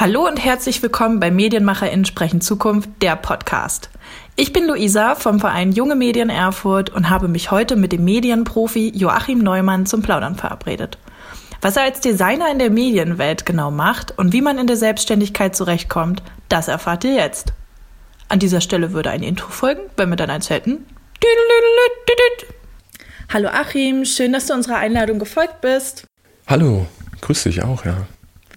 Hallo 0.00 0.28
und 0.28 0.36
herzlich 0.36 0.80
willkommen 0.80 1.18
bei 1.18 1.32
MedienmacherInnen 1.32 2.04
sprechen 2.04 2.40
Zukunft, 2.40 2.88
der 3.02 3.16
Podcast. 3.16 3.90
Ich 4.36 4.52
bin 4.52 4.64
Luisa 4.64 5.16
vom 5.16 5.40
Verein 5.40 5.72
Junge 5.72 5.96
Medien 5.96 6.30
Erfurt 6.30 6.90
und 6.90 7.10
habe 7.10 7.26
mich 7.26 7.50
heute 7.50 7.74
mit 7.74 7.90
dem 7.90 8.04
Medienprofi 8.04 8.92
Joachim 8.94 9.40
Neumann 9.40 9.86
zum 9.86 10.02
Plaudern 10.02 10.36
verabredet. 10.36 10.98
Was 11.62 11.76
er 11.76 11.82
als 11.82 11.98
Designer 11.98 12.48
in 12.52 12.60
der 12.60 12.70
Medienwelt 12.70 13.44
genau 13.44 13.72
macht 13.72 14.16
und 14.16 14.32
wie 14.32 14.40
man 14.40 14.58
in 14.58 14.68
der 14.68 14.76
Selbstständigkeit 14.76 15.56
zurechtkommt, 15.56 16.22
das 16.48 16.68
erfahrt 16.68 17.02
ihr 17.02 17.14
jetzt. 17.14 17.52
An 18.28 18.38
dieser 18.38 18.60
Stelle 18.60 18.92
würde 18.92 19.10
ein 19.10 19.24
Intro 19.24 19.50
folgen, 19.50 19.82
wenn 19.96 20.10
wir 20.10 20.16
dann 20.16 20.30
eins 20.30 20.48
hätten. 20.48 20.86
Hallo 23.32 23.48
Achim, 23.48 24.04
schön, 24.04 24.32
dass 24.32 24.46
du 24.46 24.54
unserer 24.54 24.76
Einladung 24.76 25.18
gefolgt 25.18 25.60
bist. 25.60 26.04
Hallo, 26.46 26.86
grüß 27.20 27.42
dich 27.42 27.64
auch, 27.64 27.84
ja. 27.84 28.06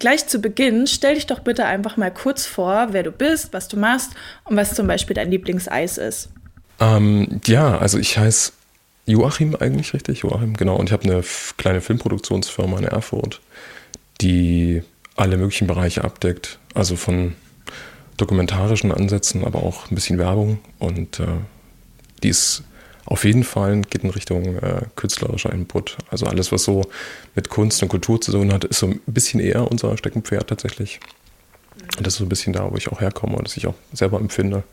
Gleich 0.02 0.26
zu 0.26 0.40
Beginn, 0.40 0.88
stell 0.88 1.14
dich 1.14 1.28
doch 1.28 1.42
bitte 1.42 1.66
einfach 1.66 1.96
mal 1.96 2.10
kurz 2.10 2.48
vor, 2.48 2.88
wer 2.90 3.04
du 3.04 3.12
bist, 3.12 3.54
was 3.54 3.68
du 3.68 3.78
machst 3.78 4.14
und 4.46 4.58
was 4.58 4.74
zum 4.74 4.88
Beispiel 4.88 5.14
dein 5.14 5.30
Lieblingseis 5.30 6.00
ist. 6.00 6.30
Ähm, 6.80 7.40
ja, 7.46 7.78
also 7.78 8.00
ich 8.00 8.18
heiße 8.18 8.52
Joachim 9.06 9.56
eigentlich 9.56 9.94
richtig, 9.94 10.24
Joachim, 10.24 10.58
genau. 10.58 10.78
Und 10.78 10.90
ich 10.90 10.92
habe 10.92 11.04
eine 11.04 11.24
kleine 11.58 11.82
Filmproduktionsfirma 11.82 12.80
in 12.80 12.86
Erfurt, 12.86 13.42
die 14.22 14.82
alle 15.18 15.38
möglichen 15.38 15.68
Bereiche 15.68 16.04
abdeckt. 16.04 16.58
Also 16.74 16.96
von 16.96 17.36
dokumentarischen 18.18 18.92
Ansätzen, 18.92 19.46
aber 19.46 19.62
auch 19.62 19.92
ein 19.92 19.94
bisschen 19.94 20.18
Werbung. 20.18 20.58
Und 20.80 21.20
äh, 21.20 21.28
die 22.24 22.30
ist 22.30 22.64
auf 23.12 23.26
jeden 23.26 23.44
Fall 23.44 23.82
geht 23.82 24.06
in 24.06 24.10
Richtung 24.10 24.56
äh, 24.60 24.84
künstlerischer 24.96 25.52
Input. 25.52 25.98
Also 26.10 26.28
alles, 26.28 26.54
was 26.54 26.64
so 26.64 26.90
mit 27.36 27.50
Kunst 27.50 27.84
und 27.84 27.90
Kultur 27.90 28.22
zu 28.22 28.32
tun 28.32 28.54
hat, 28.54 28.64
ist 28.64 28.80
so 28.80 28.88
ein 28.88 29.02
bisschen 29.06 29.42
eher 29.42 29.70
unser 29.70 29.98
Steckenpferd 29.98 30.48
tatsächlich. 30.48 31.02
Und 31.98 32.08
das 32.08 32.14
ist 32.14 32.20
so 32.20 32.26
ein 32.26 32.30
bisschen 32.30 32.54
da, 32.54 32.72
wo 32.72 32.78
ich 32.78 32.90
auch 32.90 33.02
herkomme 33.02 33.36
und 33.36 33.46
das 33.46 33.58
ich 33.58 33.68
auch 33.68 33.74
selber 33.92 34.18
empfinde, 34.18 34.64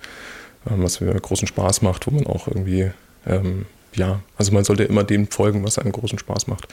ähm, 0.71 0.85
was 0.85 1.01
mir 1.01 1.13
großen 1.13 1.49
Spaß 1.49 1.83
macht, 1.83 2.07
wo 2.07 2.13
man 2.13 2.29
auch 2.29 2.47
irgendwie, 2.47 2.93
ähm, 3.27 3.67
ja, 3.95 4.21
also 4.37 4.53
man 4.53 4.63
sollte 4.63 4.85
immer 4.85 5.03
dem 5.03 5.27
folgen, 5.27 5.65
was 5.65 5.79
einem 5.79 5.91
großen 5.91 6.21
Spaß 6.21 6.47
macht. 6.47 6.69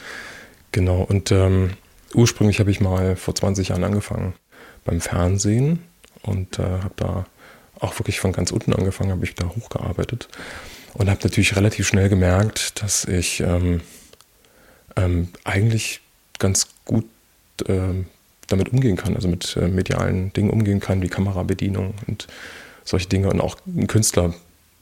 Genau, 0.72 1.02
und 1.02 1.32
ähm, 1.32 1.72
ursprünglich 2.14 2.60
habe 2.60 2.70
ich 2.70 2.80
mal 2.80 3.16
vor 3.16 3.34
20 3.34 3.70
Jahren 3.70 3.84
angefangen 3.84 4.36
beim 4.84 5.02
Fernsehen 5.02 5.80
und 6.22 6.60
äh, 6.60 6.64
habe 6.64 6.94
da 6.96 7.26
auch 7.80 7.98
wirklich 7.98 8.20
von 8.20 8.34
ganz 8.34 8.52
unten 8.52 8.74
angefangen, 8.74 9.10
habe 9.10 9.26
ich 9.26 9.34
da 9.34 9.48
hochgearbeitet 9.48 10.30
und 10.96 11.10
habe 11.10 11.20
natürlich 11.24 11.56
relativ 11.56 11.88
schnell 11.88 12.10
gemerkt, 12.10 12.82
dass 12.82 13.06
ich 13.06 13.42
ähm, 13.42 13.82
ähm, 14.96 15.30
eigentlich 15.44 16.02
ganz 16.40 16.68
gut 16.86 17.06
ähm, 17.68 18.08
damit 18.48 18.70
umgehen 18.70 18.96
kann, 18.96 19.16
also 19.16 19.28
mit 19.28 19.58
äh, 19.58 19.68
medialen 19.68 20.32
Dingen 20.34 20.50
umgehen 20.50 20.80
kann, 20.80 21.02
wie 21.02 21.10
Kamerabedienung 21.10 21.94
und 22.08 22.28
solche 22.84 23.08
Dinge 23.08 23.30
und 23.30 23.42
auch 23.42 23.58
ein 23.68 23.88
Künstler 23.88 24.34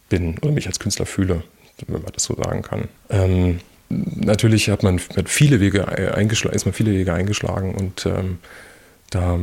bin 0.09 0.37
oder 0.39 0.51
mich 0.51 0.67
als 0.67 0.79
Künstler 0.79 1.05
fühle, 1.05 1.43
wenn 1.87 2.01
man 2.01 2.11
das 2.13 2.23
so 2.23 2.35
sagen 2.35 2.61
kann. 2.61 2.89
Ähm, 3.09 3.59
natürlich 3.89 4.69
hat 4.69 4.83
man 4.83 4.99
hat 5.15 5.29
viele 5.29 5.59
Wege 5.59 5.87
eingeschlagen, 6.13 6.55
ist 6.55 6.65
man 6.65 6.73
viele 6.73 6.91
Wege 6.91 7.13
eingeschlagen 7.13 7.73
und 7.73 8.05
ähm, 8.05 8.39
da 9.09 9.39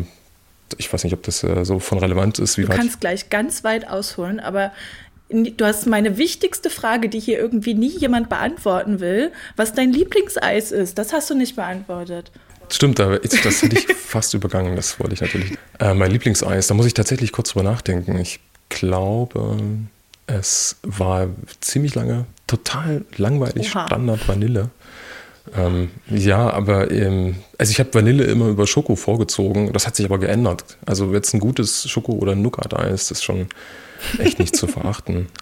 ich 0.78 0.92
weiß 0.92 1.02
nicht, 1.02 1.14
ob 1.14 1.24
das 1.24 1.42
äh, 1.42 1.64
so 1.64 1.80
von 1.80 1.98
relevant 1.98 2.38
ist. 2.38 2.56
Wie 2.56 2.62
du 2.62 2.68
kannst 2.68 3.00
gleich 3.00 3.28
ganz 3.28 3.64
weit 3.64 3.88
ausholen, 3.88 4.38
aber 4.38 4.70
du 5.30 5.64
hast 5.64 5.86
meine 5.86 6.18
wichtigste 6.18 6.70
Frage, 6.70 7.08
die 7.08 7.20
hier 7.20 7.38
irgendwie 7.38 7.74
nie 7.74 7.96
jemand 7.98 8.28
beantworten 8.28 9.00
will, 9.00 9.32
was 9.56 9.72
dein 9.72 9.92
Lieblingseis 9.92 10.72
ist. 10.72 10.98
Das 10.98 11.12
hast 11.12 11.30
du 11.30 11.34
nicht 11.34 11.56
beantwortet. 11.56 12.30
Stimmt, 12.68 13.00
aber 13.00 13.18
das 13.18 13.62
hätte 13.62 13.76
ich 13.76 13.86
fast 13.96 14.34
übergangen. 14.34 14.76
Das 14.76 15.00
wollte 15.00 15.14
ich 15.14 15.20
natürlich. 15.20 15.58
Äh, 15.78 15.94
mein 15.94 16.10
Lieblingseis, 16.10 16.68
da 16.68 16.74
muss 16.74 16.86
ich 16.86 16.94
tatsächlich 16.94 17.32
kurz 17.32 17.50
drüber 17.50 17.64
nachdenken. 17.64 18.16
Ich 18.18 18.40
glaube, 18.68 19.56
es 20.26 20.76
war 20.82 21.28
ziemlich 21.60 21.94
lange 21.94 22.26
total 22.46 23.04
langweilig 23.16 23.74
Oha. 23.74 23.86
Standard 23.86 24.26
Vanille. 24.28 24.70
Ähm, 25.56 25.90
ja, 26.08 26.50
aber 26.50 26.90
ähm, 26.90 27.36
also 27.58 27.70
ich 27.70 27.80
habe 27.80 27.92
Vanille 27.92 28.24
immer 28.24 28.48
über 28.48 28.66
Schoko 28.66 28.96
vorgezogen. 28.96 29.72
Das 29.72 29.86
hat 29.86 29.96
sich 29.96 30.06
aber 30.06 30.18
geändert. 30.18 30.78
Also 30.86 31.12
jetzt 31.12 31.34
ein 31.34 31.40
gutes 31.40 31.88
Schoko- 31.88 32.12
oder 32.12 32.34
Nougat-Eis 32.34 33.10
ist 33.10 33.24
schon 33.24 33.48
echt 34.18 34.38
nicht 34.38 34.56
zu 34.56 34.66
verachten. 34.66 35.28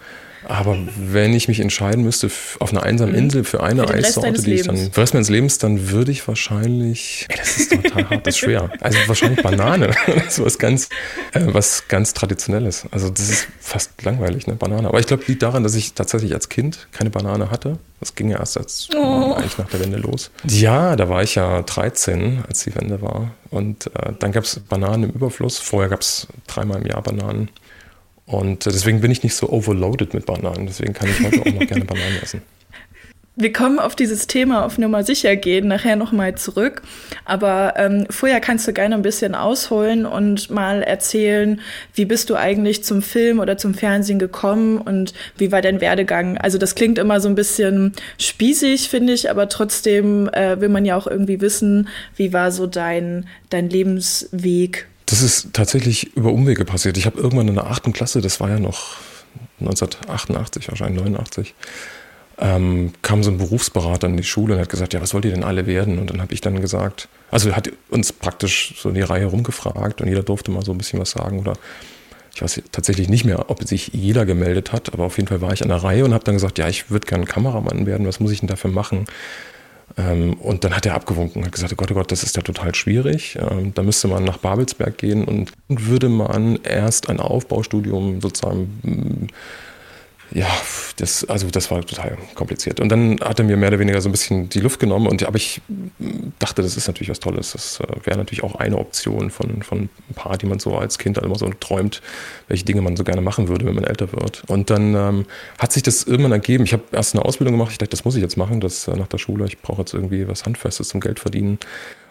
Aber 0.47 0.77
wenn 0.97 1.33
ich 1.33 1.47
mich 1.47 1.59
entscheiden 1.59 2.03
müsste 2.03 2.29
auf 2.59 2.71
einer 2.71 2.83
einsamen 2.83 3.13
mhm. 3.13 3.19
Insel 3.19 3.43
für 3.43 3.61
eine 3.61 3.87
für 3.87 3.93
Eissorte, 3.93 4.41
die 4.41 4.53
ich 4.53 4.63
dann 4.63 4.91
für 4.91 5.01
Rest 5.01 5.13
meines 5.13 5.29
Lebens, 5.29 5.57
dann 5.57 5.89
würde 5.89 6.11
ich 6.11 6.27
wahrscheinlich, 6.27 7.27
ey, 7.29 7.37
das 7.37 7.57
ist 7.57 7.71
total 7.71 8.09
hart, 8.09 8.27
das 8.27 8.35
ist 8.35 8.39
schwer. 8.39 8.71
Also 8.79 8.97
wahrscheinlich 9.07 9.41
Banane, 9.41 9.93
so 10.29 10.45
was 10.45 10.57
ganz, 10.57 10.89
äh, 11.33 11.41
was 11.47 11.87
ganz 11.87 12.13
traditionelles. 12.13 12.85
Also 12.91 13.09
das 13.09 13.29
ist 13.29 13.47
fast 13.59 14.03
langweilig, 14.03 14.47
ne, 14.47 14.55
Banane. 14.55 14.87
Aber 14.87 14.99
ich 14.99 15.07
glaube, 15.07 15.23
liegt 15.27 15.43
daran, 15.43 15.63
dass 15.63 15.75
ich 15.75 15.93
tatsächlich 15.93 16.33
als 16.33 16.49
Kind 16.49 16.87
keine 16.91 17.09
Banane 17.09 17.51
hatte. 17.51 17.77
Das 17.99 18.15
ging 18.15 18.29
ja 18.29 18.39
erst 18.39 18.57
als 18.57 18.87
oh. 18.95 19.33
eigentlich 19.33 19.57
nach 19.57 19.69
der 19.69 19.81
Wende 19.81 19.97
los. 19.97 20.31
Ja, 20.47 20.95
da 20.95 21.09
war 21.09 21.21
ich 21.21 21.35
ja 21.35 21.61
13, 21.61 22.43
als 22.47 22.63
die 22.63 22.73
Wende 22.75 23.01
war. 23.01 23.31
Und 23.49 23.87
äh, 23.87 24.13
dann 24.17 24.31
gab 24.31 24.45
es 24.45 24.59
Bananen 24.59 25.03
im 25.03 25.09
Überfluss. 25.11 25.59
Vorher 25.59 25.89
gab 25.89 26.01
es 26.01 26.27
dreimal 26.47 26.81
im 26.81 26.87
Jahr 26.87 27.01
Bananen. 27.01 27.49
Und 28.29 28.67
äh, 28.67 28.71
deswegen 28.71 29.01
bin 29.01 29.09
ich 29.09 29.23
nicht 29.23 29.35
so 29.35 29.49
overloaded 29.49 30.13
mit 30.13 30.25
Bananen. 30.25 30.67
Deswegen 30.67 30.93
kann 30.93 31.09
ich 31.09 31.19
heute 31.19 31.41
auch 31.41 31.59
noch 31.59 31.67
gerne 31.67 31.85
Bananen 31.85 32.21
essen. 32.21 32.41
Wir 33.41 33.53
kommen 33.53 33.79
auf 33.79 33.95
dieses 33.95 34.27
Thema 34.27 34.65
auf 34.65 34.77
Nummer 34.77 35.05
sicher 35.05 35.37
gehen, 35.37 35.69
nachher 35.69 35.95
nochmal 35.95 36.35
zurück. 36.35 36.81
Aber 37.23 37.75
ähm, 37.77 38.05
vorher 38.09 38.41
kannst 38.41 38.67
du 38.67 38.73
gerne 38.73 38.95
ein 38.95 39.01
bisschen 39.01 39.33
ausholen 39.33 40.05
und 40.05 40.49
mal 40.49 40.83
erzählen, 40.83 41.61
wie 41.93 42.03
bist 42.03 42.29
du 42.29 42.35
eigentlich 42.35 42.83
zum 42.83 43.01
Film 43.01 43.39
oder 43.39 43.57
zum 43.57 43.73
Fernsehen 43.73 44.19
gekommen 44.19 44.77
und 44.77 45.13
wie 45.37 45.53
war 45.53 45.61
dein 45.61 45.79
Werdegang? 45.79 46.37
Also 46.37 46.57
das 46.57 46.75
klingt 46.75 46.97
immer 46.97 47.21
so 47.21 47.29
ein 47.29 47.35
bisschen 47.35 47.93
spießig, 48.17 48.89
finde 48.89 49.13
ich, 49.13 49.31
aber 49.31 49.47
trotzdem 49.47 50.27
äh, 50.33 50.59
will 50.59 50.69
man 50.69 50.83
ja 50.83 50.97
auch 50.97 51.07
irgendwie 51.07 51.39
wissen, 51.39 51.87
wie 52.17 52.33
war 52.33 52.51
so 52.51 52.67
dein, 52.67 53.25
dein 53.49 53.69
Lebensweg 53.69 54.89
das 55.09 55.23
ist 55.23 55.53
tatsächlich 55.53 56.15
über 56.15 56.31
Umwege 56.31 56.65
passiert. 56.65 56.97
Ich 56.97 57.05
habe 57.05 57.19
irgendwann 57.19 57.47
in 57.47 57.55
der 57.55 57.65
achten 57.65 57.93
Klasse, 57.93 58.21
das 58.21 58.39
war 58.39 58.49
ja 58.49 58.59
noch 58.59 58.97
1988, 59.59 60.69
wahrscheinlich 60.69 61.01
89, 61.01 61.55
ähm, 62.37 62.93
kam 63.01 63.23
so 63.23 63.31
ein 63.31 63.37
Berufsberater 63.39 64.07
in 64.07 64.17
die 64.17 64.23
Schule 64.23 64.53
und 64.53 64.61
hat 64.61 64.69
gesagt, 64.69 64.93
ja, 64.93 65.01
was 65.01 65.13
wollt 65.13 65.25
ihr 65.25 65.31
denn 65.31 65.43
alle 65.43 65.65
werden? 65.65 65.97
Und 65.97 66.11
dann 66.11 66.21
habe 66.21 66.33
ich 66.33 66.41
dann 66.41 66.61
gesagt, 66.61 67.09
also 67.31 67.55
hat 67.55 67.71
uns 67.89 68.13
praktisch 68.13 68.75
so 68.77 68.89
in 68.89 68.95
die 68.95 69.01
Reihe 69.01 69.25
rumgefragt 69.25 70.01
und 70.01 70.07
jeder 70.07 70.23
durfte 70.23 70.51
mal 70.51 70.63
so 70.63 70.71
ein 70.71 70.77
bisschen 70.77 70.99
was 70.99 71.11
sagen 71.11 71.39
oder 71.39 71.53
ich 72.33 72.41
weiß 72.43 72.61
tatsächlich 72.71 73.09
nicht 73.09 73.25
mehr, 73.25 73.49
ob 73.49 73.67
sich 73.67 73.89
jeder 73.93 74.25
gemeldet 74.25 74.71
hat, 74.71 74.93
aber 74.93 75.05
auf 75.05 75.17
jeden 75.17 75.27
Fall 75.27 75.41
war 75.41 75.51
ich 75.51 75.63
an 75.63 75.69
der 75.69 75.83
Reihe 75.83 76.05
und 76.05 76.13
habe 76.13 76.23
dann 76.23 76.35
gesagt, 76.35 76.59
ja, 76.59 76.69
ich 76.69 76.91
würde 76.91 77.07
gerne 77.07 77.25
Kameramann 77.25 77.85
werden, 77.85 78.07
was 78.07 78.19
muss 78.19 78.31
ich 78.31 78.39
denn 78.39 78.47
dafür 78.47 78.71
machen? 78.71 79.07
Ähm, 79.97 80.33
und 80.35 80.63
dann 80.63 80.75
hat 80.75 80.85
er 80.85 80.95
abgewunken 80.95 81.43
hat 81.43 81.51
gesagt, 81.51 81.73
oh 81.73 81.75
Gott, 81.75 81.91
oh 81.91 81.95
Gott, 81.95 82.11
das 82.11 82.23
ist 82.23 82.35
ja 82.35 82.41
total 82.41 82.75
schwierig. 82.75 83.37
Ähm, 83.39 83.73
da 83.73 83.83
müsste 83.83 84.07
man 84.07 84.23
nach 84.23 84.37
Babelsberg 84.37 84.97
gehen 84.97 85.25
und 85.25 85.51
würde 85.67 86.09
man 86.09 86.57
erst 86.63 87.09
ein 87.09 87.19
Aufbaustudium 87.19 88.21
sozusagen 88.21 89.29
ja, 90.31 90.47
das, 90.97 91.25
also 91.25 91.47
das 91.49 91.71
war 91.71 91.85
total 91.85 92.17
kompliziert. 92.35 92.79
Und 92.79 92.89
dann 92.89 93.19
hat 93.21 93.39
er 93.39 93.45
mir 93.45 93.57
mehr 93.57 93.69
oder 93.69 93.79
weniger 93.79 93.99
so 94.01 94.09
ein 94.09 94.11
bisschen 94.11 94.49
die 94.49 94.59
Luft 94.59 94.79
genommen. 94.79 95.07
Und 95.07 95.23
aber 95.23 95.37
ich 95.37 95.61
dachte, 96.37 96.61
das 96.61 96.77
ist 96.77 96.87
natürlich 96.87 97.09
was 97.09 97.19
Tolles. 97.19 97.53
Das 97.53 97.79
äh, 97.79 98.05
wäre 98.05 98.17
natürlich 98.17 98.43
auch 98.43 98.55
eine 98.55 98.77
Option 98.77 99.31
von, 99.31 99.63
von 99.63 99.89
ein 100.09 100.13
paar, 100.13 100.37
die 100.37 100.45
man 100.45 100.59
so 100.59 100.77
als 100.77 100.99
Kind 100.99 101.17
halt 101.17 101.25
immer 101.25 101.37
so 101.37 101.49
träumt, 101.59 102.01
welche 102.47 102.65
Dinge 102.65 102.81
man 102.81 102.95
so 102.95 103.03
gerne 103.03 103.21
machen 103.21 103.47
würde, 103.47 103.65
wenn 103.65 103.75
man 103.75 103.83
älter 103.83 104.11
wird. 104.11 104.43
Und 104.47 104.69
dann 104.69 104.93
ähm, 104.93 105.25
hat 105.57 105.71
sich 105.71 105.83
das 105.83 106.03
irgendwann 106.03 106.31
ergeben. 106.31 106.63
Ich 106.63 106.73
habe 106.73 106.83
erst 106.91 107.15
eine 107.15 107.25
Ausbildung 107.25 107.53
gemacht. 107.53 107.71
Ich 107.71 107.77
dachte, 107.79 107.91
das 107.91 108.05
muss 108.05 108.15
ich 108.15 108.21
jetzt 108.21 108.37
machen, 108.37 108.61
das 108.61 108.87
äh, 108.87 108.95
nach 108.95 109.07
der 109.07 109.17
Schule. 109.17 109.45
Ich 109.45 109.59
brauche 109.61 109.81
jetzt 109.81 109.93
irgendwie 109.93 110.27
was 110.27 110.45
Handfestes 110.45 110.89
zum 110.89 110.99
Geld 110.99 111.19
verdienen. 111.19 111.59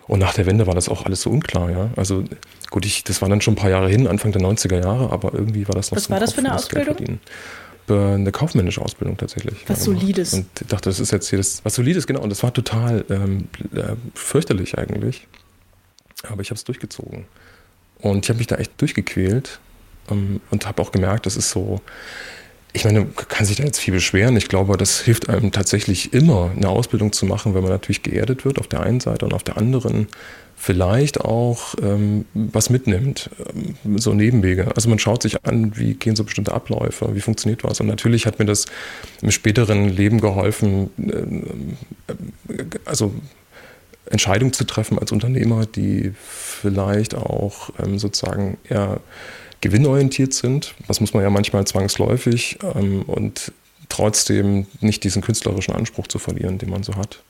Und 0.09 0.21
nach 0.21 0.33
der 0.33 0.47
Wende 0.47 0.67
war 0.67 0.75
das 0.75 0.89
auch 0.89 1.05
alles 1.05 1.21
so 1.21 1.31
unklar, 1.31 1.71
ja. 1.71 1.91
Also 1.95 2.25
gut, 2.71 2.87
ich, 2.87 3.05
das 3.05 3.21
war 3.21 3.29
dann 3.29 3.43
schon 3.43 3.53
ein 3.53 3.59
paar 3.59 3.69
Jahre 3.69 3.91
hin, 3.91 4.07
Anfang 4.07 4.33
der 4.33 4.41
90er 4.41 4.83
Jahre, 4.83 5.13
aber 5.13 5.35
irgendwie 5.35 5.69
war 5.69 5.75
das 5.75 5.91
noch 5.91 5.99
Was 5.99 6.05
so 6.05 6.11
war 6.11 6.19
das 6.19 6.33
für 6.33 6.39
eine 6.39 6.55
Ausbildung? 6.55 7.21
Eine 7.95 8.33
kaufmännische 8.33 8.81
Ausbildung 8.81 9.17
tatsächlich. 9.17 9.65
Was 9.69 9.85
Solides. 9.85 10.35
Und 10.35 10.47
ich 10.61 10.67
dachte, 10.67 10.91
das 10.91 11.01
ist 11.01 11.13
jetzt 11.13 11.29
hier 11.29 11.39
das, 11.39 11.65
was 11.65 11.75
Solides, 11.75 12.07
genau. 12.07 12.21
Und 12.21 12.31
das 12.31 12.43
war 12.43 12.53
total 12.53 13.05
ähm, 13.11 13.49
äh, 13.75 13.95
fürchterlich 14.15 14.79
eigentlich. 14.79 15.27
Aber 16.29 16.43
ich 16.43 16.51
habe 16.51 16.57
es 16.57 16.65
durchgezogen. 16.65 17.27
Und 18.01 18.25
ich 18.25 18.29
habe 18.29 18.39
mich 18.39 18.47
da 18.47 18.57
echt 18.57 18.81
durchgequält 18.81 19.61
ähm, 20.11 20.41
und 20.51 20.67
habe 20.67 20.83
auch 20.83 20.93
gemerkt, 20.93 21.27
das 21.27 21.37
ist 21.37 21.51
so, 21.51 21.81
ich 22.73 22.85
meine, 22.85 23.07
kann 23.07 23.47
sich 23.47 23.57
da 23.57 23.65
jetzt 23.65 23.79
viel 23.79 23.95
beschweren. 23.95 24.37
Ich 24.37 24.49
glaube, 24.49 24.77
das 24.77 25.01
hilft 25.01 25.29
einem 25.29 25.53
tatsächlich 25.53 26.13
immer, 26.13 26.53
eine 26.55 26.69
Ausbildung 26.69 27.13
zu 27.13 27.27
machen, 27.27 27.55
wenn 27.55 27.63
man 27.63 27.73
natürlich 27.73 28.03
geerdet 28.03 28.45
wird 28.45 28.59
auf 28.59 28.69
der 28.69 28.81
einen 28.81 29.01
Seite 29.01 29.25
und 29.25 29.33
auf 29.33 29.43
der 29.43 29.57
anderen 29.57 30.09
vielleicht 30.59 31.21
auch 31.21 31.75
ähm, 31.81 32.25
was 32.35 32.69
mitnimmt, 32.69 33.31
ähm, 33.85 33.99
so 33.99 34.13
Nebenwege. 34.13 34.75
Also 34.75 34.89
man 34.89 34.99
schaut 34.99 35.23
sich 35.23 35.45
an, 35.47 35.77
wie 35.77 35.95
gehen 35.95 36.17
so 36.17 36.25
bestimmte 36.25 36.53
Abläufe, 36.53 37.15
wie 37.15 37.21
funktioniert 37.21 37.65
was. 37.65 37.81
Und 37.81 37.87
natürlich 37.87 38.27
hat 38.27 38.39
mir 38.39 38.45
das 38.45 38.67
im 39.23 39.31
späteren 39.31 39.89
Leben 39.89 40.21
geholfen, 40.21 40.91
äh, 40.99 42.65
also 42.85 43.15
Entscheidungen 44.11 44.53
zu 44.53 44.65
treffen 44.65 44.99
als 44.99 45.13
Unternehmer, 45.13 45.65
die 45.67 46.13
vielleicht 46.19 47.15
auch 47.15 47.71
ähm, 47.79 47.99
sozusagen 47.99 48.59
eher 48.69 49.01
gewinnorientiert 49.61 50.35
sind. 50.35 50.75
Das 50.89 51.01
muss 51.01 51.15
man 51.15 51.23
ja 51.23 51.31
manchmal 51.31 51.67
zwangsläufig 51.67 52.59
ähm, 52.75 53.03
und 53.03 53.53
trotzdem 53.89 54.67
nicht 54.81 55.05
diesen 55.05 55.23
künstlerischen 55.23 55.75
Anspruch 55.75 56.09
zu 56.09 56.19
verlieren, 56.19 56.59
den 56.59 56.71
man 56.71 56.83
so 56.83 56.97
hat. 56.97 57.23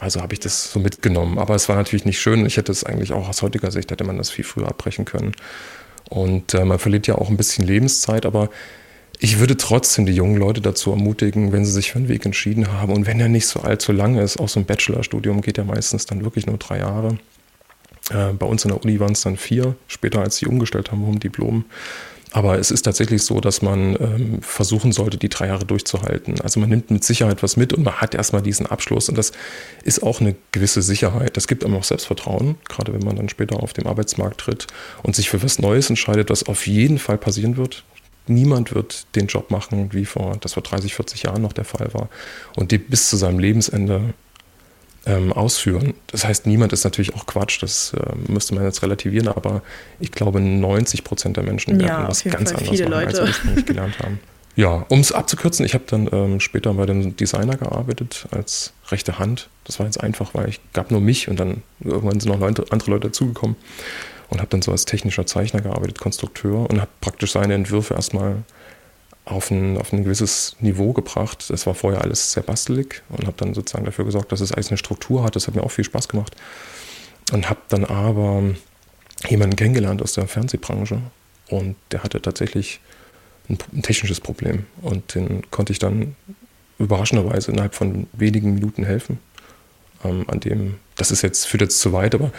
Also 0.00 0.20
habe 0.20 0.32
ich 0.32 0.40
das 0.40 0.72
so 0.72 0.78
mitgenommen. 0.78 1.38
Aber 1.38 1.54
es 1.54 1.68
war 1.68 1.76
natürlich 1.76 2.04
nicht 2.04 2.20
schön. 2.20 2.46
Ich 2.46 2.56
hätte 2.56 2.72
es 2.72 2.84
eigentlich 2.84 3.12
auch 3.12 3.28
aus 3.28 3.42
heutiger 3.42 3.70
Sicht, 3.70 3.90
hätte 3.90 4.04
man 4.04 4.18
das 4.18 4.30
viel 4.30 4.44
früher 4.44 4.68
abbrechen 4.68 5.04
können. 5.04 5.32
Und 6.08 6.54
äh, 6.54 6.64
man 6.64 6.78
verliert 6.78 7.06
ja 7.06 7.16
auch 7.16 7.28
ein 7.28 7.36
bisschen 7.36 7.66
Lebenszeit, 7.66 8.24
aber 8.24 8.48
ich 9.18 9.40
würde 9.40 9.56
trotzdem 9.56 10.06
die 10.06 10.14
jungen 10.14 10.36
Leute 10.36 10.60
dazu 10.60 10.90
ermutigen, 10.90 11.52
wenn 11.52 11.64
sie 11.64 11.72
sich 11.72 11.90
für 11.90 11.98
einen 11.98 12.08
Weg 12.08 12.24
entschieden 12.24 12.72
haben 12.72 12.92
und 12.92 13.06
wenn 13.06 13.18
er 13.18 13.28
nicht 13.28 13.48
so 13.48 13.60
allzu 13.60 13.92
lang 13.92 14.16
ist, 14.16 14.38
auch 14.38 14.48
so 14.48 14.60
ein 14.60 14.66
Bachelorstudium 14.66 15.40
geht 15.40 15.58
ja 15.58 15.64
meistens 15.64 16.06
dann 16.06 16.22
wirklich 16.22 16.46
nur 16.46 16.56
drei 16.56 16.78
Jahre. 16.78 17.18
Äh, 18.10 18.32
bei 18.32 18.46
uns 18.46 18.64
in 18.64 18.70
der 18.70 18.82
Uni 18.82 19.00
waren 19.00 19.12
es 19.12 19.22
dann 19.22 19.36
vier, 19.36 19.74
später 19.88 20.20
als 20.20 20.36
sie 20.36 20.46
umgestellt 20.46 20.92
haben 20.92 21.04
um 21.04 21.18
Diplom. 21.18 21.64
Aber 22.32 22.58
es 22.58 22.70
ist 22.70 22.82
tatsächlich 22.82 23.22
so, 23.22 23.40
dass 23.40 23.62
man 23.62 23.96
ähm, 24.00 24.42
versuchen 24.42 24.92
sollte, 24.92 25.16
die 25.16 25.28
drei 25.28 25.46
Jahre 25.46 25.64
durchzuhalten. 25.64 26.40
Also 26.40 26.60
man 26.60 26.68
nimmt 26.68 26.90
mit 26.90 27.04
Sicherheit 27.04 27.42
was 27.42 27.56
mit 27.56 27.72
und 27.72 27.84
man 27.84 27.94
hat 27.94 28.14
erstmal 28.14 28.42
diesen 28.42 28.66
Abschluss. 28.66 29.08
Und 29.08 29.16
das 29.16 29.32
ist 29.82 30.02
auch 30.02 30.20
eine 30.20 30.36
gewisse 30.52 30.82
Sicherheit. 30.82 31.36
Das 31.36 31.48
gibt 31.48 31.64
einem 31.64 31.76
auch 31.76 31.84
Selbstvertrauen, 31.84 32.56
gerade 32.68 32.92
wenn 32.92 33.02
man 33.02 33.16
dann 33.16 33.28
später 33.28 33.62
auf 33.62 33.72
dem 33.72 33.86
Arbeitsmarkt 33.86 34.40
tritt 34.40 34.66
und 35.02 35.16
sich 35.16 35.30
für 35.30 35.42
was 35.42 35.58
Neues 35.58 35.88
entscheidet, 35.88 36.30
was 36.30 36.46
auf 36.46 36.66
jeden 36.66 36.98
Fall 36.98 37.18
passieren 37.18 37.56
wird. 37.56 37.84
Niemand 38.26 38.74
wird 38.74 39.06
den 39.16 39.26
Job 39.26 39.50
machen, 39.50 39.94
wie 39.94 40.04
vor, 40.04 40.36
das 40.40 40.52
vor 40.52 40.62
30, 40.62 40.94
40 40.94 41.22
Jahren 41.22 41.40
noch 41.40 41.54
der 41.54 41.64
Fall 41.64 41.88
war. 41.94 42.10
Und 42.56 42.72
die 42.72 42.78
bis 42.78 43.08
zu 43.08 43.16
seinem 43.16 43.38
Lebensende 43.38 44.12
ähm, 45.08 45.32
ausführen. 45.32 45.94
Das 46.08 46.24
heißt, 46.24 46.46
niemand 46.46 46.72
ist 46.72 46.84
natürlich 46.84 47.14
auch 47.14 47.26
Quatsch, 47.26 47.62
das 47.62 47.94
äh, 47.94 48.30
müsste 48.30 48.54
man 48.54 48.64
jetzt 48.64 48.82
relativieren, 48.82 49.28
aber 49.28 49.62
ich 49.98 50.12
glaube, 50.12 50.40
90 50.40 51.02
Prozent 51.02 51.36
der 51.36 51.44
Menschen 51.44 51.78
werden 51.78 51.86
ja, 51.86 52.08
was 52.08 52.22
ganz 52.24 52.52
Fall 52.52 52.60
anderes 52.60 52.80
machen, 52.80 52.92
Leute. 52.92 53.22
als 53.22 53.40
sie 53.56 53.64
gelernt 53.64 53.98
haben. 54.00 54.20
Ja, 54.54 54.84
um 54.88 55.00
es 55.00 55.12
abzukürzen, 55.12 55.64
ich 55.64 55.74
habe 55.74 55.84
dann 55.86 56.08
ähm, 56.12 56.40
später 56.40 56.74
bei 56.74 56.84
dem 56.84 57.16
Designer 57.16 57.56
gearbeitet 57.56 58.26
als 58.32 58.72
rechte 58.90 59.18
Hand. 59.18 59.48
Das 59.64 59.78
war 59.78 59.86
jetzt 59.86 60.02
einfach, 60.02 60.34
weil 60.34 60.48
ich 60.48 60.60
gab 60.72 60.90
nur 60.90 61.00
mich 61.00 61.28
und 61.28 61.38
dann 61.38 61.62
irgendwann 61.80 62.18
sind 62.18 62.32
noch 62.32 62.40
Leute, 62.40 62.64
andere 62.70 62.90
Leute 62.90 63.06
dazugekommen 63.08 63.56
und 64.30 64.40
habe 64.40 64.48
dann 64.50 64.60
so 64.60 64.72
als 64.72 64.84
technischer 64.84 65.26
Zeichner 65.26 65.60
gearbeitet, 65.60 66.00
Konstrukteur 66.00 66.68
und 66.68 66.80
habe 66.80 66.90
praktisch 67.00 67.32
seine 67.32 67.54
Entwürfe 67.54 67.94
erstmal 67.94 68.42
auf 69.30 69.50
ein, 69.50 69.76
auf 69.78 69.92
ein 69.92 70.04
gewisses 70.04 70.56
Niveau 70.60 70.92
gebracht. 70.92 71.50
Das 71.50 71.66
war 71.66 71.74
vorher 71.74 72.02
alles 72.02 72.32
sehr 72.32 72.42
bastelig 72.42 73.02
und 73.08 73.26
habe 73.26 73.36
dann 73.36 73.54
sozusagen 73.54 73.84
dafür 73.84 74.04
gesorgt, 74.04 74.32
dass 74.32 74.40
es 74.40 74.52
alles 74.52 74.68
eine 74.68 74.78
Struktur 74.78 75.22
hat. 75.22 75.36
Das 75.36 75.46
hat 75.46 75.54
mir 75.54 75.62
auch 75.62 75.70
viel 75.70 75.84
Spaß 75.84 76.08
gemacht. 76.08 76.36
Und 77.32 77.50
habe 77.50 77.60
dann 77.68 77.84
aber 77.84 78.42
jemanden 79.28 79.56
kennengelernt 79.56 80.00
aus 80.02 80.14
der 80.14 80.26
Fernsehbranche 80.26 81.00
und 81.48 81.76
der 81.90 82.02
hatte 82.02 82.22
tatsächlich 82.22 82.80
ein, 83.48 83.58
ein 83.72 83.82
technisches 83.82 84.20
Problem 84.20 84.64
und 84.82 85.14
den 85.14 85.50
konnte 85.50 85.72
ich 85.72 85.78
dann 85.78 86.16
überraschenderweise 86.78 87.50
innerhalb 87.50 87.74
von 87.74 88.06
wenigen 88.12 88.54
Minuten 88.54 88.84
helfen. 88.84 89.18
Ähm, 90.04 90.24
an 90.28 90.40
dem, 90.40 90.76
das 90.96 91.10
ist 91.10 91.22
jetzt, 91.22 91.46
führt 91.46 91.62
jetzt 91.62 91.80
zu 91.80 91.92
weit, 91.92 92.14
aber 92.14 92.30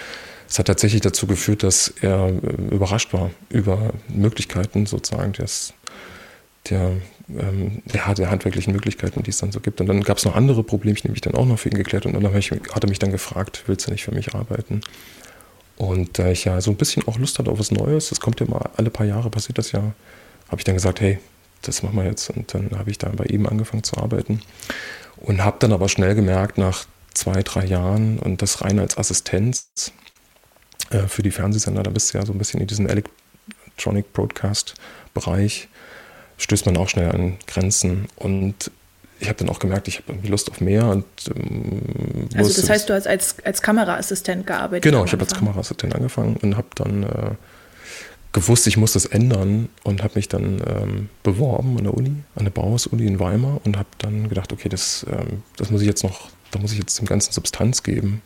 es 0.48 0.58
hat 0.58 0.68
tatsächlich 0.68 1.02
dazu 1.02 1.28
geführt, 1.28 1.64
dass 1.64 1.94
er 2.02 2.30
äh, 2.30 2.74
überrascht 2.74 3.14
war 3.14 3.32
über 3.50 3.94
Möglichkeiten 4.08 4.86
sozusagen 4.86 5.34
des, 5.34 5.74
der, 6.70 6.92
ähm, 7.30 7.82
ja, 7.94 8.14
der 8.14 8.30
handwerklichen 8.30 8.74
Möglichkeiten, 8.74 9.24
die 9.24 9.30
es 9.30 9.38
dann 9.38 9.52
so 9.52 9.60
gibt. 9.60 9.82
Und 9.82 9.88
dann 9.88 10.02
gab 10.04 10.18
es 10.18 10.26
noch 10.26 10.36
andere 10.36 10.64
Probleme, 10.64 10.98
die 11.02 11.12
ich 11.12 11.22
dann 11.22 11.36
auch 11.36 11.46
noch 11.46 11.60
für 11.60 11.70
ihn 11.70 11.78
geklärt 11.78 12.06
und 12.06 12.14
dann 12.14 12.36
ich, 12.36 12.52
hat 12.52 12.84
er 12.84 12.90
mich 12.90 13.00
dann 13.00 13.12
gefragt, 13.12 13.64
willst 13.68 13.88
du 13.88 13.92
nicht 13.92 14.04
für 14.04 14.14
mich 14.14 14.36
arbeiten? 14.36 14.82
Und 15.78 16.20
da 16.20 16.26
äh, 16.26 16.32
ich 16.34 16.44
ja 16.46 16.60
so 16.60 16.72
ein 16.72 16.78
bisschen 16.78 17.08
auch 17.08 17.18
Lust 17.18 17.40
hatte 17.40 17.50
auf 17.50 17.60
was 17.60 17.72
Neues, 17.72 18.10
das 18.10 18.20
kommt 18.20 18.40
ja 18.42 18.46
mal 18.48 18.70
alle 18.76 18.90
paar 18.90 19.06
Jahre, 19.06 19.30
passiert 19.30 19.58
das 19.58 19.72
ja, 19.72 19.94
habe 20.48 20.58
ich 20.58 20.66
dann 20.66 20.76
gesagt, 20.76 21.00
hey, 21.00 21.20
das 21.62 21.84
machen 21.84 21.96
wir 21.96 22.06
jetzt. 22.06 22.30
Und 22.30 22.54
dann 22.54 22.72
habe 22.78 22.92
ich 22.92 22.98
da 22.98 23.10
bei 23.10 23.26
ihm 23.26 23.46
angefangen 23.46 23.84
zu 23.84 23.98
arbeiten 23.98 24.42
und 25.18 25.44
habe 25.44 25.58
dann 25.60 25.72
aber 25.72 25.90
schnell 25.90 26.16
gemerkt, 26.16 26.58
nach 26.58 26.86
zwei, 27.14 27.42
drei 27.44 27.66
Jahren 27.66 28.20
und 28.20 28.42
das 28.42 28.62
rein 28.62 28.80
als 28.80 28.98
Assistenz 28.98 29.70
äh, 30.90 31.08
für 31.08 31.24
die 31.24 31.32
Fernsehsender, 31.32 31.84
da 31.84 31.92
bist 31.92 32.14
du 32.14 32.18
ja 32.18 32.26
so 32.26 32.34
ein 32.34 32.38
bisschen 32.38 32.62
in 32.62 32.68
diesem 32.68 32.88
Electronic 32.88 34.12
Broadcast 34.14 34.76
Bereich, 35.14 35.70
stößt 36.40 36.66
man 36.66 36.78
auch 36.78 36.90
schnell 36.90 37.12
an 37.12 37.38
Grenzen. 37.46 38.08
Und 38.16 38.72
ich 39.20 39.28
habe 39.28 39.38
dann 39.38 39.50
auch 39.50 39.60
gemerkt, 39.60 39.88
ich 39.88 39.98
habe 39.98 40.14
irgendwie 40.14 40.30
Lust 40.30 40.50
auf 40.50 40.62
mehr. 40.62 40.88
Und, 40.88 41.06
ähm, 41.36 42.30
also 42.36 42.60
das 42.60 42.70
heißt, 42.70 42.90
du 42.90 42.94
hast 42.94 43.08
als, 43.08 43.36
als 43.44 43.62
Kameraassistent 43.62 44.48
gearbeitet? 44.48 44.84
Genau, 44.84 45.06
ich 45.06 45.12
habe 45.12 45.24
als 45.24 45.36
Kameraassistent 45.36 45.94
angefangen 45.94 46.38
und 46.38 46.58
habe 46.58 46.68
dann 46.76 47.04
äh, 47.04 47.32
gewusst, 48.32 48.68
ich 48.68 48.78
muss 48.78 48.94
das 48.94 49.06
ändern 49.06 49.70
und 49.84 50.04
habe 50.04 50.14
mich 50.16 50.30
dann 50.30 50.62
ähm, 50.66 51.10
beworben 51.24 51.78
an 51.78 51.84
der 51.84 51.94
Uni, 51.94 52.16
an 52.36 52.46
der 52.46 52.52
Bauhaus-Uni 52.52 53.06
in 53.06 53.20
Weimar 53.20 53.60
und 53.66 53.78
habe 53.78 53.90
dann 53.98 54.30
gedacht, 54.30 54.54
okay, 54.54 54.70
das, 54.70 55.06
ähm, 55.12 55.44
das 55.58 55.70
muss 55.72 55.82
ich 55.82 55.88
jetzt 55.88 56.04
noch, 56.04 56.30
da 56.52 56.60
muss 56.60 56.72
ich 56.72 56.80
jetzt 56.80 56.98
dem 57.00 57.06
ganzen 57.06 57.34
Substanz 57.34 57.84
geben 57.84 58.22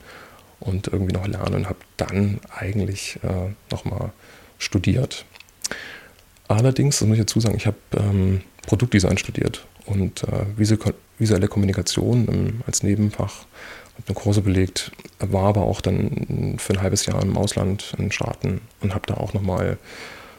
und 0.60 0.88
irgendwie 0.88 1.14
noch 1.14 1.28
lernen 1.28 1.56
und 1.56 1.70
habe 1.70 1.80
dann 1.98 2.40
eigentlich 2.56 3.20
äh, 3.24 3.54
nochmal 3.72 4.12
studiert. 4.60 5.26
Allerdings, 6.54 7.00
das 7.00 7.08
muss 7.08 7.18
ich 7.18 7.24
dazu 7.24 7.40
sagen, 7.40 7.56
ich 7.56 7.66
habe 7.66 7.78
ähm, 7.98 8.42
Produktdesign 8.68 9.18
studiert 9.18 9.66
und 9.86 10.24
äh, 10.24 10.46
visuelle 11.18 11.48
Kommunikation 11.48 12.28
ähm, 12.32 12.62
als 12.68 12.84
Nebenfach. 12.84 13.46
Habe 13.96 14.08
eine 14.08 14.16
Kurse 14.16 14.42
belegt, 14.42 14.92
war 15.20 15.50
aber 15.50 15.62
auch 15.62 15.82
dann 15.82 16.56
für 16.58 16.74
ein 16.74 16.82
halbes 16.82 17.06
Jahr 17.06 17.22
im 17.22 17.38
Ausland 17.38 17.94
in 17.98 18.06
den 18.06 18.12
Staaten 18.12 18.62
und 18.82 18.96
habe 18.96 19.06
da 19.08 19.16
auch 19.16 19.34
nochmal 19.34 19.78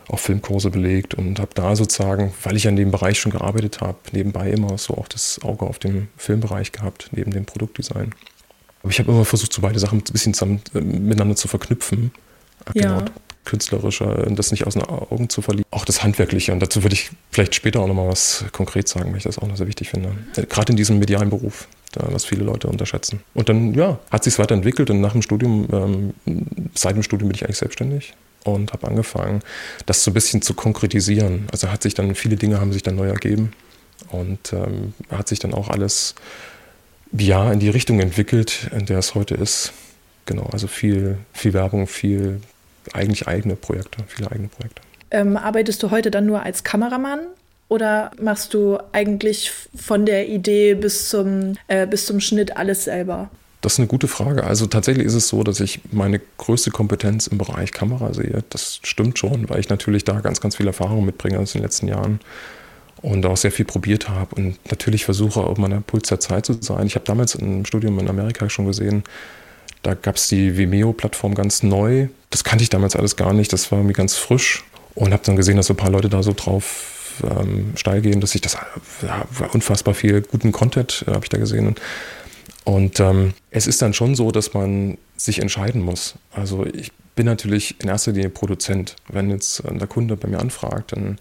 auch 0.09 0.19
Filmkurse 0.19 0.71
belegt 0.71 1.15
und 1.15 1.39
habe 1.39 1.53
da 1.55 1.77
sozusagen, 1.77 2.35
weil 2.43 2.57
ich 2.57 2.69
an 2.69 2.77
dem 2.77 2.91
Bereich 2.91 3.19
schon 3.19 3.33
gearbeitet 3.33 3.81
habe, 3.81 3.97
nebenbei 4.13 4.51
immer 4.51 4.77
so 4.77 4.95
auch 4.99 5.09
das 5.09 5.41
Auge 5.43 5.65
auf 5.67 5.79
dem 5.79 6.09
Filmbereich 6.17 6.73
gehabt, 6.73 7.11
neben 7.13 7.31
dem 7.31 7.45
Produktdesign. 7.45 8.15
Aber 8.83 8.91
ich 8.91 8.99
habe 8.99 9.13
immer 9.13 9.25
versucht, 9.25 9.53
so 9.53 9.63
beide 9.63 9.79
Sachen 9.79 10.01
ein 10.01 10.13
bisschen 10.13 10.35
zusammen, 10.35 10.61
äh, 10.75 10.81
miteinander 10.81 11.37
zu 11.37 11.49
verknüpfen. 11.49 12.13
Ja. 12.75 12.99
Genau 12.99 13.05
künstlerische, 13.45 14.27
das 14.31 14.51
nicht 14.51 14.67
aus 14.67 14.75
den 14.75 14.83
Augen 14.83 15.29
zu 15.29 15.43
verlieren. 15.43 15.67
Auch 15.71 15.85
das 15.85 16.03
Handwerkliche. 16.03 16.53
Und 16.53 16.61
dazu 16.61 16.83
würde 16.83 16.95
ich 16.95 17.11
vielleicht 17.31 17.55
später 17.55 17.81
auch 17.81 17.87
nochmal 17.87 18.09
was 18.09 18.45
konkret 18.53 18.89
sagen, 18.89 19.11
weil 19.11 19.19
ich 19.19 19.25
das 19.25 19.39
auch 19.39 19.47
noch 19.47 19.57
sehr 19.57 19.67
wichtig 19.67 19.91
finde. 19.91 20.13
Gerade 20.49 20.73
in 20.73 20.77
diesem 20.77 20.99
medialen 20.99 21.31
Beruf, 21.31 21.69
was 21.95 22.25
viele 22.25 22.45
Leute 22.45 22.69
unterschätzen. 22.69 23.21
Und 23.35 23.49
dann, 23.49 23.75
ja, 23.75 23.99
hat 24.11 24.25
sich 24.25 24.39
weiterentwickelt 24.39 24.91
und 24.91 25.01
nach 25.01 25.13
dem 25.13 25.23
Studium, 25.23 25.69
ähm, 25.73 26.15
seit 26.75 26.97
dem 26.97 27.03
Studium 27.03 27.29
bin 27.29 27.37
ich 27.37 27.45
eigentlich 27.45 27.59
selbstständig 27.59 28.15
und 28.45 28.73
habe 28.73 28.87
angefangen, 28.87 29.43
das 29.87 30.05
so 30.05 30.11
ein 30.11 30.15
bisschen 30.15 30.43
zu 30.43 30.55
konkretisieren. 30.55 31.47
Also 31.53 31.71
hat 31.71 31.83
sich 31.83 31.95
dann, 31.95 32.15
viele 32.15 32.37
Dinge 32.37 32.61
haben 32.61 32.73
sich 32.73 32.83
dann 32.83 32.97
neu 32.97 33.09
ergeben 33.09 33.53
und 34.11 34.53
ähm, 34.53 34.95
hat 35.11 35.29
sich 35.29 35.39
dann 35.39 35.55
auch 35.55 35.69
alles, 35.69 36.15
ja, 37.13 37.53
in 37.53 37.61
die 37.61 37.69
Richtung 37.69 38.01
entwickelt, 38.01 38.71
in 38.77 38.87
der 38.87 38.99
es 38.99 39.15
heute 39.15 39.35
ist. 39.35 39.73
Genau, 40.27 40.49
also 40.53 40.67
viel, 40.67 41.19
viel 41.33 41.53
Werbung, 41.53 41.87
viel 41.87 42.41
eigentlich 42.93 43.27
eigene 43.27 43.57
Projekte, 43.57 44.05
viele 44.07 44.31
eigene 44.31 44.49
Projekte. 44.49 44.83
Ähm, 45.11 45.37
arbeitest 45.37 45.83
du 45.83 45.91
heute 45.91 46.11
dann 46.11 46.27
nur 46.27 46.43
als 46.43 46.65
Kameramann 46.65 47.21
oder 47.69 48.11
machst 48.21 48.55
du 48.55 48.79
eigentlich 48.93 49.53
von 49.75 50.07
der 50.07 50.29
Idee 50.29 50.75
bis 50.75 51.09
zum, 51.09 51.57
äh, 51.69 51.87
bis 51.87 52.07
zum 52.07 52.21
Schnitt 52.21 52.57
alles 52.57 52.85
selber? 52.85 53.31
Das 53.61 53.75
ist 53.75 53.79
eine 53.79 53.89
gute 53.89 54.09
Frage. 54.09 54.45
Also 54.45 54.67
tatsächlich 54.67 55.07
ist 55.07 55.15
es 55.15 55.29
so, 55.29 55.43
dass 55.43 55.59
ich 55.61 55.81
meine 55.91 56.21
größte 56.37 56.71
Kompetenz 56.71 57.29
im 57.29 57.39
Bereich 57.39 57.73
Kamera 57.73 58.13
sehe. 58.13 58.45
Das 58.51 58.81
stimmt 58.83 59.19
schon, 59.19 59.49
weil 59.49 59.59
ich 59.59 59.71
natürlich 59.71 60.05
da 60.05 60.21
ganz, 60.21 60.43
ganz 60.43 60.57
viel 60.57 60.67
Erfahrung 60.67 61.07
mitbringe 61.07 61.39
aus 61.39 61.53
den 61.53 61.63
letzten 61.63 61.89
Jahren 61.89 62.21
und 63.01 63.25
auch 63.25 63.39
sehr 63.39 63.53
viel 63.53 63.65
probiert 63.65 64.09
habe 64.09 64.35
und 64.35 64.59
natürlich 64.71 65.05
versuche, 65.05 65.41
auf 65.41 65.57
meiner 65.57 65.81
Puls 65.81 66.09
der 66.09 66.21
Zeit 66.21 66.45
zu 66.45 66.55
sein. 66.61 66.87
Ich 66.87 66.95
habe 66.95 67.07
damals 67.07 67.35
im 67.35 67.65
Studium 67.65 67.99
in 67.99 68.09
Amerika 68.09 68.51
schon 68.51 68.67
gesehen, 68.67 69.05
da 69.85 69.95
gab 69.95 70.17
es 70.17 70.29
die 70.29 70.57
Vimeo-Plattform 70.57 71.35
ganz 71.35 71.63
neu. 71.63 72.09
Das 72.31 72.43
kannte 72.43 72.63
ich 72.63 72.71
damals 72.71 72.97
alles 72.97 73.17
gar 73.17 73.33
nicht. 73.33 73.53
Das 73.53 73.71
war 73.71 73.79
irgendwie 73.79 73.95
ganz 73.95 74.17
frisch. 74.17 74.65
Und 74.95 75.13
habe 75.13 75.23
dann 75.25 75.37
gesehen, 75.37 75.57
dass 75.57 75.67
so 75.67 75.75
ein 75.75 75.77
paar 75.77 75.91
Leute 75.91 76.09
da 76.09 76.23
so 76.23 76.33
drauf 76.35 77.21
ähm, 77.23 77.73
steil 77.77 78.01
gehen, 78.01 78.21
dass 78.21 78.35
ich 78.35 78.41
das 78.41 78.57
ja, 79.03 79.27
unfassbar 79.53 79.95
viel 79.95 80.23
guten 80.23 80.53
Content 80.53 81.05
äh, 81.07 81.13
habe 81.13 81.25
ich 81.25 81.29
da 81.29 81.39
gesehen. 81.39 81.75
Und 82.65 82.99
ähm, 82.99 83.35
es 83.51 83.67
ist 83.67 83.83
dann 83.83 83.93
schon 83.93 84.15
so, 84.15 84.31
dass 84.31 84.55
man 84.55 84.97
sich 85.17 85.41
entscheiden 85.41 85.83
muss. 85.83 86.15
Also 86.33 86.65
ich 86.65 86.93
bin 87.15 87.27
natürlich 87.27 87.77
in 87.81 87.89
erster 87.89 88.13
Linie 88.13 88.31
Produzent. 88.31 88.97
Wenn 89.09 89.31
jetzt 89.31 89.63
der 89.69 89.87
Kunde 89.87 90.17
bei 90.17 90.29
mir 90.29 90.39
anfragt, 90.39 90.93
dann 90.93 91.19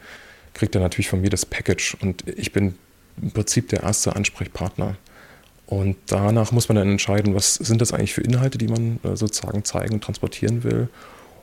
kriegt 0.54 0.74
er 0.76 0.82
natürlich 0.82 1.10
von 1.10 1.22
mir 1.22 1.30
das 1.30 1.46
Package 1.46 1.98
und 2.00 2.24
ich 2.28 2.54
bin 2.54 2.76
im 3.22 3.32
Prinzip 3.32 3.70
der 3.70 3.84
erste 3.84 4.16
Ansprechpartner. 4.16 4.96
Und 5.66 5.96
danach 6.08 6.52
muss 6.52 6.70
man 6.70 6.76
dann 6.76 6.90
entscheiden, 6.90 7.36
was 7.36 7.56
sind 7.56 7.82
das 7.82 7.94
eigentlich 7.94 8.14
für 8.14 8.22
Inhalte, 8.22 8.58
die 8.58 8.68
man 8.68 9.00
äh, 9.04 9.16
sozusagen 9.16 9.64
zeigen 9.64 9.96
und 9.96 10.04
transportieren 10.04 10.64
will. 10.64 10.90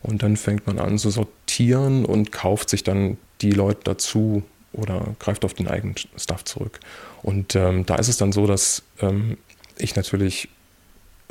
Und 0.03 0.23
dann 0.23 0.37
fängt 0.37 0.67
man 0.67 0.79
an 0.79 0.99
zu 0.99 1.11
sortieren 1.11 2.05
und 2.05 2.33
kauft 2.33 2.71
sich 2.71 2.85
dann 2.85 3.19
die 3.41 3.53
Leute 3.53 3.81
dazu 3.85 4.43
oder 4.73 5.15
greift 5.19 5.45
auf 5.45 5.55
den 5.55 5.69
eigenen 5.69 5.97
Stuff 6.17 6.45
zurück. 6.45 6.81
Und 7.23 7.57
ähm, 7.57 7.87
da 7.87 7.97
ist 7.97 8.09
es 8.09 8.17
dann 8.17 8.33
so, 8.33 8.47
dass 8.47 8.83
ähm, 9.01 9.37
ich 9.79 9.97
natürlich 9.97 10.49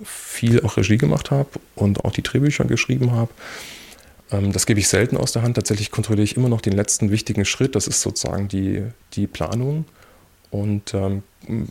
viel 0.03 0.61
auch 0.61 0.77
Regie 0.77 0.97
gemacht 0.97 1.31
habe 1.31 1.49
und 1.75 2.05
auch 2.05 2.11
die 2.11 2.21
Drehbücher 2.21 2.65
geschrieben 2.65 3.11
habe. 3.11 3.31
Ähm, 4.31 4.51
das 4.51 4.65
gebe 4.65 4.79
ich 4.79 4.87
selten 4.87 5.17
aus 5.17 5.31
der 5.31 5.41
Hand. 5.41 5.55
Tatsächlich 5.55 5.91
kontrolliere 5.91 6.23
ich 6.23 6.37
immer 6.37 6.49
noch 6.49 6.61
den 6.61 6.73
letzten 6.73 7.11
wichtigen 7.11 7.45
Schritt. 7.45 7.75
Das 7.75 7.87
ist 7.87 8.01
sozusagen 8.01 8.47
die, 8.47 8.83
die 9.13 9.27
Planung. 9.27 9.85
Und 10.51 10.93
ähm, 10.93 11.23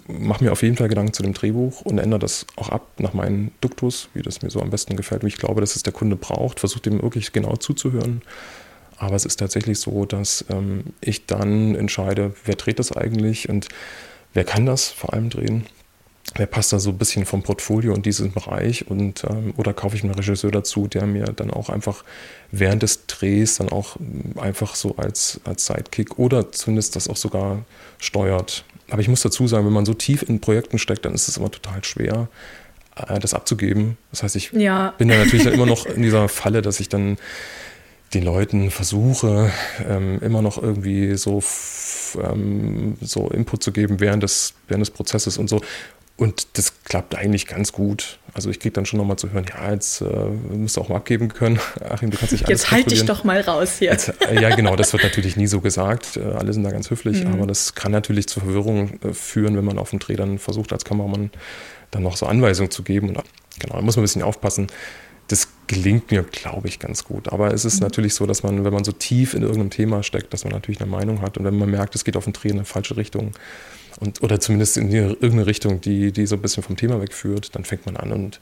mache 0.06 0.44
mir 0.44 0.52
auf 0.52 0.62
jeden 0.62 0.76
Fall 0.76 0.88
Gedanken 0.88 1.12
zu 1.12 1.22
dem 1.22 1.34
Drehbuch 1.34 1.80
und 1.82 1.98
ändere 1.98 2.20
das 2.20 2.46
auch 2.56 2.68
ab 2.68 2.86
nach 2.98 3.12
meinem 3.12 3.50
Duktus, 3.60 4.08
wie 4.14 4.22
das 4.22 4.42
mir 4.42 4.50
so 4.50 4.60
am 4.60 4.70
besten 4.70 4.96
gefällt, 4.96 5.24
wie 5.24 5.28
ich 5.28 5.36
glaube, 5.36 5.60
dass 5.60 5.76
es 5.76 5.82
der 5.82 5.92
Kunde 5.92 6.16
braucht. 6.16 6.60
Versuche 6.60 6.82
dem 6.82 7.02
wirklich 7.02 7.32
genau 7.32 7.56
zuzuhören. 7.56 8.22
Aber 8.96 9.16
es 9.16 9.24
ist 9.24 9.38
tatsächlich 9.38 9.78
so, 9.78 10.04
dass 10.04 10.44
ähm, 10.48 10.84
ich 11.00 11.26
dann 11.26 11.74
entscheide, 11.74 12.34
wer 12.44 12.56
dreht 12.56 12.78
das 12.78 12.92
eigentlich 12.92 13.48
und 13.48 13.68
wer 14.32 14.44
kann 14.44 14.66
das 14.66 14.88
vor 14.88 15.12
allem 15.12 15.30
drehen 15.30 15.66
wer 16.36 16.46
passt 16.46 16.72
da 16.72 16.78
so 16.78 16.90
ein 16.90 16.98
bisschen 16.98 17.24
vom 17.24 17.42
Portfolio 17.42 17.94
in 17.94 18.02
diesen 18.02 18.32
Bereich 18.32 18.86
und 18.88 19.24
ähm, 19.24 19.54
oder 19.56 19.72
kaufe 19.72 19.96
ich 19.96 20.04
einen 20.04 20.14
Regisseur 20.14 20.50
dazu, 20.50 20.86
der 20.86 21.06
mir 21.06 21.24
dann 21.24 21.50
auch 21.50 21.68
einfach 21.68 22.04
während 22.50 22.82
des 22.82 23.06
Drehs 23.06 23.56
dann 23.56 23.68
auch 23.68 23.96
ähm, 23.96 24.34
einfach 24.38 24.74
so 24.74 24.96
als, 24.96 25.40
als 25.44 25.66
Sidekick 25.66 26.18
oder 26.18 26.52
zumindest 26.52 26.96
das 26.96 27.08
auch 27.08 27.16
sogar 27.16 27.64
steuert. 27.98 28.64
Aber 28.90 29.00
ich 29.00 29.08
muss 29.08 29.20
dazu 29.20 29.46
sagen, 29.46 29.66
wenn 29.66 29.72
man 29.72 29.86
so 29.86 29.94
tief 29.94 30.22
in 30.22 30.40
Projekten 30.40 30.78
steckt, 30.78 31.04
dann 31.04 31.14
ist 31.14 31.28
es 31.28 31.36
immer 31.36 31.50
total 31.50 31.84
schwer, 31.84 32.28
äh, 32.96 33.18
das 33.18 33.34
abzugeben. 33.34 33.96
Das 34.10 34.22
heißt, 34.22 34.36
ich 34.36 34.52
ja. 34.52 34.94
bin 34.98 35.08
ja 35.08 35.18
natürlich 35.18 35.44
dann 35.44 35.54
immer 35.54 35.66
noch 35.66 35.86
in 35.86 36.02
dieser 36.02 36.28
Falle, 36.28 36.62
dass 36.62 36.80
ich 36.80 36.88
dann 36.88 37.18
den 38.14 38.24
Leuten 38.24 38.70
versuche, 38.70 39.52
ähm, 39.86 40.18
immer 40.22 40.40
noch 40.40 40.62
irgendwie 40.62 41.14
so, 41.16 41.42
ähm, 42.22 42.96
so 43.02 43.28
Input 43.28 43.62
zu 43.62 43.72
geben 43.72 44.00
während 44.00 44.22
des, 44.22 44.54
während 44.66 44.80
des 44.80 44.90
Prozesses 44.90 45.36
und 45.36 45.48
so. 45.48 45.60
Und 46.18 46.58
das 46.58 46.82
klappt 46.82 47.14
eigentlich 47.14 47.46
ganz 47.46 47.70
gut. 47.70 48.18
Also 48.34 48.50
ich 48.50 48.58
kriege 48.58 48.72
dann 48.72 48.84
schon 48.86 48.98
nochmal 48.98 49.16
zu 49.16 49.30
hören, 49.30 49.46
ja, 49.48 49.72
jetzt 49.72 50.00
äh, 50.00 50.04
musst 50.04 50.76
du 50.76 50.80
auch 50.80 50.88
mal 50.88 50.96
abgeben 50.96 51.28
können. 51.28 51.60
Achim, 51.88 52.10
du 52.10 52.18
kannst 52.18 52.32
nicht 52.32 52.44
alles 52.44 52.62
Jetzt 52.62 52.70
halte 52.72 52.92
ich 52.92 53.04
doch 53.04 53.22
mal 53.22 53.40
raus 53.40 53.76
hier. 53.78 53.92
Jetzt, 53.92 54.12
äh, 54.22 54.42
ja, 54.42 54.54
genau, 54.56 54.74
das 54.74 54.92
wird 54.92 55.04
natürlich 55.04 55.36
nie 55.36 55.46
so 55.46 55.60
gesagt. 55.60 56.16
Äh, 56.16 56.24
alle 56.24 56.52
sind 56.52 56.64
da 56.64 56.72
ganz 56.72 56.90
höflich, 56.90 57.22
mhm. 57.22 57.34
aber 57.34 57.46
das 57.46 57.76
kann 57.76 57.92
natürlich 57.92 58.26
zu 58.26 58.40
Verwirrung 58.40 58.98
äh, 59.04 59.12
führen, 59.12 59.56
wenn 59.56 59.64
man 59.64 59.78
auf 59.78 59.90
dem 59.90 60.00
Dreh 60.00 60.16
dann 60.16 60.40
versucht, 60.40 60.72
als 60.72 60.84
Kameramann 60.84 61.30
dann 61.92 62.02
noch 62.02 62.16
so 62.16 62.26
Anweisungen 62.26 62.72
zu 62.72 62.82
geben. 62.82 63.10
Und 63.10 63.22
genau, 63.60 63.76
da 63.76 63.82
muss 63.82 63.94
man 63.94 64.02
ein 64.02 64.06
bisschen 64.06 64.22
aufpassen. 64.22 64.66
Das 65.28 65.46
gelingt 65.68 66.10
mir, 66.10 66.24
glaube 66.24 66.66
ich, 66.66 66.80
ganz 66.80 67.04
gut. 67.04 67.32
Aber 67.32 67.54
es 67.54 67.64
ist 67.64 67.76
mhm. 67.76 67.84
natürlich 67.84 68.14
so, 68.14 68.26
dass 68.26 68.42
man, 68.42 68.64
wenn 68.64 68.72
man 68.72 68.82
so 68.82 68.90
tief 68.90 69.34
in 69.34 69.42
irgendeinem 69.42 69.70
Thema 69.70 70.02
steckt, 70.02 70.32
dass 70.32 70.42
man 70.42 70.52
natürlich 70.52 70.80
eine 70.80 70.90
Meinung 70.90 71.22
hat. 71.22 71.38
Und 71.38 71.44
wenn 71.44 71.56
man 71.56 71.70
merkt, 71.70 71.94
es 71.94 72.02
geht 72.02 72.16
auf 72.16 72.24
dem 72.24 72.32
Dreh 72.32 72.48
in 72.48 72.56
eine 72.56 72.64
falsche 72.64 72.96
Richtung, 72.96 73.34
und, 74.00 74.22
oder 74.22 74.40
zumindest 74.40 74.76
in 74.76 74.90
irgendeine 74.92 75.46
Richtung, 75.46 75.80
die, 75.80 76.12
die 76.12 76.26
so 76.26 76.36
ein 76.36 76.42
bisschen 76.42 76.62
vom 76.62 76.76
Thema 76.76 77.00
wegführt, 77.00 77.54
dann 77.54 77.64
fängt 77.64 77.86
man 77.86 77.96
an 77.96 78.12
und 78.12 78.40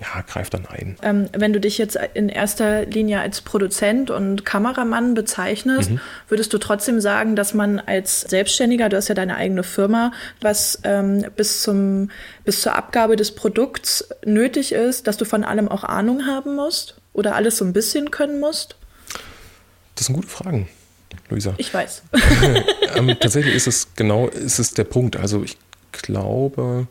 ja, 0.00 0.22
greift 0.22 0.54
dann 0.54 0.64
ein. 0.66 0.96
Ähm, 1.02 1.28
wenn 1.36 1.52
du 1.52 1.58
dich 1.58 1.76
jetzt 1.76 1.98
in 2.14 2.28
erster 2.28 2.86
Linie 2.86 3.20
als 3.20 3.40
Produzent 3.40 4.10
und 4.10 4.44
Kameramann 4.44 5.14
bezeichnest, 5.14 5.90
mhm. 5.90 6.00
würdest 6.28 6.52
du 6.52 6.58
trotzdem 6.58 7.00
sagen, 7.00 7.34
dass 7.34 7.52
man 7.52 7.80
als 7.80 8.20
Selbstständiger, 8.20 8.88
du 8.88 8.96
hast 8.96 9.08
ja 9.08 9.16
deine 9.16 9.36
eigene 9.36 9.64
Firma, 9.64 10.12
was 10.40 10.78
ähm, 10.84 11.26
bis, 11.36 11.62
zum, 11.62 12.10
bis 12.44 12.62
zur 12.62 12.76
Abgabe 12.76 13.16
des 13.16 13.34
Produkts 13.34 14.08
nötig 14.24 14.72
ist, 14.72 15.08
dass 15.08 15.16
du 15.16 15.24
von 15.24 15.42
allem 15.42 15.66
auch 15.66 15.82
Ahnung 15.82 16.26
haben 16.26 16.54
musst 16.54 17.00
oder 17.12 17.34
alles 17.34 17.56
so 17.56 17.64
ein 17.64 17.72
bisschen 17.72 18.12
können 18.12 18.38
musst? 18.38 18.76
Das 19.96 20.06
sind 20.06 20.14
gute 20.14 20.28
Fragen. 20.28 20.68
Luisa. 21.28 21.54
Ich 21.58 21.72
weiß. 21.72 22.02
ähm, 22.96 23.16
tatsächlich 23.20 23.54
ist 23.54 23.66
es 23.66 23.88
genau, 23.96 24.28
ist 24.28 24.58
es 24.58 24.74
der 24.74 24.84
Punkt. 24.84 25.16
Also 25.16 25.42
ich 25.42 25.56
glaube, 25.92 26.86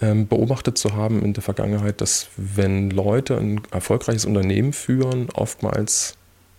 ähm, 0.00 0.26
beobachtet 0.26 0.78
zu 0.78 0.94
haben 0.94 1.22
in 1.22 1.32
der 1.32 1.42
Vergangenheit, 1.42 2.00
dass 2.00 2.28
wenn 2.36 2.90
Leute 2.90 3.36
ein 3.36 3.60
erfolgreiches 3.70 4.24
Unternehmen 4.24 4.72
führen, 4.72 5.28
oftmals, 5.34 6.16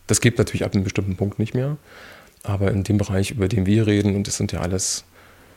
das 0.08 0.22
gibt 0.22 0.38
natürlich 0.38 0.64
ab 0.64 0.74
einem 0.74 0.84
bestimmten 0.84 1.16
Punkt 1.16 1.40
nicht 1.40 1.54
mehr, 1.54 1.78
aber 2.44 2.72
in 2.72 2.84
dem 2.84 2.98
Bereich, 2.98 3.32
über 3.32 3.48
den 3.48 3.66
wir 3.66 3.88
reden, 3.88 4.16
und 4.16 4.28
das 4.28 4.38
sind 4.38 4.52
ja 4.52 4.62
alles 4.62 5.04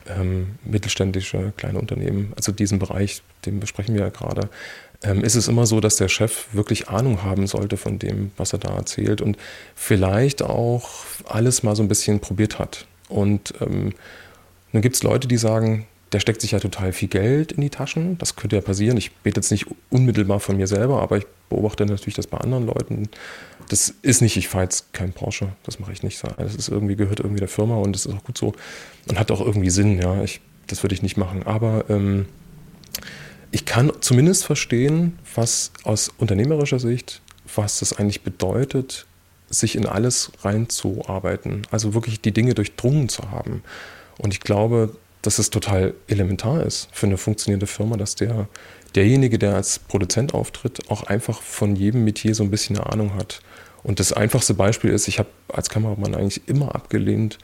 ähm, 0.07 0.55
mittelständische 0.63 1.53
kleine 1.57 1.79
Unternehmen, 1.79 2.33
also 2.35 2.51
diesen 2.51 2.79
Bereich, 2.79 3.21
den 3.45 3.59
besprechen 3.59 3.95
wir 3.95 4.01
ja 4.01 4.09
gerade, 4.09 4.49
ähm, 5.03 5.23
ist 5.23 5.35
es 5.35 5.47
immer 5.47 5.65
so, 5.65 5.79
dass 5.79 5.97
der 5.97 6.07
Chef 6.07 6.47
wirklich 6.53 6.89
Ahnung 6.89 7.23
haben 7.23 7.47
sollte 7.47 7.77
von 7.77 7.99
dem, 7.99 8.31
was 8.37 8.53
er 8.53 8.59
da 8.59 8.75
erzählt 8.75 9.21
und 9.21 9.37
vielleicht 9.75 10.41
auch 10.41 10.89
alles 11.25 11.63
mal 11.63 11.75
so 11.75 11.83
ein 11.83 11.87
bisschen 11.87 12.19
probiert 12.19 12.59
hat. 12.59 12.85
Und 13.09 13.53
ähm, 13.61 13.93
dann 14.71 14.81
gibt 14.81 14.95
es 14.95 15.03
Leute, 15.03 15.27
die 15.27 15.37
sagen, 15.37 15.85
der 16.11 16.19
steckt 16.19 16.41
sich 16.41 16.51
ja 16.51 16.59
total 16.59 16.93
viel 16.93 17.09
Geld 17.09 17.51
in 17.51 17.61
die 17.61 17.69
Taschen. 17.69 18.17
Das 18.17 18.35
könnte 18.35 18.55
ja 18.55 18.61
passieren. 18.61 18.97
Ich 18.97 19.11
bete 19.11 19.39
jetzt 19.39 19.51
nicht 19.51 19.65
unmittelbar 19.89 20.39
von 20.39 20.57
mir 20.57 20.67
selber, 20.67 21.01
aber 21.01 21.17
ich 21.17 21.25
beobachte 21.49 21.85
natürlich 21.85 22.15
das 22.15 22.27
bei 22.27 22.37
anderen 22.37 22.65
Leuten. 22.65 23.09
Das 23.69 23.93
ist 24.01 24.21
nicht, 24.21 24.37
ich 24.37 24.47
fahre 24.47 24.65
jetzt 24.65 24.93
kein 24.93 25.11
Porsche, 25.11 25.49
das 25.63 25.79
mache 25.79 25.91
ich 25.91 26.03
nicht. 26.03 26.21
Das 26.37 26.55
ist 26.55 26.69
irgendwie, 26.69 26.95
gehört 26.95 27.19
irgendwie 27.19 27.39
der 27.39 27.47
Firma 27.47 27.75
und 27.77 27.93
das 27.93 28.05
ist 28.05 28.13
auch 28.13 28.23
gut 28.23 28.37
so 28.37 28.53
und 29.07 29.19
hat 29.19 29.31
auch 29.31 29.41
irgendwie 29.41 29.69
Sinn, 29.69 29.99
ja. 29.99 30.23
Ich, 30.23 30.41
das 30.67 30.83
würde 30.83 30.95
ich 30.95 31.01
nicht 31.01 31.17
machen. 31.17 31.43
Aber 31.43 31.85
ähm, 31.89 32.27
ich 33.51 33.65
kann 33.65 33.91
zumindest 34.01 34.45
verstehen, 34.45 35.17
was 35.33 35.71
aus 35.83 36.11
unternehmerischer 36.17 36.79
Sicht, 36.79 37.21
was 37.55 37.79
das 37.79 37.93
eigentlich 37.93 38.21
bedeutet, 38.21 39.05
sich 39.49 39.75
in 39.75 39.85
alles 39.85 40.31
reinzuarbeiten. 40.41 41.67
Also 41.71 41.93
wirklich 41.93 42.21
die 42.21 42.31
Dinge 42.31 42.53
durchdrungen 42.53 43.09
zu 43.09 43.31
haben. 43.31 43.63
Und 44.17 44.33
ich 44.33 44.39
glaube, 44.39 44.95
dass 45.21 45.39
es 45.39 45.49
total 45.49 45.93
elementar 46.07 46.63
ist 46.63 46.89
für 46.91 47.07
eine 47.07 47.17
funktionierende 47.17 47.67
Firma, 47.67 47.97
dass 47.97 48.15
der, 48.15 48.47
derjenige, 48.93 49.39
der 49.39 49.55
als 49.55 49.79
Produzent 49.79 50.33
auftritt, 50.33 50.89
auch 50.89 51.03
einfach 51.03 51.41
von 51.41 51.75
jedem 51.75 52.03
Metier 52.03 52.35
so 52.35 52.43
ein 52.43 52.51
bisschen 52.51 52.77
eine 52.77 52.91
Ahnung 52.91 53.15
hat. 53.15 53.41
Und 53.85 53.99
das 53.99 54.13
einfachste 54.13 54.55
Beispiel 54.55 54.89
ist, 54.89 55.07
ich 55.07 55.19
habe 55.19 55.29
als 55.47 55.69
Kameramann 55.69 56.15
eigentlich 56.15 56.47
immer 56.47 56.73
abgelehnt, 56.73 57.37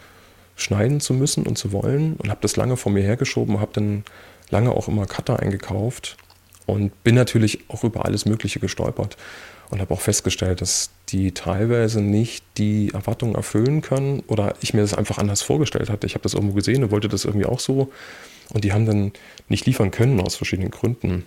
schneiden 0.56 1.00
zu 1.00 1.14
müssen 1.14 1.46
und 1.46 1.56
zu 1.56 1.72
wollen 1.72 2.16
und 2.16 2.32
habe 2.32 2.42
das 2.42 2.56
lange 2.56 2.78
vor 2.78 2.92
mir 2.92 3.04
hergeschoben, 3.04 3.60
habe 3.60 3.74
dann 3.74 4.04
lange 4.50 4.72
auch 4.72 4.88
immer 4.88 5.06
Cutter 5.06 5.40
eingekauft 5.40 6.18
und 6.66 7.04
bin 7.04 7.14
natürlich 7.14 7.60
auch 7.68 7.84
über 7.84 8.06
alles 8.06 8.26
Mögliche 8.26 8.60
gestolpert 8.60 9.18
und 9.70 9.82
habe 9.82 9.94
auch 9.94 10.02
festgestellt, 10.02 10.62
dass 10.62 10.90
die 11.10 11.32
teilweise 11.32 12.02
nicht 12.02 12.44
die 12.58 12.90
Erwartungen 12.92 13.36
erfüllen 13.36 13.82
können 13.82 14.24
oder 14.26 14.56
ich 14.62 14.74
mir 14.74 14.82
das 14.82 14.96
einfach 14.96 15.20
anders 15.20 15.44
vorgestellt 15.44 15.92
hatte. 15.92 16.08
Ich 16.08 16.16
habe 16.16 16.24
das 16.24 16.34
irgendwo 16.34 16.56
gesehen 16.56 16.84
und 16.84 16.90
wollte 16.90 17.08
das 17.08 17.24
irgendwie 17.24 17.46
auch 17.46 17.60
so 17.60 17.92
und 18.52 18.64
die 18.64 18.74
haben 18.74 18.88
dann 18.88 19.12
nicht 19.48 19.68
liefern 19.68 19.92
können 19.92 20.20
aus 20.20 20.38
verschiedenen 20.38 20.72
Gründen. 20.72 21.24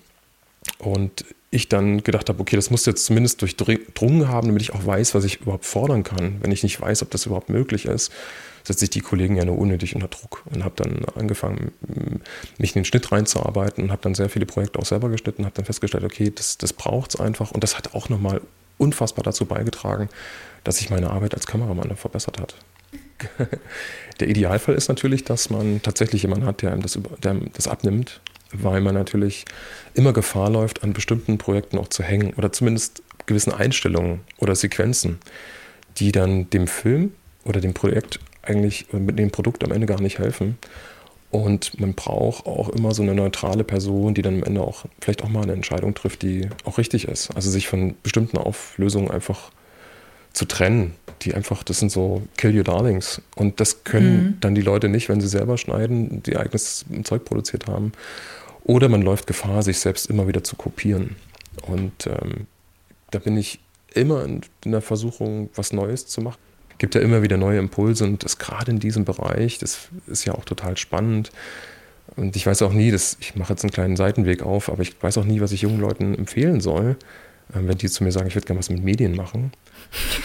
Und 0.78 1.24
ich 1.54 1.68
dann 1.68 2.02
gedacht 2.02 2.28
habe, 2.28 2.40
okay, 2.40 2.56
das 2.56 2.70
muss 2.70 2.86
jetzt 2.86 3.04
zumindest 3.04 3.40
durchdrungen 3.42 4.28
haben, 4.28 4.48
damit 4.48 4.62
ich 4.62 4.74
auch 4.74 4.84
weiß, 4.84 5.14
was 5.14 5.24
ich 5.24 5.40
überhaupt 5.40 5.64
fordern 5.64 6.02
kann. 6.02 6.38
Wenn 6.40 6.50
ich 6.50 6.62
nicht 6.62 6.80
weiß, 6.80 7.02
ob 7.02 7.10
das 7.10 7.26
überhaupt 7.26 7.48
möglich 7.48 7.86
ist, 7.86 8.12
setze 8.64 8.84
ich 8.84 8.90
die 8.90 9.00
Kollegen 9.00 9.36
ja 9.36 9.44
nur 9.44 9.58
unnötig 9.58 9.94
unter 9.94 10.08
Druck 10.08 10.42
und 10.46 10.64
habe 10.64 10.74
dann 10.76 11.04
angefangen, 11.16 11.72
mich 12.58 12.74
in 12.74 12.80
den 12.80 12.84
Schnitt 12.84 13.12
reinzuarbeiten 13.12 13.84
und 13.84 13.92
habe 13.92 14.02
dann 14.02 14.14
sehr 14.14 14.30
viele 14.30 14.46
Projekte 14.46 14.78
auch 14.78 14.86
selber 14.86 15.10
geschnitten, 15.10 15.44
habe 15.44 15.54
dann 15.54 15.66
festgestellt, 15.66 16.04
okay, 16.04 16.32
das, 16.34 16.58
das 16.58 16.72
braucht 16.72 17.14
es 17.14 17.20
einfach 17.20 17.52
und 17.52 17.62
das 17.62 17.76
hat 17.76 17.94
auch 17.94 18.08
nochmal 18.08 18.40
unfassbar 18.78 19.22
dazu 19.22 19.44
beigetragen, 19.44 20.08
dass 20.64 20.78
sich 20.78 20.90
meine 20.90 21.10
Arbeit 21.10 21.34
als 21.34 21.46
Kameramann 21.46 21.94
verbessert 21.96 22.40
hat. 22.40 22.54
Der 24.20 24.28
Idealfall 24.28 24.74
ist 24.74 24.88
natürlich, 24.88 25.24
dass 25.24 25.50
man 25.50 25.82
tatsächlich 25.82 26.22
jemanden 26.22 26.46
hat, 26.46 26.62
der 26.62 26.72
einem 26.72 26.82
das, 26.82 26.98
der 27.22 27.32
einem 27.32 27.50
das 27.52 27.68
abnimmt, 27.68 28.20
weil 28.54 28.80
man 28.80 28.94
natürlich 28.94 29.44
immer 29.94 30.12
Gefahr 30.12 30.50
läuft, 30.50 30.82
an 30.82 30.92
bestimmten 30.92 31.38
Projekten 31.38 31.78
auch 31.78 31.88
zu 31.88 32.02
hängen 32.02 32.32
oder 32.34 32.52
zumindest 32.52 33.02
gewissen 33.26 33.52
Einstellungen 33.52 34.20
oder 34.38 34.54
Sequenzen, 34.54 35.18
die 35.98 36.12
dann 36.12 36.48
dem 36.50 36.66
Film 36.66 37.12
oder 37.44 37.60
dem 37.60 37.74
Projekt 37.74 38.20
eigentlich 38.42 38.86
mit 38.92 39.18
dem 39.18 39.30
Produkt 39.30 39.64
am 39.64 39.72
Ende 39.72 39.86
gar 39.86 40.00
nicht 40.00 40.18
helfen. 40.18 40.58
Und 41.30 41.80
man 41.80 41.94
braucht 41.94 42.46
auch 42.46 42.68
immer 42.68 42.94
so 42.94 43.02
eine 43.02 43.14
neutrale 43.14 43.64
Person, 43.64 44.14
die 44.14 44.22
dann 44.22 44.36
am 44.36 44.44
Ende 44.44 44.60
auch 44.60 44.84
vielleicht 45.00 45.24
auch 45.24 45.28
mal 45.28 45.42
eine 45.42 45.52
Entscheidung 45.52 45.94
trifft, 45.94 46.22
die 46.22 46.48
auch 46.64 46.78
richtig 46.78 47.08
ist. 47.08 47.34
Also 47.34 47.50
sich 47.50 47.66
von 47.66 47.96
bestimmten 48.04 48.38
Auflösungen 48.38 49.10
einfach 49.10 49.50
zu 50.32 50.44
trennen, 50.44 50.94
die 51.22 51.34
einfach, 51.34 51.62
das 51.62 51.80
sind 51.80 51.90
so 51.90 52.22
Kill 52.36 52.56
Your 52.56 52.64
Darlings. 52.64 53.20
Und 53.34 53.58
das 53.58 53.82
können 53.82 54.16
mhm. 54.16 54.36
dann 54.40 54.54
die 54.54 54.60
Leute 54.60 54.88
nicht, 54.88 55.08
wenn 55.08 55.20
sie 55.20 55.28
selber 55.28 55.58
schneiden, 55.58 56.22
die 56.22 56.36
eigenes 56.36 56.84
Zeug 57.02 57.24
produziert 57.24 57.66
haben. 57.66 57.92
Oder 58.64 58.88
man 58.88 59.02
läuft 59.02 59.26
Gefahr, 59.26 59.62
sich 59.62 59.78
selbst 59.78 60.06
immer 60.10 60.26
wieder 60.26 60.42
zu 60.42 60.56
kopieren. 60.56 61.16
Und 61.66 62.06
ähm, 62.06 62.46
da 63.10 63.18
bin 63.18 63.36
ich 63.36 63.60
immer 63.92 64.24
in 64.24 64.42
der 64.64 64.80
Versuchung, 64.80 65.50
was 65.54 65.72
Neues 65.72 66.06
zu 66.06 66.20
machen 66.20 66.38
gibt 66.78 66.94
ja 66.94 67.00
immer 67.00 67.22
wieder 67.22 67.36
neue 67.36 67.58
Impulse 67.58 68.04
und 68.04 68.24
das 68.24 68.38
gerade 68.38 68.70
in 68.70 68.78
diesem 68.78 69.04
Bereich, 69.04 69.58
das 69.58 69.88
ist 70.06 70.24
ja 70.24 70.34
auch 70.34 70.44
total 70.44 70.76
spannend. 70.76 71.30
Und 72.16 72.36
ich 72.36 72.46
weiß 72.46 72.62
auch 72.62 72.72
nie, 72.72 72.90
dass, 72.90 73.16
ich 73.20 73.34
mache 73.36 73.52
jetzt 73.52 73.64
einen 73.64 73.72
kleinen 73.72 73.96
Seitenweg 73.96 74.42
auf, 74.42 74.68
aber 74.70 74.82
ich 74.82 74.94
weiß 75.02 75.18
auch 75.18 75.24
nie, 75.24 75.40
was 75.40 75.52
ich 75.52 75.62
jungen 75.62 75.80
Leuten 75.80 76.14
empfehlen 76.14 76.60
soll, 76.60 76.96
ähm, 77.54 77.68
wenn 77.68 77.78
die 77.78 77.88
zu 77.88 78.04
mir 78.04 78.12
sagen, 78.12 78.26
ich 78.26 78.34
würde 78.34 78.46
gerne 78.46 78.58
was 78.58 78.70
mit 78.70 78.84
Medien 78.84 79.16
machen. 79.16 79.52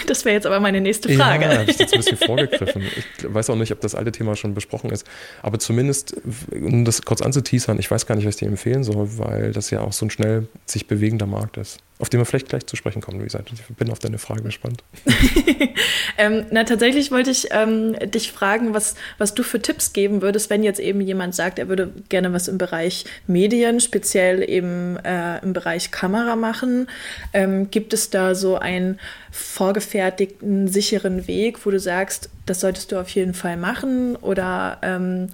Das 0.07 0.25
wäre 0.25 0.35
jetzt 0.35 0.45
aber 0.45 0.59
meine 0.59 0.81
nächste 0.81 1.09
Frage. 1.15 1.45
Ja, 1.45 1.59
habe 1.59 1.69
ich 1.71 1.77
jetzt 1.77 1.93
ein 1.93 1.99
bisschen 1.99 2.17
vorgegriffen. 2.17 2.83
Ich 3.17 3.33
weiß 3.33 3.49
auch 3.49 3.55
nicht, 3.55 3.71
ob 3.71 3.81
das 3.81 3.95
alte 3.95 4.11
Thema 4.11 4.35
schon 4.35 4.53
besprochen 4.53 4.89
ist. 4.89 5.05
Aber 5.41 5.59
zumindest, 5.59 6.15
um 6.51 6.85
das 6.85 7.03
kurz 7.03 7.21
anzuteasern, 7.21 7.79
ich 7.79 7.89
weiß 7.89 8.05
gar 8.05 8.15
nicht, 8.15 8.25
was 8.25 8.35
ich 8.35 8.39
dir 8.39 8.47
empfehlen 8.47 8.83
soll, 8.83 9.17
weil 9.17 9.51
das 9.51 9.69
ja 9.69 9.81
auch 9.81 9.93
so 9.93 10.05
ein 10.05 10.09
schnell 10.09 10.47
sich 10.65 10.87
bewegender 10.87 11.25
Markt 11.27 11.57
ist 11.57 11.79
auf 11.99 12.07
den 12.07 12.21
wir 12.21 12.25
vielleicht 12.25 12.47
gleich 12.47 12.65
zu 12.65 12.77
sprechen 12.77 13.01
kommen, 13.01 13.19
Luisa. 13.19 13.41
Ich 13.53 13.75
bin 13.75 13.91
auf 13.91 13.99
deine 13.99 14.19
Frage 14.19 14.43
gespannt. 14.43 14.83
ähm, 16.17 16.45
na, 16.49 16.63
tatsächlich 16.63 17.11
wollte 17.11 17.29
ich 17.29 17.49
ähm, 17.51 17.93
dich 18.09 18.31
fragen, 18.31 18.73
was, 18.73 18.95
was 19.17 19.33
du 19.33 19.43
für 19.43 19.61
Tipps 19.61 19.91
geben 19.91 20.21
würdest, 20.21 20.49
wenn 20.49 20.63
jetzt 20.63 20.79
eben 20.79 21.01
jemand 21.01 21.35
sagt, 21.35 21.59
er 21.59 21.67
würde 21.67 21.91
gerne 22.07 22.31
was 22.31 22.47
im 22.47 22.57
Bereich 22.57 23.03
Medien, 23.27 23.81
speziell 23.81 24.49
eben 24.49 24.95
äh, 25.03 25.39
im 25.39 25.51
Bereich 25.51 25.91
Kamera 25.91 26.37
machen. 26.37 26.87
Ähm, 27.33 27.69
gibt 27.69 27.93
es 27.93 28.09
da 28.09 28.33
so 28.33 28.57
einen 28.57 28.97
vorgefertigten, 29.31 30.69
sicheren 30.69 31.27
Weg, 31.27 31.65
wo 31.65 31.69
du 31.69 31.81
sagst, 31.81 32.29
das 32.45 32.61
solltest 32.61 32.93
du 32.93 32.99
auf 32.99 33.09
jeden 33.09 33.33
Fall 33.33 33.57
machen? 33.57 34.15
Oder 34.15 34.79
ähm, 34.81 35.27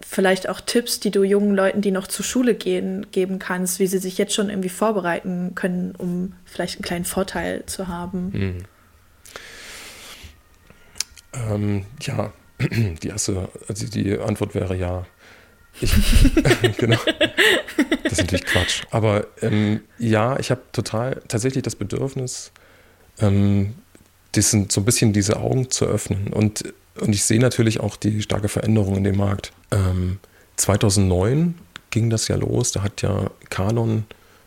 vielleicht 0.00 0.48
auch 0.48 0.60
Tipps, 0.60 1.00
die 1.00 1.10
du 1.10 1.22
jungen 1.22 1.54
Leuten, 1.54 1.80
die 1.80 1.90
noch 1.90 2.06
zur 2.06 2.24
Schule 2.24 2.54
gehen, 2.54 3.06
geben 3.12 3.38
kannst, 3.38 3.78
wie 3.78 3.86
sie 3.86 3.98
sich 3.98 4.18
jetzt 4.18 4.34
schon 4.34 4.50
irgendwie 4.50 4.68
vorbereiten 4.68 5.52
können, 5.54 5.94
um 5.96 6.34
vielleicht 6.44 6.76
einen 6.76 6.82
kleinen 6.82 7.04
Vorteil 7.04 7.64
zu 7.66 7.88
haben? 7.88 8.30
Mhm. 8.32 8.64
Ähm, 11.32 11.86
ja, 12.00 12.32
die 13.02 13.08
erste, 13.08 13.48
also 13.68 13.86
die 13.86 14.18
Antwort 14.18 14.54
wäre 14.54 14.76
ja. 14.76 15.06
Ich, 15.80 15.92
genau. 16.76 16.98
Das 18.02 18.12
ist 18.12 18.18
natürlich 18.18 18.46
Quatsch. 18.46 18.82
Aber 18.90 19.26
ähm, 19.42 19.82
ja, 19.98 20.38
ich 20.38 20.50
habe 20.50 20.62
total 20.72 21.22
tatsächlich 21.28 21.62
das 21.62 21.76
Bedürfnis, 21.76 22.52
ähm, 23.20 23.74
diesen, 24.34 24.70
so 24.70 24.80
ein 24.80 24.84
bisschen 24.84 25.12
diese 25.12 25.36
Augen 25.36 25.70
zu 25.70 25.86
öffnen. 25.86 26.32
Und, 26.32 26.72
und 27.00 27.12
ich 27.12 27.24
sehe 27.24 27.40
natürlich 27.40 27.80
auch 27.80 27.96
die 27.96 28.22
starke 28.22 28.48
Veränderung 28.48 28.96
in 28.96 29.04
dem 29.04 29.16
Markt. 29.16 29.52
Ähm, 29.70 30.18
2009 30.56 31.54
ging 31.90 32.10
das 32.10 32.28
ja 32.28 32.36
los. 32.36 32.72
Da 32.72 32.82
hat 32.82 33.02
ja 33.02 33.30
Canon, 33.50 34.04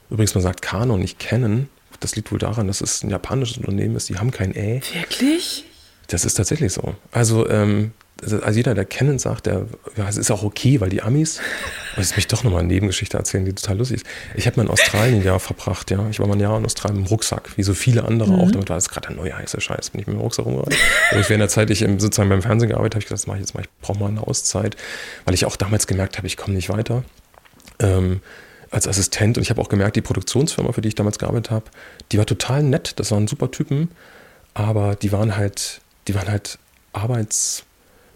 übrigens 0.10 0.36
man 0.36 0.44
sagt 0.44 0.62
Canon, 0.62 1.00
nicht 1.00 1.20
kennen. 1.20 1.70
Das 2.00 2.16
liegt 2.16 2.32
wohl 2.32 2.40
daran, 2.40 2.68
dass 2.68 2.82
es 2.82 3.04
ein 3.04 3.10
japanisches 3.10 3.58
Unternehmen 3.58 3.96
ist. 3.96 4.10
Die 4.10 4.18
haben 4.18 4.32
kein 4.32 4.56
Ä. 4.56 4.82
Wirklich? 4.94 5.66
Das 6.08 6.26
ist 6.26 6.34
tatsächlich 6.34 6.74
so. 6.74 6.96
Also 7.12 7.48
ähm, 7.50 7.92
also, 8.22 8.38
jeder, 8.50 8.76
der 8.76 8.86
kennen 8.86 9.20
sagt, 9.20 9.48
der, 9.48 9.66
ja, 9.96 10.08
es 10.08 10.18
ist 10.18 10.32
auch 10.32 10.44
okay, 10.44 10.80
weil 10.80 10.90
die 10.90 11.02
Amis, 11.02 11.40
ich 11.98 12.16
mich 12.16 12.28
doch 12.28 12.44
nochmal 12.44 12.62
eine 12.62 12.70
Nebengeschichte 12.70 13.18
erzählen, 13.18 13.46
die 13.46 13.54
total 13.54 13.78
lustig 13.78 13.98
ist. 13.98 14.06
Ich 14.36 14.48
habe 14.48 14.58
mal 14.58 14.64
in 14.64 14.70
Australien 14.70 15.16
ein 15.16 15.24
Jahr 15.24 15.40
verbracht, 15.40 15.92
ja. 15.92 16.08
Ich 16.10 16.20
war 16.20 16.28
mal 16.28 16.36
ein 16.36 16.40
Jahr 16.40 16.58
in 16.58 16.66
Australien 16.66 17.02
mit 17.02 17.10
dem 17.10 17.12
Rucksack, 17.12 17.58
wie 17.58 17.64
so 17.64 17.74
viele 17.74 18.06
andere 18.06 18.32
mhm. 18.32 18.40
auch. 18.40 18.52
Damit 18.52 18.70
war 18.70 18.78
es 18.78 18.90
gerade 18.90 19.10
der 19.10 19.18
neue 19.18 19.38
heiße 19.38 19.60
Scheiß, 19.60 19.92
bin 19.92 20.02
ich 20.02 20.08
mit 20.08 20.16
dem 20.16 20.22
Rucksack 20.22 20.46
rumgereist. 20.46 20.78
Und 21.12 21.30
während 21.30 21.42
der 21.42 21.50
Zeit, 21.50 21.70
ich 21.70 21.82
im, 21.82 22.00
sozusagen 22.00 22.30
beim 22.30 22.42
Fernsehen 22.42 22.70
gearbeitet 22.70 22.96
habe, 22.96 23.00
ich 23.00 23.06
gedacht, 23.08 23.22
das 23.22 23.28
mache 23.28 23.38
ich 23.38 23.42
jetzt 23.42 23.54
mal, 23.54 23.62
ich 23.62 23.70
brauche 23.82 24.00
mal 24.00 24.08
eine 24.08 24.26
Auszeit, 24.26 24.76
weil 25.26 25.34
ich 25.34 25.46
auch 25.46 25.56
damals 25.56 25.88
gemerkt 25.88 26.18
habe, 26.18 26.28
ich 26.28 26.38
komme 26.38 26.56
nicht 26.56 26.70
weiter. 26.70 27.04
Ähm, 27.80 28.22
als 28.70 28.88
Assistent 28.88 29.38
und 29.38 29.44
ich 29.44 29.50
habe 29.50 29.62
auch 29.62 29.68
gemerkt, 29.68 29.98
die 29.98 30.02
Produktionsfirma, 30.02 30.72
für 30.72 30.82
die 30.82 30.88
ich 30.88 30.96
damals 30.96 31.20
gearbeitet 31.20 31.52
habe, 31.52 31.66
die 32.12 32.18
war 32.18 32.26
total 32.26 32.64
nett, 32.64 32.94
das 33.00 33.12
waren 33.12 33.28
super 33.28 33.52
Typen, 33.52 33.92
aber 34.54 34.96
die 34.96 35.12
waren 35.12 35.36
halt, 35.36 35.82
die 36.08 36.16
waren 36.16 36.30
halt 36.30 36.58
Arbeits 36.94 37.66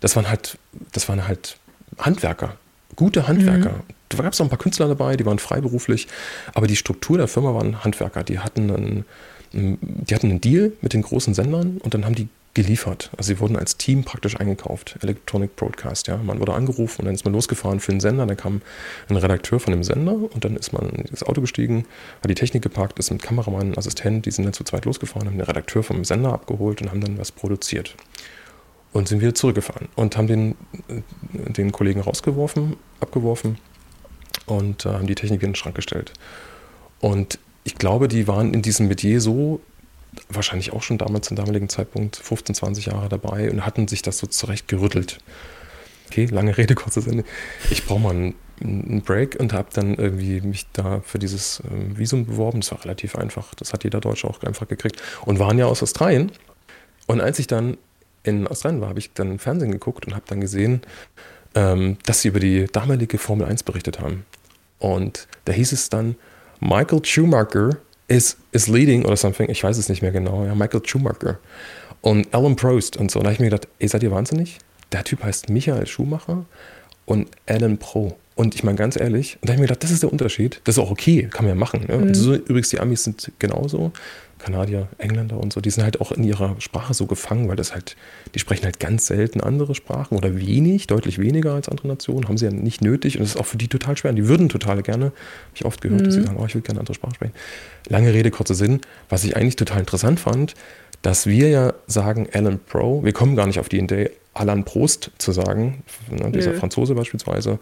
das 0.05 0.15
waren 0.15 0.29
halt, 0.29 0.59
das 0.91 1.09
waren 1.09 1.27
halt 1.27 1.57
Handwerker, 1.97 2.57
gute 2.95 3.27
Handwerker. 3.27 3.71
Mhm. 3.71 3.93
Da 4.09 4.23
gab 4.23 4.33
es 4.33 4.39
noch 4.39 4.45
ein 4.45 4.49
paar 4.49 4.59
Künstler 4.59 4.87
dabei, 4.87 5.17
die 5.17 5.25
waren 5.25 5.39
freiberuflich, 5.39 6.07
aber 6.53 6.67
die 6.67 6.75
Struktur 6.75 7.17
der 7.17 7.27
Firma 7.27 7.53
waren 7.53 7.83
Handwerker. 7.83 8.23
Die 8.23 8.39
hatten 8.39 8.71
einen, 8.71 9.05
die 9.51 10.15
hatten 10.15 10.29
einen 10.29 10.41
Deal 10.41 10.73
mit 10.81 10.93
den 10.93 11.01
großen 11.01 11.33
Sendern 11.33 11.77
und 11.77 11.93
dann 11.93 12.05
haben 12.05 12.15
die 12.15 12.27
geliefert. 12.55 13.11
Also 13.17 13.33
sie 13.33 13.39
wurden 13.39 13.57
als 13.57 13.77
Team 13.77 14.03
praktisch 14.03 14.39
eingekauft. 14.39 14.97
Electronic 15.01 15.55
Broadcast, 15.57 16.07
ja. 16.07 16.17
Man 16.17 16.39
wurde 16.39 16.53
angerufen 16.53 17.01
und 17.01 17.05
dann 17.05 17.13
ist 17.13 17.25
man 17.25 17.33
losgefahren 17.33 17.79
für 17.79 17.91
den 17.91 17.99
Sender. 17.99 18.25
Dann 18.25 18.37
kam 18.37 18.61
ein 19.09 19.17
Redakteur 19.17 19.59
von 19.59 19.71
dem 19.71 19.83
Sender 19.83 20.13
und 20.13 20.45
dann 20.45 20.55
ist 20.55 20.71
man 20.71 20.89
in 20.89 21.05
das 21.11 21.23
Auto 21.23 21.41
gestiegen, 21.41 21.85
hat 22.23 22.29
die 22.29 22.35
Technik 22.35 22.63
geparkt, 22.63 22.97
ist 22.97 23.11
mit 23.11 23.21
Kameramann, 23.21 23.77
Assistent, 23.77 24.25
die 24.25 24.31
sind 24.31 24.45
dann 24.45 24.53
zu 24.53 24.63
zweit 24.63 24.85
losgefahren, 24.85 25.27
haben 25.27 25.37
den 25.37 25.45
Redakteur 25.45 25.83
vom 25.83 26.05
Sender 26.05 26.33
abgeholt 26.33 26.81
und 26.81 26.89
haben 26.89 27.01
dann 27.01 27.17
was 27.17 27.31
produziert 27.31 27.95
und 28.95 29.09
sind 29.09 29.19
wieder 29.19 29.35
zurückgefahren 29.35 29.89
und 29.95 30.15
haben 30.15 30.27
den, 30.27 30.55
den 31.27 31.73
Kollegen 31.73 31.99
rausgeworfen, 31.99 32.77
abgeworfen 33.01 33.57
und 34.45 34.85
äh, 34.85 34.89
haben 34.89 35.05
die 35.05 35.15
Technik 35.15 35.43
in 35.43 35.49
den 35.49 35.55
Schrank 35.55 35.75
gestellt. 35.75 36.13
Und 37.01 37.37
ich 37.65 37.75
glaube, 37.75 38.07
die 38.07 38.25
waren 38.29 38.53
in 38.53 38.61
diesem 38.61 38.87
Metier 38.87 39.19
so, 39.19 39.59
wahrscheinlich 40.29 40.71
auch 40.71 40.81
schon 40.81 40.97
damals 40.97 41.27
zum 41.27 41.35
damaligen 41.35 41.67
Zeitpunkt, 41.67 42.15
15, 42.15 42.55
20 42.55 42.85
Jahre 42.85 43.09
dabei 43.09 43.51
und 43.51 43.65
hatten 43.65 43.89
sich 43.89 44.01
das 44.01 44.17
so 44.17 44.27
zurecht 44.27 44.69
gerüttelt. 44.69 45.17
Okay, 46.07 46.27
lange 46.27 46.57
Rede, 46.57 46.73
kurzes 46.73 47.05
Ende. 47.05 47.25
Ich 47.71 47.85
brauche 47.85 47.99
mal 47.99 48.11
einen, 48.11 48.35
einen, 48.61 49.01
Break 49.01 49.35
und 49.37 49.51
habe 49.51 49.67
dann 49.73 49.95
irgendwie 49.95 50.39
mich 50.39 50.67
da 50.71 51.01
für 51.01 51.19
dieses 51.19 51.61
ähm, 51.69 51.97
Visum 51.97 52.27
beworben. 52.27 52.61
Das 52.61 52.71
war 52.71 52.81
relativ 52.81 53.17
einfach. 53.17 53.55
Das 53.55 53.73
hat 53.73 53.83
jeder 53.83 53.99
Deutsche 53.99 54.29
auch 54.29 54.41
einfach 54.43 54.69
gekriegt. 54.69 55.01
Und 55.25 55.37
waren 55.39 55.57
ja 55.57 55.65
aus 55.65 55.83
Australien. 55.83 56.31
Und 57.07 57.19
als 57.19 57.39
ich 57.39 57.47
dann 57.47 57.77
in 58.25 58.47
Australien 58.47 58.81
war, 58.81 58.89
habe 58.89 58.99
ich 58.99 59.13
dann 59.13 59.39
Fernsehen 59.39 59.71
geguckt 59.71 60.05
und 60.05 60.13
habe 60.13 60.25
dann 60.27 60.41
gesehen, 60.41 60.81
ähm, 61.53 61.97
dass 62.05 62.21
sie 62.21 62.27
über 62.27 62.39
die 62.39 62.65
damalige 62.71 63.17
Formel 63.17 63.47
1 63.47 63.63
berichtet 63.63 63.99
haben. 63.99 64.25
Und 64.79 65.27
da 65.45 65.53
hieß 65.53 65.71
es 65.71 65.89
dann, 65.89 66.15
Michael 66.59 67.03
Schumacher 67.03 67.77
is, 68.07 68.37
is 68.51 68.67
leading 68.67 69.05
oder 69.05 69.15
something, 69.15 69.49
ich 69.49 69.63
weiß 69.63 69.77
es 69.77 69.89
nicht 69.89 70.01
mehr 70.01 70.11
genau, 70.11 70.45
ja, 70.45 70.55
Michael 70.55 70.81
Schumacher. 70.85 71.39
Und 72.01 72.31
Alan 72.33 72.55
Prost 72.55 72.97
und 72.97 73.09
so. 73.09 73.19
Und 73.19 73.23
da 73.23 73.29
habe 73.29 73.33
ich 73.33 73.39
mir 73.39 73.49
gedacht, 73.49 73.67
ey, 73.79 73.87
seid 73.87 74.03
ihr 74.03 74.11
wahnsinnig? 74.11 74.59
Der 74.91 75.03
Typ 75.03 75.23
heißt 75.23 75.49
Michael 75.49 75.87
Schumacher 75.87 76.45
und 77.05 77.29
Alan 77.47 77.77
Pro. 77.77 78.15
Und 78.35 78.53
ich 78.53 78.63
meine 78.63 78.77
ganz 78.77 78.99
ehrlich, 78.99 79.37
und 79.41 79.49
da 79.49 79.53
habe 79.53 79.55
ich 79.55 79.61
mir 79.61 79.67
gedacht, 79.67 79.83
das 79.83 79.91
ist 79.91 80.03
der 80.03 80.11
Unterschied. 80.11 80.61
Das 80.65 80.75
ist 80.75 80.83
auch 80.83 80.91
okay, 80.91 81.27
kann 81.31 81.45
man 81.45 81.55
ja 81.55 81.55
machen. 81.55 81.85
Ne? 81.87 81.97
Mhm. 81.97 82.13
So, 82.13 82.35
übrigens, 82.35 82.69
die 82.69 82.79
Amis 82.79 83.05
sind 83.05 83.31
genauso. 83.39 83.91
Kanadier, 84.45 84.87
Engländer 84.99 85.37
und 85.37 85.51
so, 85.51 85.59
die 85.59 85.71
sind 85.71 85.83
halt 85.83 85.99
auch 86.01 86.11
in 86.11 86.23
ihrer 86.23 86.55
Sprache 86.59 86.93
so 86.93 87.07
gefangen, 87.07 87.49
weil 87.49 87.55
das 87.55 87.73
halt, 87.73 87.95
die 88.35 88.39
sprechen 88.39 88.65
halt 88.65 88.79
ganz 88.79 89.07
selten 89.07 89.41
andere 89.41 89.73
Sprachen 89.73 90.15
oder 90.15 90.37
wenig, 90.37 90.85
deutlich 90.85 91.17
weniger 91.17 91.55
als 91.55 91.67
andere 91.67 91.87
Nationen, 91.87 92.27
haben 92.27 92.37
sie 92.37 92.45
ja 92.45 92.51
nicht 92.51 92.81
nötig 92.81 93.17
und 93.17 93.23
das 93.23 93.31
ist 93.31 93.41
auch 93.41 93.47
für 93.47 93.57
die 93.57 93.67
total 93.67 93.97
schwer. 93.97 94.11
Und 94.11 94.17
die 94.17 94.27
würden 94.27 94.47
total 94.47 94.83
gerne, 94.83 95.05
habe 95.05 95.15
ich 95.55 95.65
oft 95.65 95.81
gehört, 95.81 96.01
mhm. 96.01 96.05
dass 96.05 96.13
sie 96.13 96.19
mhm. 96.19 96.25
sagen, 96.27 96.37
oh, 96.39 96.45
ich 96.45 96.53
will 96.53 96.61
gerne 96.61 96.79
andere 96.79 96.93
Sprachen 96.93 97.15
sprechen. 97.15 97.33
Lange 97.89 98.13
Rede, 98.13 98.29
kurzer 98.29 98.53
Sinn. 98.53 98.81
Was 99.09 99.23
ich 99.23 99.35
eigentlich 99.35 99.55
total 99.55 99.79
interessant 99.79 100.19
fand, 100.19 100.53
dass 101.01 101.25
wir 101.25 101.49
ja 101.49 101.73
sagen 101.87 102.27
Alan 102.31 102.59
Pro, 102.59 103.03
wir 103.03 103.13
kommen 103.13 103.35
gar 103.35 103.47
nicht 103.47 103.59
auf 103.59 103.69
die 103.69 103.79
Idee, 103.79 104.11
Alan 104.35 104.63
Prost 104.63 105.11
zu 105.17 105.31
sagen, 105.31 105.83
ne, 106.11 106.29
dieser 106.31 106.51
Nö. 106.51 106.57
Franzose 106.57 106.93
beispielsweise. 106.93 107.57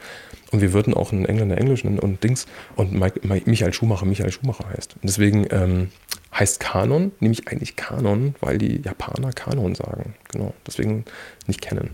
Und 0.52 0.62
wir 0.62 0.74
würden 0.74 0.94
auch 0.94 1.14
einen 1.14 1.26
Engländer 1.26 1.58
Englisch 1.58 1.84
nennen 1.84 2.00
und 2.00 2.24
Dings. 2.24 2.46
Und 2.76 2.94
Michael 2.94 3.74
Schumacher 3.74 4.06
Michael 4.06 4.32
Schumacher 4.32 4.66
heißt. 4.70 4.96
Und 4.96 5.04
deswegen 5.04 5.48
ähm, 5.52 5.90
heißt 6.34 6.60
Kanon, 6.60 7.12
nämlich 7.20 7.48
eigentlich 7.48 7.76
Kanon, 7.76 8.36
weil 8.42 8.58
die 8.58 8.82
Japaner 8.82 9.32
Kanon 9.32 9.76
sagen. 9.76 10.16
Genau, 10.34 10.54
deswegen 10.66 11.06
nicht 11.48 11.62
kennen. 11.62 11.92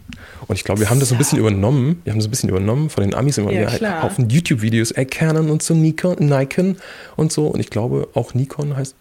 Und 0.48 0.56
ich 0.56 0.64
glaube, 0.64 0.80
wir 0.80 0.90
haben 0.90 1.00
das 1.00 1.10
so 1.10 1.16
ein 1.16 1.18
bisschen 1.18 1.40
übernommen. 1.40 2.02
Wir 2.04 2.14
haben 2.14 2.20
das 2.20 2.28
ein 2.28 2.32
bisschen 2.32 2.50
übernommen 2.50 2.90
von 2.90 3.04
den 3.04 3.14
Amis 3.14 3.38
immer 3.38 3.52
ja, 3.52 3.70
halt 3.70 4.04
Haufen 4.04 4.30
YouTube-Videos, 4.30 4.94
Canon 5.10 5.50
und 5.50 5.62
so 5.62 5.74
Nikon, 5.74 6.16
Nikon 6.20 6.78
und 7.16 7.32
so. 7.32 7.48
Und 7.48 7.60
ich 7.60 7.70
glaube, 7.70 8.08
auch 8.14 8.34
Nikon 8.34 8.78
heißt 8.78 8.96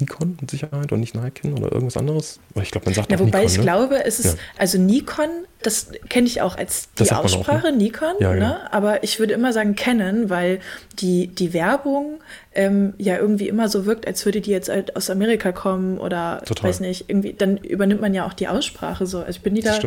Nikon 0.00 0.36
mit 0.40 0.50
Sicherheit 0.50 0.90
und 0.92 1.00
nicht 1.00 1.14
Nikon 1.14 1.52
oder 1.52 1.72
irgendwas 1.72 1.96
anderes. 1.96 2.40
ich 2.60 2.70
glaube, 2.70 2.86
man 2.86 2.94
sagt 2.94 3.10
ja, 3.10 3.18
auch 3.18 3.20
wobei 3.20 3.40
Nikon, 3.40 3.52
ich 3.52 3.58
ne? 3.58 3.62
glaube, 3.62 4.04
es 4.04 4.18
ist, 4.18 4.34
ja. 4.34 4.40
also 4.58 4.78
Nikon, 4.78 5.28
das 5.62 5.88
kenne 6.08 6.26
ich 6.26 6.40
auch 6.40 6.56
als 6.56 6.88
die 6.98 7.10
Aussprache, 7.12 7.68
auch, 7.68 7.70
ne? 7.70 7.76
Nikon, 7.76 8.14
ja, 8.18 8.34
ne? 8.34 8.72
aber 8.72 9.04
ich 9.04 9.20
würde 9.20 9.34
immer 9.34 9.52
sagen 9.52 9.76
Canon, 9.76 10.28
weil 10.28 10.60
die, 10.98 11.28
die 11.28 11.52
Werbung 11.52 12.20
ähm, 12.54 12.94
ja 12.98 13.16
irgendwie 13.16 13.48
immer 13.48 13.68
so 13.68 13.86
wirkt, 13.86 14.06
als 14.06 14.24
würde 14.24 14.40
die 14.40 14.50
jetzt 14.50 14.68
halt 14.68 14.96
aus 14.96 15.08
Amerika 15.10 15.52
kommen 15.52 15.98
oder 15.98 16.42
Total. 16.44 16.68
weiß 16.68 16.80
nicht, 16.80 17.08
irgendwie, 17.08 17.34
dann 17.34 17.58
übernimmt 17.58 18.00
man 18.00 18.14
ja 18.14 18.26
auch 18.26 18.32
die 18.32 18.48
Aussprache 18.48 18.71
so. 19.06 19.18
Also 19.18 19.30
ich 19.30 19.40
bin 19.40 19.54
nie 19.54 19.62
da 19.62 19.78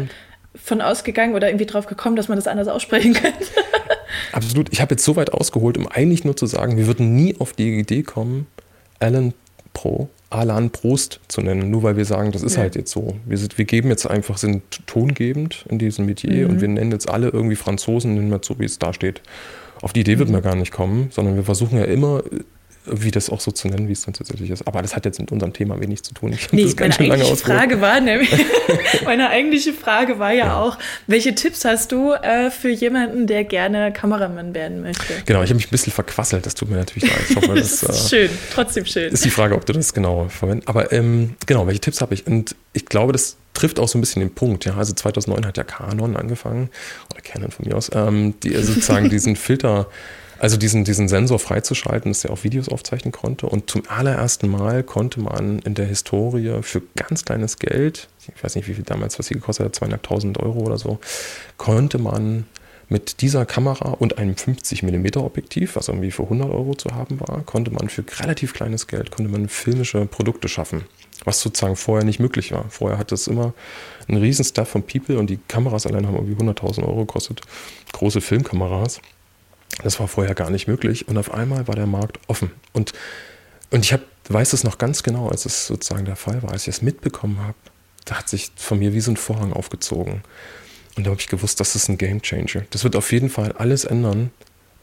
von 0.55 0.81
ausgegangen 0.81 1.35
oder 1.35 1.49
irgendwie 1.49 1.65
drauf 1.65 1.85
gekommen, 1.85 2.15
dass 2.15 2.27
man 2.27 2.37
das 2.37 2.47
anders 2.47 2.67
aussprechen 2.67 3.13
könnte. 3.21 3.45
Absolut. 4.31 4.71
Ich 4.71 4.81
habe 4.81 4.93
jetzt 4.93 5.03
so 5.03 5.15
weit 5.15 5.33
ausgeholt, 5.33 5.77
um 5.77 5.87
eigentlich 5.87 6.23
nur 6.23 6.37
zu 6.37 6.45
sagen, 6.45 6.77
wir 6.77 6.87
würden 6.87 7.15
nie 7.15 7.35
auf 7.39 7.53
die 7.53 7.77
Idee 7.77 8.03
kommen, 8.03 8.47
Alan 8.99 9.33
Pro, 9.73 10.09
Alan 10.29 10.69
Prost 10.69 11.19
zu 11.27 11.41
nennen, 11.41 11.69
nur 11.69 11.83
weil 11.83 11.97
wir 11.97 12.05
sagen, 12.05 12.31
das 12.31 12.43
ist 12.43 12.55
ja. 12.55 12.61
halt 12.61 12.75
jetzt 12.75 12.91
so. 12.91 13.15
Wir, 13.25 13.37
sind, 13.37 13.57
wir 13.57 13.65
geben 13.65 13.89
jetzt 13.89 14.09
einfach, 14.09 14.37
sind 14.37 14.63
tongebend 14.87 15.65
in 15.69 15.79
diesem 15.79 16.05
Metier 16.05 16.45
mhm. 16.45 16.49
und 16.49 16.61
wir 16.61 16.67
nennen 16.67 16.91
jetzt 16.91 17.09
alle 17.09 17.29
irgendwie 17.29 17.55
Franzosen, 17.55 18.13
nennen 18.15 18.31
wir 18.31 18.39
so, 18.41 18.57
wie 18.59 18.65
es 18.65 18.79
da 18.79 18.93
steht. 18.93 19.21
Auf 19.81 19.93
die 19.93 20.01
Idee 20.01 20.15
mhm. 20.15 20.19
wird 20.19 20.29
man 20.29 20.41
gar 20.41 20.55
nicht 20.55 20.71
kommen, 20.71 21.09
sondern 21.11 21.35
wir 21.35 21.43
versuchen 21.43 21.77
ja 21.77 21.85
immer 21.85 22.23
wie 22.85 23.11
das 23.11 23.29
auch 23.29 23.41
so 23.41 23.51
zu 23.51 23.67
nennen, 23.67 23.87
wie 23.87 23.93
es 23.93 24.03
dann 24.03 24.13
tatsächlich 24.13 24.49
ist. 24.49 24.67
Aber 24.67 24.81
das 24.81 24.95
hat 24.95 25.05
jetzt 25.05 25.19
mit 25.19 25.31
unserem 25.31 25.53
Thema 25.53 25.79
wenig 25.79 26.03
zu 26.03 26.13
tun. 26.13 26.33
Ich 26.33 26.51
nee, 26.51 26.63
das 26.63 26.75
meine 26.75 26.93
eigentliche 26.93 27.35
Frage 27.35 27.81
war 27.81 27.99
nämlich, 27.99 28.29
meine 29.05 29.29
eigentliche 29.29 29.73
Frage 29.73 30.19
war 30.19 30.31
ja, 30.31 30.45
ja, 30.45 30.59
auch, 30.61 30.77
welche 31.07 31.35
Tipps 31.35 31.65
hast 31.65 31.91
du 31.91 32.13
äh, 32.13 32.51
für 32.51 32.69
jemanden, 32.69 33.27
der 33.27 33.43
gerne 33.43 33.91
Kameramann 33.91 34.53
werden 34.53 34.81
möchte? 34.81 35.13
Genau, 35.25 35.41
ich 35.43 35.49
habe 35.49 35.55
mich 35.55 35.67
ein 35.67 35.71
bisschen 35.71 35.93
verquasselt, 35.93 36.45
das 36.45 36.55
tut 36.55 36.69
mir 36.69 36.77
natürlich 36.77 37.09
leid. 37.09 37.21
Ich 37.29 37.35
hoffe, 37.35 37.47
das, 37.55 37.81
das 37.81 37.97
ist 37.97 38.13
äh, 38.13 38.27
schön, 38.27 38.37
trotzdem 38.53 38.85
schön. 38.85 39.11
Ist 39.11 39.25
die 39.25 39.29
Frage, 39.29 39.55
ob 39.55 39.65
du 39.65 39.73
das 39.73 39.93
genau 39.93 40.27
verwendest. 40.29 40.67
Aber 40.67 40.91
ähm, 40.91 41.35
genau, 41.45 41.67
welche 41.67 41.81
Tipps 41.81 42.01
habe 42.01 42.13
ich? 42.13 42.27
Und 42.27 42.55
ich 42.73 42.85
glaube, 42.85 43.11
das 43.11 43.37
trifft 43.53 43.79
auch 43.79 43.87
so 43.87 43.97
ein 43.97 44.01
bisschen 44.01 44.19
den 44.19 44.33
Punkt. 44.33 44.65
Ja, 44.65 44.75
also 44.75 44.93
2009 44.93 45.45
hat 45.45 45.57
ja 45.57 45.63
Canon 45.63 46.15
angefangen, 46.15 46.69
oder 47.11 47.21
Canon 47.21 47.51
von 47.51 47.67
mir 47.67 47.75
aus, 47.75 47.89
ähm, 47.93 48.35
die 48.41 48.55
sozusagen 48.55 49.09
diesen 49.09 49.35
Filter 49.35 49.87
also 50.39 50.57
diesen, 50.57 50.83
diesen 50.83 51.07
Sensor 51.07 51.39
freizuschalten, 51.39 52.11
dass 52.11 52.25
er 52.25 52.31
auch 52.31 52.43
Videos 52.43 52.69
aufzeichnen 52.69 53.11
konnte. 53.11 53.47
Und 53.47 53.69
zum 53.69 53.83
allerersten 53.87 54.49
Mal 54.49 54.83
konnte 54.83 55.19
man 55.19 55.59
in 55.59 55.75
der 55.75 55.85
Historie 55.85 56.61
für 56.61 56.81
ganz 56.95 57.25
kleines 57.25 57.57
Geld, 57.57 58.07
ich 58.35 58.43
weiß 58.43 58.55
nicht, 58.55 58.67
wie 58.67 58.73
viel 58.73 58.83
damals, 58.83 59.17
was 59.19 59.27
sie 59.27 59.33
gekostet 59.35 59.65
hat, 59.65 59.75
zweieinhalbtausend 59.75 60.39
Euro 60.39 60.59
oder 60.59 60.77
so, 60.77 60.99
konnte 61.57 61.97
man 61.97 62.45
mit 62.89 63.21
dieser 63.21 63.45
Kamera 63.45 63.89
und 63.89 64.17
einem 64.17 64.35
50 64.35 64.83
mm 64.83 65.17
Objektiv, 65.17 65.75
was 65.75 65.87
irgendwie 65.87 66.11
für 66.11 66.23
100 66.23 66.49
Euro 66.51 66.75
zu 66.75 66.91
haben 66.91 67.19
war, 67.19 67.41
konnte 67.43 67.71
man 67.71 67.89
für 67.89 68.03
relativ 68.19 68.53
kleines 68.53 68.87
Geld, 68.87 69.11
konnte 69.11 69.31
man 69.31 69.49
filmische 69.49 70.05
Produkte 70.05 70.47
schaffen, 70.47 70.83
was 71.23 71.41
sozusagen 71.41 71.75
vorher 71.75 72.05
nicht 72.05 72.19
möglich 72.19 72.51
war. 72.51 72.65
Vorher 72.69 72.99
hat 72.99 73.11
es 73.11 73.27
immer 73.27 73.53
einen 74.07 74.21
riesen 74.21 74.45
Stuff 74.45 74.69
von 74.69 74.83
People 74.83 75.17
und 75.17 75.29
die 75.29 75.39
Kameras 75.47 75.87
allein 75.87 76.05
haben 76.05 76.15
irgendwie 76.15 76.43
100.000 76.43 76.83
Euro 76.83 77.05
gekostet, 77.05 77.41
große 77.93 78.21
Filmkameras. 78.21 79.01
Das 79.83 79.99
war 79.99 80.07
vorher 80.07 80.35
gar 80.35 80.49
nicht 80.49 80.67
möglich 80.67 81.07
und 81.07 81.17
auf 81.17 81.33
einmal 81.33 81.67
war 81.67 81.75
der 81.75 81.87
Markt 81.87 82.19
offen. 82.27 82.51
Und, 82.73 82.93
und 83.71 83.83
ich 83.83 83.93
hab, 83.93 84.01
weiß 84.29 84.53
es 84.53 84.63
noch 84.63 84.77
ganz 84.77 85.03
genau, 85.03 85.29
als 85.29 85.45
es 85.45 85.67
sozusagen 85.67 86.05
der 86.05 86.15
Fall 86.15 86.41
war, 86.43 86.51
als 86.51 86.63
ich 86.63 86.75
es 86.75 86.81
mitbekommen 86.81 87.39
habe, 87.39 87.57
da 88.05 88.15
hat 88.15 88.29
sich 88.29 88.51
von 88.55 88.79
mir 88.79 88.93
wie 88.93 89.01
so 89.01 89.11
ein 89.11 89.17
Vorhang 89.17 89.51
aufgezogen. 89.51 90.21
Und 90.95 91.05
da 91.05 91.11
habe 91.11 91.19
ich 91.19 91.27
gewusst, 91.27 91.59
das 91.59 91.75
ist 91.75 91.89
ein 91.89 91.97
Game 91.97 92.21
Changer. 92.21 92.65
Das 92.69 92.83
wird 92.83 92.95
auf 92.95 93.11
jeden 93.11 93.29
Fall 93.29 93.51
alles 93.53 93.83
ändern, 93.83 94.31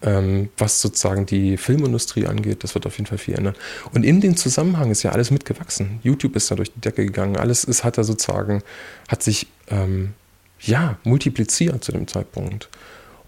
ähm, 0.03 0.51
was 0.59 0.81
sozusagen 0.83 1.25
die 1.25 1.57
Filmindustrie 1.57 2.27
angeht. 2.27 2.65
Das 2.65 2.75
wird 2.75 2.87
auf 2.87 2.99
jeden 2.99 3.07
Fall 3.07 3.19
viel 3.19 3.35
ändern. 3.35 3.55
Und 3.93 4.05
in 4.05 4.21
dem 4.21 4.37
Zusammenhang 4.37 4.91
ist 4.91 5.05
ja 5.05 5.13
alles 5.13 5.31
mitgewachsen. 5.31 6.01
YouTube 6.03 6.37
ist 6.37 6.51
da 6.51 6.57
durch 6.57 6.73
die 6.73 6.81
Decke 6.81 7.07
gegangen. 7.07 7.37
Alles 7.37 7.65
ist, 7.65 7.85
hat 7.85 7.97
da 7.97 8.05
sozusagen, 8.05 8.63
hat 9.09 9.23
sich 9.23 9.47
ähm, 9.69 10.13
ja 10.61 10.99
multipliziert 11.05 11.83
zu 11.83 11.93
dem 11.93 12.07
Zeitpunkt. 12.07 12.69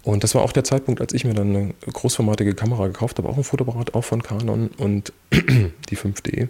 Und 0.05 0.23
das 0.23 0.35
war 0.35 0.43
auch 0.43 0.53
der 0.53 0.65
Zeitpunkt, 0.65 1.01
als 1.01 1.15
ich 1.15 1.25
mir 1.25 1.33
dann 1.33 1.57
eine 1.57 1.75
großformatige 1.91 2.55
Kamera 2.55 2.87
gekauft 2.87 3.19
habe, 3.19 3.29
auch 3.29 3.39
ein 3.39 3.45
Fotoapparat, 3.45 3.95
auch 3.95 4.05
von 4.05 4.23
Canon 4.23 4.69
und 4.77 5.13
die 5.33 5.97
5D. 5.97 6.49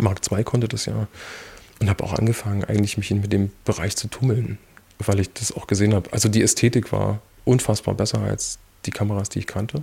Mark 0.00 0.20
II 0.30 0.44
konnte 0.44 0.68
das 0.68 0.84
ja. 0.84 1.08
Und 1.80 1.90
habe 1.90 2.04
auch 2.04 2.12
angefangen, 2.12 2.64
eigentlich 2.64 2.96
mich 2.96 3.10
mit 3.10 3.32
dem 3.32 3.50
Bereich 3.64 3.96
zu 3.96 4.08
tummeln, 4.08 4.58
weil 4.98 5.20
ich 5.20 5.32
das 5.32 5.52
auch 5.52 5.66
gesehen 5.66 5.94
habe. 5.94 6.12
Also 6.12 6.28
die 6.28 6.42
Ästhetik 6.42 6.92
war 6.92 7.20
unfassbar 7.44 7.94
besser 7.94 8.20
als 8.20 8.58
die 8.84 8.90
Kameras, 8.90 9.28
die 9.30 9.40
ich 9.40 9.46
kannte. 9.46 9.82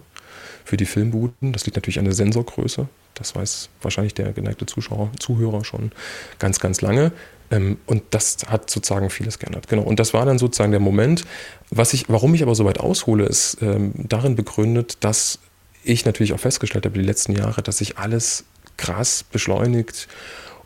Für 0.65 0.77
die 0.77 0.85
Filmbuden, 0.85 1.51
das 1.51 1.65
liegt 1.65 1.75
natürlich 1.75 1.99
an 1.99 2.05
der 2.05 2.13
Sensorgröße. 2.13 2.87
Das 3.15 3.35
weiß 3.35 3.69
wahrscheinlich 3.81 4.13
der 4.13 4.33
geneigte 4.33 4.65
Zuschauer, 4.65 5.11
Zuhörer 5.19 5.63
schon 5.65 5.91
ganz, 6.39 6.59
ganz 6.59 6.81
lange. 6.81 7.11
Ähm, 7.53 7.77
und 7.85 8.03
das 8.09 8.37
hat 8.47 8.69
sozusagen 8.69 9.09
vieles 9.09 9.39
geändert. 9.39 9.67
Genau. 9.67 9.83
Und 9.83 9.99
das 9.99 10.13
war 10.13 10.25
dann 10.25 10.39
sozusagen 10.39 10.71
der 10.71 10.79
Moment. 10.79 11.23
Was 11.69 11.93
ich, 11.93 12.09
warum 12.09 12.33
ich 12.33 12.41
aber 12.43 12.55
so 12.55 12.65
weit 12.65 12.79
aushole, 12.79 13.25
ist 13.25 13.57
ähm, 13.61 13.93
darin 13.95 14.35
begründet, 14.35 14.97
dass 15.01 15.39
ich 15.83 16.05
natürlich 16.05 16.33
auch 16.33 16.39
festgestellt 16.39 16.85
habe, 16.85 16.97
die 16.97 17.05
letzten 17.05 17.33
Jahre, 17.33 17.61
dass 17.61 17.77
sich 17.77 17.97
alles 17.97 18.45
krass 18.77 19.23
beschleunigt 19.23 20.07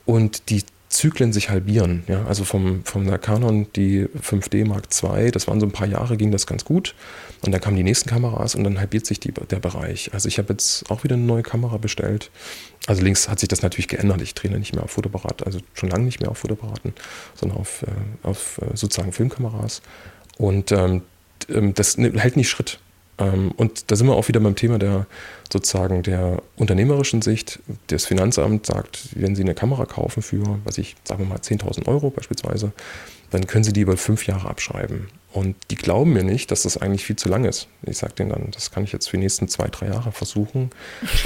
und 0.05 0.49
die 0.49 0.63
Zyklen 0.89 1.33
sich 1.33 1.49
halbieren. 1.49 2.03
Ja? 2.07 2.25
Also 2.25 2.43
vom, 2.43 2.83
vom 2.85 3.09
Canon, 3.19 3.67
die 3.75 4.05
5D 4.05 4.65
Mark 4.65 4.87
II, 5.03 5.31
das 5.31 5.47
waren 5.47 5.59
so 5.59 5.65
ein 5.65 5.71
paar 5.71 5.87
Jahre, 5.87 6.17
ging 6.17 6.31
das 6.31 6.47
ganz 6.47 6.63
gut. 6.63 6.95
Und 7.41 7.51
dann 7.51 7.61
kamen 7.61 7.75
die 7.75 7.83
nächsten 7.83 8.09
Kameras 8.09 8.55
und 8.55 8.63
dann 8.63 8.79
halbiert 8.79 9.05
sich 9.05 9.19
die, 9.19 9.31
der 9.31 9.59
Bereich. 9.59 10.13
Also 10.13 10.27
ich 10.27 10.37
habe 10.37 10.53
jetzt 10.53 10.89
auch 10.89 11.03
wieder 11.03 11.15
eine 11.15 11.23
neue 11.23 11.43
Kamera 11.43 11.77
bestellt. 11.77 12.31
Also 12.87 13.01
links 13.03 13.27
hat 13.27 13.39
sich 13.39 13.49
das 13.49 13.61
natürlich 13.61 13.89
geändert. 13.89 14.21
Ich 14.21 14.33
traine 14.33 14.57
nicht 14.57 14.73
mehr 14.73 14.83
auf 14.83 14.91
Fotoapparat, 14.91 15.45
also 15.45 15.59
schon 15.73 15.89
lange 15.89 16.05
nicht 16.05 16.21
mehr 16.21 16.31
auf 16.31 16.37
Fotoapparaten, 16.37 16.93
sondern 17.35 17.57
auf, 17.57 17.83
äh, 17.83 18.27
auf 18.27 18.59
äh, 18.61 18.75
sozusagen 18.75 19.11
Filmkameras. 19.11 19.81
Und 20.37 20.71
ähm, 20.71 21.01
ähm 21.49 21.73
das 21.73 21.97
hält 21.97 22.37
nicht 22.37 22.49
Schritt. 22.49 22.79
Ähm, 23.17 23.51
und 23.57 23.89
da 23.91 23.95
sind 23.95 24.07
wir 24.07 24.15
auch 24.15 24.27
wieder 24.27 24.39
beim 24.39 24.55
Thema 24.55 24.79
der 24.79 25.05
sozusagen 25.51 26.03
der 26.03 26.41
unternehmerischen 26.55 27.21
Sicht. 27.21 27.59
Das 27.87 28.05
Finanzamt 28.05 28.65
sagt, 28.65 29.09
wenn 29.15 29.35
Sie 29.35 29.43
eine 29.43 29.55
Kamera 29.55 29.85
kaufen 29.85 30.21
für, 30.21 30.59
was 30.63 30.77
ich, 30.77 30.95
sagen 31.03 31.23
wir 31.23 31.27
mal 31.27 31.39
10.000 31.39 31.87
Euro 31.87 32.09
beispielsweise, 32.09 32.71
dann 33.31 33.47
können 33.47 33.63
Sie 33.63 33.73
die 33.73 33.81
über 33.81 33.97
fünf 33.97 34.27
Jahre 34.27 34.49
abschreiben. 34.49 35.07
Und 35.33 35.55
die 35.69 35.75
glauben 35.75 36.13
mir 36.13 36.23
nicht, 36.23 36.51
dass 36.51 36.63
das 36.63 36.77
eigentlich 36.77 37.05
viel 37.05 37.15
zu 37.15 37.29
lang 37.29 37.45
ist. 37.45 37.67
Ich 37.83 37.97
sage 37.97 38.13
denen 38.13 38.29
dann, 38.29 38.51
das 38.51 38.71
kann 38.71 38.83
ich 38.83 38.91
jetzt 38.91 39.09
für 39.09 39.17
die 39.17 39.23
nächsten 39.23 39.47
zwei, 39.47 39.67
drei 39.67 39.87
Jahre 39.87 40.11
versuchen, 40.11 40.71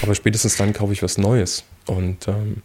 aber 0.02 0.16
spätestens 0.16 0.58
dann 0.58 0.74
kaufe 0.74 0.92
ich 0.92 1.04
was 1.04 1.18
Neues. 1.18 1.64
Und 1.86 2.28
ähm, 2.28 2.62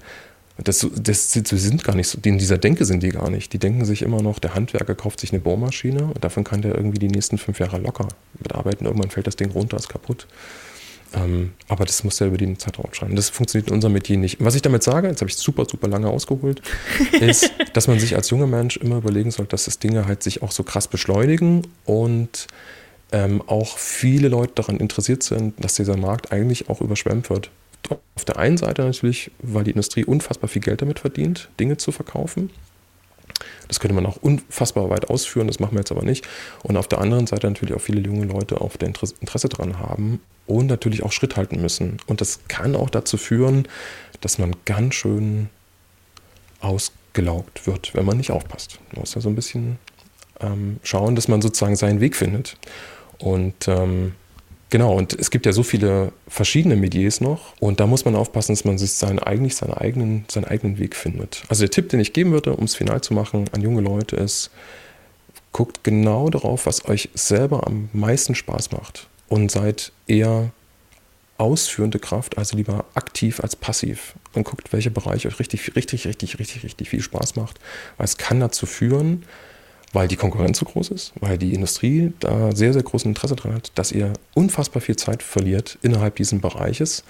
das, 0.62 0.86
das, 0.94 1.32
das 1.32 1.50
sind 1.50 1.84
gar 1.84 1.94
nicht 1.94 2.08
so, 2.08 2.18
in 2.24 2.38
dieser 2.38 2.58
Denke 2.58 2.84
sind 2.84 3.02
die 3.02 3.10
gar 3.10 3.30
nicht. 3.30 3.52
Die 3.52 3.58
denken 3.58 3.84
sich 3.84 4.02
immer 4.02 4.22
noch, 4.22 4.38
der 4.38 4.54
Handwerker 4.54 4.94
kauft 4.94 5.20
sich 5.20 5.32
eine 5.32 5.40
Bohrmaschine 5.40 6.04
und 6.04 6.24
davon 6.24 6.44
kann 6.44 6.62
der 6.62 6.74
irgendwie 6.74 6.98
die 6.98 7.08
nächsten 7.08 7.36
fünf 7.36 7.58
Jahre 7.58 7.78
locker 7.78 8.08
mitarbeiten. 8.38 8.86
Irgendwann 8.86 9.10
fällt 9.10 9.26
das 9.26 9.36
Ding 9.36 9.50
runter, 9.50 9.76
ist 9.76 9.88
kaputt. 9.88 10.26
Ähm, 11.14 11.52
aber 11.68 11.84
das 11.84 12.04
muss 12.04 12.20
er 12.20 12.28
über 12.28 12.38
den 12.38 12.58
Zeitraum 12.58 12.92
schreiben. 12.92 13.16
Das 13.16 13.28
funktioniert 13.28 13.68
in 13.68 13.74
unserem 13.74 13.92
Metier 13.92 14.16
nicht. 14.16 14.42
was 14.42 14.54
ich 14.54 14.62
damit 14.62 14.82
sage, 14.82 15.08
jetzt 15.08 15.20
habe 15.20 15.30
ich 15.30 15.36
super, 15.36 15.66
super 15.70 15.88
lange 15.88 16.08
ausgeholt, 16.08 16.62
ist, 17.20 17.50
dass 17.74 17.86
man 17.86 18.00
sich 18.00 18.16
als 18.16 18.30
junger 18.30 18.46
Mensch 18.46 18.76
immer 18.76 18.96
überlegen 18.96 19.30
sollte, 19.30 19.50
dass 19.50 19.64
das 19.66 19.78
Dinge 19.78 20.06
halt 20.06 20.22
sich 20.22 20.42
auch 20.42 20.52
so 20.52 20.62
krass 20.62 20.88
beschleunigen 20.88 21.66
und 21.84 22.48
ähm, 23.12 23.42
auch 23.46 23.78
viele 23.78 24.28
Leute 24.28 24.54
daran 24.56 24.78
interessiert 24.78 25.22
sind, 25.22 25.62
dass 25.62 25.74
dieser 25.74 25.96
Markt 25.96 26.32
eigentlich 26.32 26.68
auch 26.68 26.80
überschwemmt 26.80 27.30
wird. 27.30 27.50
Auf 27.90 28.24
der 28.24 28.38
einen 28.38 28.56
Seite 28.56 28.82
natürlich, 28.82 29.30
weil 29.40 29.64
die 29.64 29.70
Industrie 29.70 30.04
unfassbar 30.04 30.48
viel 30.48 30.62
Geld 30.62 30.82
damit 30.82 31.00
verdient, 31.00 31.48
Dinge 31.60 31.76
zu 31.76 31.92
verkaufen. 31.92 32.50
Das 33.68 33.80
könnte 33.80 33.94
man 33.94 34.06
auch 34.06 34.16
unfassbar 34.16 34.88
weit 34.90 35.10
ausführen, 35.10 35.46
das 35.46 35.60
machen 35.60 35.72
wir 35.72 35.80
jetzt 35.80 35.92
aber 35.92 36.04
nicht. 36.04 36.26
Und 36.62 36.76
auf 36.76 36.88
der 36.88 37.00
anderen 37.00 37.26
Seite 37.26 37.46
natürlich 37.46 37.74
auch 37.74 37.80
viele 37.80 38.00
junge 38.00 38.26
Leute 38.26 38.60
auch 38.60 38.76
der 38.76 38.88
Interesse 38.88 39.48
daran 39.48 39.78
haben 39.78 40.20
und 40.46 40.66
natürlich 40.66 41.02
auch 41.02 41.12
Schritt 41.12 41.36
halten 41.36 41.60
müssen. 41.60 41.98
Und 42.06 42.20
das 42.20 42.40
kann 42.48 42.76
auch 42.76 42.90
dazu 42.90 43.16
führen, 43.16 43.68
dass 44.20 44.38
man 44.38 44.54
ganz 44.64 44.94
schön 44.94 45.50
ausgelaugt 46.60 47.66
wird, 47.66 47.94
wenn 47.94 48.06
man 48.06 48.16
nicht 48.16 48.30
aufpasst. 48.30 48.78
Man 48.92 49.00
muss 49.00 49.14
ja 49.14 49.20
so 49.20 49.28
ein 49.28 49.34
bisschen 49.34 49.78
ähm, 50.40 50.78
schauen, 50.82 51.16
dass 51.16 51.28
man 51.28 51.42
sozusagen 51.42 51.76
seinen 51.76 52.00
Weg 52.00 52.16
findet. 52.16 52.56
Und 53.18 53.68
ähm, 53.68 54.14
Genau, 54.68 54.94
und 54.96 55.12
es 55.12 55.30
gibt 55.30 55.46
ja 55.46 55.52
so 55.52 55.62
viele 55.62 56.12
verschiedene 56.26 56.74
Mediers 56.74 57.20
noch 57.20 57.54
und 57.60 57.78
da 57.78 57.86
muss 57.86 58.04
man 58.04 58.16
aufpassen, 58.16 58.52
dass 58.52 58.64
man 58.64 58.78
sich 58.78 58.92
seinen, 58.92 59.20
eigentlich 59.20 59.54
seinen 59.54 59.74
eigenen, 59.74 60.24
seinen 60.28 60.44
eigenen 60.44 60.78
Weg 60.78 60.96
findet. 60.96 61.44
Also 61.48 61.62
der 61.62 61.70
Tipp, 61.70 61.88
den 61.88 62.00
ich 62.00 62.12
geben 62.12 62.32
würde, 62.32 62.54
um 62.54 62.64
es 62.64 62.74
final 62.74 63.00
zu 63.00 63.14
machen 63.14 63.44
an 63.52 63.62
junge 63.62 63.80
Leute, 63.80 64.16
ist, 64.16 64.50
guckt 65.52 65.84
genau 65.84 66.30
darauf, 66.30 66.66
was 66.66 66.86
euch 66.88 67.10
selber 67.14 67.66
am 67.66 67.88
meisten 67.92 68.34
Spaß 68.34 68.72
macht 68.72 69.08
und 69.28 69.50
seid 69.52 69.92
eher 70.08 70.50
ausführende 71.38 71.98
Kraft, 71.98 72.36
also 72.36 72.56
lieber 72.56 72.86
aktiv 72.94 73.40
als 73.40 73.56
passiv 73.56 74.14
und 74.34 74.44
guckt, 74.44 74.72
welcher 74.72 74.90
Bereich 74.90 75.26
euch 75.26 75.38
richtig, 75.38 75.76
richtig, 75.76 76.06
richtig, 76.06 76.38
richtig, 76.38 76.64
richtig 76.64 76.90
viel 76.90 77.02
Spaß 77.02 77.36
macht, 77.36 77.60
weil 77.98 78.06
es 78.06 78.16
kann 78.16 78.40
dazu 78.40 78.66
führen, 78.66 79.24
weil 79.96 80.08
die 80.08 80.16
Konkurrenz 80.16 80.58
so 80.58 80.66
groß 80.66 80.90
ist, 80.90 81.14
weil 81.20 81.38
die 81.38 81.54
Industrie 81.54 82.12
da 82.20 82.54
sehr, 82.54 82.74
sehr 82.74 82.82
großes 82.82 83.06
Interesse 83.06 83.34
dran 83.34 83.54
hat, 83.54 83.72
dass 83.76 83.92
ihr 83.92 84.12
unfassbar 84.34 84.82
viel 84.82 84.96
Zeit 84.96 85.22
verliert 85.22 85.78
innerhalb 85.80 86.16
dieses 86.16 86.38
Bereiches 86.38 87.02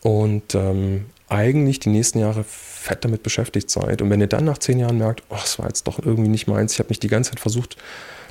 und 0.00 0.54
ähm, 0.54 1.04
eigentlich 1.28 1.80
die 1.80 1.90
nächsten 1.90 2.20
Jahre 2.20 2.42
fett 2.42 3.04
damit 3.04 3.22
beschäftigt 3.22 3.68
seid. 3.68 4.00
Und 4.00 4.08
wenn 4.08 4.22
ihr 4.22 4.26
dann 4.26 4.46
nach 4.46 4.56
zehn 4.56 4.78
Jahren 4.78 4.96
merkt, 4.96 5.22
oh, 5.28 5.36
es 5.44 5.58
war 5.58 5.66
jetzt 5.66 5.86
doch 5.86 5.98
irgendwie 5.98 6.30
nicht 6.30 6.48
meins, 6.48 6.72
ich 6.72 6.78
habe 6.78 6.88
mich 6.88 6.98
die 6.98 7.08
ganze 7.08 7.32
Zeit 7.32 7.40
versucht, 7.40 7.76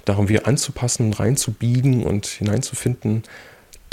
darum 0.05 0.27
wieder 0.27 0.47
anzupassen, 0.47 1.13
reinzubiegen 1.13 2.03
und 2.03 2.25
hineinzufinden, 2.25 3.21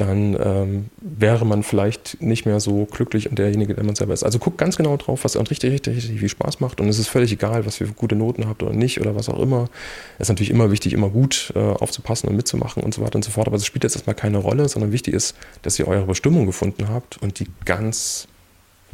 dann 0.01 0.37
ähm, 0.43 0.91
wäre 1.01 1.45
man 1.45 1.63
vielleicht 1.63 2.23
nicht 2.23 2.47
mehr 2.47 2.61
so 2.61 2.87
glücklich 2.87 3.29
und 3.29 3.39
derjenige, 3.39 3.75
der 3.75 3.85
man 3.85 3.95
selber 3.95 4.15
ist. 4.15 4.23
Also 4.23 4.39
guckt 4.39 4.57
ganz 4.57 4.77
genau 4.77 4.97
drauf, 4.97 5.25
was 5.25 5.37
euch 5.37 5.51
richtig, 5.51 5.73
richtig, 5.73 5.97
richtig 5.97 6.21
viel 6.21 6.29
Spaß 6.29 6.61
macht. 6.61 6.81
Und 6.81 6.89
es 6.89 6.99
ist 6.99 7.09
völlig 7.09 7.33
egal, 7.33 7.67
was 7.67 7.81
ihr 7.81 7.87
für 7.87 7.93
gute 7.93 8.17
Noten 8.17 8.49
habt 8.49 8.63
oder 8.63 8.73
nicht 8.73 9.01
oder 9.01 9.15
was 9.15 9.29
auch 9.29 9.39
immer. 9.39 9.69
Es 10.19 10.23
ist 10.23 10.29
natürlich 10.31 10.51
immer 10.51 10.71
wichtig, 10.71 10.93
immer 10.93 11.11
gut 11.11 11.53
äh, 11.55 11.59
aufzupassen 11.59 12.29
und 12.29 12.37
mitzumachen 12.37 12.83
und 12.83 12.95
so 12.95 13.03
weiter 13.03 13.17
und 13.17 13.25
so 13.25 13.31
fort. 13.31 13.47
Aber 13.47 13.57
es 13.57 13.67
spielt 13.67 13.85
jetzt 13.85 13.97
erstmal 13.97 14.17
keine 14.17 14.39
Rolle, 14.39 14.69
sondern 14.69 14.93
wichtig 14.93 15.15
ist, 15.15 15.37
dass 15.63 15.79
ihr 15.79 15.87
eure 15.87 16.07
Bestimmung 16.07 16.47
gefunden 16.47 16.89
habt 16.89 17.21
und 17.21 17.39
die 17.39 17.47
ganz 17.65 18.27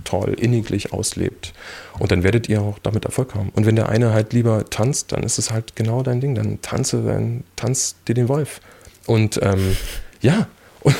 toll, 0.04 0.34
inniglich 0.38 0.92
auslebt. 0.92 1.52
Und 1.98 2.10
dann 2.10 2.22
werdet 2.22 2.48
ihr 2.48 2.62
auch 2.62 2.78
damit 2.80 3.04
Erfolg 3.04 3.34
haben. 3.34 3.50
Und 3.50 3.66
wenn 3.66 3.76
der 3.76 3.88
eine 3.88 4.12
halt 4.12 4.32
lieber 4.32 4.64
tanzt, 4.68 5.12
dann 5.12 5.22
ist 5.22 5.38
es 5.38 5.50
halt 5.50 5.76
genau 5.76 6.02
dein 6.02 6.20
Ding. 6.20 6.34
Dann 6.34 6.60
tanze, 6.62 7.02
dann 7.02 7.44
tanz 7.54 7.96
dir 8.06 8.14
den 8.14 8.28
Wolf. 8.28 8.60
Und 9.06 9.40
ähm, 9.42 9.76
ja, 10.20 10.48
und, 10.86 10.96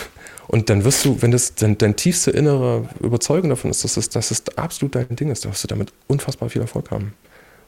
Und 0.49 0.71
dann 0.71 0.85
wirst 0.85 1.05
du, 1.05 1.21
wenn 1.23 1.33
das 1.33 1.55
dein, 1.55 1.77
dein 1.77 1.97
tiefste 1.97 2.31
innere 2.31 2.89
Überzeugung 3.01 3.51
davon 3.51 3.71
ist, 3.71 3.85
dass 3.85 3.97
es, 3.97 4.09
dass 4.09 4.31
es 4.31 4.45
absolut 4.57 4.95
dein 4.95 5.17
Ding 5.17 5.31
ist, 5.31 5.45
dann 5.45 5.53
wirst 5.53 5.65
du 5.65 5.69
damit 5.69 5.93
unfassbar 6.07 6.51
viel 6.51 6.63
Erfolg 6.63 6.91
haben. 6.91 7.15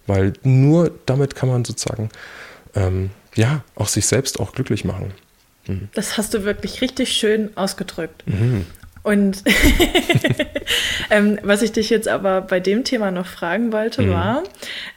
Weil 0.06 0.32
nur 0.42 0.92
damit 1.06 1.34
kann 1.34 1.48
man 1.48 1.64
sozusagen, 1.64 2.08
ähm, 2.74 3.10
ja, 3.34 3.62
auch 3.74 3.88
sich 3.88 4.06
selbst 4.06 4.40
auch 4.40 4.52
glücklich 4.52 4.84
machen. 4.84 5.12
Mhm. 5.66 5.88
Das 5.94 6.16
hast 6.16 6.34
du 6.34 6.44
wirklich 6.44 6.80
richtig 6.80 7.12
schön 7.12 7.56
ausgedrückt. 7.56 8.22
Mhm. 8.26 8.64
Und 9.08 9.42
ähm, 11.10 11.38
was 11.42 11.62
ich 11.62 11.72
dich 11.72 11.88
jetzt 11.88 12.08
aber 12.08 12.42
bei 12.42 12.60
dem 12.60 12.84
Thema 12.84 13.10
noch 13.10 13.24
fragen 13.24 13.72
wollte, 13.72 14.02
mhm. 14.02 14.10
war, 14.10 14.42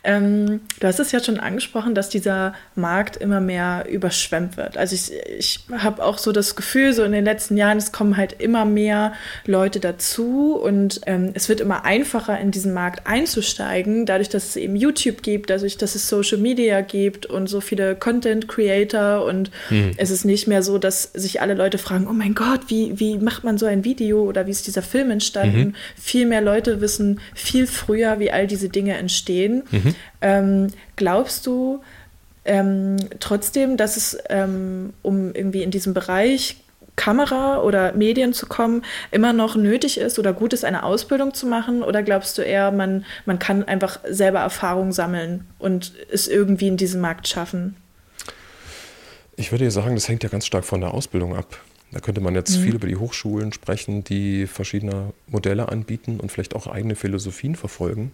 ähm, 0.04 0.60
du 0.82 0.88
hast 0.88 1.00
es 1.00 1.14
ja 1.14 1.24
schon 1.24 1.40
angesprochen, 1.40 1.96
dass 1.96 2.10
dieser 2.10 2.54
Markt 2.76 3.16
immer 3.16 3.40
mehr 3.40 3.86
überschwemmt 3.90 4.58
wird. 4.58 4.76
Also 4.76 4.96
ich, 4.96 5.14
ich 5.40 5.62
habe 5.78 6.04
auch 6.04 6.18
so 6.18 6.34
das 6.34 6.58
Gefühl, 6.58 6.92
so 6.92 7.04
in 7.04 7.14
den 7.14 7.24
letzten 7.24 7.56
Jahren, 7.56 7.78
es 7.78 7.94
kommen 7.94 8.18
halt 8.18 8.42
immer 8.42 8.66
mehr 8.66 9.14
Leute 9.46 9.80
dazu 9.80 10.60
und 10.62 11.00
ähm, 11.06 11.32
es 11.34 11.48
wird 11.48 11.62
immer 11.62 11.86
einfacher, 11.86 12.38
in 12.38 12.52
diesen 12.52 12.74
Markt 12.74 13.08
einzusteigen, 13.08 14.06
dadurch, 14.06 14.28
dass 14.28 14.50
es 14.50 14.56
eben 14.58 14.76
YouTube 14.76 15.24
gibt, 15.24 15.50
dadurch, 15.50 15.78
dass 15.78 15.96
es 15.96 16.10
Social 16.10 16.38
Media 16.38 16.82
gibt 16.82 17.28
und 17.28 17.48
so 17.48 17.62
viele 17.62 17.96
Content 17.96 18.50
Creator 18.50 19.24
und 19.24 19.52
mhm. 19.70 19.92
es 19.96 20.12
ist 20.12 20.26
nicht 20.26 20.50
mehr 20.50 20.64
so, 20.64 20.80
dass 20.80 21.04
sich 21.04 21.40
alle 21.40 21.54
Leute 21.54 21.78
fragen, 21.78 22.08
oh 22.10 22.14
mein 22.14 22.36
Gott, 22.36 22.64
wie, 22.68 23.00
wie 23.00 23.18
macht 23.18 23.46
man 23.46 23.58
so 23.58 23.68
ein 23.68 23.86
Video? 23.86 24.01
Video 24.02 24.24
oder 24.24 24.48
wie 24.48 24.52
ist 24.52 24.68
dieser 24.68 24.82
Film 24.82 25.12
entstanden. 25.12 25.60
Mhm. 25.60 25.76
Viel 25.96 26.26
mehr 26.26 26.42
Leute 26.42 26.82
wissen 26.82 27.22
viel 27.34 27.68
früher, 27.68 28.20
wie 28.20 28.32
all 28.32 28.48
diese 28.48 28.70
Dinge 28.70 28.98
entstehen. 28.98 29.64
Mhm. 29.72 29.96
Ähm, 30.22 30.68
glaubst 30.96 31.46
du 31.46 31.82
ähm, 32.44 32.98
trotzdem, 33.20 33.78
dass 33.78 33.98
es, 33.98 34.18
ähm, 34.30 34.94
um 35.04 35.34
irgendwie 35.36 35.62
in 35.62 35.72
diesem 35.72 35.94
Bereich 35.94 36.58
Kamera 36.96 37.62
oder 37.62 37.94
Medien 37.94 38.34
zu 38.34 38.48
kommen, 38.48 38.84
immer 39.12 39.32
noch 39.32 39.56
nötig 39.56 39.98
ist 39.98 40.20
oder 40.20 40.34
gut 40.34 40.54
ist, 40.54 40.66
eine 40.66 40.84
Ausbildung 40.84 41.34
zu 41.34 41.46
machen? 41.46 41.84
Oder 41.84 42.04
glaubst 42.04 42.38
du 42.38 42.42
eher, 42.42 42.72
man, 42.72 43.06
man 43.26 43.40
kann 43.40 43.64
einfach 43.64 44.00
selber 44.08 44.40
Erfahrung 44.40 44.92
sammeln 44.92 45.48
und 45.60 45.94
es 46.12 46.28
irgendwie 46.28 46.68
in 46.68 46.78
diesem 46.78 47.02
Markt 47.02 47.28
schaffen? 47.28 47.76
Ich 49.38 49.52
würde 49.52 49.70
sagen, 49.72 49.96
das 49.96 50.08
hängt 50.08 50.24
ja 50.24 50.30
ganz 50.30 50.46
stark 50.46 50.66
von 50.66 50.82
der 50.82 50.94
Ausbildung 50.94 51.36
ab. 51.36 51.58
Da 51.92 52.00
könnte 52.00 52.22
man 52.22 52.36
jetzt 52.36 52.58
mhm. 52.58 52.64
viel 52.64 52.76
über 52.76 52.88
die 52.88 52.96
Hochschulen 52.96 53.52
sprechen, 53.54 54.04
die 54.04 54.48
verschiedene 54.48 55.14
Modelle 55.28 55.70
anbieten 55.70 56.20
und 56.20 56.32
vielleicht 56.32 56.56
auch 56.56 56.68
eigene 56.68 56.96
Philosophien 56.96 57.56
verfolgen. 57.56 58.12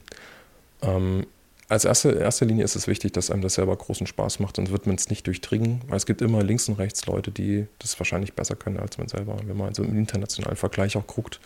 Ähm, 0.82 1.28
als 1.70 1.84
erste, 1.86 2.12
erster 2.12 2.46
Linie 2.46 2.64
ist 2.64 2.76
es 2.76 2.88
wichtig, 2.88 3.12
dass 3.12 3.30
einem 3.30 3.42
das 3.42 3.56
selber 3.56 3.76
großen 3.76 4.08
Spaß 4.08 4.40
macht 4.40 4.58
und 4.58 4.72
wird 4.72 4.88
man 4.88 4.96
es 4.96 5.10
nicht 5.10 5.28
durchdringen, 5.28 5.82
weil 5.88 5.98
es 5.98 6.06
gibt 6.06 6.22
immer 6.22 6.42
links 6.42 6.70
und 6.70 6.76
rechts 6.76 7.06
Leute, 7.06 7.30
die 7.30 7.68
das 7.80 8.00
wahrscheinlich 8.00 8.34
besser 8.34 8.56
können 8.56 8.80
als 8.80 8.98
man 8.98 9.10
selber, 9.10 9.38
wenn 9.46 9.58
man 9.58 9.74
so 9.74 9.84
im 9.84 9.98
internationalen 9.98 10.56
Vergleich 10.56 10.96
auch 10.96 11.08
guckt. 11.08 11.42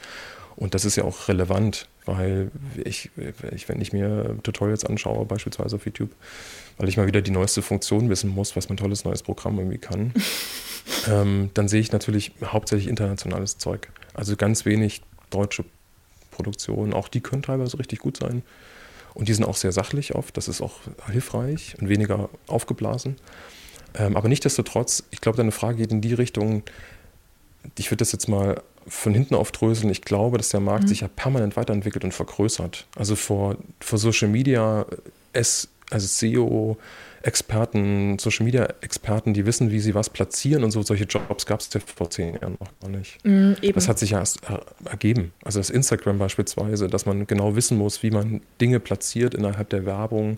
Und 0.55 0.75
das 0.75 0.85
ist 0.85 0.95
ja 0.95 1.05
auch 1.05 1.27
relevant, 1.27 1.87
weil 2.05 2.51
ich, 2.83 3.09
ich, 3.51 3.67
wenn 3.67 3.81
ich 3.81 3.93
mir 3.93 4.37
Tutorials 4.43 4.85
anschaue, 4.85 5.25
beispielsweise 5.25 5.77
auf 5.77 5.85
YouTube, 5.85 6.11
weil 6.77 6.87
ich 6.87 6.97
mal 6.97 7.07
wieder 7.07 7.21
die 7.21 7.31
neueste 7.31 7.61
Funktion 7.61 8.09
wissen 8.09 8.29
muss, 8.29 8.55
was 8.55 8.69
mein 8.69 8.77
tolles 8.77 9.03
neues 9.03 9.23
Programm 9.23 9.57
irgendwie 9.57 9.79
kann, 9.79 10.13
ähm, 11.07 11.49
dann 11.53 11.67
sehe 11.67 11.81
ich 11.81 11.91
natürlich 11.91 12.31
hauptsächlich 12.43 12.87
internationales 12.87 13.57
Zeug. 13.57 13.89
Also 14.13 14.35
ganz 14.35 14.65
wenig 14.65 15.01
deutsche 15.29 15.63
Produktionen. 16.31 16.93
Auch 16.93 17.07
die 17.07 17.21
können 17.21 17.41
teilweise 17.43 17.79
richtig 17.79 17.99
gut 17.99 18.17
sein. 18.17 18.43
Und 19.13 19.27
die 19.27 19.33
sind 19.33 19.43
auch 19.43 19.55
sehr 19.55 19.71
sachlich 19.71 20.15
oft. 20.15 20.37
Das 20.37 20.47
ist 20.47 20.61
auch 20.61 20.79
hilfreich 21.09 21.75
und 21.79 21.89
weniger 21.89 22.29
aufgeblasen. 22.47 23.17
Ähm, 23.93 24.15
aber 24.15 24.29
nichtsdestotrotz, 24.29 25.03
ich 25.11 25.21
glaube, 25.21 25.37
deine 25.37 25.51
Frage 25.51 25.77
geht 25.77 25.91
in 25.91 26.01
die 26.01 26.13
Richtung, 26.13 26.63
ich 27.77 27.91
würde 27.91 27.97
das 27.97 28.11
jetzt 28.11 28.27
mal 28.27 28.61
von 28.87 29.13
hinten 29.13 29.35
aufdröseln. 29.35 29.91
Ich 29.91 30.01
glaube, 30.01 30.37
dass 30.37 30.49
der 30.49 30.59
Markt 30.59 30.85
mhm. 30.85 30.87
sich 30.87 31.01
ja 31.01 31.07
permanent 31.07 31.55
weiterentwickelt 31.55 32.03
und 32.03 32.13
vergrößert. 32.13 32.87
Also 32.95 33.15
vor, 33.15 33.57
vor 33.79 33.99
Social 33.99 34.29
Media, 34.29 34.85
S, 35.33 35.67
also 35.89 36.07
SEO, 36.07 36.77
Experten, 37.23 38.17
Social 38.19 38.45
Media 38.45 38.67
Experten, 38.81 39.33
die 39.33 39.45
wissen, 39.45 39.71
wie 39.71 39.79
sie 39.79 39.95
was 39.95 40.09
platzieren 40.09 40.63
und 40.63 40.71
so. 40.71 40.81
Solche 40.81 41.05
Jobs 41.05 41.45
gab 41.45 41.59
es 41.59 41.73
ja 41.73 41.79
vor 41.79 42.09
zehn 42.09 42.33
Jahren 42.33 42.57
noch 42.59 42.71
gar 42.79 42.89
nicht. 42.89 43.17
Mm, 43.23 43.53
das 43.73 43.87
hat 43.87 43.99
sich 43.99 44.11
ja 44.11 44.19
erst 44.19 44.39
ergeben. 44.85 45.33
Also 45.43 45.59
das 45.59 45.69
Instagram 45.69 46.17
beispielsweise, 46.17 46.87
dass 46.87 47.05
man 47.05 47.27
genau 47.27 47.55
wissen 47.55 47.77
muss, 47.77 48.03
wie 48.03 48.11
man 48.11 48.41
Dinge 48.59 48.79
platziert 48.79 49.33
innerhalb 49.33 49.69
der 49.69 49.85
Werbung, 49.85 50.33
äh, 50.33 50.35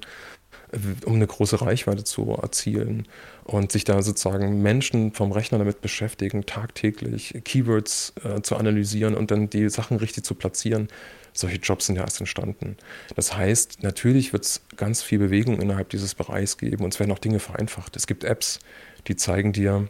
um 1.06 1.16
eine 1.16 1.28
große 1.28 1.62
Reichweite 1.62 2.04
zu 2.04 2.32
erzielen 2.32 3.08
und 3.44 3.72
sich 3.72 3.84
da 3.84 4.02
sozusagen 4.02 4.62
Menschen 4.62 5.14
vom 5.14 5.32
Rechner 5.32 5.58
damit 5.58 5.82
beschäftigen, 5.82 6.46
tagtäglich 6.46 7.42
Keywords 7.44 8.14
äh, 8.24 8.42
zu 8.42 8.56
analysieren 8.56 9.16
und 9.16 9.32
dann 9.32 9.50
die 9.50 9.70
Sachen 9.70 9.98
richtig 9.98 10.24
zu 10.24 10.36
platzieren 10.36 10.88
solche 11.34 11.58
Jobs 11.58 11.88
sind 11.88 11.96
ja 11.96 12.04
erst 12.04 12.20
entstanden. 12.20 12.78
Das 13.16 13.36
heißt, 13.36 13.84
natürlich 13.84 14.34
wird 14.34 14.46
es 14.46 14.62
ganz 14.78 15.02
viel 15.02 15.20
Bewegung 15.20 15.60
innerhalb 15.62 15.90
dieses 15.90 16.16
Bereichs 16.16 16.58
geben 16.58 16.84
und 16.84 16.94
es 16.94 17.00
werden 17.00 17.12
auch 17.12 17.20
Dinge 17.20 17.40
vereinfacht. 17.40 17.96
Es 17.96 18.08
gibt 18.08 18.24
Apps, 18.24 18.60
die 19.08 19.16
zeigen 19.16 19.52
dir 19.52 19.88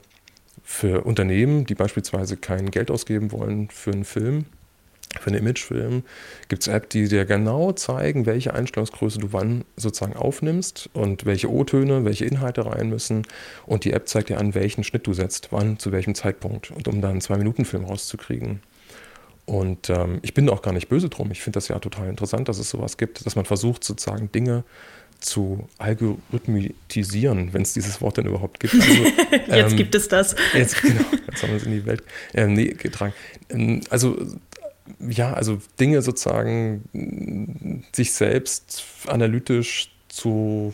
für 0.63 1.03
Unternehmen, 1.05 1.65
die 1.65 1.75
beispielsweise 1.75 2.37
kein 2.37 2.71
Geld 2.71 2.89
ausgeben 2.89 3.31
wollen 3.31 3.69
für 3.69 3.91
einen 3.91 4.05
Film, 4.05 4.45
für 5.19 5.27
einen 5.27 5.39
Imagefilm, 5.39 6.03
gibt 6.49 6.63
es 6.63 6.67
Apps, 6.67 6.89
die 6.89 7.07
dir 7.07 7.25
genau 7.25 7.71
zeigen, 7.71 8.25
welche 8.25 8.53
Einstellungsgröße 8.53 9.19
du 9.19 9.33
wann 9.33 9.65
sozusagen 9.75 10.15
aufnimmst 10.15 10.89
und 10.93 11.25
welche 11.25 11.51
O-Töne, 11.51 12.05
welche 12.05 12.25
Inhalte 12.25 12.65
rein 12.65 12.89
müssen. 12.89 13.23
Und 13.65 13.85
die 13.85 13.93
App 13.93 14.07
zeigt 14.07 14.29
dir 14.29 14.37
an, 14.37 14.55
welchen 14.55 14.83
Schnitt 14.83 15.07
du 15.07 15.13
setzt, 15.13 15.49
wann, 15.51 15.79
zu 15.79 15.91
welchem 15.91 16.15
Zeitpunkt. 16.15 16.71
Und 16.71 16.87
um 16.87 17.01
dann 17.01 17.11
einen 17.11 17.21
Zwei-Minuten-Film 17.21 17.85
rauszukriegen. 17.85 18.61
Und 19.45 19.89
ähm, 19.89 20.19
ich 20.21 20.33
bin 20.33 20.49
auch 20.49 20.61
gar 20.61 20.73
nicht 20.73 20.87
böse 20.87 21.09
drum. 21.09 21.31
Ich 21.31 21.41
finde 21.41 21.57
das 21.57 21.67
ja 21.67 21.77
total 21.79 22.07
interessant, 22.07 22.47
dass 22.47 22.59
es 22.59 22.69
sowas 22.69 22.97
gibt, 22.97 23.25
dass 23.25 23.35
man 23.35 23.45
versucht, 23.45 23.83
sozusagen 23.83 24.31
Dinge 24.31 24.63
zu 25.23 25.67
algorithmisieren, 25.77 27.53
wenn 27.53 27.61
es 27.61 27.73
dieses 27.73 28.01
Wort 28.01 28.17
denn 28.17 28.25
überhaupt 28.25 28.59
gibt. 28.59 28.73
Also, 28.73 28.87
jetzt 29.47 29.71
ähm, 29.71 29.77
gibt 29.77 29.95
es 29.95 30.07
das. 30.07 30.35
Jetzt, 30.53 30.81
genau, 30.81 31.05
jetzt 31.29 31.43
haben 31.43 31.49
wir 31.49 31.57
es 31.57 31.63
in 31.63 31.71
die 31.71 31.85
Welt 31.85 32.03
ähm, 32.33 32.53
nee, 32.53 32.67
getragen. 32.73 33.13
Ähm, 33.49 33.81
also 33.89 34.17
ja, 34.99 35.33
also 35.33 35.59
Dinge 35.79 36.01
sozusagen 36.01 37.83
sich 37.93 38.13
selbst 38.13 38.83
analytisch 39.07 39.91
zu 40.09 40.73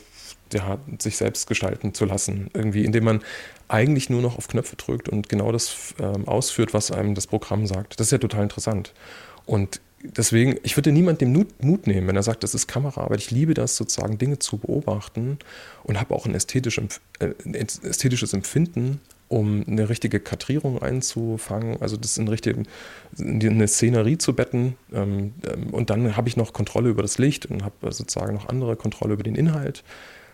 ja, 0.53 0.79
sich 0.99 1.17
selbst 1.17 1.47
gestalten 1.47 1.93
zu 1.93 2.05
lassen. 2.05 2.49
Irgendwie, 2.53 2.83
indem 2.83 3.03
man 3.03 3.21
eigentlich 3.67 4.09
nur 4.09 4.21
noch 4.21 4.37
auf 4.37 4.47
Knöpfe 4.47 4.75
drückt 4.75 5.09
und 5.09 5.29
genau 5.29 5.51
das 5.51 5.93
ähm, 5.99 6.27
ausführt, 6.27 6.73
was 6.73 6.91
einem 6.91 7.15
das 7.15 7.27
Programm 7.27 7.67
sagt. 7.67 7.99
Das 7.99 8.07
ist 8.07 8.11
ja 8.11 8.17
total 8.17 8.43
interessant. 8.43 8.93
Und 9.45 9.79
deswegen, 10.03 10.57
ich 10.63 10.75
würde 10.75 10.91
niemandem 10.91 11.33
Mut, 11.59 11.87
nehmen, 11.87 12.07
wenn 12.07 12.15
er 12.15 12.23
sagt, 12.23 12.43
das 12.43 12.55
ist 12.55 12.67
Kameraarbeit. 12.67 13.19
Ich 13.19 13.31
liebe 13.31 13.53
das, 13.53 13.75
sozusagen 13.75 14.17
Dinge 14.17 14.39
zu 14.39 14.57
beobachten 14.57 15.37
und 15.83 15.99
habe 15.99 16.15
auch 16.15 16.25
ein, 16.25 16.33
ästhetisch, 16.33 16.79
äh, 17.19 17.33
ein 17.45 17.53
ästhetisches 17.53 18.33
Empfinden, 18.33 19.01
um 19.29 19.63
eine 19.67 19.87
richtige 19.89 20.19
Kadrierung 20.19 20.81
einzufangen, 20.81 21.81
also 21.81 21.95
das 21.95 22.17
in, 22.17 22.27
richtigen, 22.27 22.67
in 23.17 23.41
eine 23.41 23.67
Szenerie 23.67 24.17
zu 24.17 24.35
betten. 24.35 24.75
Ähm, 24.93 25.33
ähm, 25.47 25.69
und 25.71 25.89
dann 25.89 26.17
habe 26.17 26.27
ich 26.27 26.35
noch 26.35 26.51
Kontrolle 26.51 26.89
über 26.89 27.01
das 27.01 27.17
Licht 27.17 27.45
und 27.45 27.63
habe 27.63 27.91
sozusagen 27.91 28.33
noch 28.33 28.49
andere 28.49 28.75
Kontrolle 28.75 29.13
über 29.13 29.23
den 29.23 29.35
Inhalt 29.35 29.83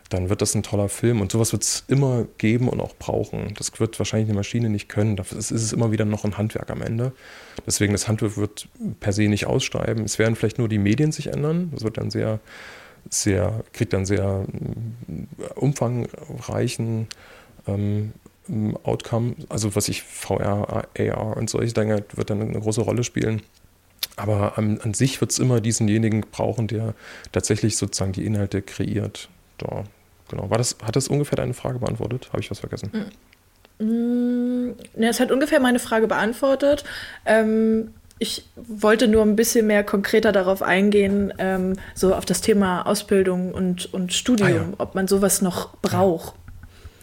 dann 0.09 0.29
wird 0.29 0.41
das 0.41 0.55
ein 0.55 0.63
toller 0.63 0.89
Film. 0.89 1.21
Und 1.21 1.31
sowas 1.31 1.51
wird 1.51 1.63
es 1.63 1.83
immer 1.87 2.25
geben 2.37 2.69
und 2.69 2.79
auch 2.79 2.95
brauchen. 2.95 3.53
Das 3.57 3.79
wird 3.79 3.97
wahrscheinlich 3.99 4.29
eine 4.29 4.37
Maschine 4.37 4.69
nicht 4.69 4.87
können. 4.87 5.15
Dafür 5.15 5.37
ist 5.39 5.51
es 5.51 5.73
immer 5.73 5.91
wieder 5.91 6.05
noch 6.05 6.25
ein 6.25 6.37
Handwerk 6.37 6.69
am 6.69 6.81
Ende. 6.81 7.11
Deswegen, 7.65 7.93
das 7.93 8.07
Handwerk 8.07 8.37
wird 8.37 8.67
per 8.99 9.13
se 9.13 9.23
nicht 9.23 9.47
aussteigen. 9.47 10.03
Es 10.03 10.19
werden 10.19 10.35
vielleicht 10.35 10.59
nur 10.59 10.69
die 10.69 10.77
Medien 10.77 11.11
sich 11.11 11.27
ändern. 11.27 11.71
Das 11.73 11.83
wird 11.83 11.97
dann 11.97 12.11
sehr, 12.11 12.39
sehr, 13.09 13.63
kriegt 13.73 13.93
dann 13.93 14.05
sehr 14.05 14.45
äh, 15.07 15.53
umfangreichen 15.55 17.07
ähm, 17.67 18.13
Outcome. 18.83 19.35
Also 19.49 19.75
was 19.75 19.87
ich 19.87 20.03
VR, 20.03 20.87
AR 20.97 21.37
und 21.37 21.49
solche 21.49 21.73
Dinge 21.73 22.03
wird 22.13 22.29
dann 22.29 22.41
eine 22.41 22.59
große 22.59 22.81
Rolle 22.81 23.03
spielen. 23.03 23.41
Aber 24.17 24.57
an, 24.57 24.79
an 24.81 24.93
sich 24.93 25.19
wird 25.19 25.31
es 25.31 25.39
immer 25.39 25.59
diesenjenigen 25.59 26.21
brauchen, 26.31 26.67
der 26.67 26.93
tatsächlich 27.31 27.75
sozusagen 27.77 28.13
die 28.13 28.25
Inhalte 28.25 28.61
kreiert. 28.61 29.29
Da 29.57 29.83
Genau. 30.29 30.49
War 30.49 30.57
das, 30.57 30.77
hat 30.83 30.95
das 30.95 31.07
ungefähr 31.07 31.35
deine 31.35 31.53
Frage 31.53 31.79
beantwortet? 31.79 32.29
Habe 32.29 32.41
ich 32.41 32.49
was 32.49 32.59
vergessen? 32.59 32.91
Mm, 33.79 34.71
ne, 34.95 35.09
es 35.09 35.19
hat 35.19 35.31
ungefähr 35.31 35.59
meine 35.59 35.79
Frage 35.79 36.07
beantwortet. 36.07 36.83
Ähm, 37.25 37.93
ich 38.17 38.45
wollte 38.55 39.07
nur 39.07 39.23
ein 39.23 39.35
bisschen 39.35 39.67
mehr 39.67 39.83
konkreter 39.83 40.31
darauf 40.31 40.61
eingehen, 40.61 41.33
ähm, 41.37 41.77
so 41.93 42.15
auf 42.15 42.25
das 42.25 42.41
Thema 42.41 42.83
Ausbildung 42.83 43.53
und, 43.53 43.93
und 43.93 44.13
Studium, 44.13 44.49
ah, 44.49 44.53
ja. 44.53 44.73
ob 44.77 44.95
man 44.95 45.07
sowas 45.07 45.41
noch 45.41 45.75
braucht. 45.77 46.35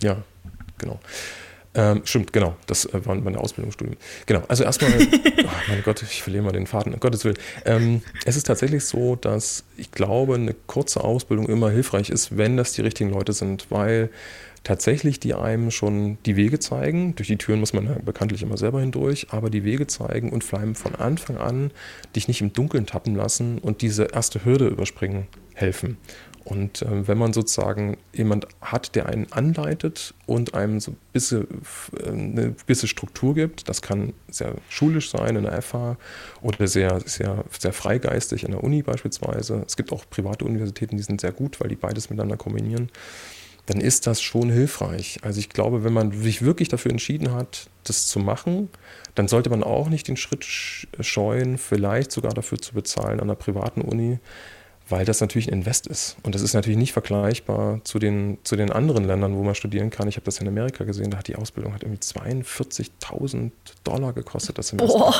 Ja, 0.03 0.13
ja 0.13 0.23
genau. 0.83 1.01
Ähm, 1.75 2.03
stimmt, 2.05 2.33
genau. 2.33 2.55
Das 2.67 2.85
äh, 2.85 3.07
war 3.07 3.15
meine 3.15 3.39
Ausbildungsstudium. 3.39 3.97
Genau. 4.27 4.43
Also 4.49 4.65
erstmal, 4.65 4.93
oh 5.45 5.49
mein 5.69 5.83
Gott, 5.83 6.03
ich 6.03 6.23
verliere 6.23 6.45
mal 6.45 6.53
den 6.53 6.67
Faden. 6.67 6.93
Um 6.93 7.01
Gottes 7.01 7.25
Willen. 7.25 7.39
Ähm, 7.65 8.03
es 8.27 8.37
ist 8.37 8.47
tatsächlich 8.47 8.85
so, 8.85 9.17
dass 9.17 9.65
ich 9.79 9.91
glaube, 9.91 10.35
eine 10.35 10.55
kurze 10.67 11.03
Ausbildung 11.03 11.49
immer 11.49 11.71
hilfreich 11.71 12.11
ist, 12.11 12.37
wenn 12.37 12.59
das 12.59 12.73
die 12.73 12.83
richtigen 12.83 13.11
Leute 13.11 13.33
sind, 13.33 13.71
weil 13.71 14.11
tatsächlich 14.65 15.19
die 15.19 15.35
einem 15.35 15.71
schon 15.71 16.19
die 16.27 16.37
Wege 16.37 16.59
zeigen. 16.59 17.15
Durch 17.17 17.29
die 17.29 17.39
Türen 17.39 17.61
muss 17.61 17.73
man 17.73 17.87
ja 17.87 17.97
bekanntlich 18.05 18.43
immer 18.43 18.59
selber 18.59 18.81
hindurch, 18.81 19.29
aber 19.31 19.49
die 19.49 19.65
Wege 19.65 19.87
zeigen 19.87 20.31
und 20.31 20.45
vor 20.45 20.59
allem 20.59 20.75
von 20.75 20.95
Anfang 20.95 21.39
an 21.39 21.71
dich 22.15 22.29
nicht 22.29 22.43
im 22.43 22.53
Dunkeln 22.53 22.87
tappen 22.87 23.17
lassen 23.17 23.59
und 23.59 23.83
diese 23.83 24.05
erste 24.05 24.45
Hürde 24.45 24.69
überspringen 24.69 25.27
helfen. 25.55 25.97
Und 26.45 26.83
äh, 26.83 27.07
wenn 27.07 27.19
man 27.19 27.33
sozusagen 27.33 27.97
jemand 28.13 28.47
hat, 28.61 28.95
der 28.95 29.07
einen 29.07 29.33
anleitet 29.33 30.15
und 30.27 30.55
einem 30.55 30.81
so 30.81 30.93
ein 30.93 30.97
bisschen, 31.13 31.47
äh, 31.97 32.09
eine 32.09 32.53
gewisse 32.53 32.89
Struktur 32.89 33.35
gibt, 33.35 33.69
das 33.69 33.83
kann 33.83 34.13
sehr 34.29 34.55
schulisch 34.69 35.11
sein 35.11 35.37
in 35.37 35.45
der 35.45 35.61
FH 35.63 35.97
oder 36.41 36.67
sehr, 36.67 37.01
sehr, 37.05 37.45
sehr 37.59 37.73
freigeistig 37.73 38.45
in 38.45 38.51
der 38.53 38.65
Uni 38.65 38.83
beispielsweise. 38.83 39.63
Es 39.67 39.77
gibt 39.77 39.93
auch 39.93 40.05
private 40.11 40.45
Universitäten, 40.45 40.97
die 40.97 41.03
sind 41.03 41.21
sehr 41.21 41.33
gut, 41.33 41.61
weil 41.61 41.69
die 41.69 41.77
beides 41.77 42.11
miteinander 42.11 42.37
kombinieren. 42.37 42.91
Dann 43.67 43.81
ist 43.81 44.09
das 44.09 44.21
schon 44.21 44.51
hilfreich. 44.51 45.21
Also 45.23 45.39
ich 45.39 45.49
glaube, 45.49 45.85
wenn 45.85 45.93
man 45.93 46.11
sich 46.11 46.43
wirklich 46.43 46.69
dafür 46.69 46.91
entschieden 46.91 47.33
hat, 47.33 47.71
das 47.85 48.09
zu 48.09 48.19
machen, 48.19 48.69
dann 49.15 49.29
sollte 49.29 49.51
man 49.51 49.63
auch 49.63 49.89
nicht 49.89 50.09
den 50.09 50.17
Schritt 50.17 50.45
scheuen, 50.45 51.59
vielleicht 51.59 52.11
sogar 52.11 52.33
dafür 52.33 52.59
zu 52.59 52.75
bezahlen 52.75 53.21
an 53.21 53.29
einer 53.29 53.37
privaten 53.37 53.83
Uni 53.83 54.19
weil 54.93 55.07
das 55.07 55.23
natürlich 55.23 55.49
ein 55.49 55.55
Invest 55.55 55.87
ist. 55.87 56.17
Und 56.23 56.35
das 56.35 56.43
ist 56.43 56.53
natürlich 56.53 56.79
nicht 56.79 56.93
vergleichbar 56.93 57.81
zu 57.83 57.99
den, 57.99 58.37
zu 58.45 58.57
den 58.57 58.71
anderen 58.71 59.05
Ländern, 59.05 59.35
wo 59.35 59.43
man 59.43 59.55
studieren 59.55 59.89
kann. 59.89 60.07
Ich 60.07 60.17
habe 60.17 60.27
das 60.27 60.39
in 60.39 60.47
Amerika 60.47 60.85
gesehen, 60.85 61.11
da 61.11 61.17
hat 61.17 61.29
die 61.29 61.37
Ausbildung 61.37 61.73
hat 61.73 61.83
irgendwie 61.83 62.03
42.000 62.03 63.53
Dollar 63.85 64.13
gekostet 64.13 64.59
das 64.59 64.69
Semester. 64.69 64.99
Boah. 64.99 65.15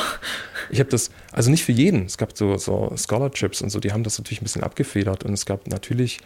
Ich 0.69 0.79
habe 0.79 0.91
das, 0.91 1.09
also 1.31 1.49
nicht 1.49 1.65
für 1.65 1.71
jeden, 1.71 2.05
es 2.05 2.19
gab 2.19 2.37
so, 2.37 2.55
so 2.57 2.93
Scholarships 2.95 3.63
und 3.63 3.71
so, 3.71 3.79
die 3.79 3.91
haben 3.91 4.03
das 4.03 4.19
natürlich 4.19 4.41
ein 4.41 4.45
bisschen 4.45 4.63
abgefedert 4.63 5.23
und 5.23 5.33
es 5.33 5.47
gab 5.47 5.67
natürlich 5.67 6.19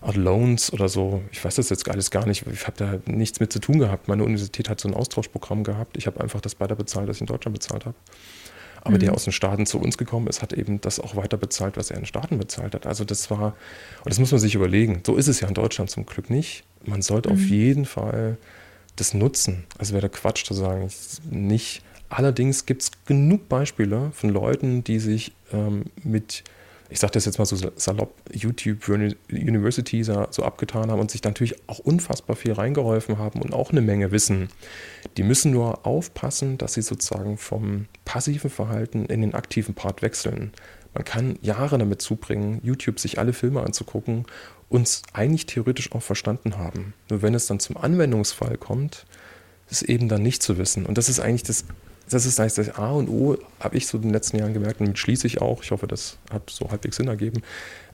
auch 0.00 0.16
Loans 0.16 0.72
oder 0.72 0.88
so, 0.88 1.22
ich 1.30 1.44
weiß 1.44 1.54
das 1.54 1.70
jetzt 1.70 1.88
alles 1.88 2.10
gar 2.10 2.26
nicht, 2.26 2.46
ich 2.52 2.66
habe 2.66 2.76
da 2.76 2.98
nichts 3.06 3.38
mit 3.38 3.52
zu 3.52 3.60
tun 3.60 3.78
gehabt. 3.78 4.08
Meine 4.08 4.24
Universität 4.24 4.68
hat 4.68 4.80
so 4.80 4.88
ein 4.88 4.94
Austauschprogramm 4.94 5.62
gehabt, 5.62 5.96
ich 5.96 6.08
habe 6.08 6.20
einfach 6.20 6.40
das 6.40 6.58
weiter 6.58 6.74
bezahlt, 6.74 7.08
das 7.08 7.18
ich 7.18 7.20
in 7.22 7.26
Deutschland 7.26 7.54
bezahlt 7.54 7.86
habe. 7.86 7.96
Aber 8.88 8.96
mhm. 8.96 9.00
der 9.00 9.14
aus 9.14 9.24
den 9.24 9.34
Staaten 9.34 9.66
zu 9.66 9.78
uns 9.78 9.98
gekommen 9.98 10.26
ist, 10.28 10.40
hat 10.40 10.54
eben 10.54 10.80
das 10.80 10.98
auch 10.98 11.14
weiter 11.14 11.36
bezahlt, 11.36 11.76
was 11.76 11.90
er 11.90 11.96
in 11.96 12.02
den 12.02 12.06
Staaten 12.06 12.38
bezahlt 12.38 12.74
hat. 12.74 12.86
Also 12.86 13.04
das 13.04 13.30
war, 13.30 13.54
und 13.98 14.06
das 14.08 14.18
muss 14.18 14.32
man 14.32 14.40
sich 14.40 14.54
überlegen. 14.54 15.02
So 15.06 15.14
ist 15.14 15.28
es 15.28 15.40
ja 15.40 15.48
in 15.48 15.52
Deutschland 15.52 15.90
zum 15.90 16.06
Glück 16.06 16.30
nicht. 16.30 16.64
Man 16.86 17.02
sollte 17.02 17.28
mhm. 17.28 17.34
auf 17.34 17.40
jeden 17.42 17.84
Fall 17.84 18.38
das 18.96 19.12
nutzen. 19.12 19.64
Also 19.76 19.92
wäre 19.92 20.00
der 20.00 20.10
Quatsch 20.10 20.44
zu 20.46 20.54
sagen, 20.54 20.88
nicht. 21.30 21.82
Allerdings 22.08 22.64
gibt 22.64 22.80
es 22.80 22.90
genug 23.04 23.50
Beispiele 23.50 24.10
von 24.14 24.30
Leuten, 24.30 24.82
die 24.82 24.98
sich 24.98 25.32
ähm, 25.52 25.84
mit 26.02 26.44
ich 26.90 27.00
sage 27.00 27.12
das 27.12 27.26
jetzt 27.26 27.38
mal 27.38 27.44
so 27.44 27.56
salopp, 27.76 28.14
YouTube 28.32 28.88
University 29.30 30.02
so 30.02 30.42
abgetan 30.42 30.90
haben 30.90 31.00
und 31.00 31.10
sich 31.10 31.22
natürlich 31.22 31.56
auch 31.68 31.78
unfassbar 31.78 32.34
viel 32.34 32.52
reingeholfen 32.52 33.18
haben 33.18 33.42
und 33.42 33.52
auch 33.52 33.70
eine 33.70 33.82
Menge 33.82 34.10
wissen. 34.10 34.48
Die 35.16 35.22
müssen 35.22 35.52
nur 35.52 35.86
aufpassen, 35.86 36.56
dass 36.56 36.74
sie 36.74 36.82
sozusagen 36.82 37.36
vom 37.36 37.86
passiven 38.04 38.50
Verhalten 38.50 39.04
in 39.06 39.20
den 39.20 39.34
aktiven 39.34 39.74
Part 39.74 40.00
wechseln. 40.00 40.52
Man 40.94 41.04
kann 41.04 41.38
Jahre 41.42 41.76
damit 41.76 42.00
zubringen, 42.00 42.60
YouTube 42.62 42.98
sich 42.98 43.18
alle 43.18 43.34
Filme 43.34 43.62
anzugucken 43.62 44.24
und 44.70 44.82
es 44.82 45.02
eigentlich 45.12 45.46
theoretisch 45.46 45.92
auch 45.92 46.02
verstanden 46.02 46.56
haben. 46.56 46.94
Nur 47.10 47.22
wenn 47.22 47.34
es 47.34 47.46
dann 47.46 47.60
zum 47.60 47.76
Anwendungsfall 47.76 48.56
kommt, 48.56 49.04
ist 49.70 49.82
eben 49.82 50.08
dann 50.08 50.22
nicht 50.22 50.42
zu 50.42 50.56
wissen. 50.56 50.86
Und 50.86 50.96
das 50.96 51.10
ist 51.10 51.20
eigentlich 51.20 51.42
das 51.42 51.64
das 52.10 52.26
ist 52.26 52.38
das 52.38 52.58
A 52.76 52.90
und 52.92 53.08
O, 53.08 53.36
habe 53.60 53.76
ich 53.76 53.86
so 53.86 53.98
in 53.98 54.02
den 54.02 54.12
letzten 54.12 54.38
Jahren 54.38 54.54
gemerkt 54.54 54.80
und 54.80 54.98
schließe 54.98 55.26
ich 55.26 55.40
auch, 55.40 55.62
ich 55.62 55.70
hoffe, 55.70 55.86
das 55.86 56.18
hat 56.30 56.48
so 56.50 56.70
halbwegs 56.70 56.96
Sinn 56.96 57.08
ergeben, 57.08 57.42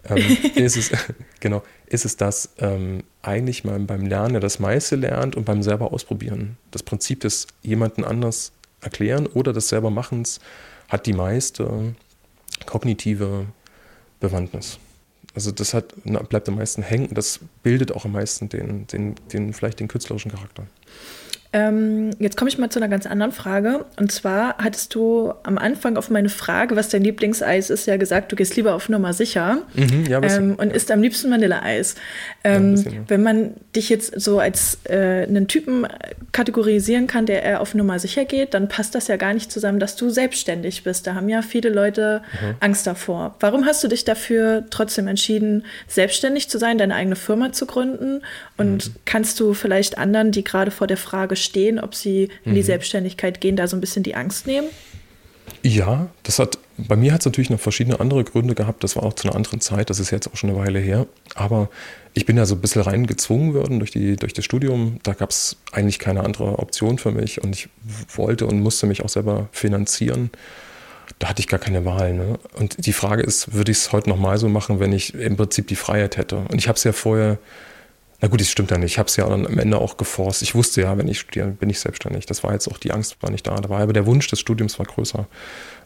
ähm, 0.09 0.37
ist 0.55 0.77
es, 0.77 0.91
genau, 1.41 1.63
ist 1.87 2.05
es, 2.05 2.17
dass 2.17 2.51
ähm, 2.59 3.05
eigentlich 3.23 3.65
man 3.65 3.87
beim 3.87 4.07
Lernen 4.07 4.41
das 4.41 4.59
meiste 4.59 4.97
lernt 4.97 5.37
und 5.37 5.45
beim 5.45 5.63
selber 5.63 5.93
ausprobieren. 5.93 6.57
Das 6.71 6.83
Prinzip 6.83 7.21
des 7.21 7.47
jemanden 7.63 8.05
anders 8.05 8.53
erklären 8.81 9.27
oder 9.27 9.53
des 9.53 9.69
selber 9.69 9.91
Machens 9.91 10.41
hat 10.89 11.07
die 11.07 11.15
meiste 11.15 11.95
kognitive 12.67 13.47
Bewandtnis. 14.21 14.79
Also 15.35 15.51
das 15.51 15.75
hat, 15.75 15.95
bleibt 16.05 16.49
am 16.49 16.57
meisten 16.57 16.83
hängen, 16.83 17.09
das 17.13 17.41
bildet 17.63 17.93
auch 17.93 18.05
am 18.05 18.13
meisten 18.13 18.49
den, 18.49 18.87
den, 18.87 19.17
den 19.33 19.53
vielleicht 19.53 19.81
den 19.81 19.89
künstlerischen 19.89 20.31
Charakter. 20.31 20.67
Ähm, 21.55 22.11
jetzt 22.19 22.37
komme 22.37 22.49
ich 22.49 22.59
mal 22.59 22.69
zu 22.69 22.81
einer 22.81 22.89
ganz 22.89 23.07
anderen 23.07 23.31
Frage. 23.31 23.87
Und 23.97 24.11
zwar 24.11 24.57
hattest 24.59 24.93
du 24.97 25.33
am 25.45 25.57
Anfang 25.57 25.97
auf 25.97 26.11
meine 26.11 26.29
Frage, 26.29 26.75
was 26.75 26.89
dein 26.89 27.05
Lieblingseis 27.05 27.71
ist, 27.71 27.87
ja 27.87 27.97
gesagt, 27.97 28.33
du 28.33 28.37
gehst 28.37 28.57
lieber 28.57 28.75
auf 28.75 28.89
Nummer 28.89 29.13
sicher 29.13 29.59
mhm, 29.75 30.05
ja, 30.09 30.21
ähm, 30.21 30.57
und 30.57 30.73
isst 30.73 30.91
am 30.91 31.01
liebsten 31.01 31.31
Vanilleeis. 31.31 31.95
Ähm, 32.47 32.77
ja, 32.77 32.91
wenn 33.09 33.23
man 33.23 33.55
dich 33.75 33.89
jetzt 33.89 34.21
so 34.21 34.39
als 34.39 34.79
äh, 34.85 35.25
einen 35.27 35.49
Typen 35.49 35.87
kategorisieren 36.33 37.07
kann, 37.07 37.25
der 37.25 37.43
eher 37.43 37.63
auf 37.63 37.75
Nummer 37.75 37.99
sicher 37.99 38.27
geht, 38.27 38.53
dann 38.53 38.69
passt 38.69 38.95
das 38.95 39.09
ja 39.09 39.17
gar 39.17 39.33
nicht 39.33 39.51
zusammen, 39.51 39.81
dass 39.81 39.97
du 39.97 40.11
selbstständig 40.11 40.85
bist. 40.85 41.07
Da 41.07 41.15
haben 41.15 41.31
ja 41.31 41.41
viele 41.41 41.71
Leute 41.71 42.21
mhm. 42.43 42.55
Angst 42.61 42.87
davor. 42.87 43.35
Warum 43.41 43.65
hast 43.65 43.83
du 43.83 43.89
dich 43.89 44.05
dafür 44.05 44.65
trotzdem 44.69 45.09
entschieden, 45.09 45.65
selbstständig 45.89 46.51
zu 46.51 46.59
sein, 46.59 46.77
deine 46.77 46.95
eigene 46.95 47.17
Firma 47.17 47.53
zu 47.53 47.65
gründen? 47.65 48.21
Und 48.59 48.89
mhm. 48.89 48.95
kannst 49.07 49.41
du 49.41 49.55
vielleicht 49.55 49.97
anderen, 49.97 50.31
die 50.31 50.45
gerade 50.45 50.71
vor 50.71 50.87
der 50.87 50.99
Frage 50.99 51.37
stehen, 51.37 51.81
ob 51.81 51.95
sie 51.95 52.29
in 52.45 52.55
die 52.55 52.61
mhm. 52.61 52.67
Selbstständigkeit 52.67 53.41
gehen, 53.41 53.57
da 53.57 53.67
so 53.67 53.77
ein 53.77 53.81
bisschen 53.81 54.03
die 54.03 54.17
Angst 54.17 54.47
nehmen? 54.47 54.69
Ja, 55.67 56.09
das 56.25 56.39
hat, 56.39 56.59
bei 56.77 56.95
mir 56.95 57.15
hat 57.15 57.21
es 57.21 57.25
natürlich 57.25 57.49
noch 57.49 57.59
verschiedene 57.59 57.99
andere 57.99 58.23
Gründe 58.23 58.55
gehabt. 58.55 58.85
Das 58.85 58.97
war 58.97 59.03
auch 59.03 59.15
zu 59.15 59.27
einer 59.27 59.35
anderen 59.35 59.63
Zeit, 59.63 59.89
das 59.89 59.99
ist 59.99 60.11
jetzt 60.11 60.31
auch 60.31 60.37
schon 60.37 60.51
eine 60.51 60.59
Weile 60.59 60.79
her. 60.79 61.07
Aber 61.35 61.71
ich 62.13 62.27
bin 62.27 62.37
ja 62.37 62.45
so 62.45 62.55
ein 62.55 62.61
bisschen 62.61 62.83
reingezwungen 62.83 63.55
worden 63.55 63.79
durch, 63.79 63.91
die, 63.91 64.17
durch 64.17 64.35
das 64.35 64.45
Studium. 64.45 65.01
Da 65.05 65.15
gab 65.15 65.31
es 65.31 65.57
eigentlich 65.73 65.99
keine 65.99 66.23
andere 66.23 66.59
Option 66.59 66.99
für 66.99 67.13
mich 67.13 67.43
und 67.43 67.57
ich 67.57 67.71
wollte 68.15 68.47
und 68.47 68.61
musste 68.61 68.87
mich 68.87 69.03
auch 69.03 69.09
selber 69.09 69.49
finanzieren. 69.53 70.31
Da 71.19 71.31
hatte 71.31 71.41
ich 71.41 71.49
gar 71.49 71.61
keine 71.61 71.87
Wahl. 71.87 72.13
Ne? 72.13 72.39
Und 72.59 72.85
die 72.85 72.93
Frage 72.93 73.23
ist, 73.23 73.55
würde 73.55 73.73
ich 73.73 73.79
es 73.79 73.93
heute 73.93 74.11
nochmal 74.11 74.37
so 74.37 74.51
machen, 74.51 74.81
wenn 74.81 74.93
ich 74.93 75.15
im 75.15 75.39
Prinzip 75.39 75.67
die 75.69 75.77
Freiheit 75.77 76.19
hätte? 76.19 76.45
Und 76.51 76.57
ich 76.59 76.69
habe 76.69 76.77
es 76.77 76.85
ja 76.85 76.93
vorher 76.93 77.39
na 78.25 78.31
gut, 78.31 78.41
das 78.41 78.49
stimmt 78.49 78.71
ja 78.71 78.79
nicht. 78.79 78.93
Ich 78.93 78.99
habe 78.99 79.07
es 79.07 79.17
ja 79.17 79.29
dann 79.29 79.47
am 79.47 79.59
Ende 79.59 79.77
auch 79.77 79.99
geforst. 79.99 80.41
Ich 80.41 80.55
wusste 80.55 80.81
ja, 80.81 80.97
wenn 80.97 81.09
ich 81.09 81.21
studiere, 81.21 81.49
bin 81.49 81.69
ich 81.69 81.79
selbstständig. 81.79 82.25
Das 82.25 82.43
war 82.43 82.55
jetzt 82.55 82.67
auch 82.69 82.79
die 82.79 82.91
Angst 82.91 83.19
war 83.21 83.31
nicht 83.31 83.47
da. 83.47 83.55
Da 83.55 83.69
war 83.69 83.81
aber 83.81 83.93
der 83.93 84.07
Wunsch 84.07 84.27
des 84.29 84.41
Studiums 84.41 84.79
war 84.79 84.87
größer 84.87 85.29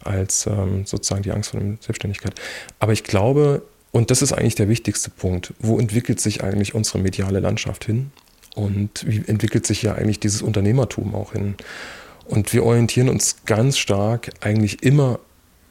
als 0.04 0.46
ähm, 0.46 0.86
sozusagen 0.86 1.24
die 1.24 1.32
Angst 1.32 1.50
vor 1.50 1.58
der 1.58 1.78
Selbstständigkeit. 1.80 2.40
Aber 2.78 2.92
ich 2.92 3.02
glaube, 3.02 3.62
und 3.90 4.12
das 4.12 4.22
ist 4.22 4.32
eigentlich 4.32 4.54
der 4.54 4.68
wichtigste 4.68 5.10
Punkt, 5.10 5.52
wo 5.58 5.80
entwickelt 5.80 6.20
sich 6.20 6.44
eigentlich 6.44 6.76
unsere 6.76 7.00
mediale 7.00 7.40
Landschaft 7.40 7.86
hin? 7.86 8.12
Und 8.54 9.04
wie 9.04 9.24
entwickelt 9.26 9.66
sich 9.66 9.82
ja 9.82 9.94
eigentlich 9.94 10.20
dieses 10.20 10.40
Unternehmertum 10.40 11.16
auch 11.16 11.32
hin? 11.32 11.56
Und 12.24 12.52
wir 12.52 12.62
orientieren 12.62 13.08
uns 13.08 13.38
ganz 13.46 13.78
stark 13.78 14.30
eigentlich 14.38 14.84
immer 14.84 15.18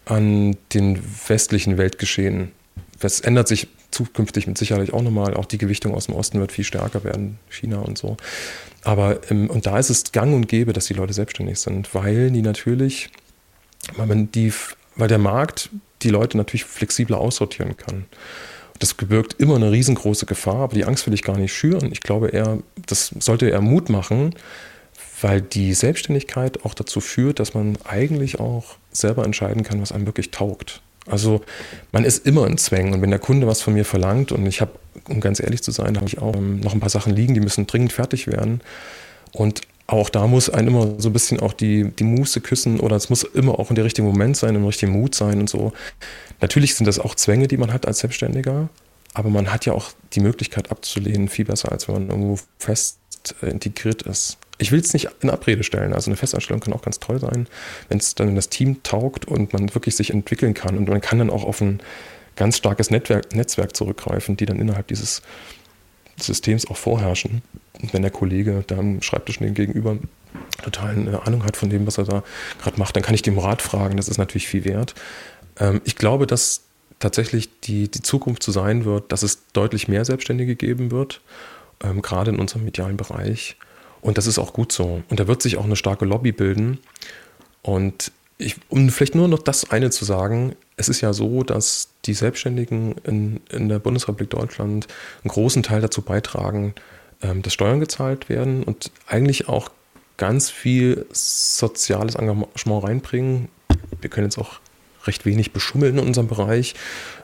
an 0.03 0.57
den 0.73 1.01
westlichen 1.29 1.77
Weltgeschehen. 1.77 2.51
Das 2.99 3.21
ändert 3.21 3.47
sich 3.47 3.69
zukünftig 3.91 4.47
mit 4.47 4.57
Sicherheit 4.57 4.93
auch 4.93 5.01
nochmal, 5.01 5.33
auch 5.33 5.45
die 5.45 5.57
Gewichtung 5.57 5.93
aus 5.93 6.07
dem 6.07 6.15
Osten 6.15 6.39
wird 6.39 6.51
viel 6.51 6.65
stärker 6.65 7.03
werden, 7.03 7.39
China 7.49 7.79
und 7.79 7.97
so. 7.97 8.17
Aber, 8.83 9.19
ähm, 9.31 9.49
und 9.49 9.65
da 9.65 9.77
ist 9.79 9.89
es 9.89 10.11
gang 10.11 10.33
und 10.33 10.47
gäbe, 10.47 10.73
dass 10.73 10.85
die 10.85 10.93
Leute 10.93 11.13
selbstständig 11.13 11.59
sind, 11.59 11.93
weil 11.93 12.31
die 12.31 12.41
natürlich, 12.41 13.09
weil 13.95 14.07
man 14.07 14.31
die, 14.31 14.53
weil 14.95 15.07
der 15.07 15.17
Markt 15.17 15.69
die 16.03 16.09
Leute 16.09 16.37
natürlich 16.37 16.65
flexibler 16.65 17.19
aussortieren 17.19 17.75
kann. 17.77 18.05
Das 18.79 18.93
birgt 18.93 19.33
immer 19.39 19.55
eine 19.55 19.71
riesengroße 19.71 20.27
Gefahr, 20.27 20.57
aber 20.57 20.75
die 20.75 20.85
Angst 20.85 21.07
will 21.07 21.13
ich 21.13 21.23
gar 21.23 21.37
nicht 21.37 21.53
schüren. 21.53 21.91
Ich 21.91 22.01
glaube 22.01 22.29
eher, 22.29 22.59
das 22.85 23.11
sollte 23.19 23.49
eher 23.49 23.61
Mut 23.61 23.89
machen, 23.89 24.35
weil 25.21 25.41
die 25.41 25.73
Selbstständigkeit 25.73 26.63
auch 26.63 26.75
dazu 26.75 27.01
führt, 27.01 27.39
dass 27.39 27.55
man 27.55 27.77
eigentlich 27.83 28.39
auch 28.39 28.75
selber 28.91 29.25
entscheiden 29.25 29.63
kann, 29.63 29.81
was 29.81 29.91
einem 29.91 30.05
wirklich 30.05 30.29
taugt. 30.29 30.81
Also 31.09 31.41
man 31.91 32.03
ist 32.03 32.25
immer 32.25 32.47
in 32.47 32.57
Zwängen. 32.57 32.93
Und 32.93 33.01
wenn 33.01 33.09
der 33.09 33.19
Kunde 33.19 33.47
was 33.47 33.61
von 33.61 33.73
mir 33.73 33.85
verlangt 33.85 34.31
und 34.31 34.45
ich 34.45 34.61
habe, 34.61 34.71
um 35.09 35.19
ganz 35.19 35.39
ehrlich 35.39 35.63
zu 35.63 35.71
sein, 35.71 35.95
habe 35.95 36.07
ich 36.07 36.19
auch 36.19 36.35
ähm, 36.35 36.59
noch 36.59 36.73
ein 36.73 36.79
paar 36.79 36.89
Sachen 36.89 37.15
liegen, 37.15 37.33
die 37.33 37.39
müssen 37.39 37.67
dringend 37.67 37.93
fertig 37.93 38.27
werden. 38.27 38.61
Und 39.31 39.61
auch 39.87 40.09
da 40.09 40.27
muss 40.27 40.49
ein 40.49 40.67
immer 40.67 40.95
so 40.99 41.09
ein 41.09 41.13
bisschen 41.13 41.39
auch 41.39 41.53
die, 41.53 41.85
die 41.91 42.03
Muße 42.03 42.41
küssen 42.41 42.79
oder 42.79 42.97
es 42.97 43.09
muss 43.09 43.23
immer 43.23 43.57
auch 43.57 43.69
in 43.69 43.75
der 43.75 43.85
richtigen 43.85 44.07
Moment 44.07 44.35
sein, 44.35 44.53
im 44.55 44.65
richtigen 44.65 44.91
Mut 44.91 45.15
sein 45.15 45.39
und 45.39 45.49
so. 45.49 45.71
Natürlich 46.41 46.75
sind 46.75 46.87
das 46.87 46.99
auch 46.99 47.15
Zwänge, 47.15 47.47
die 47.47 47.57
man 47.57 47.71
hat 47.71 47.87
als 47.87 47.99
Selbstständiger, 47.99 48.67
aber 49.13 49.29
man 49.29 49.51
hat 49.51 49.65
ja 49.65 49.71
auch 49.71 49.91
die 50.13 50.19
Möglichkeit 50.19 50.71
abzulehnen, 50.71 51.29
viel 51.29 51.45
besser, 51.45 51.71
als 51.71 51.87
wenn 51.87 51.95
man 51.95 52.09
irgendwo 52.09 52.37
fest 52.59 52.99
äh, 53.41 53.49
integriert 53.49 54.01
ist 54.01 54.37
ich 54.57 54.71
will 54.71 54.79
es 54.79 54.93
nicht 54.93 55.09
in 55.21 55.29
Abrede 55.29 55.63
stellen. 55.63 55.93
Also 55.93 56.09
eine 56.09 56.17
Festanstellung 56.17 56.61
kann 56.61 56.73
auch 56.73 56.81
ganz 56.81 56.99
toll 56.99 57.19
sein, 57.19 57.47
wenn 57.89 57.97
es 57.97 58.15
dann 58.15 58.29
in 58.29 58.35
das 58.35 58.49
Team 58.49 58.81
taugt 58.83 59.25
und 59.25 59.53
man 59.53 59.73
wirklich 59.75 59.95
sich 59.95 60.09
entwickeln 60.11 60.53
kann. 60.53 60.77
Und 60.77 60.89
man 60.89 61.01
kann 61.01 61.19
dann 61.19 61.29
auch 61.29 61.43
auf 61.43 61.61
ein 61.61 61.79
ganz 62.35 62.57
starkes 62.57 62.89
Netzwerk, 62.89 63.35
Netzwerk 63.35 63.75
zurückgreifen, 63.75 64.37
die 64.37 64.45
dann 64.45 64.59
innerhalb 64.59 64.87
dieses 64.87 65.21
Systems 66.19 66.67
auch 66.67 66.77
vorherrschen. 66.77 67.41
Und 67.81 67.93
wenn 67.93 68.01
der 68.01 68.11
Kollege 68.11 68.63
da 68.65 68.77
am 68.77 69.01
Schreibtisch 69.01 69.39
gegenüber 69.39 69.97
total 70.63 70.91
eine 70.91 71.25
Ahnung 71.25 71.43
hat 71.43 71.57
von 71.57 71.69
dem, 71.69 71.85
was 71.85 71.97
er 71.97 72.05
da 72.05 72.23
gerade 72.61 72.79
macht, 72.79 72.95
dann 72.95 73.03
kann 73.03 73.15
ich 73.15 73.21
dem 73.21 73.37
Rat 73.37 73.61
fragen. 73.61 73.97
Das 73.97 74.07
ist 74.07 74.17
natürlich 74.17 74.47
viel 74.47 74.65
wert. 74.65 74.95
Ähm, 75.59 75.81
ich 75.83 75.95
glaube, 75.95 76.25
dass 76.25 76.61
tatsächlich 76.99 77.59
die, 77.61 77.89
die 77.89 78.01
Zukunft 78.01 78.43
so 78.43 78.51
sein 78.51 78.85
wird, 78.85 79.11
dass 79.11 79.23
es 79.23 79.51
deutlich 79.53 79.87
mehr 79.87 80.05
Selbstständige 80.05 80.55
geben 80.55 80.89
wird, 80.91 81.21
ähm, 81.83 82.01
gerade 82.01 82.31
in 82.31 82.39
unserem 82.39 82.65
medialen 82.65 82.97
Bereich. 82.97 83.57
Und 84.01 84.17
das 84.17 84.27
ist 84.27 84.39
auch 84.39 84.53
gut 84.53 84.71
so. 84.71 85.01
Und 85.09 85.19
da 85.19 85.27
wird 85.27 85.41
sich 85.41 85.57
auch 85.57 85.65
eine 85.65 85.75
starke 85.75 86.05
Lobby 86.05 86.31
bilden. 86.31 86.79
Und 87.61 88.11
ich, 88.37 88.55
um 88.69 88.89
vielleicht 88.89 89.15
nur 89.15 89.27
noch 89.27 89.39
das 89.39 89.71
eine 89.71 89.89
zu 89.89 90.05
sagen, 90.05 90.55
es 90.75 90.89
ist 90.89 91.01
ja 91.01 91.11
so, 91.11 91.43
dass 91.43 91.89
die 92.05 92.13
Selbstständigen 92.13 92.95
in, 93.03 93.41
in 93.49 93.67
der 93.67 93.79
Bundesrepublik 93.79 94.29
Deutschland 94.29 94.87
einen 95.23 95.31
großen 95.31 95.63
Teil 95.63 95.81
dazu 95.81 96.01
beitragen, 96.01 96.75
ähm, 97.21 97.41
dass 97.41 97.53
Steuern 97.53 97.79
gezahlt 97.79 98.29
werden 98.29 98.63
und 98.63 98.91
eigentlich 99.07 99.49
auch 99.49 99.69
ganz 100.17 100.49
viel 100.49 101.05
soziales 101.11 102.15
Engagement 102.15 102.83
reinbringen. 102.83 103.49
Wir 104.01 104.09
können 104.09 104.27
jetzt 104.27 104.37
auch 104.37 104.59
recht 105.05 105.25
wenig 105.25 105.53
beschummeln 105.53 105.97
in 105.97 106.05
unserem 106.05 106.27
Bereich. 106.27 106.75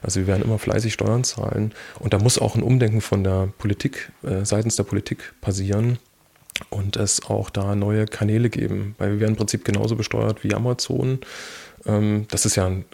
Also 0.02 0.20
wir 0.20 0.26
werden 0.26 0.42
immer 0.42 0.58
fleißig 0.58 0.94
Steuern 0.94 1.22
zahlen. 1.22 1.72
Und 2.00 2.12
da 2.12 2.18
muss 2.18 2.38
auch 2.38 2.56
ein 2.56 2.62
Umdenken 2.62 3.00
von 3.00 3.22
der 3.22 3.48
Politik, 3.58 4.10
äh, 4.22 4.44
seitens 4.44 4.76
der 4.76 4.84
Politik 4.84 5.34
passieren 5.40 5.98
und 6.70 6.96
es 6.96 7.24
auch 7.26 7.50
da 7.50 7.74
neue 7.74 8.06
Kanäle 8.06 8.50
geben. 8.50 8.94
Weil 8.98 9.12
wir 9.12 9.20
werden 9.20 9.32
im 9.32 9.36
Prinzip 9.36 9.64
genauso 9.64 9.96
besteuert 9.96 10.44
wie 10.44 10.54
Amazon. 10.54 11.20
Ähm, 11.86 12.26
das 12.30 12.46
ist 12.46 12.56
ja 12.56 12.66
ein, 12.66 12.84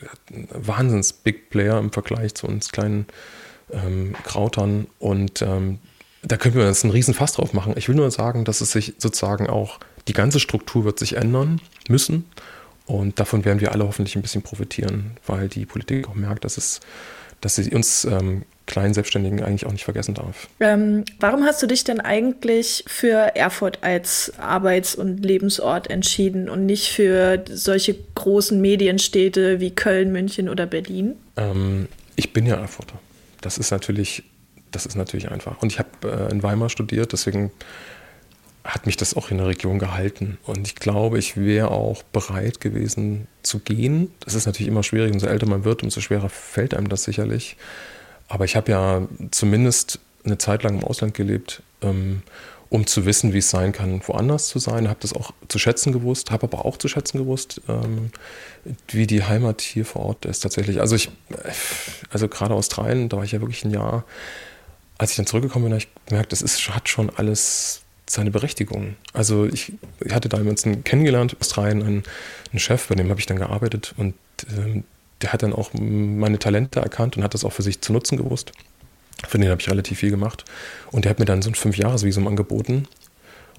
Wahnsinns-Big 0.53 1.51
Player 1.51 1.79
im 1.79 1.93
Vergleich 1.93 2.35
zu 2.35 2.47
uns 2.47 2.73
kleinen 2.73 3.07
ähm, 3.71 4.15
Krautern. 4.25 4.87
Und 4.99 5.43
ähm, 5.43 5.79
da 6.23 6.37
können 6.37 6.55
wir 6.55 6.67
jetzt 6.67 6.85
einen 6.85 6.93
riesen 6.93 7.15
Fass 7.15 7.35
drauf 7.35 7.53
machen. 7.53 7.75
Ich 7.77 7.89
will 7.89 7.97
nur 7.97 8.11
sagen, 8.11 8.45
dass 8.45 8.61
es 8.61 8.73
sich 8.73 8.95
sozusagen 8.99 9.49
auch, 9.49 9.79
die 10.09 10.13
ganze 10.13 10.41
Struktur 10.41 10.85
wird 10.85 10.99
sich 10.99 11.17
ändern 11.17 11.61
müssen. 11.89 12.25
Und 12.87 13.21
davon 13.21 13.45
werden 13.45 13.61
wir 13.61 13.73
alle 13.73 13.87
hoffentlich 13.87 14.17
ein 14.17 14.23
bisschen 14.23 14.43
profitieren, 14.43 15.13
weil 15.27 15.49
die 15.49 15.65
Politik 15.67 16.09
auch 16.09 16.15
merkt, 16.15 16.45
dass, 16.45 16.57
es, 16.57 16.81
dass 17.41 17.55
sie 17.55 17.71
uns 17.71 18.05
ähm, 18.05 18.43
kleinen 18.71 18.95
Selbstständigen 18.95 19.43
eigentlich 19.43 19.67
auch 19.67 19.73
nicht 19.73 19.85
vergessen 19.85 20.15
darf. 20.15 20.49
Ähm, 20.61 21.05
warum 21.19 21.45
hast 21.45 21.63
du 21.63 21.67
dich 21.67 21.85
denn 21.85 22.01
eigentlich 22.01 22.85
für 22.87 23.37
Erfurt 23.37 23.79
als 23.83 24.33
Arbeits- 24.39 24.95
und 24.95 25.25
Lebensort 25.25 25.91
entschieden 25.91 26.49
und 26.49 26.67
nicht 26.67 26.91
für 26.91 27.45
solche 27.51 27.97
großen 28.15 28.61
Medienstädte 28.61 29.61
wie 29.61 29.73
Köln, 29.73 30.13
München 30.13 30.49
oder 30.49 30.67
Berlin? 30.67 31.17
Ähm, 31.37 31.89
ich 32.17 32.33
bin 32.33 32.47
ja 32.47 32.57
Erfurter. 32.57 32.99
Das 33.41 33.59
ist 33.59 33.73
natürlich, 33.73 34.23
das 34.71 34.87
ist 34.87 34.95
natürlich 34.95 35.31
einfach. 35.31 35.61
Und 35.63 35.73
ich 35.73 35.79
habe 35.79 35.91
äh, 36.05 36.31
in 36.31 36.43
Weimar 36.43 36.71
studiert, 36.71 37.13
deswegen 37.13 37.51
hat 38.63 38.87
mich 38.87 38.97
das 38.97 39.15
auch 39.15 39.31
in 39.31 39.39
der 39.39 39.49
Region 39.49 39.79
gehalten. 39.79 40.39
Und 40.45 40.67
ich 40.67 40.77
glaube, 40.77 41.19
ich 41.19 41.37
wäre 41.37 41.71
auch 41.71 42.03
bereit 42.03 42.61
gewesen 42.61 43.27
zu 43.43 43.59
gehen. 43.59 44.13
Das 44.21 44.35
ist 44.35 44.47
natürlich 44.47 44.69
immer 44.69 44.83
schwierig, 44.83 45.13
umso 45.13 45.27
älter 45.27 45.47
man 45.47 45.65
wird, 45.65 45.83
umso 45.83 46.01
schwerer 46.01 46.29
fällt 46.29 46.75
einem 46.75 46.89
das 46.89 47.03
sicherlich. 47.03 47.57
Aber 48.31 48.45
ich 48.45 48.57
habe 48.57 48.71
ja 48.71 49.03
zumindest 49.33 49.99
eine 50.25 50.39
Zeit 50.39 50.63
lang 50.63 50.79
im 50.79 50.85
Ausland 50.85 51.15
gelebt, 51.15 51.63
ähm, 51.83 52.23
um 52.69 52.87
zu 52.87 53.05
wissen, 53.05 53.33
wie 53.33 53.39
es 53.39 53.51
sein 53.51 53.73
kann, 53.73 54.01
woanders 54.07 54.47
zu 54.47 54.61
sein. 54.61 54.89
Habe 54.89 55.01
das 55.03 55.13
auch 55.13 55.33
zu 55.49 55.59
schätzen 55.59 55.93
gewusst, 55.93 56.31
habe 56.31 56.45
aber 56.45 56.65
auch 56.65 56.77
zu 56.77 56.87
schätzen 56.87 57.19
gewusst, 57.19 57.61
ähm, 57.69 58.13
wie 58.89 59.09
die 59.09 59.25
Heimat 59.25 59.61
hier 59.61 59.85
vor 59.85 60.07
Ort 60.07 60.27
ist 60.27 60.41
tatsächlich. 60.41 60.81
Also 60.81 60.95
ich, 60.95 61.11
also 62.11 62.29
gerade 62.29 62.55
Australien, 62.55 63.09
da 63.09 63.17
war 63.17 63.25
ich 63.25 63.33
ja 63.33 63.41
wirklich 63.41 63.65
ein 63.65 63.73
Jahr. 63.73 64.05
Als 64.97 65.11
ich 65.11 65.17
dann 65.17 65.27
zurückgekommen 65.27 65.65
bin, 65.65 65.73
habe 65.73 65.83
ich 65.83 65.89
gemerkt, 66.07 66.31
das 66.31 66.41
ist, 66.41 66.73
hat 66.73 66.89
schon 66.89 67.11
alles 67.11 67.83
seine 68.09 68.31
Berechtigung. 68.31 68.95
Also 69.13 69.47
ich, 69.47 69.73
ich 70.05 70.13
hatte 70.15 70.29
damals 70.29 70.65
einen 70.65 70.85
kennengelernt, 70.85 71.37
Australien, 71.41 71.83
einen, 71.83 72.03
einen 72.53 72.61
Chef, 72.61 72.87
bei 72.87 72.95
dem 72.95 73.11
habe 73.11 73.19
ich 73.19 73.27
dann 73.27 73.39
gearbeitet 73.39 73.93
und 73.97 74.15
ähm, 74.57 74.85
der 75.23 75.33
hat 75.33 75.43
dann 75.43 75.53
auch 75.53 75.71
meine 75.75 76.39
Talente 76.39 76.81
erkannt 76.81 77.17
und 77.17 77.23
hat 77.23 77.35
das 77.35 77.45
auch 77.45 77.53
für 77.53 77.63
sich 77.63 77.81
zu 77.81 77.93
nutzen 77.93 78.17
gewusst. 78.17 78.53
Für 79.29 79.39
den 79.39 79.51
habe 79.51 79.61
ich 79.61 79.69
relativ 79.69 79.99
viel 79.99 80.11
gemacht. 80.11 80.45
Und 80.91 81.05
der 81.05 81.11
hat 81.11 81.19
mir 81.19 81.27
dann 81.27 81.43
so 81.43 81.51
ein 81.51 81.55
Fünfjahresvisum 81.55 82.27
angeboten 82.27 82.89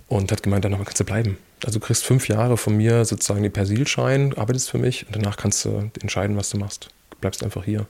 und 0.07 0.32
hat 0.32 0.43
gemeint, 0.43 0.66
danach 0.66 0.84
kannst 0.84 0.99
du 0.99 1.03
bleiben. 1.03 1.38
Also 1.64 1.80
du 1.80 1.86
kriegst 1.86 2.03
fünf 2.03 2.28
Jahre 2.28 2.57
von 2.57 2.76
mir 2.76 3.05
sozusagen 3.05 3.43
den 3.43 3.51
Persilschein, 3.51 4.36
arbeitest 4.38 4.72
für 4.72 4.80
mich 4.80 5.05
und 5.05 5.16
danach 5.16 5.38
kannst 5.38 5.64
du 5.66 5.91
entscheiden, 6.01 6.36
was 6.36 6.49
du 6.49 6.57
machst. 6.57 6.89
Du 7.12 7.18
bleibst 7.22 7.43
einfach 7.43 7.64
hier. 7.64 7.86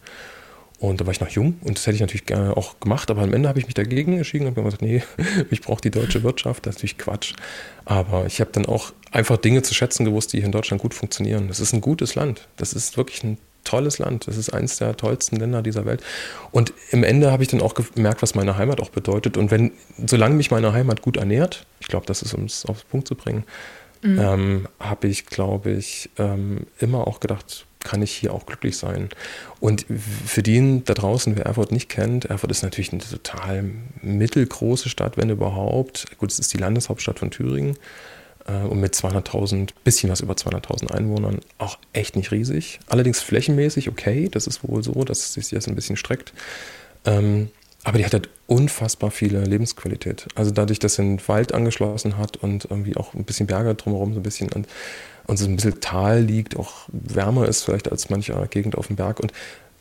Und 0.80 1.00
da 1.00 1.06
war 1.06 1.14
ich 1.14 1.22
noch 1.22 1.30
jung 1.30 1.60
und 1.62 1.78
das 1.78 1.86
hätte 1.86 1.96
ich 1.96 2.02
natürlich 2.02 2.26
gerne 2.26 2.58
auch 2.58 2.80
gemacht, 2.80 3.12
aber 3.12 3.22
am 3.22 3.34
Ende 3.36 3.48
habe 3.48 3.60
ich 3.60 3.66
mich 3.68 3.76
dagegen 3.76 4.18
entschieden 4.18 4.48
und 4.48 4.58
habe 4.58 4.64
gesagt, 4.64 4.82
nee, 4.82 5.04
ich 5.52 5.62
brauche 5.62 5.80
die 5.80 5.92
deutsche 5.92 6.24
Wirtschaft, 6.24 6.66
das 6.66 6.76
ist 6.76 6.80
natürlich 6.80 6.98
Quatsch. 6.98 7.36
Aber 7.86 8.26
ich 8.26 8.42
habe 8.42 8.50
dann 8.52 8.66
auch 8.66 8.92
einfach 9.12 9.38
Dinge 9.38 9.62
zu 9.62 9.76
schätzen 9.76 10.06
gewusst, 10.06 10.34
die 10.34 10.38
hier 10.38 10.48
in 10.48 10.52
Deutschland 10.52 10.82
gut 10.82 10.96
funktionieren. 10.96 11.48
Das 11.48 11.60
ist 11.60 11.74
ein 11.74 11.82
gutes 11.82 12.16
Land. 12.16 12.48
Das 12.58 12.74
ist 12.74 12.98
wirklich 12.98 13.24
ein 13.24 13.38
tolles 13.64 14.00
Land. 14.00 14.28
Das 14.28 14.38
ist 14.38 14.50
eines 14.50 14.78
der 14.78 14.98
tollsten 14.98 15.38
Länder 15.38 15.62
dieser 15.62 15.86
Welt. 15.86 16.02
Und 16.52 16.74
im 16.92 17.04
Ende 17.04 17.32
habe 17.32 17.44
ich 17.44 17.50
dann 17.50 17.62
auch 17.62 17.74
gemerkt, 17.74 18.22
was 18.22 18.36
meine 18.36 18.58
Heimat 18.58 18.82
auch 18.82 18.90
bedeutet. 18.90 19.38
Und 19.38 19.52
wenn, 19.52 19.72
solange 20.06 20.36
mich 20.36 20.52
meine 20.52 20.74
Heimat 20.74 21.02
gut 21.02 21.18
ernährt, 21.18 21.66
ich 21.80 21.88
glaube, 21.88 22.06
das 22.06 22.22
ist, 22.22 22.34
um 22.34 22.46
es 22.46 22.66
auf 22.66 22.84
den 22.84 22.90
Punkt 22.90 23.08
zu 23.08 23.16
bringen, 23.16 23.44
mhm. 24.02 24.20
ähm, 24.20 24.68
habe 24.80 25.08
ich, 25.08 25.26
glaube 25.26 25.72
ich, 25.72 26.10
ähm, 26.18 26.68
immer 26.80 27.08
auch 27.08 27.20
gedacht, 27.20 27.66
kann 27.84 28.02
ich 28.02 28.12
hier 28.12 28.34
auch 28.34 28.46
glücklich 28.46 28.78
sein. 28.78 29.10
Und 29.60 29.86
für 29.90 30.44
den 30.44 30.84
da 30.86 30.94
draußen, 30.94 31.36
wer 31.36 31.46
Erfurt 31.46 31.72
nicht 31.72 31.90
kennt, 31.90 32.26
Erfurt 32.26 32.52
ist 32.52 32.62
natürlich 32.62 32.94
eine 32.94 33.02
total 33.02 33.66
mittelgroße 34.02 34.90
Stadt, 34.90 35.18
wenn 35.18 35.30
überhaupt. 35.30 36.06
Gut, 36.18 36.32
es 36.32 36.40
ist 36.40 36.54
die 36.54 36.58
Landeshauptstadt 36.58 37.20
von 37.20 37.32
Thüringen 37.32 37.78
und 38.60 38.80
mit 38.80 38.94
200.000, 38.94 39.70
bisschen 39.84 40.10
was 40.10 40.22
über 40.22 40.34
200.000 40.34 40.92
Einwohnern, 40.92 41.40
auch 41.58 41.78
echt 41.94 42.16
nicht 42.16 42.32
riesig. 42.32 42.80
Allerdings 42.88 43.22
flächenmäßig 43.22 43.90
okay, 43.90 44.30
das 44.30 44.48
ist 44.48 44.68
wohl 44.68 44.84
so, 44.84 45.04
dass 45.04 45.34
sich 45.34 45.50
das 45.50 45.68
ein 45.68 45.76
bisschen 45.76 45.98
streckt. 45.98 46.34
Ähm, 47.06 47.50
aber 47.84 47.98
die 47.98 48.06
hat 48.06 48.14
halt 48.14 48.30
unfassbar 48.46 49.10
viele 49.10 49.44
Lebensqualität. 49.44 50.28
Also 50.36 50.52
dadurch, 50.52 50.80
dass 50.80 50.96
sie 50.96 51.02
einen 51.02 51.28
Wald 51.28 51.54
angeschlossen 51.54 52.18
hat 52.18 52.38
und 52.38 52.66
irgendwie 52.70 52.96
auch 52.96 53.14
ein 53.14 53.24
bisschen 53.24 53.48
Berge 53.48 53.74
drumherum, 53.74 54.14
so 54.14 54.20
ein 54.20 54.24
bisschen 54.24 54.52
und, 54.52 54.68
und 55.26 55.38
so 55.38 55.46
ein 55.46 55.56
bisschen 55.56 55.80
Tal 55.82 56.22
liegt, 56.22 56.58
auch 56.58 56.88
wärmer 56.92 57.48
ist 57.48 57.64
vielleicht 57.64 57.92
als 57.92 58.10
mancher 58.10 58.46
Gegend 58.48 58.78
auf 58.78 58.88
dem 58.88 58.98
Berg. 58.98 59.20
Und 59.20 59.34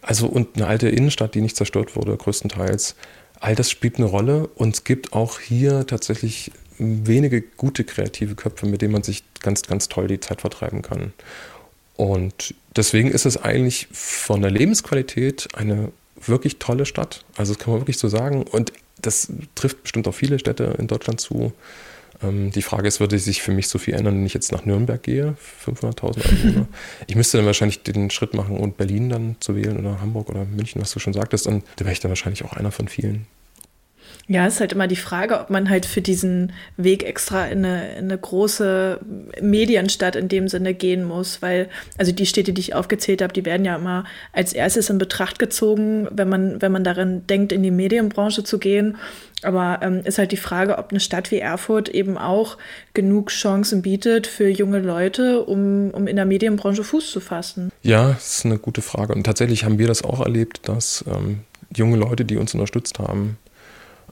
also 0.02 0.26
und 0.26 0.56
eine 0.56 0.66
alte 0.66 0.88
Innenstadt, 0.88 1.34
die 1.34 1.42
nicht 1.42 1.56
zerstört 1.56 1.94
wurde, 1.94 2.16
größtenteils. 2.16 2.94
All 3.38 3.54
das 3.54 3.70
spielt 3.70 3.96
eine 3.96 4.06
Rolle 4.06 4.48
und 4.54 4.74
es 4.74 4.84
gibt 4.84 5.12
auch 5.12 5.38
hier 5.38 5.86
tatsächlich 5.86 6.52
wenige 6.80 7.42
gute 7.42 7.84
kreative 7.84 8.34
Köpfe, 8.34 8.66
mit 8.66 8.82
denen 8.82 8.92
man 8.92 9.02
sich 9.02 9.22
ganz, 9.40 9.62
ganz 9.62 9.88
toll 9.88 10.08
die 10.08 10.20
Zeit 10.20 10.40
vertreiben 10.40 10.82
kann. 10.82 11.12
Und 11.96 12.54
deswegen 12.74 13.10
ist 13.10 13.26
es 13.26 13.36
eigentlich 13.36 13.88
von 13.92 14.40
der 14.40 14.50
Lebensqualität 14.50 15.48
eine 15.54 15.92
wirklich 16.20 16.58
tolle 16.58 16.86
Stadt. 16.86 17.24
Also 17.36 17.52
das 17.52 17.62
kann 17.62 17.72
man 17.72 17.82
wirklich 17.82 17.98
so 17.98 18.08
sagen. 18.08 18.42
Und 18.42 18.72
das 19.02 19.32
trifft 19.54 19.82
bestimmt 19.82 20.08
auch 20.08 20.14
viele 20.14 20.38
Städte 20.38 20.76
in 20.78 20.86
Deutschland 20.86 21.20
zu. 21.20 21.52
Ähm, 22.22 22.50
die 22.50 22.62
Frage 22.62 22.88
ist, 22.88 23.00
würde 23.00 23.18
sich 23.18 23.42
für 23.42 23.52
mich 23.52 23.68
so 23.68 23.78
viel 23.78 23.94
ändern, 23.94 24.16
wenn 24.16 24.26
ich 24.26 24.34
jetzt 24.34 24.52
nach 24.52 24.64
Nürnberg 24.64 25.02
gehe, 25.02 25.36
500.000 25.66 26.28
Einwohner? 26.28 26.68
ich 27.06 27.16
müsste 27.16 27.38
dann 27.38 27.46
wahrscheinlich 27.46 27.82
den 27.82 28.10
Schritt 28.10 28.34
machen 28.34 28.56
und 28.56 28.76
Berlin 28.76 29.08
dann 29.08 29.36
zu 29.40 29.56
wählen 29.56 29.78
oder 29.78 30.00
Hamburg 30.00 30.28
oder 30.28 30.44
München, 30.44 30.80
was 30.80 30.92
du 30.92 31.00
schon 31.00 31.12
sagtest. 31.12 31.46
Und 31.46 31.64
da 31.76 31.84
wäre 31.84 31.92
ich 31.92 32.00
dann 32.00 32.10
wahrscheinlich 32.10 32.44
auch 32.44 32.52
einer 32.52 32.72
von 32.72 32.88
vielen. 32.88 33.26
Ja, 34.30 34.46
es 34.46 34.54
ist 34.54 34.60
halt 34.60 34.72
immer 34.74 34.86
die 34.86 34.94
Frage, 34.94 35.40
ob 35.40 35.50
man 35.50 35.68
halt 35.68 35.86
für 35.86 36.00
diesen 36.00 36.52
Weg 36.76 37.02
extra 37.02 37.46
in 37.46 37.64
eine, 37.64 37.96
in 37.96 38.04
eine 38.04 38.16
große 38.16 39.00
Medienstadt 39.40 40.14
in 40.14 40.28
dem 40.28 40.46
Sinne 40.46 40.72
gehen 40.72 41.02
muss, 41.02 41.42
weil, 41.42 41.68
also 41.98 42.12
die 42.12 42.26
Städte, 42.26 42.52
die 42.52 42.60
ich 42.60 42.72
aufgezählt 42.76 43.22
habe, 43.22 43.32
die 43.32 43.44
werden 43.44 43.64
ja 43.64 43.74
immer 43.74 44.04
als 44.32 44.52
erstes 44.52 44.88
in 44.88 44.98
Betracht 44.98 45.40
gezogen, 45.40 46.06
wenn 46.12 46.28
man, 46.28 46.62
wenn 46.62 46.70
man 46.70 46.84
darin 46.84 47.26
denkt, 47.26 47.50
in 47.50 47.64
die 47.64 47.72
Medienbranche 47.72 48.44
zu 48.44 48.60
gehen. 48.60 48.98
Aber 49.42 49.80
ähm, 49.82 50.02
ist 50.04 50.18
halt 50.18 50.30
die 50.30 50.36
Frage, 50.36 50.78
ob 50.78 50.90
eine 50.92 51.00
Stadt 51.00 51.32
wie 51.32 51.38
Erfurt 51.38 51.88
eben 51.88 52.16
auch 52.16 52.56
genug 52.94 53.30
Chancen 53.30 53.82
bietet 53.82 54.28
für 54.28 54.48
junge 54.48 54.78
Leute, 54.78 55.42
um, 55.42 55.90
um 55.90 56.06
in 56.06 56.14
der 56.14 56.24
Medienbranche 56.24 56.84
Fuß 56.84 57.10
zu 57.10 57.18
fassen. 57.18 57.72
Ja, 57.82 58.10
das 58.10 58.36
ist 58.36 58.46
eine 58.46 58.58
gute 58.58 58.80
Frage. 58.80 59.12
Und 59.12 59.24
tatsächlich 59.24 59.64
haben 59.64 59.80
wir 59.80 59.88
das 59.88 60.04
auch 60.04 60.20
erlebt, 60.20 60.68
dass 60.68 61.04
ähm, 61.08 61.40
junge 61.74 61.96
Leute, 61.96 62.24
die 62.24 62.36
uns 62.36 62.54
unterstützt 62.54 63.00
haben, 63.00 63.38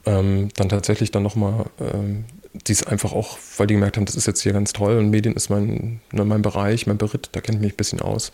ähm, 0.09 0.49
dann 0.55 0.69
tatsächlich 0.69 1.11
dann 1.11 1.23
nochmal, 1.23 1.65
ähm, 1.79 2.25
die 2.53 2.71
es 2.71 2.83
einfach 2.83 3.13
auch, 3.13 3.37
weil 3.57 3.67
die 3.67 3.75
gemerkt 3.75 3.97
haben, 3.97 4.05
das 4.05 4.15
ist 4.15 4.25
jetzt 4.25 4.41
hier 4.41 4.53
ganz 4.53 4.73
toll 4.73 4.97
und 4.97 5.11
Medien 5.11 5.35
ist 5.35 5.49
mein, 5.49 6.01
ne, 6.11 6.25
mein 6.25 6.41
Bereich, 6.41 6.87
mein 6.87 6.97
Beritt, 6.97 7.29
da 7.33 7.41
kenne 7.41 7.57
ich 7.57 7.61
mich 7.61 7.73
ein 7.73 7.77
bisschen 7.77 8.01
aus. 8.01 8.31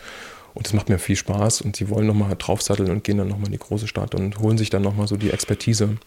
Und 0.53 0.65
das 0.65 0.73
macht 0.73 0.87
mir 0.87 0.99
viel 0.99 1.17
Spaß 1.17 1.59
und 1.61 1.77
die 1.79 1.89
wollen 1.89 2.07
nochmal 2.07 2.33
draufsatteln 2.37 2.89
und 2.89 3.03
gehen 3.03 3.17
dann 3.17 3.27
nochmal 3.27 3.47
in 3.47 3.51
die 3.51 3.59
große 3.59 3.89
Stadt 3.89 4.15
und 4.15 4.39
holen 4.39 4.57
sich 4.57 4.69
dann 4.69 4.83
nochmal 4.83 5.05
so 5.05 5.17
die 5.17 5.31
Expertise. 5.31 5.97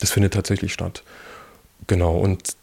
Das 0.00 0.10
findet 0.10 0.34
tatsächlich 0.34 0.74
statt. 0.74 1.02
Genau, 1.86 2.18
und 2.18 2.57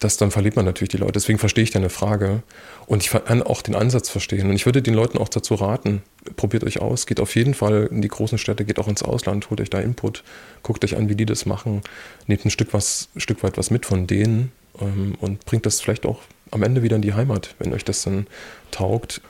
das 0.00 0.16
dann 0.16 0.30
verliert 0.30 0.56
man 0.56 0.64
natürlich 0.64 0.88
die 0.88 0.96
Leute. 0.96 1.12
Deswegen 1.12 1.38
verstehe 1.38 1.62
ich 1.62 1.70
deine 1.70 1.90
Frage 1.90 2.42
und 2.86 3.02
ich 3.02 3.10
kann 3.10 3.42
auch 3.42 3.62
den 3.62 3.74
Ansatz 3.74 4.08
verstehen. 4.08 4.48
Und 4.48 4.56
ich 4.56 4.66
würde 4.66 4.82
den 4.82 4.94
Leuten 4.94 5.18
auch 5.18 5.28
dazu 5.28 5.54
raten, 5.54 6.02
probiert 6.36 6.64
euch 6.64 6.80
aus, 6.80 7.06
geht 7.06 7.20
auf 7.20 7.34
jeden 7.36 7.54
Fall 7.54 7.88
in 7.90 8.02
die 8.02 8.08
großen 8.08 8.38
Städte, 8.38 8.64
geht 8.64 8.78
auch 8.78 8.88
ins 8.88 9.02
Ausland, 9.02 9.50
holt 9.50 9.60
euch 9.60 9.70
da 9.70 9.78
Input, 9.78 10.24
guckt 10.62 10.84
euch 10.84 10.96
an, 10.96 11.08
wie 11.08 11.14
die 11.14 11.26
das 11.26 11.46
machen, 11.46 11.82
nehmt 12.26 12.44
ein 12.44 12.50
Stück, 12.50 12.72
was, 12.72 13.08
Stück 13.16 13.42
weit 13.42 13.58
was 13.58 13.70
mit 13.70 13.86
von 13.86 14.06
denen 14.06 14.52
ähm, 14.80 15.14
und 15.20 15.44
bringt 15.44 15.66
das 15.66 15.80
vielleicht 15.80 16.06
auch 16.06 16.20
am 16.50 16.62
Ende 16.62 16.82
wieder 16.82 16.96
in 16.96 17.02
die 17.02 17.14
Heimat, 17.14 17.54
wenn 17.58 17.72
euch 17.72 17.84
das 17.84 18.02
dann 18.02 18.26
taugt. 18.70 19.20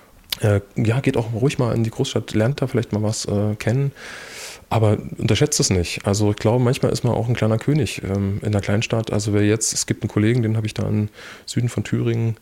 Äh, 0.41 0.61
ja, 0.77 1.01
geht 1.01 1.17
auch 1.17 1.33
ruhig 1.35 1.59
mal 1.59 1.75
in 1.75 1.85
die 1.85 1.91
Großstadt, 1.91 2.33
lernt 2.33 2.63
da 2.63 2.67
vielleicht 2.67 2.93
mal 2.93 3.03
was 3.03 3.27
äh, 3.27 3.57
kennen. 3.57 3.93
Aber 4.71 4.99
unterschätzt 5.19 5.59
es 5.59 5.69
nicht. 5.69 6.07
Also 6.07 6.31
ich 6.31 6.37
glaube, 6.37 6.63
manchmal 6.63 6.93
ist 6.93 7.03
man 7.03 7.13
auch 7.13 7.29
ein 7.29 7.35
kleiner 7.35 7.59
König 7.59 8.03
ähm, 8.05 8.41
in 8.43 8.53
der 8.53 8.61
Kleinstadt. 8.61 9.13
Also 9.13 9.35
wer 9.35 9.45
jetzt, 9.45 9.73
es 9.75 9.85
gibt 9.85 10.03
einen 10.03 10.11
Kollegen, 10.11 10.43
den 10.43 10.57
habe 10.57 10.67
ich 10.67 10.75
da 10.75 10.89
im 10.89 11.09
Süden 11.45 11.69
von 11.69 11.83
Thüringen, 11.83 12.37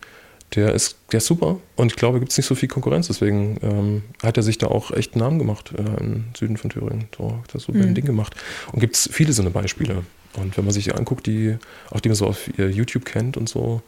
der 0.54 0.72
ist, 0.74 0.96
der 1.12 1.18
ist 1.18 1.26
super 1.26 1.58
und 1.76 1.92
ich 1.92 1.96
glaube, 1.96 2.20
gibt 2.20 2.30
es 2.32 2.38
nicht 2.38 2.46
so 2.46 2.54
viel 2.54 2.68
Konkurrenz. 2.68 3.06
Deswegen 3.06 3.58
ähm, 3.62 4.02
hat 4.22 4.36
er 4.36 4.42
sich 4.42 4.58
da 4.58 4.68
auch 4.68 4.90
echt 4.90 5.14
einen 5.14 5.24
Namen 5.24 5.38
gemacht 5.38 5.72
äh, 5.76 6.02
im 6.02 6.24
Süden 6.36 6.58
von 6.58 6.70
Thüringen. 6.70 7.08
So 7.16 7.32
hat 7.42 7.54
er 7.54 7.60
so 7.60 7.72
mhm. 7.72 7.82
ein 7.82 7.94
Ding 7.94 8.04
gemacht. 8.04 8.34
Und 8.72 8.80
gibt 8.80 8.96
es 8.96 9.08
viele 9.10 9.32
so 9.32 9.42
eine 9.42 9.50
Beispiele. 9.50 10.02
Und 10.34 10.56
wenn 10.56 10.64
man 10.64 10.74
sich 10.74 10.84
die 10.84 10.92
anguckt, 10.92 11.26
die, 11.26 11.56
auch 11.90 12.00
die 12.00 12.10
man 12.10 12.16
so 12.16 12.26
auf 12.26 12.50
YouTube 12.56 13.06
kennt 13.06 13.38
und 13.38 13.48
so, 13.48 13.82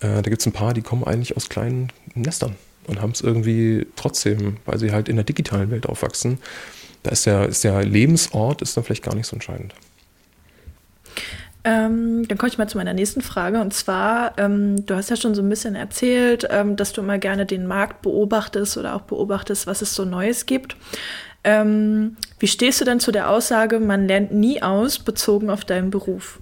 äh, 0.00 0.22
da 0.22 0.22
gibt 0.22 0.40
es 0.40 0.46
ein 0.46 0.52
paar, 0.52 0.74
die 0.74 0.82
kommen 0.82 1.04
eigentlich 1.04 1.36
aus 1.36 1.48
kleinen 1.48 1.90
Nestern 2.14 2.56
und 2.86 3.00
haben 3.00 3.10
es 3.10 3.20
irgendwie 3.20 3.86
trotzdem, 3.96 4.58
weil 4.64 4.78
sie 4.78 4.92
halt 4.92 5.08
in 5.08 5.16
der 5.16 5.24
digitalen 5.24 5.70
Welt 5.70 5.86
aufwachsen, 5.86 6.38
da 7.06 7.12
ist 7.12 7.24
der, 7.24 7.46
ist 7.46 7.62
der 7.62 7.84
Lebensort 7.84 8.62
ist 8.62 8.76
dann 8.76 8.82
vielleicht 8.82 9.04
gar 9.04 9.14
nicht 9.14 9.26
so 9.26 9.36
entscheidend. 9.36 9.74
Ähm, 11.62 12.26
dann 12.26 12.36
komme 12.36 12.48
ich 12.48 12.58
mal 12.58 12.68
zu 12.68 12.78
meiner 12.78 12.94
nächsten 12.94 13.22
Frage. 13.22 13.60
Und 13.60 13.72
zwar, 13.72 14.36
ähm, 14.38 14.84
du 14.86 14.94
hast 14.94 15.08
ja 15.10 15.16
schon 15.16 15.34
so 15.34 15.42
ein 15.42 15.48
bisschen 15.48 15.76
erzählt, 15.76 16.46
ähm, 16.50 16.76
dass 16.76 16.92
du 16.92 17.00
immer 17.00 17.18
gerne 17.18 17.46
den 17.46 17.66
Markt 17.66 18.02
beobachtest 18.02 18.76
oder 18.76 18.94
auch 18.94 19.02
beobachtest, 19.02 19.66
was 19.68 19.82
es 19.82 19.94
so 19.94 20.04
Neues 20.04 20.46
gibt. 20.46 20.76
Ähm, 21.44 22.16
wie 22.40 22.48
stehst 22.48 22.80
du 22.80 22.84
denn 22.84 22.98
zu 22.98 23.12
der 23.12 23.30
Aussage, 23.30 23.78
man 23.78 24.08
lernt 24.08 24.32
nie 24.32 24.62
aus, 24.62 24.98
bezogen 24.98 25.48
auf 25.48 25.64
deinen 25.64 25.90
Beruf? 25.90 26.40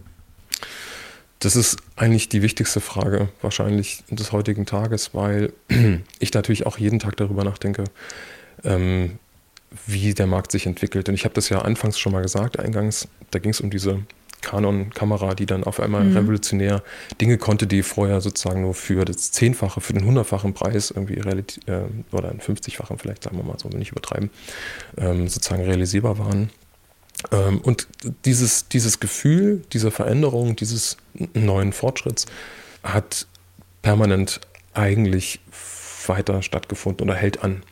Das 1.41 1.57
ist 1.57 1.77
eigentlich 1.97 2.31
die 2.31 2.41
wichtigste 2.41 2.81
Frage 2.81 3.29
wahrscheinlich 3.43 4.03
des 4.11 4.33
heutigen 4.33 4.65
Tages, 4.65 5.13
weil 5.13 5.53
ich 6.19 6.33
natürlich 6.33 6.65
auch 6.65 6.79
jeden 6.79 7.01
Tag 7.01 7.19
darüber 7.19 7.45
nachdenke, 7.45 7.85
ähm, 8.63 9.19
wie 9.87 10.15
der 10.15 10.27
Markt 10.27 10.53
sich 10.53 10.67
entwickelt. 10.67 11.09
Und 11.09 11.15
ich 11.15 11.25
habe 11.25 11.35
das 11.35 11.49
ja 11.49 11.61
anfangs 11.63 11.99
schon 11.99 12.13
mal 12.13 12.23
gesagt, 12.23 12.59
eingangs, 12.59 13.09
da 13.31 13.39
ging 13.39 13.51
es 13.51 13.61
um 13.61 13.71
diese 13.71 14.01
Canon-Kamera, 14.45 15.35
die 15.35 15.47
dann 15.47 15.65
auf 15.65 15.81
einmal 15.81 16.05
mhm. 16.05 16.17
revolutionär 16.17 16.83
Dinge 17.21 17.39
konnte, 17.39 17.67
die 17.67 17.83
vorher 17.83 18.21
sozusagen 18.21 18.63
nur 18.63 18.75
für 18.75 19.05
das 19.05 19.33
Zehnfache, 19.33 19.81
für 19.81 19.95
den 19.95 20.05
hundertfachen 20.05 20.55
Preis 20.55 20.91
irgendwie 20.91 21.15
äh, 21.15 21.83
oder 22.13 22.29
einen 22.29 22.41
50-fachen 22.41 22.99
vielleicht, 22.99 23.25
sagen 23.25 23.37
wir 23.37 23.45
mal 23.45 23.59
so, 23.59 23.73
wenn 23.73 23.79
nicht 23.79 23.93
übertreiben, 23.93 24.31
ähm, 24.99 25.29
sozusagen 25.29 25.65
realisierbar 25.65 26.19
waren. 26.19 26.51
Ähm, 27.33 27.61
und 27.61 27.89
dieses, 28.25 28.69
dieses 28.69 29.01
Gefühl 29.01 29.63
dieser 29.73 29.91
Veränderung, 29.91 30.57
dieses 30.57 30.99
neuen 31.33 31.73
Fortschritts 31.73 32.27
hat 32.83 33.27
permanent 33.83 34.41
eigentlich 34.75 35.41
weiter 36.07 36.43
stattgefunden 36.43 37.09
oder 37.09 37.17
hält 37.17 37.43
an. 37.43 37.63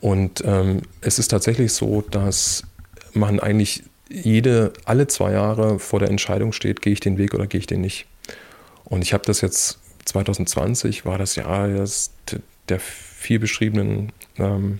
Und 0.00 0.42
ähm, 0.44 0.82
es 1.00 1.18
ist 1.18 1.28
tatsächlich 1.28 1.72
so, 1.72 2.02
dass 2.02 2.64
man 3.12 3.40
eigentlich 3.40 3.82
jede, 4.08 4.72
alle 4.84 5.06
zwei 5.06 5.32
Jahre 5.32 5.78
vor 5.78 6.00
der 6.00 6.10
Entscheidung 6.10 6.52
steht, 6.52 6.82
gehe 6.82 6.92
ich 6.92 7.00
den 7.00 7.18
Weg 7.18 7.34
oder 7.34 7.46
gehe 7.46 7.58
ich 7.60 7.66
den 7.66 7.80
nicht. 7.80 8.06
Und 8.84 9.02
ich 9.02 9.12
habe 9.12 9.24
das 9.24 9.40
jetzt 9.40 9.78
2020 10.04 11.04
war 11.04 11.18
das 11.18 11.34
Jahr 11.34 11.68
des, 11.68 12.12
der 12.68 12.78
viel 12.78 13.38
beschriebenen 13.38 14.12
ähm, 14.38 14.78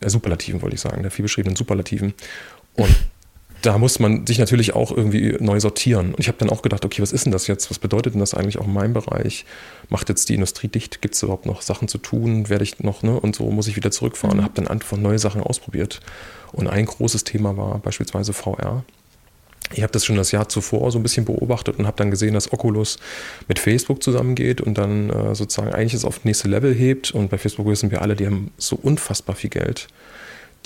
der 0.00 0.10
Superlativen, 0.10 0.62
wollte 0.62 0.76
ich 0.76 0.80
sagen, 0.80 1.02
der 1.02 1.10
viel 1.10 1.24
beschriebenen 1.24 1.56
Superlativen. 1.56 2.14
Und 2.74 2.94
da 3.62 3.78
muss 3.78 3.98
man 3.98 4.26
sich 4.26 4.38
natürlich 4.38 4.74
auch 4.74 4.90
irgendwie 4.96 5.36
neu 5.40 5.58
sortieren. 5.60 6.14
Und 6.14 6.20
ich 6.20 6.28
habe 6.28 6.38
dann 6.38 6.50
auch 6.50 6.62
gedacht, 6.62 6.84
okay, 6.84 7.02
was 7.02 7.12
ist 7.12 7.24
denn 7.24 7.32
das 7.32 7.46
jetzt? 7.46 7.70
Was 7.70 7.78
bedeutet 7.78 8.14
denn 8.14 8.20
das 8.20 8.34
eigentlich 8.34 8.58
auch 8.58 8.66
in 8.66 8.72
meinem 8.72 8.92
Bereich? 8.92 9.44
Macht 9.88 10.08
jetzt 10.08 10.28
die 10.28 10.34
Industrie 10.34 10.68
dicht? 10.68 11.02
Gibt 11.02 11.14
es 11.14 11.22
überhaupt 11.22 11.46
noch 11.46 11.62
Sachen 11.62 11.88
zu 11.88 11.98
tun? 11.98 12.48
Werde 12.48 12.64
ich 12.64 12.78
noch, 12.80 13.02
ne? 13.02 13.18
Und 13.18 13.34
so 13.34 13.50
muss 13.50 13.66
ich 13.66 13.76
wieder 13.76 13.90
zurückfahren. 13.90 14.38
Mhm. 14.38 14.44
Habe 14.44 14.54
dann 14.54 14.68
einfach 14.68 14.96
neue 14.96 15.18
Sachen 15.18 15.42
ausprobiert. 15.42 16.00
Und 16.52 16.68
ein 16.68 16.86
großes 16.86 17.24
Thema 17.24 17.56
war 17.56 17.78
beispielsweise 17.78 18.32
VR. 18.32 18.84
Ich 19.74 19.82
habe 19.82 19.92
das 19.92 20.04
schon 20.04 20.16
das 20.16 20.32
Jahr 20.32 20.48
zuvor 20.48 20.90
so 20.90 20.98
ein 20.98 21.02
bisschen 21.02 21.26
beobachtet 21.26 21.78
und 21.78 21.86
habe 21.86 21.96
dann 21.96 22.10
gesehen, 22.10 22.32
dass 22.32 22.52
Oculus 22.52 22.96
mit 23.48 23.58
Facebook 23.58 24.02
zusammengeht 24.02 24.62
und 24.62 24.78
dann 24.78 25.10
äh, 25.10 25.34
sozusagen 25.34 25.74
eigentlich 25.74 25.94
es 25.94 26.06
auf 26.06 26.16
das 26.16 26.24
nächste 26.24 26.48
Level 26.48 26.74
hebt. 26.74 27.10
Und 27.10 27.28
bei 27.28 27.38
Facebook 27.38 27.66
wissen 27.66 27.90
wir 27.90 28.00
alle, 28.00 28.16
die 28.16 28.26
haben 28.26 28.50
so 28.56 28.76
unfassbar 28.76 29.36
viel 29.36 29.50
Geld 29.50 29.88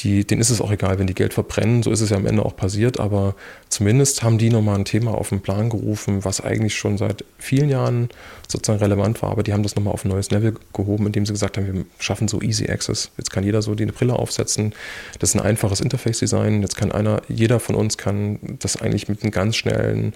die, 0.03 0.27
denen 0.27 0.41
ist 0.41 0.51
es 0.51 0.61
auch 0.61 0.71
egal, 0.71 0.99
wenn 0.99 1.07
die 1.07 1.15
Geld 1.15 1.35
verbrennen. 1.35 1.83
So 1.83 1.91
ist 1.91 2.01
es 2.01 2.11
ja 2.11 2.17
am 2.17 2.27
Ende 2.27 2.45
auch 2.45 2.57
passiert. 2.57 2.99
Aber 2.99 3.35
zumindest 3.69 4.23
haben 4.23 4.39
die 4.39 4.51
nochmal 4.51 4.77
ein 4.77 4.85
Thema 4.85 5.13
auf 5.13 5.29
den 5.29 5.41
Plan 5.41 5.71
gerufen, 5.71 6.25
was 6.25 6.41
eigentlich 6.41 6.75
schon 6.75 6.99
seit 6.99 7.25
vielen 7.39 7.69
Jahren 7.69 8.09
sozusagen 8.49 8.81
relevant 8.81 9.23
war. 9.23 9.31
Aber 9.31 9.43
die 9.43 9.53
haben 9.53 9.63
das 9.63 9.77
nochmal 9.77 9.95
auf 9.95 10.05
ein 10.05 10.09
neues 10.09 10.31
Level 10.31 10.55
gehoben, 10.73 11.07
indem 11.07 11.25
sie 11.25 11.33
gesagt 11.33 11.57
haben, 11.57 11.73
wir 11.73 11.85
schaffen 11.99 12.29
so 12.29 12.41
Easy 12.43 12.69
Access. 12.69 13.11
Jetzt 13.17 13.31
kann 13.31 13.45
jeder 13.45 13.63
so 13.63 13.75
die 13.75 13.87
Brille 13.87 14.15
aufsetzen. 14.15 14.75
Das 15.19 15.31
ist 15.31 15.37
ein 15.37 15.47
einfaches 15.47 15.81
Interface-Design. 15.81 16.63
Jetzt 16.63 16.77
kann 16.77 16.93
einer, 16.93 17.23
jeder 17.29 17.61
von 17.61 17.75
uns 17.75 17.97
kann 17.97 18.39
das 18.59 18.77
eigentlich 18.77 19.09
mit 19.09 19.23
einem 19.23 19.31
ganz 19.31 19.57
schnellen 19.57 20.15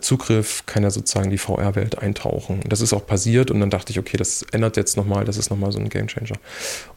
Zugriff, 0.00 0.64
kann 0.66 0.84
er 0.84 0.90
sozusagen 0.90 1.30
die 1.30 1.38
VR-Welt 1.38 1.98
eintauchen. 1.98 2.60
Das 2.68 2.80
ist 2.80 2.92
auch 2.92 3.06
passiert 3.06 3.50
und 3.50 3.60
dann 3.60 3.70
dachte 3.70 3.90
ich, 3.92 3.98
okay, 3.98 4.16
das 4.16 4.42
ändert 4.52 4.76
jetzt 4.76 4.96
nochmal, 4.96 5.24
das 5.24 5.36
ist 5.36 5.50
nochmal 5.50 5.72
so 5.72 5.78
ein 5.78 5.88
Gamechanger. 5.88 6.36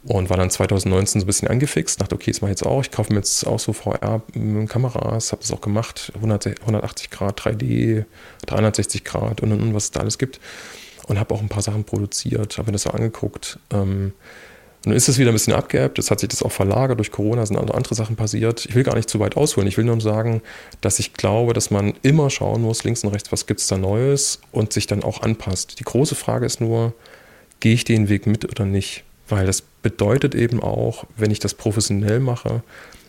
Und 0.04 0.30
war 0.30 0.38
dann 0.38 0.50
2019 0.50 1.22
so 1.22 1.26
ein 1.26 1.28
bisschen 1.28 1.48
angefixt, 1.48 2.02
dachte, 2.02 2.16
okay, 2.16 2.32
das 2.32 2.42
mache 2.42 2.52
ich 2.52 2.60
jetzt 2.60 2.68
auch. 2.68 2.82
Ich 2.82 2.92
kaufe 2.92 3.14
mir 3.14 3.20
jetzt 3.20 3.46
auch 3.48 3.60
so 3.60 3.74
VR-Kameras, 3.74 5.32
habe 5.32 5.42
das 5.42 5.52
auch 5.52 5.62
gemacht, 5.62 6.12
180 6.16 7.10
Grad, 7.10 7.42
3D, 7.42 8.06
360 8.46 9.04
Grad 9.04 9.42
und, 9.42 9.52
und, 9.52 9.62
und 9.62 9.74
was 9.74 9.86
es 9.86 9.92
da 9.92 10.02
alles 10.02 10.18
gibt. 10.18 10.39
Und 11.08 11.20
habe 11.20 11.34
auch 11.34 11.42
ein 11.42 11.50
paar 11.50 11.64
Sachen 11.64 11.84
produziert, 11.84 12.58
habe 12.58 12.68
mir 12.68 12.74
das 12.74 12.84
so 12.84 12.92
angeguckt. 12.92 13.60
Ähm, 13.72 14.14
nun 14.86 14.96
ist 14.96 15.08
es 15.08 15.20
wieder 15.20 15.32
ein 15.32 15.34
bisschen 15.34 15.54
abgeerbt, 15.54 16.00
jetzt 16.00 16.10
hat 16.10 16.20
sich 16.20 16.30
das 16.30 16.42
auch 16.42 16.52
verlagert, 16.52 16.98
durch 16.98 17.12
Corona 17.12 17.46
sind 17.46 17.58
andere 17.58 17.94
Sachen 17.94 18.16
passiert. 18.16 18.66
Ich 18.66 18.74
will 18.74 18.84
gar 18.84 18.96
nicht 18.96 19.10
zu 19.10 19.20
weit 19.20 19.38
ausholen, 19.38 19.68
ich 19.68 19.78
will 19.78 19.86
nur 19.86 20.02
sagen, 20.02 20.42
dass 20.82 20.98
ich 20.98 21.14
glaube, 21.14 21.54
dass 21.54 21.70
man 21.70 21.94
immer 22.02 22.30
schauen 22.30 22.64
muss, 22.64 22.84
links 22.84 23.04
und 23.04 23.12
rechts, 23.12 23.32
was 23.32 23.46
gibt 23.46 23.60
es 23.60 23.68
da 23.68 23.78
Neues 23.78 24.40
und 24.52 24.74
sich 24.74 24.88
dann 24.88 25.04
auch 25.04 25.22
anpasst. 25.22 25.80
Die 25.80 25.84
große 25.84 26.16
Frage 26.16 26.48
ist 26.48 26.62
nur, 26.62 26.94
gehe 27.60 27.74
ich 27.74 27.84
den 27.84 28.10
Weg 28.10 28.26
mit 28.26 28.46
oder 28.50 28.66
nicht? 28.66 29.04
Weil 29.30 29.46
das 29.46 29.62
bedeutet 29.62 30.34
eben 30.34 30.62
auch, 30.62 31.06
wenn 31.16 31.32
ich 31.32 31.40
das 31.40 31.54
professionell 31.54 32.20
mache, 32.20 32.64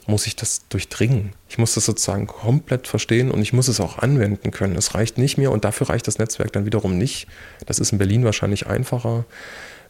muss 0.07 0.27
ich 0.27 0.37
das 0.37 0.69
durchdringen. 0.69 1.33
Ich 1.49 1.59
muss 1.59 1.75
das 1.75 1.87
sozusagen 1.87 2.27
komplett 2.27 2.87
verstehen 2.87 3.31
und 3.31 3.41
ich 3.41 3.53
muss 3.53 3.69
es 3.69 3.81
auch 3.81 3.99
anwenden 3.99 4.51
können. 4.51 4.77
Es 4.77 4.95
reicht 4.95 5.17
nicht 5.17 5.39
mehr 5.39 5.53
und 5.53 5.65
dafür 5.65 5.89
reicht 5.89 6.07
das 6.07 6.19
Netzwerk 6.19 6.53
dann 6.53 6.67
wiederum 6.67 6.99
nicht. 6.99 7.29
Das 7.67 7.79
ist 7.79 7.93
in 7.93 7.99
Berlin 7.99 8.25
wahrscheinlich 8.25 8.67
einfacher 8.67 9.25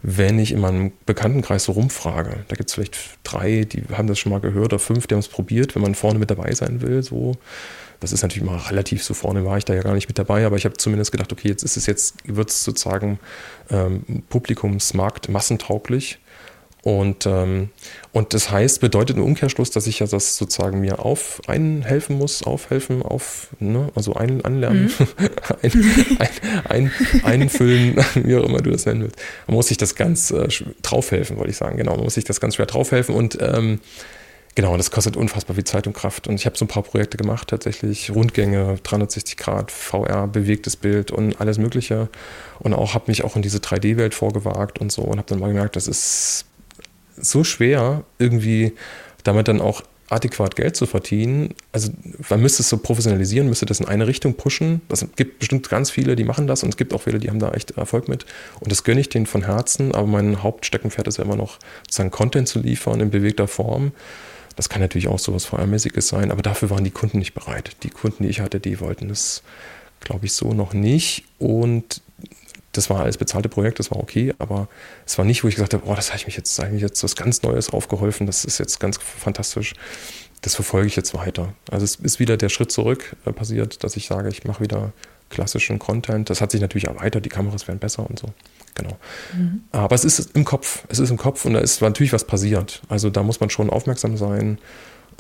wenn 0.03 0.39
ich 0.39 0.53
in 0.53 0.61
meinem 0.61 0.93
Bekanntenkreis 1.07 1.65
so 1.65 1.73
rumfrage. 1.73 2.45
Da 2.49 2.57
gibt 2.57 2.69
es 2.69 2.75
vielleicht 2.75 2.99
drei, 3.23 3.65
die 3.65 3.85
haben 3.93 4.09
das 4.09 4.19
schon 4.19 4.33
mal 4.33 4.41
gehört, 4.41 4.73
oder 4.73 4.79
fünf, 4.79 5.07
die 5.07 5.15
haben 5.15 5.21
es 5.21 5.29
probiert, 5.29 5.75
wenn 5.75 5.83
man 5.83 5.95
vorne 5.95 6.19
mit 6.19 6.31
dabei 6.31 6.53
sein 6.53 6.83
will. 6.83 7.03
So. 7.03 7.37
Das 8.01 8.13
ist 8.13 8.23
natürlich 8.23 8.45
mal 8.45 8.59
relativ 8.59 9.05
so 9.05 9.15
vorne, 9.15 9.45
war 9.45 9.59
ich 9.59 9.65
da 9.65 9.75
ja 9.75 9.83
gar 9.83 9.95
nicht 9.95 10.09
mit 10.09 10.19
dabei, 10.19 10.45
aber 10.45 10.57
ich 10.57 10.65
habe 10.65 10.77
zumindest 10.77 11.13
gedacht, 11.13 11.33
okay, 11.33 11.47
jetzt 11.47 11.63
ist 11.63 11.77
es 11.77 11.87
jetzt, 11.87 12.17
wird 12.25 12.51
es 12.51 12.65
sozusagen 12.65 13.21
ähm, 13.71 14.25
publikumsmarkt 14.29 15.29
massentauglich. 15.29 16.19
Und, 16.83 17.27
ähm, 17.27 17.71
und 18.13 18.35
das 18.35 18.51
heißt, 18.51 18.81
bedeutet 18.81 19.17
im 19.17 19.23
Umkehrschluss, 19.23 19.71
dass 19.71 19.87
ich 19.87 20.01
ja 20.01 20.07
das 20.09 20.37
sozusagen 20.37 20.81
mir 20.81 20.99
auf 20.99 21.41
einhelfen 21.47 22.19
muss, 22.19 22.43
aufhelfen, 22.43 23.03
auf, 23.03 23.49
ne, 23.61 23.89
also 23.95 24.15
ein, 24.15 24.45
anlernen, 24.45 24.91
mhm. 24.99 25.09
ein, 25.63 25.71
ein, 26.69 26.91
ein, 26.91 26.93
einfüllen, 27.23 28.05
wie 28.15 28.35
auch 28.35 28.45
immer 28.45 28.59
du 28.59 28.71
das 28.73 28.85
nennen 28.85 29.03
willst. 29.03 29.17
Man 29.47 29.55
muss 29.55 29.69
sich 29.69 29.77
das 29.77 29.95
ganz 29.95 30.33
äh, 30.33 30.49
draufhelfen, 30.83 31.37
wollte 31.37 31.51
ich 31.53 31.57
sagen. 31.57 31.77
Genau, 31.77 31.95
man 31.95 32.05
muss 32.05 32.15
sich 32.15 32.25
das 32.25 32.41
ganz 32.41 32.57
schwer 32.57 32.67
draufhelfen 32.67 33.15
und 33.15 33.39
ähm, 33.41 33.79
genau, 34.57 34.77
das 34.77 34.91
kostet 34.91 35.17
unfassbar 35.17 35.55
viel 35.55 35.65
Zeit 35.65 35.87
und 35.87 35.93
Kraft. 35.93 36.27
Und 36.27 36.35
ich 36.35 36.47
habe 36.47 36.59
so 36.59 36.65
ein 36.65 36.69
paar 36.69 36.83
Projekte 36.83 37.17
gemacht, 37.17 37.47
tatsächlich 37.47 38.11
Rundgänge, 38.11 38.79
360 38.83 39.37
Grad, 39.37 39.71
VR, 39.71 40.27
bewegtes 40.27 40.75
Bild 40.75 41.13
und 41.13 41.41
alles 41.41 41.59
Mögliche. 41.59 42.09
Und 42.59 42.75
auch 42.75 42.95
habe 42.95 43.05
mich 43.07 43.23
auch 43.23 43.37
in 43.37 43.43
diese 43.43 43.59
3D-Welt 43.59 44.15
vorgewagt 44.15 44.81
und 44.81 44.91
so 44.91 45.03
und 45.03 45.19
habe 45.19 45.29
dann 45.29 45.39
mal 45.39 45.47
gemerkt, 45.47 45.77
das 45.77 45.87
ist 45.87 46.47
so 47.17 47.45
schwer, 47.45 48.05
irgendwie 48.19 48.73
damit 49.25 49.49
dann 49.49 49.61
auch 49.61 49.83
adäquat 50.13 50.57
Geld 50.57 50.77
zu 50.77 50.87
verdienen. 50.87 51.55
Also 51.73 51.91
man 52.29 52.41
müsste 52.41 52.63
es 52.63 52.69
so 52.69 52.77
professionalisieren, 52.77 53.49
müsste 53.49 53.67
das 53.67 53.81
in 53.81 53.87
eine 53.87 54.07
Richtung 54.07 54.35
pushen. 54.35 54.83
Es 54.91 55.07
gibt 55.17 55.39
bestimmt 55.39 55.69
ganz 55.69 55.91
viele, 55.91 56.17
die 56.17 56.25
machen 56.25 56.47
das 56.47 56.63
und 56.63 56.69
es 56.69 56.77
gibt 56.77 56.93
auch 56.93 57.03
viele, 57.03 57.19
die 57.19 57.31
haben 57.31 57.39
da 57.39 57.53
echt 57.53 57.73
Erfolg 57.73 58.09
mit. 58.09 58.27
Und 58.61 58.71
das 58.71 58.85
gönne 58.85 59.01
ich 59.01 59.09
denen 59.09 59.27
von 59.27 59.45
Herzen, 59.45 59.95
aber 59.95 60.07
mein 60.07 60.43
Hauptsteckenpferd 60.43 61.09
ist 61.09 61.17
ja 61.17 61.25
immer 61.25 61.37
noch, 61.37 61.59
sozusagen 61.85 62.11
Content 62.11 62.47
zu 62.47 62.61
liefern 62.61 63.01
in 63.01 63.11
bewegter 63.11 63.49
Form. 63.49 63.93
Das 64.55 64.69
kann 64.69 64.83
natürlich 64.83 65.09
auch 65.09 65.19
sowas 65.19 65.47
VR-mäßiges 65.47 66.09
sein, 66.09 66.31
aber 66.31 66.43
dafür 66.43 66.69
waren 66.69 66.85
die 66.85 66.91
Kunden 66.91 67.19
nicht 67.19 67.33
bereit. 67.33 67.77
Die 67.83 67.91
Kunden, 67.91 68.25
die 68.25 68.29
ich 68.29 68.41
hatte, 68.41 68.61
die 68.61 68.81
wollten 68.81 69.09
das, 69.09 69.43
glaube 70.01 70.27
ich, 70.27 70.35
so 70.35 70.53
noch 70.53 70.75
nicht. 70.75 71.25
Und 71.39 72.03
das 72.73 72.89
war 72.89 73.01
alles 73.01 73.19
bezahlte 73.19 73.49
Projekt, 73.49 73.79
das 73.79 73.91
war 73.91 73.99
okay, 73.99 74.35
aber 74.39 74.69
es 75.07 75.19
war 75.19 75.25
nicht, 75.25 75.45
wo 75.45 75.49
ich 75.49 75.55
gesagt 75.55 75.75
habe, 75.75 75.85
oh, 75.87 75.95
das 75.95 76.09
habe 76.09 76.19
ich 76.19 76.27
mich 76.27 76.37
jetzt, 76.37 76.59
habe 76.59 76.75
ich 76.75 76.83
jetzt 76.83 77.03
was 77.05 77.17
ganz 77.17 77.43
Neues 77.43 77.71
aufgeholfen, 77.71 78.27
das 78.27 78.45
ist 78.45 78.59
jetzt 78.59 78.81
ganz 78.81 78.99
fantastisch. 78.99 79.75
Das 80.41 80.57
verfolge 80.57 80.89
ich 80.89 80.97
jetzt 80.97 81.15
weiter. 81.15 81.55
Also 81.71 81.85
es 81.85 81.95
ist 81.97 82.19
wieder 82.19 82.37
der 82.37 82.49
Schritt 82.49 82.73
zurück 82.73 83.15
äh, 83.27 83.33
passiert, 83.33 83.85
dass 83.85 83.97
ich 83.97 84.07
sage, 84.07 84.29
ich 84.29 84.43
mache 84.43 84.61
wieder 84.61 84.93
klassischen 85.31 85.79
Content. 85.79 86.31
Das 86.31 86.41
hat 86.41 86.51
sich 86.51 86.61
natürlich 86.61 86.89
erweitert, 86.89 87.25
die 87.25 87.29
Kameras 87.29 87.69
werden 87.69 87.79
besser 87.79 88.09
und 88.09 88.19
so. 88.19 88.29
Genau. 88.75 88.97
Mhm. 89.35 89.63
Aber 89.71 89.95
es 89.95 90.05
ist 90.05 90.35
im 90.35 90.45
Kopf. 90.45 90.85
Es 90.89 90.99
ist 90.99 91.11
im 91.11 91.17
Kopf 91.17 91.45
und 91.45 91.55
da 91.55 91.61
ist 91.61 91.81
natürlich 91.81 92.13
was 92.13 92.25
passiert. 92.25 92.83
Also 92.89 93.11
da 93.11 93.23
muss 93.23 93.41
man 93.41 93.51
schon 93.51 93.71
aufmerksam 93.71 94.17
sein. 94.17 94.59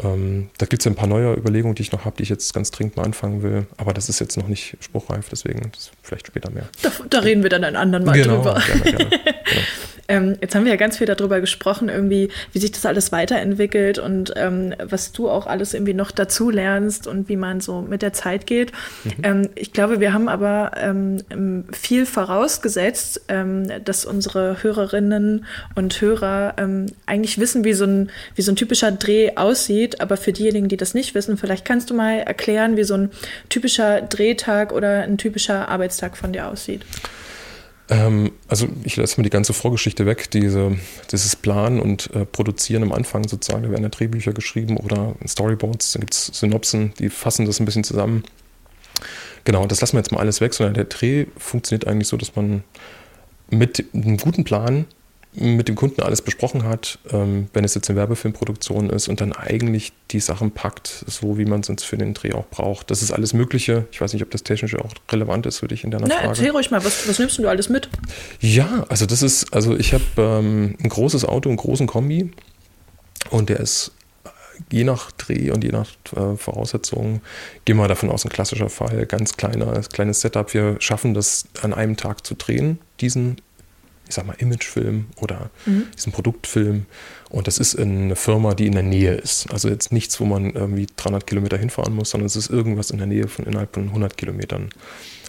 Ähm, 0.02 0.50
da 0.58 0.66
gibt 0.66 0.82
es 0.82 0.86
ein 0.86 0.94
paar 0.94 1.06
neue 1.06 1.34
Überlegungen, 1.34 1.74
die 1.74 1.82
ich 1.82 1.92
noch 1.92 2.04
habe, 2.04 2.16
die 2.16 2.22
ich 2.24 2.28
jetzt 2.28 2.52
ganz 2.54 2.70
dringend 2.70 2.96
mal 2.96 3.04
anfangen 3.04 3.42
will. 3.42 3.66
Aber 3.76 3.92
das 3.92 4.08
ist 4.08 4.20
jetzt 4.20 4.36
noch 4.36 4.48
nicht 4.48 4.76
spruchreif, 4.80 5.28
deswegen 5.28 5.72
vielleicht 6.02 6.26
später 6.26 6.50
mehr. 6.50 6.68
Da, 6.82 6.90
da 7.08 7.18
reden 7.20 7.42
wir 7.42 7.50
dann 7.50 7.64
ein 7.64 7.76
anderen 7.76 8.04
Mal 8.04 8.12
genau, 8.12 8.36
drüber. 8.36 8.62
Gerne, 8.66 8.82
gerne. 8.82 9.10
genau. 9.44 9.60
Ähm, 10.08 10.36
jetzt 10.40 10.54
haben 10.54 10.64
wir 10.64 10.72
ja 10.72 10.76
ganz 10.76 10.98
viel 10.98 11.06
darüber 11.06 11.40
gesprochen, 11.40 11.88
irgendwie, 11.88 12.28
wie 12.52 12.58
sich 12.58 12.72
das 12.72 12.84
alles 12.86 13.12
weiterentwickelt 13.12 13.98
und 13.98 14.32
ähm, 14.36 14.74
was 14.82 15.12
du 15.12 15.28
auch 15.28 15.46
alles 15.46 15.74
irgendwie 15.74 15.94
noch 15.94 16.10
dazu 16.10 16.50
lernst 16.50 17.06
und 17.06 17.28
wie 17.28 17.36
man 17.36 17.60
so 17.60 17.82
mit 17.82 18.02
der 18.02 18.12
Zeit 18.12 18.46
geht. 18.46 18.72
Mhm. 19.04 19.12
Ähm, 19.22 19.48
ich 19.54 19.72
glaube, 19.72 20.00
wir 20.00 20.12
haben 20.12 20.28
aber 20.28 20.72
ähm, 20.76 21.64
viel 21.72 22.06
vorausgesetzt, 22.06 23.22
ähm, 23.28 23.68
dass 23.84 24.04
unsere 24.04 24.62
Hörerinnen 24.62 25.44
und 25.74 26.00
Hörer 26.00 26.54
ähm, 26.58 26.86
eigentlich 27.06 27.38
wissen, 27.38 27.64
wie 27.64 27.72
so, 27.72 27.84
ein, 27.84 28.10
wie 28.34 28.42
so 28.42 28.52
ein 28.52 28.56
typischer 28.56 28.92
Dreh 28.92 29.36
aussieht. 29.36 30.00
Aber 30.00 30.16
für 30.16 30.32
diejenigen, 30.32 30.68
die 30.68 30.76
das 30.76 30.94
nicht 30.94 31.14
wissen, 31.14 31.36
vielleicht 31.36 31.64
kannst 31.64 31.90
du 31.90 31.94
mal 31.94 32.18
erklären, 32.18 32.76
wie 32.76 32.84
so 32.84 32.94
ein 32.94 33.10
typischer 33.48 34.02
Drehtag 34.02 34.72
oder 34.72 35.02
ein 35.02 35.18
typischer 35.18 35.68
Arbeitstag 35.68 36.16
von 36.16 36.32
dir 36.32 36.48
aussieht. 36.48 36.82
Ähm, 37.92 38.32
also 38.48 38.68
ich 38.84 38.96
lasse 38.96 39.20
mal 39.20 39.24
die 39.24 39.30
ganze 39.30 39.52
Vorgeschichte 39.52 40.06
weg, 40.06 40.30
diese, 40.30 40.78
dieses 41.10 41.36
Planen 41.36 41.78
und 41.78 42.10
äh, 42.14 42.24
Produzieren 42.24 42.82
am 42.82 42.92
Anfang 42.92 43.28
sozusagen. 43.28 43.64
Da 43.64 43.70
werden 43.70 43.82
ja 43.82 43.90
Drehbücher 43.90 44.32
geschrieben 44.32 44.78
oder 44.78 45.14
Storyboards, 45.26 45.92
da 45.92 46.00
gibt 46.00 46.14
es 46.14 46.26
Synopsen, 46.26 46.94
die 46.98 47.10
fassen 47.10 47.44
das 47.44 47.60
ein 47.60 47.66
bisschen 47.66 47.84
zusammen. 47.84 48.24
Genau, 49.44 49.66
das 49.66 49.82
lassen 49.82 49.94
wir 49.94 50.00
jetzt 50.00 50.10
mal 50.10 50.20
alles 50.20 50.40
weg, 50.40 50.54
sondern 50.54 50.74
der 50.74 50.84
Dreh 50.84 51.26
funktioniert 51.36 51.86
eigentlich 51.86 52.08
so, 52.08 52.16
dass 52.16 52.34
man 52.34 52.64
mit 53.50 53.84
einem 53.92 54.16
guten 54.16 54.44
Plan 54.44 54.86
mit 55.34 55.68
dem 55.68 55.76
Kunden 55.76 56.02
alles 56.02 56.20
besprochen 56.20 56.64
hat, 56.64 56.98
ähm, 57.10 57.48
wenn 57.54 57.64
es 57.64 57.74
jetzt 57.74 57.88
eine 57.88 57.98
Werbefilmproduktion 57.98 58.90
ist 58.90 59.08
und 59.08 59.20
dann 59.20 59.32
eigentlich 59.32 59.92
die 60.10 60.20
Sachen 60.20 60.50
packt, 60.50 61.04
so 61.06 61.38
wie 61.38 61.46
man 61.46 61.60
es 61.60 61.70
uns 61.70 61.84
für 61.84 61.96
den 61.96 62.12
Dreh 62.12 62.32
auch 62.32 62.46
braucht. 62.48 62.90
Das 62.90 63.02
ist 63.02 63.12
alles 63.12 63.32
Mögliche. 63.32 63.86
Ich 63.92 64.00
weiß 64.00 64.12
nicht, 64.12 64.22
ob 64.22 64.30
das 64.30 64.42
technisch 64.42 64.76
auch 64.76 64.92
relevant 65.10 65.46
ist 65.46 65.58
für 65.58 65.68
dich 65.68 65.84
in 65.84 65.90
deiner 65.90 66.06
Na, 66.06 66.16
Frage. 66.16 66.28
Erzähl 66.28 66.50
ruhig 66.50 66.70
mal, 66.70 66.84
was, 66.84 67.08
was 67.08 67.18
nimmst 67.18 67.38
du 67.38 67.48
alles 67.48 67.70
mit? 67.70 67.88
Ja, 68.40 68.84
also 68.88 69.06
das 69.06 69.22
ist, 69.22 69.54
also 69.54 69.74
ich 69.74 69.94
habe 69.94 70.04
ähm, 70.18 70.76
ein 70.82 70.88
großes 70.90 71.24
Auto, 71.24 71.48
einen 71.48 71.56
großen 71.56 71.86
Kombi 71.86 72.30
und 73.30 73.48
der 73.48 73.60
ist 73.60 73.92
je 74.70 74.84
nach 74.84 75.12
Dreh 75.12 75.50
und 75.50 75.64
je 75.64 75.70
nach 75.70 75.88
äh, 76.14 76.36
Voraussetzungen, 76.36 77.22
gehen 77.64 77.78
wir 77.78 77.88
davon 77.88 78.10
aus, 78.10 78.24
ein 78.24 78.30
klassischer 78.30 78.68
Fall, 78.68 79.06
ganz 79.06 79.36
kleiner, 79.36 79.80
kleines 79.92 80.20
Setup. 80.20 80.52
Wir 80.52 80.76
schaffen 80.78 81.14
das 81.14 81.46
an 81.62 81.72
einem 81.72 81.96
Tag 81.96 82.26
zu 82.26 82.34
drehen, 82.34 82.78
diesen 83.00 83.36
ich 84.12 84.16
sag 84.16 84.26
mal, 84.26 84.36
Imagefilm 84.38 85.06
oder 85.22 85.48
mhm. 85.64 85.86
diesen 85.96 86.12
Produktfilm. 86.12 86.84
Und 87.30 87.46
das 87.46 87.56
ist 87.56 87.78
eine 87.78 88.14
Firma, 88.14 88.52
die 88.54 88.66
in 88.66 88.74
der 88.74 88.82
Nähe 88.82 89.14
ist. 89.14 89.50
Also 89.50 89.70
jetzt 89.70 89.90
nichts, 89.90 90.20
wo 90.20 90.26
man 90.26 90.50
irgendwie 90.50 90.86
300 90.96 91.26
Kilometer 91.26 91.56
hinfahren 91.56 91.94
muss, 91.94 92.10
sondern 92.10 92.26
es 92.26 92.36
ist 92.36 92.50
irgendwas 92.50 92.90
in 92.90 92.98
der 92.98 93.06
Nähe 93.06 93.26
von 93.26 93.46
innerhalb 93.46 93.72
von 93.72 93.84
100 93.88 94.18
Kilometern. 94.18 94.68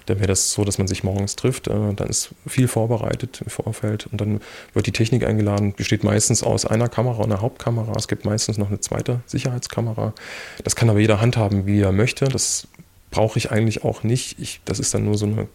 Dann 0.06 0.18
wäre 0.18 0.28
das 0.28 0.52
so, 0.52 0.66
dass 0.66 0.80
man 0.80 0.88
sich 0.88 1.06
morgens 1.06 1.38
trifft, 1.38 1.70
äh, 1.70 1.94
dann 1.96 2.10
ist 2.10 2.32
viel 2.46 2.68
vorbereitet 2.68 3.40
im 3.42 3.50
Vorfeld 3.50 4.08
und 4.08 4.20
dann 4.20 4.42
wird 4.74 4.86
die 4.86 4.92
Technik 4.92 5.26
eingeladen, 5.26 5.74
besteht 5.74 6.04
meistens 6.04 6.44
aus 6.44 6.66
einer 6.66 6.90
Kamera 6.90 7.24
und 7.24 7.32
einer 7.32 7.42
Hauptkamera. 7.42 7.94
Es 7.96 8.10
gibt 8.10 8.26
meistens 8.26 8.58
noch 8.58 8.68
eine 8.68 8.82
zweite 8.82 9.22
Sicherheitskamera. 9.28 10.14
Das 10.66 10.76
kann 10.76 10.90
aber 10.90 11.00
jeder 11.00 11.22
handhaben, 11.22 11.66
wie 11.66 11.80
er 11.80 11.94
möchte. 11.94 12.26
Das 12.26 12.68
brauche 13.12 13.40
ich 13.40 13.50
eigentlich 13.50 13.86
auch 13.86 14.04
nicht. 14.04 14.40
Ich, 14.40 14.60
das 14.66 14.82
ist 14.82 14.94
dann 14.94 15.06
nur 15.06 15.18
so 15.18 15.26
eine, 15.26 15.48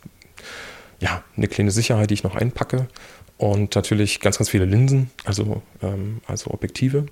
ja, 1.01 1.23
eine 1.37 1.49
kleine 1.49 1.71
Sicherheit, 1.71 2.11
die 2.11 2.15
ich 2.15 2.25
noch 2.25 2.35
einpacke. 2.35 2.89
Und 3.37 3.77
natürlich 3.77 4.21
ganz, 4.21 4.39
ganz 4.39 4.49
viele 4.49 4.65
Linsen, 4.65 5.11
also, 5.25 5.63
ähm, 5.81 6.21
also 6.27 6.51
Objektive, 6.51 7.07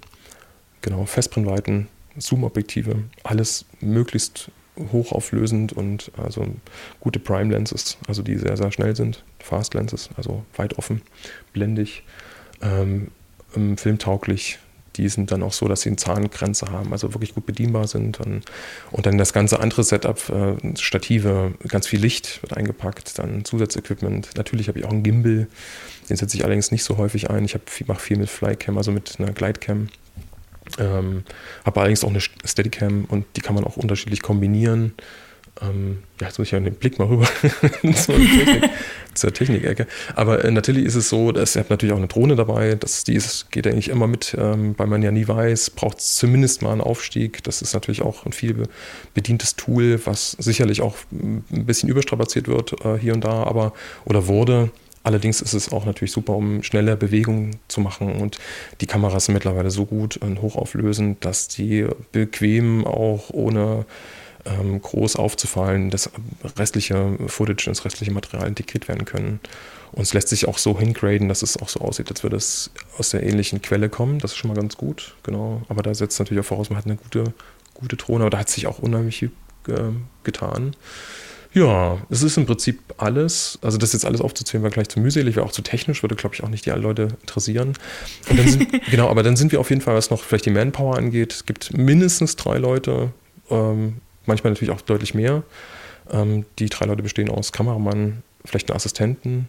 genau, 0.82 1.06
Festbrennweiten, 1.06 1.88
Zoom-Objektive, 2.18 3.04
alles 3.22 3.64
möglichst 3.80 4.50
hochauflösend 4.92 5.72
und 5.72 6.10
also 6.16 6.46
gute 7.00 7.20
Prime 7.20 7.52
Lenses, 7.52 7.96
also 8.08 8.22
die 8.22 8.36
sehr, 8.36 8.56
sehr 8.56 8.72
schnell 8.72 8.96
sind, 8.96 9.24
Fast 9.38 9.74
Lenses, 9.74 10.10
also 10.16 10.44
weit 10.56 10.76
offen, 10.78 11.02
blendig, 11.52 12.02
ähm, 12.60 13.08
ähm 13.54 13.76
filmtauglich, 13.76 14.58
die 14.96 15.08
sind 15.08 15.30
dann 15.30 15.42
auch 15.42 15.52
so, 15.52 15.68
dass 15.68 15.82
sie 15.82 15.90
eine 15.90 15.96
Zahngrenze 15.96 16.70
haben, 16.70 16.92
also 16.92 17.14
wirklich 17.14 17.34
gut 17.34 17.46
bedienbar 17.46 17.86
sind. 17.86 18.20
Und, 18.20 18.42
und 18.90 19.06
dann 19.06 19.18
das 19.18 19.32
ganze 19.32 19.60
andere 19.60 19.84
Setup, 19.84 20.28
äh, 20.28 20.76
Stative, 20.76 21.54
ganz 21.68 21.86
viel 21.86 22.00
Licht 22.00 22.42
wird 22.42 22.56
eingepackt, 22.56 23.18
dann 23.18 23.44
Zusatzequipment. 23.44 24.30
Natürlich 24.36 24.68
habe 24.68 24.78
ich 24.78 24.84
auch 24.84 24.90
einen 24.90 25.02
Gimbal, 25.02 25.46
den 26.08 26.16
setze 26.16 26.36
ich 26.36 26.44
allerdings 26.44 26.70
nicht 26.70 26.84
so 26.84 26.96
häufig 26.96 27.30
ein. 27.30 27.44
Ich 27.44 27.56
mache 27.86 28.00
viel 28.00 28.16
mit 28.16 28.28
Flycam, 28.28 28.78
also 28.78 28.92
mit 28.92 29.16
einer 29.18 29.32
Glidecam. 29.32 29.88
Ähm, 30.78 31.22
habe 31.64 31.80
allerdings 31.80 32.02
auch 32.02 32.10
eine 32.10 32.20
Steadicam 32.20 33.04
und 33.04 33.24
die 33.36 33.40
kann 33.40 33.54
man 33.54 33.64
auch 33.64 33.76
unterschiedlich 33.76 34.22
kombinieren. 34.22 34.94
Ähm, 35.62 36.02
ja, 36.20 36.26
jetzt 36.26 36.38
muss 36.38 36.48
ich 36.48 36.52
ja 36.52 36.60
den 36.60 36.74
Blick 36.74 36.98
mal 36.98 37.08
rüber 37.08 37.26
zur, 37.94 38.16
Technik, 38.16 38.70
zur 39.14 39.32
Technikecke. 39.32 39.86
Aber 40.14 40.44
äh, 40.44 40.50
natürlich 40.50 40.84
ist 40.84 40.96
es 40.96 41.08
so, 41.08 41.32
dass 41.32 41.56
ihr 41.56 41.60
habt 41.60 41.70
natürlich 41.70 41.92
auch 41.92 41.98
eine 41.98 42.08
Drohne 42.08 42.36
dabei. 42.36 42.74
Das, 42.74 43.04
die 43.04 43.14
ist, 43.14 43.50
geht 43.50 43.66
eigentlich 43.66 43.88
immer 43.88 44.06
mit, 44.06 44.36
ähm, 44.38 44.74
weil 44.76 44.86
man 44.86 45.02
ja 45.02 45.10
nie 45.10 45.26
weiß, 45.26 45.70
braucht 45.70 45.98
es 45.98 46.16
zumindest 46.16 46.62
mal 46.62 46.72
einen 46.72 46.80
Aufstieg. 46.80 47.42
Das 47.44 47.62
ist 47.62 47.72
natürlich 47.72 48.02
auch 48.02 48.26
ein 48.26 48.32
viel 48.32 48.64
bedientes 49.14 49.56
Tool, 49.56 50.00
was 50.04 50.32
sicherlich 50.32 50.82
auch 50.82 50.96
ein 51.12 51.44
bisschen 51.48 51.88
überstrapaziert 51.88 52.48
wird 52.48 52.84
äh, 52.84 52.98
hier 52.98 53.14
und 53.14 53.24
da, 53.24 53.44
aber 53.44 53.72
oder 54.04 54.26
wurde. 54.26 54.70
Allerdings 55.06 55.40
ist 55.40 55.52
es 55.52 55.70
auch 55.70 55.84
natürlich 55.86 56.10
super, 56.10 56.34
um 56.34 56.64
schnelle 56.64 56.96
Bewegungen 56.96 57.56
zu 57.68 57.80
machen. 57.80 58.16
Und 58.16 58.38
die 58.80 58.86
Kameras 58.86 59.26
sind 59.26 59.34
mittlerweile 59.34 59.70
so 59.70 59.86
gut 59.86 60.16
und 60.16 60.42
hochauflösend, 60.42 61.24
dass 61.24 61.46
die 61.46 61.86
bequem 62.10 62.84
auch 62.84 63.30
ohne 63.30 63.86
ähm, 64.46 64.80
groß 64.80 65.16
aufzufallen, 65.16 65.90
das 65.90 66.10
restliche 66.56 67.18
Footage, 67.26 67.66
das 67.66 67.84
restliche 67.84 68.12
Material 68.12 68.48
integriert 68.48 68.88
werden 68.88 69.04
können. 69.04 69.40
Und 69.92 70.02
es 70.02 70.14
lässt 70.14 70.28
sich 70.28 70.48
auch 70.48 70.58
so 70.58 70.78
hingraden, 70.78 71.28
dass 71.28 71.42
es 71.42 71.56
auch 71.56 71.68
so 71.68 71.80
aussieht, 71.80 72.10
als 72.10 72.22
würde 72.22 72.36
es 72.36 72.70
aus 72.98 73.10
der 73.10 73.22
ähnlichen 73.22 73.62
Quelle 73.62 73.88
kommen. 73.88 74.18
Das 74.18 74.32
ist 74.32 74.38
schon 74.38 74.48
mal 74.48 74.56
ganz 74.56 74.76
gut, 74.76 75.14
genau. 75.22 75.62
Aber 75.68 75.82
da 75.82 75.94
setzt 75.94 76.18
natürlich 76.18 76.44
auch 76.44 76.48
voraus, 76.48 76.70
man 76.70 76.78
hat 76.78 76.86
eine 76.86 76.96
gute, 76.96 77.32
gute 77.74 77.96
Drohne, 77.96 78.24
aber 78.24 78.30
da 78.30 78.38
hat 78.38 78.48
sich 78.48 78.66
auch 78.66 78.78
unheimlich 78.78 79.18
viel 79.18 79.30
äh, 79.68 79.92
getan. 80.24 80.74
Ja, 81.56 81.96
es 82.10 82.22
ist 82.22 82.36
im 82.36 82.44
Prinzip 82.44 82.80
alles. 82.98 83.58
Also 83.62 83.78
das 83.78 83.94
jetzt 83.94 84.04
alles 84.04 84.20
aufzuzählen 84.20 84.62
war 84.62 84.70
gleich 84.70 84.90
zu 84.90 85.00
mühselig, 85.00 85.36
wäre 85.36 85.46
auch 85.46 85.52
zu 85.52 85.62
technisch, 85.62 86.02
würde 86.02 86.14
glaube 86.14 86.34
ich 86.34 86.44
auch 86.44 86.50
nicht 86.50 86.66
die 86.66 86.70
alle 86.70 86.82
Leute 86.82 87.08
interessieren. 87.22 87.72
Sind, 88.28 88.68
genau, 88.90 89.08
aber 89.08 89.22
dann 89.22 89.36
sind 89.36 89.52
wir 89.52 89.60
auf 89.60 89.70
jeden 89.70 89.80
Fall, 89.80 89.94
was 89.94 90.10
noch 90.10 90.22
vielleicht 90.22 90.44
die 90.44 90.50
Manpower 90.50 90.98
angeht, 90.98 91.32
es 91.32 91.46
gibt 91.46 91.74
mindestens 91.74 92.36
drei 92.36 92.58
Leute, 92.58 93.10
ähm, 93.48 94.02
manchmal 94.26 94.52
natürlich 94.52 94.74
auch 94.74 94.80
deutlich 94.80 95.14
mehr. 95.14 95.42
Ähm, 96.10 96.44
die 96.58 96.68
drei 96.68 96.86
Leute 96.86 97.02
bestehen 97.02 97.28
aus 97.28 97.52
Kameramann, 97.52 98.22
vielleicht 98.44 98.70
einem 98.70 98.76
Assistenten, 98.76 99.48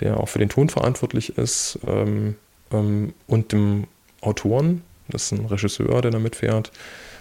der 0.00 0.18
auch 0.18 0.28
für 0.28 0.38
den 0.38 0.48
Ton 0.48 0.68
verantwortlich 0.68 1.36
ist, 1.38 1.78
ähm, 1.86 2.36
ähm, 2.72 3.14
und 3.26 3.52
dem 3.52 3.86
Autoren, 4.20 4.82
das 5.08 5.24
ist 5.24 5.32
ein 5.32 5.46
Regisseur, 5.46 6.00
der 6.00 6.10
da 6.10 6.18
mitfährt. 6.18 6.72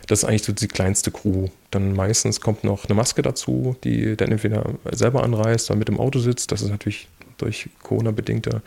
Das 0.07 0.19
ist 0.19 0.25
eigentlich 0.25 0.43
so 0.43 0.53
die 0.53 0.67
kleinste 0.67 1.11
Crew. 1.11 1.47
Dann 1.69 1.95
meistens 1.95 2.41
kommt 2.41 2.63
noch 2.63 2.85
eine 2.85 2.95
Maske 2.95 3.21
dazu, 3.21 3.75
die 3.83 4.15
dann 4.17 4.31
entweder 4.31 4.65
selber 4.91 5.23
anreist 5.23 5.69
oder 5.69 5.79
mit 5.79 5.89
im 5.89 5.99
Auto 5.99 6.19
sitzt. 6.19 6.51
Das 6.51 6.61
ist 6.61 6.69
natürlich 6.69 7.07
durch 7.37 7.69
Corona-bedingte 7.83 8.61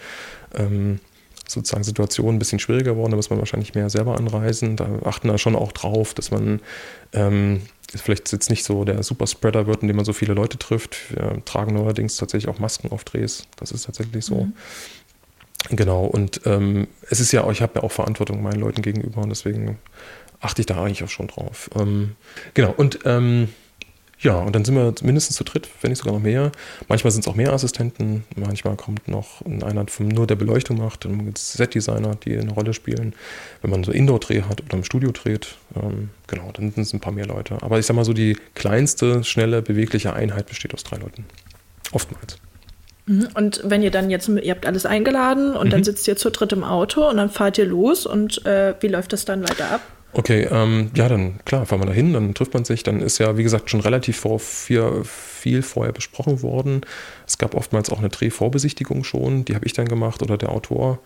ähm, 0.54 1.00
sozusagen 1.48 1.84
Situation 1.84 2.34
ein 2.34 2.38
bisschen 2.38 2.58
schwieriger 2.58 2.92
geworden. 2.92 3.10
Da 3.10 3.16
muss 3.16 3.30
man 3.30 3.38
wahrscheinlich 3.38 3.74
mehr 3.74 3.90
selber 3.90 4.16
anreisen. 4.16 4.76
Da 4.76 4.88
achten 5.04 5.28
da 5.28 5.38
schon 5.38 5.56
auch 5.56 5.72
drauf, 5.72 6.14
dass 6.14 6.30
man 6.30 6.60
ähm, 7.12 7.62
vielleicht 7.94 8.32
jetzt 8.32 8.50
nicht 8.50 8.64
so 8.64 8.84
der 8.84 9.02
Superspreader 9.02 9.66
wird, 9.66 9.82
indem 9.82 9.96
man 9.96 10.04
so 10.04 10.12
viele 10.12 10.34
Leute 10.34 10.58
trifft. 10.58 11.14
Wir 11.14 11.44
tragen 11.44 11.74
neuerdings 11.74 12.16
tatsächlich 12.16 12.48
auch 12.48 12.58
Masken 12.58 12.90
auf 12.92 13.04
Drehs. 13.04 13.46
Das 13.56 13.72
ist 13.72 13.84
tatsächlich 13.84 14.24
so. 14.24 14.44
Mhm. 14.44 14.52
Genau, 15.70 16.04
und 16.04 16.42
ähm, 16.44 16.88
es 17.08 17.20
ist 17.20 17.32
ja, 17.32 17.48
ich 17.50 17.62
habe 17.62 17.72
ja 17.76 17.82
auch 17.82 17.92
Verantwortung 17.92 18.42
meinen 18.42 18.60
Leuten 18.60 18.82
gegenüber 18.82 19.22
und 19.22 19.30
deswegen 19.30 19.78
achte 20.40 20.60
ich 20.60 20.66
da 20.66 20.82
eigentlich 20.82 21.02
auch 21.04 21.08
schon 21.08 21.28
drauf. 21.28 21.70
Ähm, 21.74 22.16
genau, 22.52 22.74
und 22.76 22.98
ähm, 23.06 23.48
ja, 24.20 24.38
und 24.38 24.54
dann 24.54 24.64
sind 24.64 24.74
wir 24.74 24.94
mindestens 25.02 25.36
zu 25.36 25.44
dritt, 25.44 25.68
wenn 25.80 25.90
nicht 25.90 25.98
sogar 25.98 26.14
noch 26.14 26.22
mehr. 26.22 26.52
Manchmal 26.88 27.10
sind 27.10 27.20
es 27.20 27.28
auch 27.28 27.34
mehr 27.34 27.52
Assistenten, 27.52 28.24
manchmal 28.36 28.76
kommt 28.76 29.08
noch 29.08 29.42
einer, 29.44 29.84
der 29.84 30.06
nur 30.06 30.26
der 30.26 30.36
Beleuchtung 30.36 30.78
macht, 30.78 31.04
dann 31.04 31.24
gibt 31.24 31.38
es 31.38 31.52
Set-Designer, 31.54 32.16
die 32.24 32.36
eine 32.36 32.52
Rolle 32.52 32.74
spielen. 32.74 33.14
Wenn 33.62 33.70
man 33.70 33.84
so 33.84 33.92
Indoor-Dreh 33.92 34.42
hat 34.42 34.62
oder 34.62 34.76
im 34.78 34.84
Studio 34.84 35.10
dreht, 35.10 35.56
ähm, 35.76 36.10
genau, 36.26 36.50
dann 36.52 36.72
sind 36.72 36.82
es 36.82 36.92
ein 36.92 37.00
paar 37.00 37.12
mehr 37.12 37.26
Leute. 37.26 37.58
Aber 37.62 37.78
ich 37.78 37.86
sag 37.86 37.96
mal 37.96 38.04
so, 38.04 38.12
die 38.12 38.36
kleinste, 38.54 39.24
schnelle, 39.24 39.62
bewegliche 39.62 40.12
Einheit 40.12 40.46
besteht 40.46 40.74
aus 40.74 40.84
drei 40.84 40.96
Leuten. 40.96 41.24
Oftmals. 41.92 42.38
Mhm. 43.06 43.28
Und 43.34 43.60
wenn 43.64 43.82
ihr 43.82 43.90
dann 43.90 44.10
jetzt, 44.10 44.28
ihr 44.28 44.50
habt 44.50 44.66
alles 44.66 44.86
eingeladen 44.86 45.56
und 45.56 45.66
mhm. 45.66 45.70
dann 45.70 45.84
sitzt 45.84 46.08
ihr 46.08 46.16
zu 46.16 46.30
dritt 46.30 46.52
im 46.52 46.64
Auto 46.64 47.08
und 47.08 47.16
dann 47.16 47.30
fahrt 47.30 47.58
ihr 47.58 47.66
los 47.66 48.06
und 48.06 48.44
äh, 48.46 48.74
wie 48.80 48.88
läuft 48.88 49.12
das 49.12 49.24
dann 49.24 49.42
weiter 49.42 49.70
ab? 49.70 49.80
Okay, 50.16 50.46
ähm, 50.48 50.92
ja, 50.94 51.08
dann 51.08 51.40
klar, 51.44 51.66
fahren 51.66 51.80
wir 51.80 51.86
da 51.86 51.92
hin, 51.92 52.12
dann 52.12 52.34
trifft 52.34 52.54
man 52.54 52.64
sich. 52.64 52.84
Dann 52.84 53.00
ist 53.00 53.18
ja, 53.18 53.36
wie 53.36 53.42
gesagt, 53.42 53.68
schon 53.68 53.80
relativ 53.80 54.16
vor 54.16 54.38
viel, 54.38 55.02
viel 55.02 55.60
vorher 55.62 55.92
besprochen 55.92 56.40
worden. 56.40 56.82
Es 57.26 57.36
gab 57.36 57.54
oftmals 57.54 57.90
auch 57.90 57.98
eine 57.98 58.10
Drehvorbesichtigung 58.10 59.02
schon, 59.02 59.44
die 59.44 59.56
habe 59.56 59.66
ich 59.66 59.72
dann 59.72 59.88
gemacht 59.88 60.22
oder 60.22 60.38
der 60.38 60.50
Autor. 60.50 61.00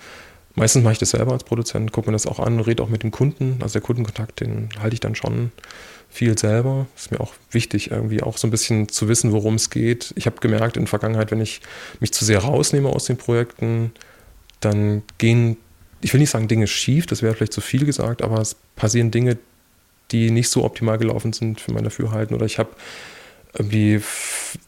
Meistens 0.55 0.83
mache 0.83 0.93
ich 0.93 0.99
das 0.99 1.11
selber 1.11 1.33
als 1.33 1.45
Produzent, 1.45 1.93
gucke 1.93 2.11
mir 2.11 2.13
das 2.13 2.27
auch 2.27 2.39
an, 2.39 2.61
rede 2.61 2.83
auch 2.83 2.91
mit 2.91 3.03
dem 3.03 3.11
Kunden. 3.11 3.59
Also 3.63 3.75
der 3.75 3.83
Kundenkontakt, 3.83 4.41
den 4.41 4.69
halte 4.79 4.95
ich 4.95 5.01
dann 5.01 5.15
schon 5.15 5.53
viel 6.11 6.37
selber. 6.37 6.87
Ist 6.95 7.11
mir 7.11 7.21
auch 7.21 7.33
wichtig, 7.51 7.91
irgendwie 7.91 8.23
auch 8.23 8.37
so 8.37 8.47
ein 8.47 8.51
bisschen 8.51 8.91
zu 8.91 9.09
wissen, 9.09 9.33
worum 9.33 9.55
es 9.55 9.71
geht. 9.71 10.13
Ich 10.17 10.27
habe 10.27 10.37
gemerkt 10.41 10.77
in 10.77 10.83
der 10.83 10.89
Vergangenheit, 10.91 11.31
wenn 11.31 11.41
ich 11.41 11.63
mich 12.01 12.13
zu 12.13 12.27
sehr 12.27 12.41
rausnehme 12.41 12.91
aus 12.91 13.07
den 13.07 13.17
Projekten, 13.17 13.93
dann 14.61 15.03
gehen 15.17 15.57
ich 16.01 16.13
will 16.13 16.21
nicht 16.21 16.31
sagen 16.31 16.49
Dinge 16.49 16.67
schief, 16.67 17.07
das 17.07 17.23
wäre 17.23 17.35
vielleicht 17.35 17.53
zu 17.53 17.61
viel 17.61 17.85
gesagt, 17.85 18.23
aber 18.23 18.41
es 18.41 18.57
passieren 18.77 19.11
Dinge, 19.11 19.39
die 20.11 20.31
nicht 20.31 20.49
so 20.49 20.65
optimal 20.65 20.99
gelaufen 20.99 21.33
sind 21.33 21.61
für 21.61 21.73
mein 21.73 21.85
Dafürhalten 21.85 22.35
oder 22.35 22.47
ich 22.47 22.59
habe 22.59 22.71
irgendwie 23.55 24.01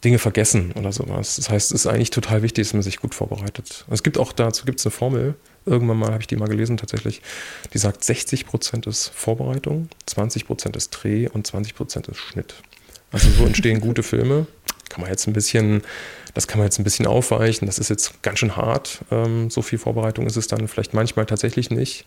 Dinge 0.05 0.19
vergessen 0.19 0.73
oder 0.73 0.93
sowas. 0.93 1.37
Das 1.37 1.51
heißt, 1.51 1.73
es 1.73 1.83
ist 1.83 1.87
eigentlich 1.87 2.11
total 2.11 2.43
wichtig, 2.43 2.67
dass 2.67 2.75
man 2.75 2.83
sich 2.83 2.99
gut 2.99 3.15
vorbereitet. 3.15 3.85
Es 3.91 4.03
gibt 4.03 4.19
auch 4.19 4.33
dazu 4.33 4.65
gibt 4.65 4.81
es 4.81 4.87
eine 4.87 4.91
Formel, 4.91 5.35
irgendwann 5.67 5.99
mal 5.99 6.13
habe 6.13 6.21
ich 6.21 6.27
die 6.27 6.37
mal 6.37 6.49
gelesen 6.49 6.77
tatsächlich, 6.77 7.23
die 7.73 7.79
sagt 7.79 8.05
60 8.05 8.47
Prozent 8.47 8.87
ist 8.87 9.09
Vorbereitung, 9.09 9.89
20 10.07 10.47
Prozent 10.47 10.77
ist 10.77 10.91
Dreh 10.91 11.29
und 11.29 11.47
20 11.47 11.75
Prozent 11.75 12.09
ist 12.09 12.19
Schnitt. 12.19 12.55
Also 13.13 13.29
so 13.31 13.45
entstehen 13.45 13.81
gute 13.81 14.03
Filme. 14.03 14.47
Kann 14.89 15.03
man 15.03 15.11
jetzt 15.11 15.27
ein 15.27 15.33
bisschen 15.33 15.83
das 16.35 16.47
kann 16.47 16.59
man 16.59 16.67
jetzt 16.67 16.79
ein 16.79 16.85
bisschen 16.85 17.07
aufweichen. 17.07 17.67
Das 17.67 17.79
ist 17.79 17.91
jetzt 17.91 18.23
ganz 18.23 18.39
schön 18.39 18.57
hart. 18.57 19.01
Ähm, 19.11 19.51
so 19.51 19.63
viel 19.63 19.79
Vorbereitung 19.79 20.27
ist 20.27 20.37
es 20.37 20.47
dann 20.47 20.69
vielleicht 20.69 20.95
manchmal 20.95 21.27
tatsächlich 21.27 21.71
nicht. 21.71 22.07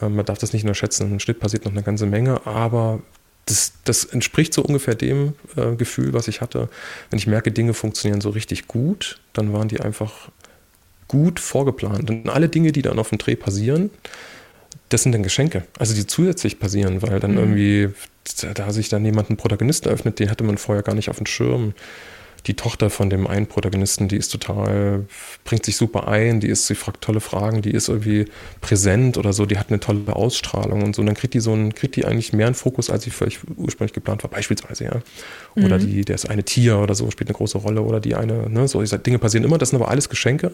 Ähm, 0.00 0.16
man 0.16 0.24
darf 0.24 0.38
das 0.38 0.52
nicht 0.52 0.62
unterschätzen. 0.62 1.10
Im 1.10 1.20
Schnitt 1.20 1.40
passiert 1.40 1.64
noch 1.64 1.72
eine 1.72 1.82
ganze 1.82 2.06
Menge, 2.06 2.46
aber 2.46 3.00
das, 3.46 3.72
das 3.84 4.04
entspricht 4.04 4.54
so 4.54 4.62
ungefähr 4.62 4.94
dem 4.94 5.34
äh, 5.56 5.74
Gefühl, 5.74 6.12
was 6.12 6.28
ich 6.28 6.40
hatte. 6.40 6.68
Wenn 7.10 7.18
ich 7.18 7.26
merke, 7.26 7.50
Dinge 7.50 7.74
funktionieren 7.74 8.20
so 8.20 8.30
richtig 8.30 8.68
gut, 8.68 9.20
dann 9.32 9.52
waren 9.52 9.68
die 9.68 9.80
einfach 9.80 10.30
gut 11.08 11.40
vorgeplant. 11.40 12.10
Und 12.10 12.28
alle 12.28 12.48
Dinge, 12.48 12.72
die 12.72 12.82
dann 12.82 12.98
auf 12.98 13.08
dem 13.08 13.18
Dreh 13.18 13.34
passieren, 13.34 13.90
das 14.90 15.02
sind 15.02 15.12
dann 15.12 15.22
Geschenke, 15.22 15.64
also 15.78 15.94
die 15.94 16.06
zusätzlich 16.06 16.58
passieren, 16.58 17.02
weil 17.02 17.20
dann 17.20 17.32
mhm. 17.32 17.38
irgendwie, 17.38 17.88
da 18.54 18.72
sich 18.72 18.88
dann 18.88 19.04
jemand 19.04 19.28
einen 19.28 19.36
Protagonisten 19.36 19.88
öffnet, 19.88 20.18
den 20.18 20.30
hatte 20.30 20.44
man 20.44 20.58
vorher 20.58 20.82
gar 20.82 20.94
nicht 20.94 21.10
auf 21.10 21.16
dem 21.16 21.26
Schirm 21.26 21.74
die 22.46 22.54
Tochter 22.54 22.90
von 22.90 23.10
dem 23.10 23.26
einen 23.26 23.46
Protagonisten, 23.46 24.08
die 24.08 24.16
ist 24.16 24.30
total, 24.30 25.06
bringt 25.44 25.64
sich 25.64 25.76
super 25.76 26.08
ein, 26.08 26.40
die 26.40 26.48
ist, 26.48 26.66
sie 26.66 26.74
fragt 26.74 27.02
tolle 27.02 27.20
Fragen, 27.20 27.62
die 27.62 27.70
ist 27.70 27.88
irgendwie 27.88 28.26
präsent 28.60 29.18
oder 29.18 29.32
so, 29.32 29.46
die 29.46 29.58
hat 29.58 29.68
eine 29.68 29.80
tolle 29.80 30.14
Ausstrahlung 30.14 30.82
und 30.82 30.94
so. 30.94 31.02
Und 31.02 31.06
dann 31.06 31.16
kriegt 31.16 31.34
die 31.34 31.40
so 31.40 31.52
einen, 31.52 31.74
kriegt 31.74 31.96
die 31.96 32.04
eigentlich 32.04 32.32
mehr 32.32 32.46
einen 32.46 32.54
Fokus, 32.54 32.90
als 32.90 33.04
sie 33.04 33.10
vielleicht 33.10 33.40
ursprünglich 33.56 33.92
geplant 33.92 34.22
war, 34.22 34.30
beispielsweise, 34.30 34.84
ja. 34.84 35.02
Oder 35.56 35.78
mhm. 35.78 35.86
die, 35.86 36.04
der 36.04 36.14
ist 36.14 36.30
eine 36.30 36.44
Tier 36.44 36.78
oder 36.78 36.94
so, 36.94 37.10
spielt 37.10 37.28
eine 37.28 37.36
große 37.36 37.58
Rolle 37.58 37.82
oder 37.82 38.00
die 38.00 38.14
eine, 38.14 38.48
ne, 38.48 38.68
so, 38.68 38.82
Dinge 38.82 39.18
passieren 39.18 39.44
immer, 39.44 39.58
das 39.58 39.70
sind 39.70 39.80
aber 39.80 39.90
alles 39.90 40.08
Geschenke. 40.08 40.52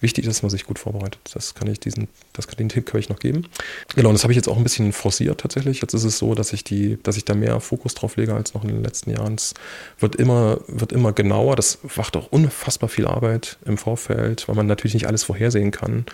Wichtig 0.00 0.26
ist, 0.26 0.36
dass 0.36 0.42
man 0.42 0.50
sich 0.50 0.66
gut 0.66 0.78
vorbereitet. 0.78 1.18
Das 1.32 1.54
kann 1.54 1.68
ich 1.68 1.80
diesen, 1.80 2.08
das 2.34 2.46
kann 2.46 2.56
den 2.58 2.68
Tipp 2.68 2.84
kann 2.84 3.00
ich 3.00 3.08
noch 3.08 3.18
geben. 3.18 3.46
Genau, 3.94 4.10
und 4.10 4.14
das 4.14 4.24
habe 4.24 4.32
ich 4.32 4.36
jetzt 4.36 4.48
auch 4.48 4.58
ein 4.58 4.62
bisschen 4.62 4.92
forciert 4.92 5.40
tatsächlich. 5.40 5.80
Jetzt 5.80 5.94
ist 5.94 6.04
es 6.04 6.18
so, 6.18 6.34
dass 6.34 6.52
ich 6.52 6.64
die, 6.64 6.98
dass 7.02 7.16
ich 7.16 7.24
da 7.24 7.34
mehr 7.34 7.60
Fokus 7.60 7.94
drauf 7.94 8.16
lege 8.16 8.34
als 8.34 8.52
noch 8.52 8.62
in 8.62 8.68
den 8.68 8.84
letzten 8.84 9.10
Jahren. 9.10 9.36
Es 9.36 9.54
wird 9.98 10.16
immer, 10.16 10.60
wird 10.68 10.92
immer 10.92 11.12
genauer. 11.26 11.56
Das 11.56 11.78
macht 11.96 12.16
auch 12.16 12.28
unfassbar 12.30 12.88
viel 12.88 13.06
Arbeit 13.06 13.58
im 13.64 13.78
Vorfeld, 13.78 14.48
weil 14.48 14.54
man 14.54 14.66
natürlich 14.66 14.94
nicht 14.94 15.06
alles 15.06 15.24
vorhersehen 15.24 15.70
kann 15.70 16.06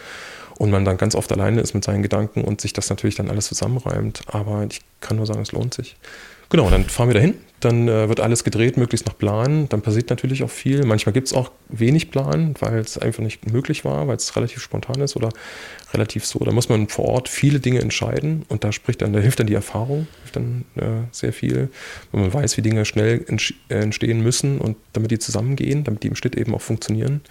und 0.59 0.71
man 0.71 0.85
dann 0.85 0.97
ganz 0.97 1.15
oft 1.15 1.31
alleine 1.33 1.61
ist 1.61 1.75
mit 1.75 1.85
seinen 1.85 2.03
Gedanken 2.03 2.43
und 2.43 2.61
sich 2.61 2.73
das 2.73 2.89
natürlich 2.91 3.17
dann 3.17 3.31
alles 3.31 3.49
zusammenreimt. 3.49 4.23
Aber 4.27 4.65
ich 4.69 4.81
kann 5.01 5.17
nur 5.17 5.27
sagen, 5.27 5.43
es 5.43 5.53
lohnt 5.53 5.75
sich. 5.75 5.97
Genau, 6.53 6.69
dann 6.69 6.85
fahren 6.85 7.09
wir 7.09 7.15
dahin. 7.15 7.37
Dann 7.61 7.89
äh, 7.89 8.11
wird 8.11 8.21
alles 8.21 8.45
gedreht, 8.45 8.77
möglichst 8.77 9.07
nach 9.07 9.17
Plan. 9.17 9.71
Dann 9.71 9.81
passiert 9.81 10.11
natürlich 10.11 10.45
auch 10.45 10.51
viel. 10.51 10.85
Manchmal 10.85 11.15
gibt 11.15 11.29
es 11.29 11.33
auch 11.33 11.51
wenig 11.71 12.11
Plan, 12.11 12.55
weil 12.61 12.77
es 12.77 12.99
einfach 12.99 13.23
nicht 13.23 13.51
möglich 13.51 13.87
war, 13.87 14.07
weil 14.07 14.17
es 14.17 14.37
relativ 14.37 14.61
spontan 14.61 15.01
ist 15.01 15.17
oder 15.17 15.31
relativ 15.95 16.27
so. 16.27 16.41
Da 16.41 16.53
muss 16.53 16.69
man 16.69 16.89
vor 16.89 17.07
Ort 17.07 17.31
viele 17.31 17.59
Dinge 17.59 17.81
entscheiden 17.81 18.45
und 18.51 18.65
da 18.65 18.73
spricht 18.73 19.01
dann, 19.01 19.15
da 19.15 19.21
hilft 19.21 19.41
dann 19.41 19.47
die 19.47 19.55
Erfahrung, 19.55 20.09
hilft 20.19 20.37
dann 20.37 20.67
äh, 20.75 21.07
sehr 21.11 21.33
viel, 21.33 21.71
wenn 22.11 22.21
man 22.21 22.35
weiß, 22.35 22.59
wie 22.59 22.63
Dinge 22.63 22.85
schnell 22.85 23.25
entstehen 23.71 24.23
müssen 24.23 24.59
und 24.59 24.77
damit 24.93 25.11
die 25.11 25.19
zusammengehen, 25.19 25.85
damit 25.85 26.03
die 26.03 26.09
im 26.09 26.17
Schnitt 26.17 26.37
eben 26.37 26.55
auch 26.55 26.61
funktionieren. 26.61 27.23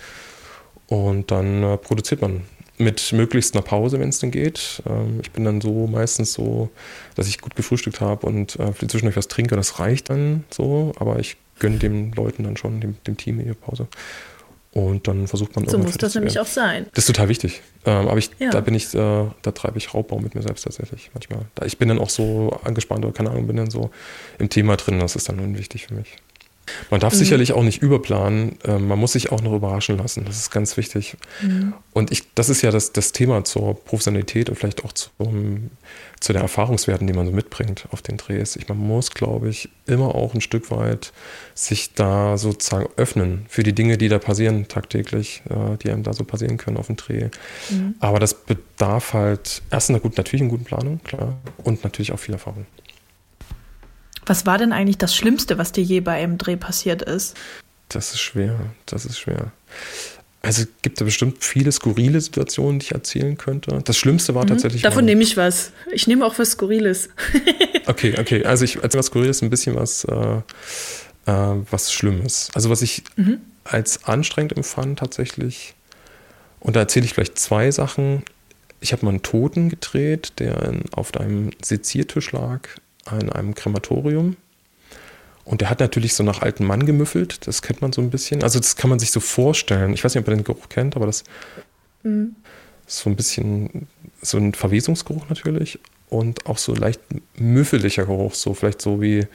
Und 0.88 1.30
dann 1.30 1.62
äh, 1.62 1.78
produziert 1.78 2.24
man 2.24 2.42
mit 2.82 3.14
möglichst 3.14 3.56
einer 3.56 3.64
Pause, 3.64 4.00
wenn 4.00 4.10
es 4.10 4.20
denn 4.20 4.32
geht. 4.32 4.82
Ähm, 4.88 5.20
ich 5.22 5.32
bin 5.32 5.44
dann 5.44 5.62
so 5.62 5.88
meistens 5.88 6.34
so, 6.34 6.70
dass 7.16 7.28
ich 7.28 7.40
gut 7.40 7.56
gefrühstückt 7.56 8.02
habe 8.02 8.26
und 8.26 8.60
äh, 8.60 8.74
zwischendurch 8.74 9.16
was 9.16 9.28
trinke. 9.28 9.56
Das 9.56 9.80
reicht 9.80 10.10
dann 10.10 10.44
so, 10.50 10.94
aber 11.00 11.20
ich 11.20 11.38
gönne 11.60 11.78
den 11.78 12.12
Leuten 12.14 12.44
dann 12.44 12.58
schon, 12.58 12.82
dem, 12.82 12.96
dem 13.06 13.18
Team 13.18 13.40
ihre 13.40 13.56
Pause. 13.56 13.88
Und 14.74 15.08
dann 15.08 15.28
versucht 15.28 15.54
man 15.56 15.68
So 15.68 15.78
muss 15.78 15.98
das 15.98 16.16
nämlich 16.16 16.40
auch 16.40 16.46
sein. 16.46 16.86
Das 16.94 17.04
ist 17.04 17.08
total 17.08 17.28
wichtig. 17.28 17.62
Ähm, 17.86 18.08
aber 18.08 18.18
ich, 18.18 18.32
ja. 18.40 18.52
da 18.52 18.62
bin 18.62 18.74
ich, 18.74 18.94
äh, 18.96 19.26
da 19.42 19.52
treibe 19.52 19.78
ich 19.78 19.94
Raubbau 19.94 20.20
mit 20.20 20.34
mir 20.34 20.42
selbst 20.42 20.64
tatsächlich 20.64 21.12
manchmal. 21.14 21.42
Da, 21.56 21.66
ich 21.66 21.78
bin 21.78 21.90
dann 21.90 22.00
auch 22.00 22.10
so 22.10 22.58
angespannt 22.64 23.04
oder 23.04 23.14
keine 23.14 23.32
Ahnung, 23.32 23.48
bin 23.48 23.58
dann 23.58 23.70
so 23.70 23.92
im 24.40 24.50
Thema 24.50 24.78
drin. 24.78 25.00
Das 25.00 25.18
ist 25.18 25.28
dann 25.28 25.40
unwichtig 25.40 25.88
für 25.88 25.94
mich. 25.94 26.16
Man 26.90 27.00
darf 27.00 27.14
mhm. 27.14 27.18
sicherlich 27.18 27.54
auch 27.54 27.64
nicht 27.64 27.82
überplanen. 27.82 28.58
Ähm, 28.66 28.88
man 28.88 29.00
muss 29.00 29.14
sich 29.14 29.32
auch 29.32 29.42
noch 29.42 29.54
überraschen 29.54 29.98
lassen. 29.98 30.26
Das 30.26 30.38
ist 30.38 30.52
ganz 30.52 30.78
wichtig. 30.78 31.18
Mhm. 31.42 31.74
Und 31.94 32.12
ich, 32.12 32.34
das 32.34 32.50
ist 32.50 32.62
ja 32.62 32.72
das, 32.72 32.94
das 32.94 33.12
Thema 33.12 33.44
zur 33.44 33.84
Professionalität 33.84 34.50
und 34.50 34.56
vielleicht 34.56 34.86
auch 34.86 34.92
zum, 34.92 35.72
zu 36.20 36.34
den 36.34 36.42
Erfahrungswerten, 36.42 37.08
die 37.08 37.14
man 37.14 37.26
so 37.26 37.32
mitbringt 37.32 37.88
auf 37.92 38.02
den 38.02 38.18
Drehs. 38.18 38.56
Ich, 38.56 38.68
man 38.68 38.78
muss, 38.78 39.12
glaube 39.12 39.50
ich, 39.50 39.70
immer 39.86 40.16
auch 40.16 40.34
ein 40.34 40.42
Stück 40.42 40.72
weit 40.72 41.12
sich 41.56 41.94
da 41.94 42.38
sozusagen 42.38 42.88
öffnen 42.96 43.46
für 43.50 43.64
die 43.64 43.74
Dinge, 43.74 43.98
die 43.98 44.08
da 44.08 44.20
passieren 44.20 44.68
tagtäglich, 44.68 45.44
äh, 45.50 45.78
die 45.78 45.90
einem 45.90 46.04
da 46.04 46.14
so 46.14 46.24
passieren 46.24 46.58
können 46.58 46.78
auf 46.78 46.88
dem 46.88 46.96
Dreh. 46.96 47.30
Mhm. 47.70 47.96
Aber 48.00 48.20
das 48.20 48.34
bedarf 48.34 49.14
halt 49.14 49.62
erst 49.72 49.90
einer 49.90 50.00
guten, 50.00 50.16
natürlich 50.18 50.42
einer 50.42 50.52
guten 50.52 50.66
Planung, 50.66 51.02
klar, 51.04 51.38
und 51.64 51.84
natürlich 51.84 52.12
auch 52.12 52.20
viel 52.20 52.34
Erfahrung. 52.34 52.66
Was 54.32 54.46
war 54.46 54.58
denn 54.58 54.72
eigentlich 54.72 54.98
das 54.98 55.14
Schlimmste, 55.14 55.58
was 55.58 55.74
dir 55.74 55.84
je 55.84 56.00
bei 56.00 56.14
einem 56.14 56.38
Dreh 56.38 56.56
passiert 56.56 57.02
ist? 57.02 57.36
Das 57.90 58.14
ist 58.14 58.22
schwer, 58.22 58.58
das 58.86 59.04
ist 59.04 59.20
schwer. 59.20 59.52
Also 60.42 60.62
es 60.62 60.70
gibt 60.82 61.02
da 61.02 61.04
bestimmt 61.04 61.44
viele 61.44 61.70
skurrile 61.74 62.22
Situationen, 62.22 62.80
die 62.80 62.86
ich 62.86 62.92
erzählen 62.94 63.38
könnte. 63.38 63.82
Das 63.84 63.98
Schlimmste 63.98 64.34
war 64.34 64.46
mhm. 64.46 64.48
tatsächlich. 64.48 64.84
Davon 64.84 65.04
nehme 65.04 65.22
ich 65.22 65.36
was. 65.36 65.74
Ich 65.92 66.08
nehme 66.08 66.26
auch 66.26 66.40
was 66.40 66.52
Skurriles. 66.52 67.10
okay, 67.88 68.16
okay. 68.18 68.46
Also 68.46 68.64
ich 68.64 68.76
erzähle 68.78 69.00
was 69.00 69.08
Skurriles, 69.08 69.42
ein 69.42 69.50
bisschen 69.50 69.76
was, 69.76 70.06
äh, 70.06 70.16
äh, 71.26 71.56
was 71.70 71.92
Schlimmes. 71.92 72.52
Also 72.54 72.70
was 72.70 72.82
ich 72.82 73.04
mhm. 73.18 73.42
als 73.66 74.06
anstrengend 74.06 74.56
empfand 74.56 75.00
tatsächlich. 75.00 75.74
Und 76.62 76.78
da 76.78 76.80
erzähle 76.80 77.04
ich 77.04 77.16
vielleicht 77.16 77.38
zwei 77.38 77.70
Sachen. 77.70 78.24
Ich 78.80 78.94
habe 78.94 79.04
mal 79.04 79.10
einen 79.10 79.24
Toten 79.24 79.68
gedreht, 79.68 80.40
der 80.40 80.74
auf 80.94 81.14
einem 81.18 81.50
Seziertisch 81.62 82.32
lag 82.32 82.62
in 83.20 83.30
einem 83.30 83.56
Krematorium. 83.56 84.38
Und 85.44 85.62
der 85.62 85.70
hat 85.70 85.80
natürlich 85.80 86.14
so 86.14 86.24
nach 86.24 86.42
alten 86.42 86.66
Mann 86.66 86.86
gemüffelt, 86.86 87.48
das 87.48 87.62
kennt 87.62 87.82
man 87.82 87.92
so 87.92 88.02
ein 88.02 88.10
bisschen. 88.10 88.44
Also 88.44 88.60
das 88.60 88.76
kann 88.76 88.90
man 88.90 89.00
sich 89.00 89.12
so 89.12 89.20
vorstellen. 89.20 89.94
Ich 89.94 90.04
weiß 90.04 90.14
nicht, 90.14 90.22
ob 90.22 90.28
ihr 90.30 90.36
den 90.36 90.44
Geruch 90.44 90.70
kennt, 90.70 90.96
aber 90.96 91.08
das 91.08 91.24
mhm. 92.04 92.36
ist 92.88 93.00
so 93.00 93.10
ein 93.10 93.16
bisschen 93.16 93.88
so 94.22 94.38
ein 94.38 94.54
Verwesungsgeruch 94.54 95.28
natürlich 95.30 95.80
und 96.10 96.46
auch 96.46 96.60
so 96.60 96.76
leicht 96.76 97.02
müffeliger 97.38 98.06
Geruch, 98.06 98.36
so 98.36 98.54
vielleicht 98.54 98.82
so 98.82 99.02
wie 99.02 99.26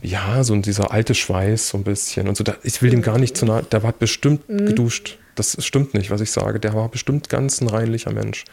ja, 0.00 0.42
so 0.44 0.56
dieser 0.56 0.92
alte 0.92 1.14
Schweiß 1.14 1.68
so 1.68 1.78
ein 1.78 1.84
bisschen 1.84 2.28
und 2.28 2.36
so. 2.36 2.44
Da, 2.44 2.56
ich 2.62 2.80
will 2.80 2.90
dem 2.90 3.02
gar 3.02 3.18
nicht 3.18 3.36
zu 3.36 3.44
nahe, 3.44 3.62
der 3.62 3.82
war 3.82 3.92
bestimmt 3.92 4.48
mhm. 4.48 4.66
geduscht. 4.66 5.18
Das 5.34 5.56
stimmt 5.64 5.94
nicht, 5.94 6.10
was 6.10 6.20
ich 6.20 6.30
sage. 6.30 6.60
Der 6.60 6.74
war 6.74 6.88
bestimmt 6.88 7.28
ganz 7.28 7.60
ein 7.60 7.68
reinlicher 7.68 8.12
Mensch. 8.12 8.44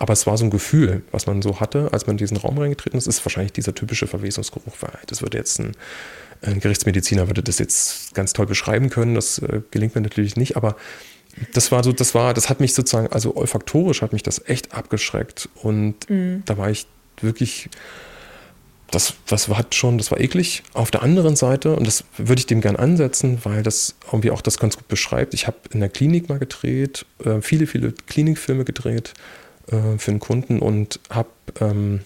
Aber 0.00 0.14
es 0.14 0.26
war 0.26 0.38
so 0.38 0.44
ein 0.46 0.50
Gefühl, 0.50 1.02
was 1.12 1.26
man 1.26 1.42
so 1.42 1.60
hatte, 1.60 1.90
als 1.92 2.06
man 2.06 2.14
in 2.14 2.16
diesen 2.16 2.38
Raum 2.38 2.56
reingetreten 2.56 2.96
ist, 2.96 3.06
ist 3.06 3.22
wahrscheinlich 3.22 3.52
dieser 3.52 3.74
typische 3.74 4.06
Verwesungsgeruch. 4.06 4.72
Das 5.06 5.20
würde 5.20 5.36
jetzt 5.36 5.60
ein, 5.60 5.72
ein 6.40 6.58
Gerichtsmediziner 6.58 7.26
würde 7.26 7.42
das 7.42 7.58
jetzt 7.58 8.14
ganz 8.14 8.32
toll 8.32 8.46
beschreiben 8.46 8.88
können. 8.88 9.14
Das 9.14 9.40
äh, 9.40 9.60
gelingt 9.70 9.94
mir 9.94 10.00
natürlich 10.00 10.36
nicht, 10.36 10.56
aber 10.56 10.76
das 11.52 11.70
war 11.70 11.84
so, 11.84 11.92
das 11.92 12.14
war, 12.14 12.32
das 12.32 12.48
hat 12.48 12.60
mich 12.60 12.72
sozusagen, 12.72 13.08
also 13.08 13.36
olfaktorisch 13.36 14.00
hat 14.00 14.14
mich 14.14 14.22
das 14.22 14.40
echt 14.46 14.72
abgeschreckt. 14.72 15.50
Und 15.56 16.08
mhm. 16.08 16.44
da 16.46 16.56
war 16.56 16.70
ich 16.70 16.86
wirklich, 17.20 17.68
das, 18.90 19.12
das 19.26 19.50
war 19.50 19.66
schon, 19.70 19.98
das 19.98 20.10
war 20.10 20.18
eklig. 20.18 20.62
Auf 20.72 20.90
der 20.90 21.02
anderen 21.02 21.36
Seite, 21.36 21.76
und 21.76 21.86
das 21.86 22.04
würde 22.16 22.40
ich 22.40 22.46
dem 22.46 22.62
gern 22.62 22.76
ansetzen, 22.76 23.40
weil 23.42 23.62
das 23.62 23.96
irgendwie 24.06 24.30
auch 24.30 24.40
das 24.40 24.58
ganz 24.58 24.78
gut 24.78 24.88
beschreibt. 24.88 25.34
Ich 25.34 25.46
habe 25.46 25.58
in 25.72 25.80
der 25.80 25.90
Klinik 25.90 26.30
mal 26.30 26.38
gedreht, 26.38 27.04
äh, 27.22 27.42
viele, 27.42 27.66
viele 27.66 27.92
Klinikfilme 28.06 28.64
gedreht 28.64 29.12
äh, 29.70 29.98
für 29.98 30.10
einen 30.10 30.20
Kunden 30.20 30.58
und 30.58 31.00
habe 31.10 31.30
ähm, 31.60 32.00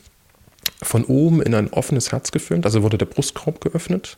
von 0.82 1.04
oben 1.04 1.42
in 1.42 1.54
ein 1.54 1.72
offenes 1.72 2.12
Herz 2.12 2.30
gefilmt. 2.30 2.66
Also 2.66 2.82
wurde 2.82 2.98
der 2.98 3.06
Brustkorb 3.06 3.60
geöffnet. 3.60 4.16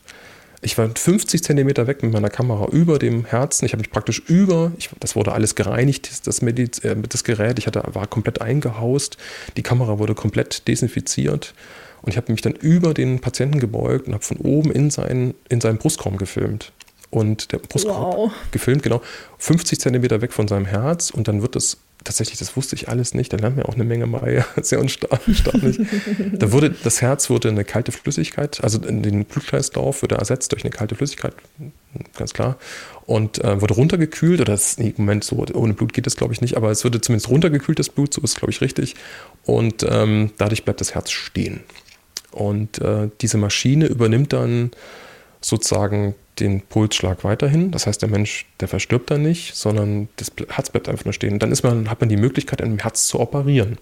Ich 0.61 0.77
war 0.77 0.89
50 0.93 1.43
Zentimeter 1.43 1.85
weg 1.85 2.01
mit 2.01 2.11
meiner 2.11 2.29
Kamera 2.29 2.67
über 2.71 2.97
dem 2.97 3.25
Herzen. 3.25 3.65
Ich 3.65 3.73
habe 3.73 3.81
mich 3.81 3.91
praktisch 3.91 4.19
über, 4.27 4.71
ich, 4.77 4.89
das 4.99 5.15
wurde 5.15 5.31
alles 5.31 5.53
gereinigt, 5.53 6.25
das, 6.25 6.41
Mediz, 6.41 6.79
äh, 6.79 6.95
das 7.07 7.23
Gerät. 7.23 7.59
Ich 7.59 7.67
hatte, 7.67 7.83
war 7.93 8.07
komplett 8.07 8.41
eingehaust. 8.41 9.17
Die 9.55 9.63
Kamera 9.63 9.99
wurde 9.99 10.15
komplett 10.15 10.67
desinfiziert. 10.67 11.53
Und 12.01 12.09
ich 12.09 12.17
habe 12.17 12.31
mich 12.31 12.41
dann 12.41 12.53
über 12.53 12.93
den 12.93 13.19
Patienten 13.19 13.59
gebeugt 13.59 14.07
und 14.07 14.13
habe 14.13 14.23
von 14.23 14.37
oben 14.37 14.71
in 14.71 14.89
seinen, 14.89 15.35
in 15.49 15.61
seinen 15.61 15.77
Brustraum 15.77 16.17
gefilmt. 16.17 16.71
Und 17.09 17.51
der 17.51 17.59
Brustkorb 17.59 18.15
wow. 18.15 18.31
gefilmt, 18.51 18.83
genau, 18.83 19.01
50 19.37 19.79
Zentimeter 19.79 20.21
weg 20.21 20.33
von 20.33 20.47
seinem 20.47 20.65
Herz. 20.65 21.11
Und 21.11 21.27
dann 21.27 21.41
wird 21.41 21.55
das 21.55 21.77
tatsächlich, 22.07 22.39
das 22.39 22.55
wusste 22.55 22.75
ich 22.75 22.89
alles 22.89 23.13
nicht. 23.13 23.31
Da 23.33 23.37
lernt 23.37 23.57
man 23.57 23.65
auch 23.65 23.75
eine 23.75 23.83
Menge 23.83 24.07
Mai, 24.07 24.43
sehr 24.61 24.79
erstaunlich. 24.79 25.79
da 26.33 26.51
wurde, 26.51 26.71
das 26.83 27.01
Herz 27.01 27.29
wurde 27.29 27.49
eine 27.49 27.63
kalte 27.63 27.91
Flüssigkeit, 27.91 28.63
also 28.63 28.77
den 28.79 29.25
Blutkreislauf 29.25 30.01
wurde 30.01 30.15
ersetzt 30.15 30.51
durch 30.53 30.63
eine 30.63 30.71
kalte 30.71 30.95
Flüssigkeit, 30.95 31.33
ganz 32.15 32.33
klar. 32.33 32.57
Und 33.05 33.43
äh, 33.43 33.61
wurde 33.61 33.75
runtergekühlt, 33.75 34.41
oder 34.41 34.53
das, 34.53 34.77
nee, 34.77 34.93
Moment, 34.97 35.23
so 35.23 35.45
ohne 35.53 35.73
Blut 35.73 35.93
geht 35.93 36.05
das 36.05 36.15
glaube 36.15 36.33
ich 36.33 36.41
nicht, 36.41 36.57
aber 36.57 36.71
es 36.71 36.83
wurde 36.83 37.01
zumindest 37.01 37.29
runtergekühlt, 37.29 37.79
das 37.79 37.89
Blut, 37.89 38.13
so 38.13 38.21
ist 38.21 38.37
glaube 38.37 38.51
ich 38.51 38.61
richtig. 38.61 38.95
Und 39.45 39.85
ähm, 39.87 40.31
dadurch 40.37 40.63
bleibt 40.63 40.81
das 40.81 40.95
Herz 40.95 41.11
stehen. 41.11 41.61
Und 42.31 42.79
äh, 42.79 43.09
diese 43.21 43.37
Maschine 43.37 43.87
übernimmt 43.87 44.33
dann 44.33 44.71
sozusagen 45.41 46.15
den 46.39 46.61
Pulsschlag 46.61 47.23
weiterhin. 47.23 47.71
Das 47.71 47.87
heißt, 47.87 48.01
der 48.01 48.09
Mensch, 48.09 48.45
der 48.59 48.67
verstirbt 48.67 49.11
dann 49.11 49.21
nicht, 49.21 49.55
sondern 49.55 50.09
das 50.17 50.31
Herz 50.49 50.69
bleibt 50.69 50.89
einfach 50.89 51.05
nur 51.05 51.13
stehen. 51.13 51.39
dann 51.39 51.51
ist 51.51 51.63
man, 51.63 51.89
hat 51.89 51.99
man 51.99 52.09
die 52.09 52.17
Möglichkeit, 52.17 52.61
an 52.61 52.69
dem 52.69 52.79
Herz 52.79 53.07
zu 53.07 53.19
operieren. 53.19 53.77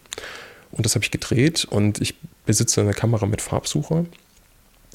Und 0.71 0.85
das 0.85 0.95
habe 0.95 1.03
ich 1.03 1.11
gedreht 1.11 1.65
und 1.69 2.01
ich 2.01 2.15
besitze 2.45 2.81
eine 2.81 2.93
Kamera 2.93 3.25
mit 3.25 3.41
Farbsucher. 3.41 4.05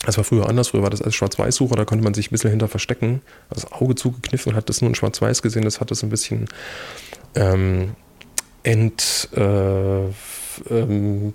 Das 0.04 0.16
war 0.16 0.24
früher 0.24 0.48
anders, 0.48 0.68
früher 0.68 0.82
war 0.82 0.90
das 0.90 1.02
als 1.02 1.14
Schwarz-Weiß-Sucher, 1.14 1.76
da 1.76 1.84
konnte 1.84 2.02
man 2.02 2.14
sich 2.14 2.28
ein 2.28 2.32
bisschen 2.32 2.50
hinter 2.50 2.68
verstecken. 2.68 3.20
Das 3.50 3.70
Auge 3.70 3.94
zugekniffen 3.94 4.52
und 4.52 4.56
hat 4.56 4.68
das 4.68 4.80
nur 4.80 4.88
in 4.88 4.94
Schwarz-Weiß 4.94 5.42
gesehen, 5.42 5.62
das 5.62 5.80
hat 5.80 5.90
das 5.90 6.02
ein 6.02 6.08
bisschen 6.08 6.48
ähm, 7.34 7.94
ent, 8.62 9.28
äh, 9.36 10.08
ähm, 10.70 11.32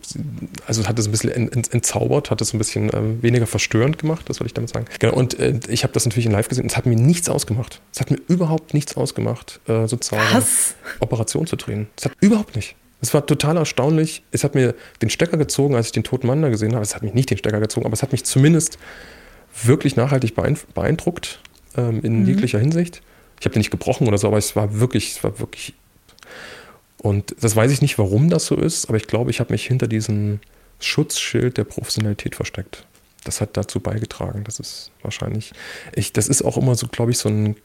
also 0.67 0.88
hat 0.88 0.99
es 0.99 1.07
ein 1.07 1.11
bisschen 1.11 1.32
ent, 1.32 1.73
entzaubert, 1.73 2.32
hat 2.32 2.41
es 2.41 2.53
ein 2.53 2.57
bisschen 2.57 2.89
ähm, 2.93 3.21
weniger 3.21 3.47
verstörend 3.47 3.97
gemacht, 3.97 4.30
das 4.30 4.39
wollte 4.39 4.47
ich 4.47 4.53
damit 4.53 4.69
sagen. 4.69 4.86
Genau, 4.99 5.13
und 5.13 5.39
äh, 5.39 5.59
ich 5.69 5.84
habe 5.84 5.93
das 5.93 6.05
natürlich 6.05 6.26
in 6.26 6.32
live 6.32 6.47
gesehen 6.47 6.63
und 6.63 6.71
es 6.71 6.78
hat 6.78 6.86
mir 6.86 6.95
nichts 6.95 7.30
ausgemacht. 7.30 7.82
Es 7.93 8.01
hat 8.01 8.11
mir 8.11 8.19
überhaupt 8.28 8.73
nichts 8.73 8.97
ausgemacht, 8.97 9.59
äh, 9.67 9.88
sozusagen 9.88 10.23
Was? 10.34 10.76
Operation 10.99 11.47
zu 11.47 11.55
drehen. 11.55 11.88
Es 11.97 12.05
hat 12.05 12.13
überhaupt 12.19 12.55
nicht. 12.55 12.76
Es 13.01 13.13
war 13.13 13.26
total 13.26 13.57
erstaunlich. 13.57 14.23
Es 14.32 14.43
hat 14.43 14.55
mir 14.55 14.73
den 15.01 15.09
Stecker 15.09 15.38
gezogen, 15.38 15.76
als 15.76 15.88
ich 15.88 15.91
den 15.91 16.03
toten 16.03 16.28
Mann 16.28 16.41
da 16.41 16.49
gesehen 16.49 16.73
habe. 16.73 16.84
Es 16.84 16.95
hat 16.95 17.03
mich 17.03 17.13
nicht 17.13 17.30
den 17.30 17.38
Stecker 17.38 17.59
gezogen, 17.59 17.86
aber 17.86 17.93
es 17.93 18.01
hat 18.01 18.11
mich 18.11 18.23
zumindest 18.23 18.80
wirklich 19.63 19.95
nachhaltig 19.95 20.34
beeindruckt 20.73 21.39
ähm, 21.78 22.01
in 22.01 22.21
mhm. 22.21 22.28
jeglicher 22.28 22.59
Hinsicht. 22.59 23.01
Ich 23.39 23.45
habe 23.45 23.53
den 23.53 23.59
nicht 23.59 23.71
gebrochen 23.71 24.07
oder 24.07 24.17
so, 24.17 24.28
aber 24.28 24.38
es 24.38 24.55
war 24.55 24.80
wirklich, 24.80 25.11
es 25.11 25.23
war 25.23 25.39
wirklich 25.39 25.73
und 27.06 27.36
das 27.39 27.56
weiß 27.56 27.72
ich 27.72 27.84
nicht, 27.84 27.99
warum 27.99 28.32
das 28.32 28.47
so 28.47 28.56
ist, 28.56 28.89
aber 28.89 28.97
ich 28.97 29.06
glaube, 29.06 29.30
ich 29.30 29.39
habe 29.39 29.53
mich 29.53 29.68
hinter 29.68 29.88
diesem 29.88 30.39
Schutzschild 30.80 31.56
der 31.56 31.64
Professionalität 31.64 32.34
versteckt. 32.36 32.84
Das 33.24 33.41
hat 33.41 33.56
dazu 33.58 33.80
beigetragen. 33.80 34.43
Das 34.43 34.60
ist 34.60 34.89
wahrscheinlich. 35.03 35.51
Ich, 35.93 36.14
das 36.14 36.28
ist 36.28 36.41
auch 36.41 36.58
immer 36.58 36.74
so, 36.74 36.88
glaube 36.88 37.12
ich, 37.12 37.20
so 37.20 37.30
ein, 37.30 37.58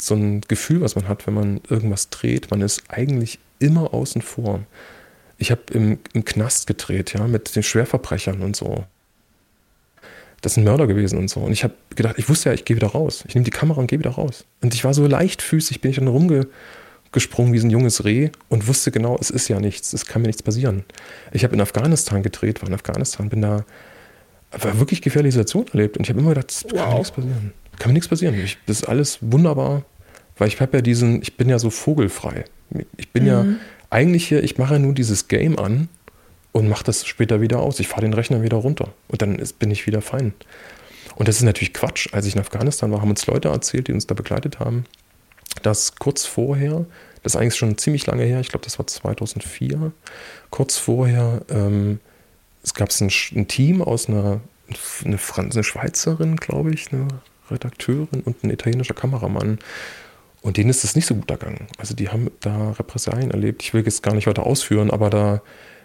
so 0.00 0.14
ein 0.14 0.40
Gefühl, 0.48 0.80
was 0.80 0.96
man 0.96 1.08
hat, 1.08 1.26
wenn 1.26 1.34
man 1.34 1.60
irgendwas 1.68 2.08
dreht. 2.08 2.50
Man 2.50 2.62
ist 2.62 2.84
eigentlich 2.88 3.38
immer 3.58 3.92
außen 3.92 4.22
vor. 4.22 4.60
Ich 5.36 5.50
habe 5.50 5.60
im, 5.74 5.98
im 6.14 6.24
Knast 6.24 6.66
gedreht, 6.66 7.12
ja, 7.12 7.26
mit 7.26 7.54
den 7.54 7.62
Schwerverbrechern 7.62 8.40
und 8.40 8.56
so. 8.56 8.86
Das 10.40 10.54
sind 10.54 10.64
Mörder 10.64 10.86
gewesen 10.86 11.18
und 11.18 11.28
so. 11.28 11.40
Und 11.40 11.52
ich 11.52 11.64
habe 11.64 11.74
gedacht, 11.96 12.14
ich 12.16 12.30
wusste 12.30 12.48
ja, 12.48 12.54
ich 12.54 12.64
gehe 12.64 12.76
wieder 12.76 12.88
raus. 12.88 13.24
Ich 13.28 13.34
nehme 13.34 13.44
die 13.44 13.50
Kamera 13.50 13.78
und 13.78 13.88
gehe 13.88 13.98
wieder 13.98 14.12
raus. 14.12 14.46
Und 14.62 14.72
ich 14.72 14.84
war 14.84 14.94
so 14.94 15.06
leichtfüßig, 15.06 15.82
bin 15.82 15.90
ich 15.90 15.98
dann 15.98 16.08
rumge 16.08 16.46
gesprungen 17.12 17.52
wie 17.52 17.58
ein 17.58 17.70
junges 17.70 18.04
Reh 18.04 18.30
und 18.48 18.68
wusste 18.68 18.90
genau, 18.90 19.18
es 19.20 19.30
ist 19.30 19.48
ja 19.48 19.58
nichts, 19.60 19.92
es 19.92 20.06
kann 20.06 20.22
mir 20.22 20.28
nichts 20.28 20.42
passieren. 20.42 20.84
Ich 21.32 21.44
habe 21.44 21.54
in 21.54 21.60
Afghanistan 21.60 22.22
gedreht, 22.22 22.62
war 22.62 22.68
in 22.68 22.74
Afghanistan, 22.74 23.28
bin 23.28 23.42
da, 23.42 23.64
war 24.52 24.78
wirklich 24.78 25.02
gefährliche 25.02 25.32
Situation 25.32 25.66
erlebt 25.72 25.96
und 25.96 26.04
ich 26.04 26.10
habe 26.10 26.20
immer 26.20 26.30
gedacht, 26.30 26.50
es 26.50 26.64
wow. 26.64 26.72
kann 26.72 26.88
mir 26.88 26.98
nichts 26.98 27.10
passieren. 27.10 27.52
Kann 27.78 27.90
mir 27.90 27.94
nichts 27.94 28.08
passieren. 28.08 28.34
Ich, 28.38 28.58
das 28.66 28.78
ist 28.78 28.88
alles 28.88 29.18
wunderbar, 29.20 29.82
weil 30.38 30.48
ich 30.48 30.60
habe 30.60 30.76
ja 30.76 30.82
diesen, 30.82 31.20
ich 31.22 31.36
bin 31.36 31.48
ja 31.48 31.58
so 31.58 31.70
vogelfrei. 31.70 32.44
Ich 32.96 33.10
bin 33.10 33.24
mhm. 33.24 33.28
ja 33.28 33.46
eigentlich 33.90 34.28
hier, 34.28 34.44
ich 34.44 34.58
mache 34.58 34.74
ja 34.74 34.78
nur 34.78 34.94
dieses 34.94 35.26
Game 35.26 35.58
an 35.58 35.88
und 36.52 36.68
mache 36.68 36.84
das 36.84 37.06
später 37.06 37.40
wieder 37.40 37.58
aus. 37.58 37.80
Ich 37.80 37.88
fahre 37.88 38.02
den 38.02 38.14
Rechner 38.14 38.42
wieder 38.42 38.58
runter 38.58 38.92
und 39.08 39.22
dann 39.22 39.38
ist, 39.38 39.58
bin 39.58 39.70
ich 39.70 39.86
wieder 39.86 40.00
fein. 40.00 40.32
Und 41.16 41.28
das 41.28 41.36
ist 41.36 41.42
natürlich 41.42 41.74
Quatsch. 41.74 42.08
Als 42.12 42.26
ich 42.26 42.34
in 42.34 42.40
Afghanistan 42.40 42.92
war, 42.92 43.02
haben 43.02 43.10
uns 43.10 43.26
Leute 43.26 43.48
erzählt, 43.48 43.88
die 43.88 43.92
uns 43.92 44.06
da 44.06 44.14
begleitet 44.14 44.58
haben, 44.60 44.84
dass 45.62 45.96
kurz 45.96 46.24
vorher, 46.24 46.86
das 47.22 47.34
ist 47.34 47.40
eigentlich 47.40 47.56
schon 47.56 47.76
ziemlich 47.78 48.06
lange 48.06 48.24
her, 48.24 48.40
ich 48.40 48.48
glaube, 48.48 48.64
das 48.64 48.78
war 48.78 48.86
2004, 48.86 49.92
kurz 50.50 50.76
vorher, 50.76 51.42
ähm, 51.50 52.00
es 52.62 52.74
gab 52.74 52.90
ein, 53.00 53.10
ein, 53.34 53.48
Team 53.48 53.82
aus 53.82 54.08
einer 54.08 54.40
eine, 55.04 55.18
Franz, 55.18 55.54
eine 55.54 55.64
Schweizerin, 55.64 56.36
glaube 56.36 56.72
ich, 56.72 56.92
eine 56.92 57.08
Redakteurin 57.50 58.22
und 58.24 58.44
ein 58.44 58.50
italienischer 58.50 58.94
Kameramann. 58.94 59.58
Und 60.42 60.56
denen 60.56 60.70
ist 60.70 60.84
es 60.84 60.94
nicht 60.94 61.06
so 61.06 61.14
gut 61.14 61.30
ergangen. 61.30 61.66
Also 61.78 61.94
die 61.94 62.08
haben 62.08 62.30
da 62.40 62.72
Repressalien 62.72 63.30
erlebt. 63.30 63.62
Ich 63.62 63.74
will 63.74 63.84
jetzt 63.84 64.02
gar 64.02 64.14
nicht 64.14 64.26
weiter 64.26 64.46
ausführen, 64.46 64.90
aber 64.90 65.10
da, 65.10 65.42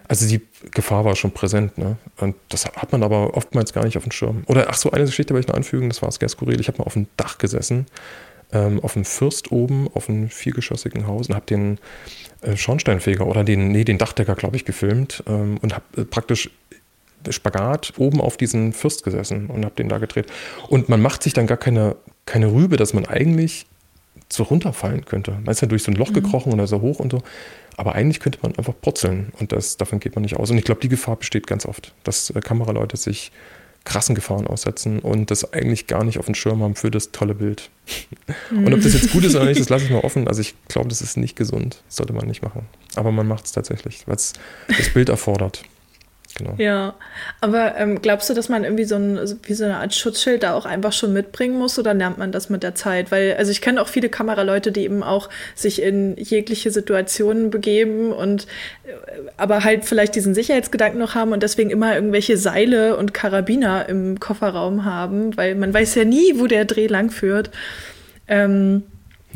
also 0.07 0.27
die 0.27 0.41
Gefahr 0.71 1.03
war 1.03 1.15
schon 1.15 1.31
präsent. 1.31 1.77
Ne? 1.77 1.97
Und 2.17 2.35
das 2.49 2.65
hat 2.65 2.91
man 2.91 3.03
aber 3.03 3.35
oftmals 3.35 3.73
gar 3.73 3.83
nicht 3.83 3.97
auf 3.97 4.03
dem 4.03 4.11
Schirm. 4.11 4.43
Oder 4.47 4.69
ach 4.69 4.75
so, 4.75 4.91
eine 4.91 5.05
Geschichte 5.05 5.33
will 5.33 5.41
ich 5.41 5.47
noch 5.47 5.55
anfügen, 5.55 5.89
das 5.89 6.01
war 6.01 6.11
sehr 6.11 6.29
skurril. 6.29 6.59
Ich 6.61 6.67
habe 6.67 6.77
mal 6.77 6.85
auf 6.85 6.93
dem 6.93 7.07
Dach 7.17 7.37
gesessen 7.37 7.87
ähm, 8.51 8.79
auf 8.81 8.93
dem 8.93 9.05
Fürst 9.05 9.51
oben, 9.51 9.89
auf 9.93 10.09
einem 10.09 10.29
viergeschossigen 10.29 11.07
Haus 11.07 11.29
und 11.29 11.35
habe 11.35 11.45
den 11.45 11.79
äh, 12.41 12.55
Schornsteinfeger 12.55 13.25
oder 13.25 13.43
den, 13.43 13.69
nee, 13.69 13.83
den 13.83 13.97
Dachdecker, 13.97 14.35
glaube 14.35 14.55
ich, 14.55 14.65
gefilmt 14.65 15.23
ähm, 15.27 15.57
und 15.61 15.73
habe 15.73 15.85
äh, 15.97 16.05
praktisch 16.05 16.49
Spagat 17.29 17.93
oben 17.97 18.21
auf 18.21 18.37
diesen 18.37 18.71
Fürst 18.73 19.03
gesessen 19.03 19.47
und 19.47 19.65
habe 19.65 19.75
den 19.75 19.89
da 19.89 19.97
gedreht. 19.97 20.27
Und 20.69 20.89
man 20.89 21.01
macht 21.01 21.23
sich 21.23 21.33
dann 21.33 21.47
gar 21.47 21.57
keine, 21.57 21.95
keine 22.25 22.51
Rübe, 22.51 22.77
dass 22.77 22.93
man 22.93 23.05
eigentlich 23.05 23.65
so 24.31 24.43
runterfallen 24.43 25.05
könnte. 25.05 25.31
Man 25.31 25.47
ist 25.47 25.61
ja 25.61 25.67
durch 25.67 25.83
so 25.83 25.91
ein 25.91 25.95
Loch 25.95 26.09
mhm. 26.09 26.15
gekrochen 26.15 26.53
oder 26.53 26.67
so 26.67 26.81
hoch 26.81 26.99
und 26.99 27.11
so. 27.11 27.21
Aber 27.77 27.93
eigentlich 27.95 28.19
könnte 28.19 28.39
man 28.41 28.55
einfach 28.55 28.73
purzeln 28.79 29.33
und 29.39 29.51
das, 29.51 29.77
davon 29.77 29.99
geht 29.99 30.15
man 30.15 30.21
nicht 30.21 30.37
aus. 30.37 30.49
Und 30.49 30.57
ich 30.57 30.63
glaube, 30.63 30.81
die 30.81 30.89
Gefahr 30.89 31.17
besteht 31.17 31.47
ganz 31.47 31.65
oft, 31.65 31.93
dass 32.03 32.29
äh, 32.29 32.39
Kameraleute 32.39 32.97
sich 32.97 33.31
krassen 33.85 34.15
Gefahren 34.15 34.47
aussetzen 34.47 34.99
und 34.99 35.31
das 35.31 35.53
eigentlich 35.53 35.87
gar 35.87 36.03
nicht 36.03 36.19
auf 36.19 36.25
dem 36.25 36.35
Schirm 36.35 36.61
haben 36.61 36.75
für 36.75 36.91
das 36.91 37.11
tolle 37.11 37.35
Bild. 37.35 37.69
und 38.51 38.73
ob 38.73 38.81
das 38.81 38.93
jetzt 38.93 39.11
gut 39.11 39.23
ist 39.23 39.35
oder 39.35 39.45
nicht, 39.45 39.61
das 39.61 39.69
lasse 39.69 39.85
ich 39.85 39.91
mal 39.91 40.01
offen. 40.01 40.27
Also 40.27 40.41
ich 40.41 40.55
glaube, 40.67 40.89
das 40.89 41.01
ist 41.01 41.17
nicht 41.17 41.35
gesund. 41.35 41.83
Das 41.87 41.97
sollte 41.97 42.13
man 42.13 42.27
nicht 42.27 42.41
machen. 42.41 42.67
Aber 42.95 43.11
man 43.11 43.27
macht 43.27 43.45
es 43.45 43.51
tatsächlich, 43.51 44.07
weil 44.07 44.15
es 44.15 44.33
das 44.67 44.89
Bild 44.89 45.09
erfordert. 45.09 45.63
Genau. 46.37 46.55
Ja, 46.57 46.95
aber 47.39 47.77
ähm, 47.77 48.01
glaubst 48.01 48.29
du, 48.29 48.33
dass 48.33 48.49
man 48.49 48.65
irgendwie 48.65 48.83
so, 48.83 48.95
ein, 48.95 49.17
wie 49.43 49.53
so 49.53 49.63
eine 49.63 49.77
Art 49.77 49.95
Schutzschild 49.95 50.43
da 50.43 50.53
auch 50.53 50.65
einfach 50.65 50.91
schon 50.91 51.13
mitbringen 51.13 51.57
muss 51.57 51.79
oder 51.79 51.93
lernt 51.93 52.17
man 52.17 52.33
das 52.33 52.49
mit 52.49 52.61
der 52.61 52.75
Zeit? 52.75 53.09
Weil, 53.09 53.35
also 53.37 53.51
ich 53.51 53.61
kenne 53.61 53.81
auch 53.81 53.87
viele 53.87 54.09
Kameraleute, 54.09 54.73
die 54.73 54.83
eben 54.83 55.01
auch 55.01 55.29
sich 55.55 55.81
in 55.81 56.17
jegliche 56.17 56.71
Situationen 56.71 57.51
begeben 57.51 58.11
und 58.11 58.47
äh, 58.83 58.91
aber 59.37 59.63
halt 59.63 59.85
vielleicht 59.85 60.15
diesen 60.15 60.35
Sicherheitsgedanken 60.35 60.99
noch 60.99 61.15
haben 61.15 61.31
und 61.31 61.41
deswegen 61.41 61.69
immer 61.69 61.95
irgendwelche 61.95 62.35
Seile 62.35 62.97
und 62.97 63.13
Karabiner 63.13 63.87
im 63.87 64.19
Kofferraum 64.19 64.83
haben, 64.83 65.37
weil 65.37 65.55
man 65.55 65.73
weiß 65.73 65.95
ja 65.95 66.03
nie, 66.03 66.33
wo 66.35 66.47
der 66.47 66.65
Dreh 66.65 66.87
lang 66.87 67.11
führt. 67.11 67.49
Ähm, 68.27 68.83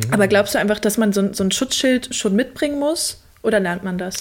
ja. 0.04 0.10
Aber 0.12 0.28
glaubst 0.28 0.54
du 0.54 0.60
einfach, 0.60 0.80
dass 0.80 0.98
man 0.98 1.14
so, 1.14 1.32
so 1.32 1.46
ein 1.46 1.52
Schutzschild 1.52 2.14
schon 2.14 2.36
mitbringen 2.36 2.78
muss 2.78 3.24
oder 3.42 3.62
lernt 3.62 3.86
man 3.86 3.98
das? 3.98 4.16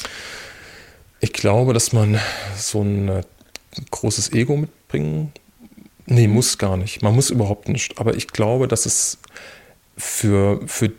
Ich 1.20 1.32
glaube, 1.32 1.72
dass 1.72 1.92
man 1.92 2.20
so 2.56 2.82
ein 2.82 3.08
äh, 3.08 3.22
großes 3.90 4.32
Ego 4.32 4.56
mitbringen. 4.56 5.32
Nee, 6.06 6.28
muss 6.28 6.58
gar 6.58 6.76
nicht. 6.76 7.02
Man 7.02 7.14
muss 7.14 7.30
überhaupt 7.30 7.68
nicht. 7.68 7.98
Aber 7.98 8.16
ich 8.16 8.28
glaube, 8.28 8.68
dass 8.68 8.86
es 8.86 9.18
für, 9.96 10.60
für 10.66 10.92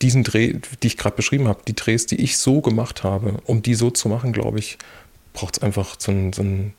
diesen 0.00 0.24
Dreh, 0.24 0.54
die 0.82 0.86
ich 0.86 0.96
gerade 0.96 1.16
beschrieben 1.16 1.48
habe, 1.48 1.62
die 1.68 1.74
Drehs, 1.74 2.06
die 2.06 2.20
ich 2.20 2.38
so 2.38 2.60
gemacht 2.60 3.04
habe, 3.04 3.38
um 3.44 3.62
die 3.62 3.74
so 3.74 3.90
zu 3.90 4.08
machen, 4.08 4.32
glaube 4.32 4.58
ich, 4.58 4.78
braucht 5.34 5.58
es 5.58 5.62
einfach 5.62 5.96
so, 5.98 6.10
ein, 6.10 6.32
so 6.32 6.42
ein, 6.42 6.72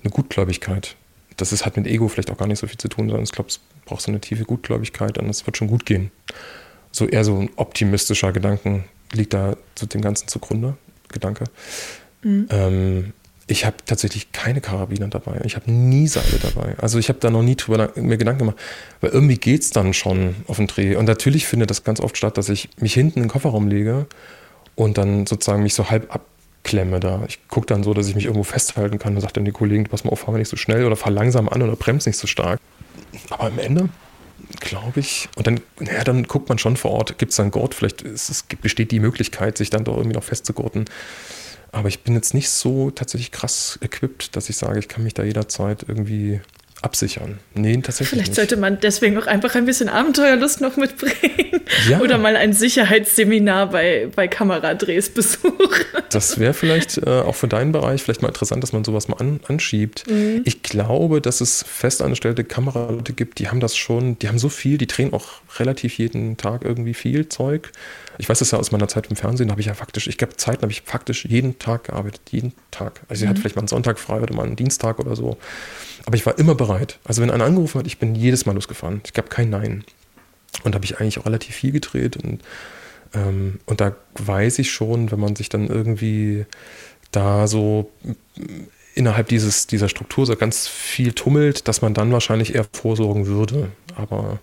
eine 0.00 0.10
Gutgläubigkeit. 0.10 0.96
Das 1.36 1.52
ist, 1.52 1.66
hat 1.66 1.76
mit 1.76 1.86
Ego 1.86 2.08
vielleicht 2.08 2.30
auch 2.30 2.36
gar 2.36 2.46
nicht 2.46 2.60
so 2.60 2.66
viel 2.66 2.78
zu 2.78 2.88
tun, 2.88 3.08
sondern 3.08 3.24
ich 3.24 3.32
glaube, 3.32 3.48
es 3.48 3.60
braucht 3.84 4.02
so 4.02 4.12
eine 4.12 4.20
tiefe 4.20 4.44
Gutgläubigkeit 4.44 5.18
und 5.18 5.28
es 5.28 5.44
wird 5.46 5.56
schon 5.56 5.68
gut 5.68 5.84
gehen. 5.84 6.12
So 6.92 7.06
eher 7.06 7.24
so 7.24 7.36
ein 7.38 7.50
optimistischer 7.56 8.32
Gedanken 8.32 8.84
liegt 9.12 9.34
da 9.34 9.56
zu 9.74 9.86
dem 9.86 10.02
Ganzen 10.02 10.28
zugrunde, 10.28 10.76
Gedanke. 11.08 11.44
Mhm. 12.22 12.46
Ähm, 12.50 13.12
ich 13.46 13.66
habe 13.66 13.76
tatsächlich 13.84 14.32
keine 14.32 14.60
Karabiner 14.60 15.08
dabei. 15.08 15.40
Ich 15.44 15.56
habe 15.56 15.70
nie 15.70 16.06
Seile 16.06 16.38
dabei. 16.40 16.74
Also 16.78 16.98
ich 16.98 17.08
habe 17.08 17.18
da 17.18 17.28
noch 17.28 17.42
nie 17.42 17.56
drüber 17.56 17.92
mir 17.96 18.16
Gedanken 18.16 18.40
gemacht, 18.40 18.56
weil 19.00 19.10
irgendwie 19.10 19.36
geht 19.36 19.62
es 19.62 19.70
dann 19.70 19.92
schon 19.94 20.36
auf 20.46 20.56
den 20.56 20.68
Dreh. 20.68 20.96
Und 20.96 21.04
natürlich 21.06 21.46
findet 21.46 21.70
das 21.70 21.84
ganz 21.84 22.00
oft 22.00 22.16
statt, 22.16 22.38
dass 22.38 22.48
ich 22.48 22.70
mich 22.78 22.94
hinten 22.94 23.18
in 23.18 23.24
den 23.24 23.30
Kofferraum 23.30 23.68
lege 23.68 24.06
und 24.74 24.96
dann 24.96 25.26
sozusagen 25.26 25.62
mich 25.62 25.74
so 25.74 25.90
halb 25.90 26.14
abklemme 26.14 27.00
da. 27.00 27.24
Ich 27.28 27.46
gucke 27.48 27.66
dann 27.66 27.82
so, 27.82 27.92
dass 27.94 28.08
ich 28.08 28.14
mich 28.14 28.24
irgendwo 28.24 28.44
festhalten 28.44 28.98
kann 28.98 29.14
und 29.14 29.20
sage 29.20 29.34
dann 29.34 29.44
die 29.44 29.52
Kollegen, 29.52 29.84
pass 29.84 30.04
mal 30.04 30.10
auf, 30.12 30.20
fahr 30.20 30.32
mal 30.32 30.38
nicht 30.38 30.48
so 30.48 30.56
schnell 30.56 30.86
oder 30.86 30.96
fahr 30.96 31.12
langsam 31.12 31.48
an 31.48 31.62
oder 31.62 31.76
bremst 31.76 32.06
nicht 32.06 32.18
so 32.18 32.26
stark. 32.26 32.60
aber 33.30 33.44
am 33.44 33.58
Ende 33.58 33.88
glaube 34.60 35.00
ich, 35.00 35.28
und 35.36 35.46
dann, 35.46 35.60
naja, 35.78 36.04
dann 36.04 36.24
guckt 36.24 36.48
man 36.48 36.58
schon 36.58 36.76
vor 36.76 36.90
Ort, 36.90 37.18
gibt 37.18 37.32
es 37.32 37.40
einen 37.40 37.50
Gurt, 37.50 37.74
vielleicht 37.74 38.02
ist, 38.02 38.28
es 38.28 38.42
besteht 38.42 38.90
die 38.90 39.00
Möglichkeit, 39.00 39.56
sich 39.56 39.70
dann 39.70 39.84
doch 39.84 39.96
irgendwie 39.96 40.16
noch 40.16 40.24
festzugurten. 40.24 40.84
Aber 41.72 41.88
ich 41.88 42.04
bin 42.04 42.14
jetzt 42.14 42.34
nicht 42.34 42.50
so 42.50 42.90
tatsächlich 42.90 43.32
krass 43.32 43.78
equipped, 43.82 44.36
dass 44.36 44.50
ich 44.50 44.56
sage, 44.56 44.78
ich 44.78 44.88
kann 44.88 45.02
mich 45.02 45.14
da 45.14 45.24
jederzeit 45.24 45.84
irgendwie 45.88 46.40
absichern. 46.82 47.38
Nee, 47.54 47.76
tatsächlich. 47.76 48.08
Vielleicht 48.08 48.28
nicht. 48.28 48.36
sollte 48.36 48.56
man 48.56 48.80
deswegen 48.80 49.16
auch 49.18 49.26
einfach 49.26 49.54
ein 49.54 49.64
bisschen 49.64 49.88
Abenteuerlust 49.88 50.60
noch 50.60 50.76
mitbringen. 50.76 51.60
Ja. 51.88 52.00
Oder 52.00 52.18
mal 52.18 52.36
ein 52.36 52.52
Sicherheitsseminar 52.52 53.70
bei, 53.70 54.08
bei 54.14 54.28
Kameradrehs 54.28 55.10
besuchen. 55.10 55.58
Das 56.10 56.38
wäre 56.38 56.54
vielleicht 56.54 56.98
äh, 56.98 57.08
auch 57.08 57.34
für 57.34 57.48
deinen 57.48 57.72
Bereich 57.72 58.02
vielleicht 58.02 58.22
mal 58.22 58.28
interessant, 58.28 58.62
dass 58.62 58.72
man 58.72 58.84
sowas 58.84 59.08
mal 59.08 59.16
an, 59.16 59.40
anschiebt. 59.48 60.08
Mhm. 60.08 60.42
Ich 60.44 60.62
glaube, 60.62 61.20
dass 61.20 61.40
es 61.40 61.64
festangestellte 61.66 62.44
Kameraleute 62.44 63.12
gibt, 63.12 63.38
die 63.38 63.48
haben 63.48 63.60
das 63.60 63.76
schon, 63.76 64.18
die 64.18 64.28
haben 64.28 64.38
so 64.38 64.48
viel, 64.48 64.76
die 64.76 64.86
drehen 64.86 65.12
auch 65.12 65.28
relativ 65.58 65.98
jeden 65.98 66.36
Tag 66.36 66.64
irgendwie 66.64 66.94
viel 66.94 67.28
Zeug. 67.28 67.70
Ich 68.18 68.28
weiß 68.28 68.40
das 68.40 68.50
ja 68.50 68.58
aus 68.58 68.72
meiner 68.72 68.88
Zeit 68.88 69.06
im 69.08 69.16
Fernsehen, 69.16 69.48
da 69.48 69.52
habe 69.52 69.60
ich 69.60 69.68
ja 69.68 69.74
faktisch, 69.74 70.06
ich 70.06 70.18
glaube, 70.18 70.36
Zeiten 70.36 70.62
habe 70.62 70.72
ich 70.72 70.82
faktisch 70.82 71.24
jeden 71.24 71.58
Tag 71.58 71.84
gearbeitet, 71.84 72.20
jeden 72.30 72.52
Tag. 72.70 73.00
Also 73.08 73.20
sie 73.20 73.26
mhm. 73.26 73.30
hat 73.30 73.38
vielleicht 73.38 73.56
mal 73.56 73.62
einen 73.62 73.68
Sonntag 73.68 73.98
frei 73.98 74.20
oder 74.20 74.34
mal 74.34 74.46
einen 74.46 74.56
Dienstag 74.56 74.98
oder 74.98 75.16
so. 75.16 75.38
Aber 76.06 76.16
ich 76.16 76.26
war 76.26 76.38
immer 76.38 76.54
bereit. 76.54 76.98
Also 77.04 77.22
wenn 77.22 77.30
einer 77.30 77.44
angerufen 77.44 77.78
hat, 77.78 77.86
ich 77.86 77.98
bin 77.98 78.14
jedes 78.14 78.46
Mal 78.46 78.54
losgefahren. 78.54 79.00
Ich 79.04 79.12
gab 79.12 79.30
kein 79.30 79.50
Nein. 79.50 79.84
Und 80.64 80.72
da 80.72 80.76
habe 80.76 80.84
ich 80.84 80.98
eigentlich 80.98 81.18
auch 81.18 81.26
relativ 81.26 81.54
viel 81.54 81.72
gedreht. 81.72 82.16
Und, 82.16 82.42
ähm, 83.14 83.60
und 83.66 83.80
da 83.80 83.96
weiß 84.14 84.58
ich 84.58 84.70
schon, 84.70 85.10
wenn 85.10 85.20
man 85.20 85.36
sich 85.36 85.48
dann 85.48 85.68
irgendwie 85.68 86.46
da 87.10 87.46
so 87.46 87.90
innerhalb 88.94 89.28
dieses, 89.28 89.66
dieser 89.66 89.88
Struktur 89.88 90.26
so 90.26 90.36
ganz 90.36 90.68
viel 90.68 91.12
tummelt, 91.12 91.68
dass 91.68 91.82
man 91.82 91.94
dann 91.94 92.12
wahrscheinlich 92.12 92.54
eher 92.54 92.66
vorsorgen 92.72 93.26
würde. 93.26 93.68
Aber 93.96 94.40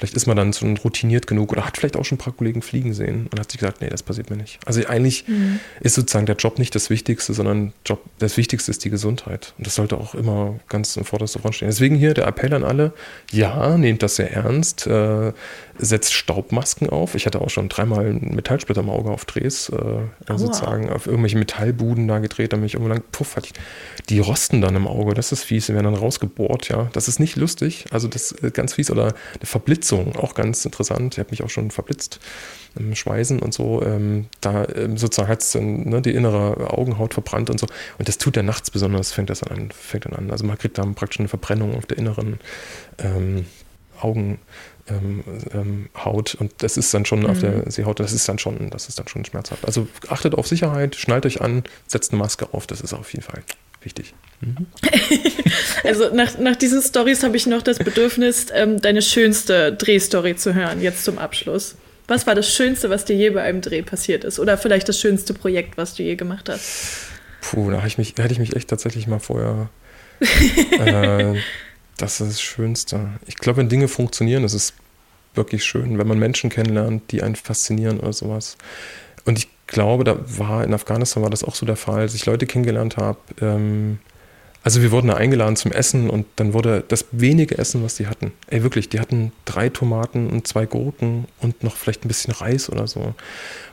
Vielleicht 0.00 0.14
ist 0.14 0.26
man 0.26 0.34
dann 0.34 0.54
schon 0.54 0.78
routiniert 0.78 1.26
genug 1.26 1.52
oder 1.52 1.66
hat 1.66 1.76
vielleicht 1.76 1.94
auch 1.94 2.06
schon 2.06 2.16
ein 2.16 2.20
paar 2.20 2.32
Kollegen 2.32 2.62
fliegen 2.62 2.94
sehen 2.94 3.28
und 3.30 3.38
hat 3.38 3.50
sich 3.50 3.60
gesagt, 3.60 3.82
nee, 3.82 3.90
das 3.90 4.02
passiert 4.02 4.30
mir 4.30 4.36
nicht. 4.36 4.58
Also 4.64 4.82
eigentlich 4.86 5.28
mhm. 5.28 5.60
ist 5.80 5.94
sozusagen 5.94 6.24
der 6.24 6.36
Job 6.36 6.58
nicht 6.58 6.74
das 6.74 6.88
Wichtigste, 6.88 7.34
sondern 7.34 7.74
Job, 7.84 8.02
das 8.18 8.38
Wichtigste 8.38 8.70
ist 8.70 8.82
die 8.82 8.88
Gesundheit. 8.88 9.52
Und 9.58 9.66
das 9.66 9.74
sollte 9.74 9.98
auch 9.98 10.14
immer 10.14 10.58
ganz 10.70 10.96
im 10.96 11.04
vordersten 11.04 11.42
Front 11.42 11.56
stehen. 11.56 11.68
Deswegen 11.68 11.96
hier 11.96 12.14
der 12.14 12.26
Appell 12.26 12.54
an 12.54 12.64
alle, 12.64 12.94
ja, 13.30 13.76
nehmt 13.76 14.02
das 14.02 14.16
sehr 14.16 14.32
ernst, 14.32 14.86
äh, 14.86 15.32
setzt 15.80 16.12
Staubmasken 16.12 16.88
auf. 16.90 17.14
Ich 17.14 17.26
hatte 17.26 17.40
auch 17.40 17.50
schon 17.50 17.68
dreimal 17.68 18.06
einen 18.06 18.34
Metallsplitter 18.34 18.80
im 18.80 18.90
Auge 18.90 19.10
auf 19.10 19.24
Drehs, 19.24 19.68
äh, 19.70 20.36
sozusagen 20.36 20.90
auf 20.90 21.06
irgendwelche 21.06 21.38
Metallbuden 21.38 22.06
da 22.06 22.18
gedreht, 22.18 22.52
damit 22.52 22.66
ich 22.66 22.74
irgendwo 22.74 22.92
lang, 22.92 23.02
puff, 23.12 23.36
hatte 23.36 23.48
ich, 23.48 24.06
die 24.08 24.18
rosten 24.18 24.60
dann 24.60 24.76
im 24.76 24.86
Auge, 24.86 25.14
das 25.14 25.32
ist 25.32 25.44
fies, 25.44 25.66
die 25.66 25.74
werden 25.74 25.86
dann 25.86 25.94
rausgebohrt, 25.94 26.68
ja. 26.68 26.88
Das 26.92 27.08
ist 27.08 27.18
nicht 27.18 27.36
lustig, 27.36 27.86
also 27.90 28.08
das 28.08 28.32
ist 28.32 28.54
ganz 28.54 28.74
fies. 28.74 28.90
Oder 28.90 29.06
eine 29.06 29.14
Verblitzung, 29.44 30.16
auch 30.16 30.34
ganz 30.34 30.64
interessant. 30.64 31.14
Ich 31.14 31.18
habe 31.18 31.30
mich 31.30 31.42
auch 31.42 31.50
schon 31.50 31.70
verblitzt 31.70 32.20
im 32.76 32.94
Schweißen 32.94 33.40
und 33.40 33.54
so. 33.54 33.82
Ähm, 33.82 34.26
da 34.40 34.66
ähm, 34.68 34.96
sozusagen 34.96 35.28
hat 35.28 35.42
es 35.42 35.52
dann 35.52 35.88
ne, 35.88 36.02
die 36.02 36.12
innere 36.12 36.70
Augenhaut 36.70 37.14
verbrannt 37.14 37.50
und 37.50 37.58
so. 37.58 37.66
Und 37.98 38.08
das 38.08 38.18
tut 38.18 38.36
er 38.36 38.42
nachts 38.42 38.70
besonders, 38.70 39.12
fängt 39.12 39.30
das 39.30 39.42
an, 39.42 39.70
fängt 39.70 40.06
dann 40.06 40.14
an. 40.14 40.30
Also 40.30 40.44
man 40.44 40.58
kriegt 40.58 40.78
dann 40.78 40.94
praktisch 40.94 41.20
eine 41.20 41.28
Verbrennung 41.28 41.76
auf 41.76 41.86
der 41.86 41.98
inneren 41.98 42.38
ähm, 42.98 43.46
Augen 44.00 44.38
ähm, 44.90 45.24
ähm, 45.52 45.88
Haut 45.96 46.34
und 46.34 46.52
das 46.58 46.76
ist 46.76 46.92
dann 46.92 47.04
schon 47.04 47.20
mhm. 47.20 47.26
auf 47.26 47.40
der 47.40 47.52
mhm. 47.52 47.70
Seehaut, 47.70 48.00
das 48.00 48.12
ist 48.12 48.28
dann 48.28 48.38
schon, 48.38 48.70
das 48.70 48.88
ist 48.88 48.98
dann 48.98 49.08
schon 49.08 49.24
schmerzhaft. 49.24 49.64
Also 49.64 49.88
achtet 50.08 50.34
auf 50.34 50.46
Sicherheit, 50.46 50.96
schnallt 50.96 51.26
euch 51.26 51.40
an, 51.40 51.64
setzt 51.86 52.12
eine 52.12 52.18
Maske 52.18 52.48
auf, 52.52 52.66
das 52.66 52.80
ist 52.80 52.92
auf 52.92 53.12
jeden 53.12 53.24
Fall 53.24 53.42
wichtig. 53.82 54.14
Mhm. 54.40 54.66
also 55.84 56.14
nach, 56.14 56.38
nach 56.38 56.56
diesen 56.56 56.82
Stories 56.82 57.22
habe 57.22 57.36
ich 57.36 57.46
noch 57.46 57.62
das 57.62 57.78
Bedürfnis, 57.78 58.46
ähm, 58.52 58.80
deine 58.80 59.02
schönste 59.02 59.72
Drehstory 59.72 60.36
zu 60.36 60.54
hören, 60.54 60.80
jetzt 60.80 61.04
zum 61.04 61.18
Abschluss. 61.18 61.76
Was 62.08 62.26
war 62.26 62.34
das 62.34 62.52
Schönste, 62.52 62.90
was 62.90 63.04
dir 63.04 63.14
je 63.14 63.30
bei 63.30 63.42
einem 63.42 63.60
Dreh 63.60 63.82
passiert 63.82 64.24
ist? 64.24 64.40
Oder 64.40 64.58
vielleicht 64.58 64.88
das 64.88 64.98
schönste 64.98 65.32
Projekt, 65.32 65.76
was 65.76 65.94
du 65.94 66.02
je 66.02 66.16
gemacht 66.16 66.48
hast? 66.48 67.08
Puh, 67.40 67.70
da, 67.70 67.86
ich 67.86 67.98
mich, 67.98 68.14
da 68.14 68.24
hätte 68.24 68.32
ich 68.32 68.40
mich 68.40 68.56
echt 68.56 68.68
tatsächlich 68.68 69.06
mal 69.06 69.20
vorher 69.20 69.70
äh, 70.20 71.36
das 72.02 72.20
ist 72.20 72.30
das 72.30 72.40
Schönste. 72.40 73.10
Ich 73.26 73.36
glaube, 73.36 73.58
wenn 73.58 73.68
Dinge 73.68 73.88
funktionieren, 73.88 74.44
ist 74.44 74.54
es 74.54 74.74
wirklich 75.34 75.64
schön, 75.64 75.98
wenn 75.98 76.06
man 76.06 76.18
Menschen 76.18 76.50
kennenlernt, 76.50 77.10
die 77.10 77.22
einen 77.22 77.36
faszinieren 77.36 78.00
oder 78.00 78.12
sowas. 78.12 78.56
Und 79.24 79.38
ich 79.38 79.48
glaube, 79.66 80.04
da 80.04 80.16
war 80.26 80.64
in 80.64 80.74
Afghanistan 80.74 81.22
war 81.22 81.30
das 81.30 81.44
auch 81.44 81.54
so 81.54 81.66
der 81.66 81.76
Fall, 81.76 82.00
als 82.00 82.14
ich 82.14 82.26
Leute 82.26 82.46
kennengelernt 82.46 82.96
habe, 82.96 83.18
ähm, 83.40 83.98
also 84.62 84.82
wir 84.82 84.90
wurden 84.90 85.08
da 85.08 85.14
eingeladen 85.14 85.56
zum 85.56 85.72
Essen 85.72 86.10
und 86.10 86.26
dann 86.36 86.52
wurde 86.52 86.84
das 86.86 87.06
wenige 87.12 87.56
Essen, 87.56 87.82
was 87.82 87.94
die 87.94 88.06
hatten. 88.06 88.32
Ey, 88.48 88.62
wirklich, 88.62 88.90
die 88.90 89.00
hatten 89.00 89.32
drei 89.46 89.70
Tomaten 89.70 90.28
und 90.28 90.46
zwei 90.46 90.66
Gurken 90.66 91.26
und 91.40 91.64
noch 91.64 91.76
vielleicht 91.76 92.04
ein 92.04 92.08
bisschen 92.08 92.34
Reis 92.34 92.68
oder 92.68 92.86
so. 92.86 93.14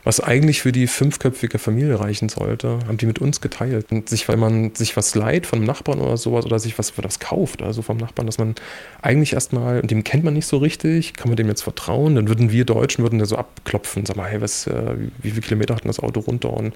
Was 0.04 0.20
eigentlich 0.20 0.62
für 0.62 0.72
die 0.72 0.86
fünfköpfige 0.86 1.58
Familie 1.58 2.00
reichen 2.00 2.30
sollte, 2.30 2.78
haben 2.86 2.96
die 2.96 3.04
mit 3.04 3.18
uns 3.18 3.42
geteilt. 3.42 3.92
Und 3.92 4.08
sich, 4.08 4.28
weil 4.28 4.38
man 4.38 4.74
sich 4.74 4.96
was 4.96 5.14
leiht 5.14 5.52
einem 5.52 5.64
Nachbarn 5.64 6.00
oder 6.00 6.16
sowas 6.16 6.46
oder 6.46 6.58
sich 6.58 6.78
was, 6.78 6.94
was 6.96 7.18
kauft, 7.18 7.60
also 7.60 7.82
vom 7.82 7.98
Nachbarn, 7.98 8.26
dass 8.26 8.38
man 8.38 8.54
eigentlich 9.02 9.34
erstmal, 9.34 9.80
und 9.80 9.90
dem 9.90 10.04
kennt 10.04 10.24
man 10.24 10.32
nicht 10.32 10.46
so 10.46 10.56
richtig, 10.56 11.12
kann 11.12 11.28
man 11.28 11.36
dem 11.36 11.48
jetzt 11.48 11.62
vertrauen, 11.62 12.14
dann 12.14 12.28
würden 12.28 12.50
wir 12.50 12.64
Deutschen 12.64 13.02
würden 13.02 13.18
da 13.18 13.26
so 13.26 13.36
abklopfen, 13.36 14.06
sag 14.06 14.16
mal, 14.16 14.30
hey, 14.30 14.40
was, 14.40 14.66
äh, 14.66 14.96
wie 15.18 15.30
viele 15.30 15.42
Kilometer 15.42 15.74
hat 15.74 15.84
denn 15.84 15.88
das 15.88 16.00
Auto 16.00 16.20
runter 16.20 16.50
und 16.54 16.72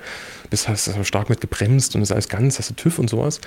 bist 0.50 0.68
hast 0.68 0.90
stark 1.04 1.30
mit 1.30 1.40
gebremst 1.40 1.96
und 1.96 2.02
ist 2.02 2.12
alles 2.12 2.28
ganz, 2.28 2.58
hast 2.58 2.70
du 2.70 2.74
TÜV 2.74 2.98
und 2.98 3.08
sowas. 3.08 3.40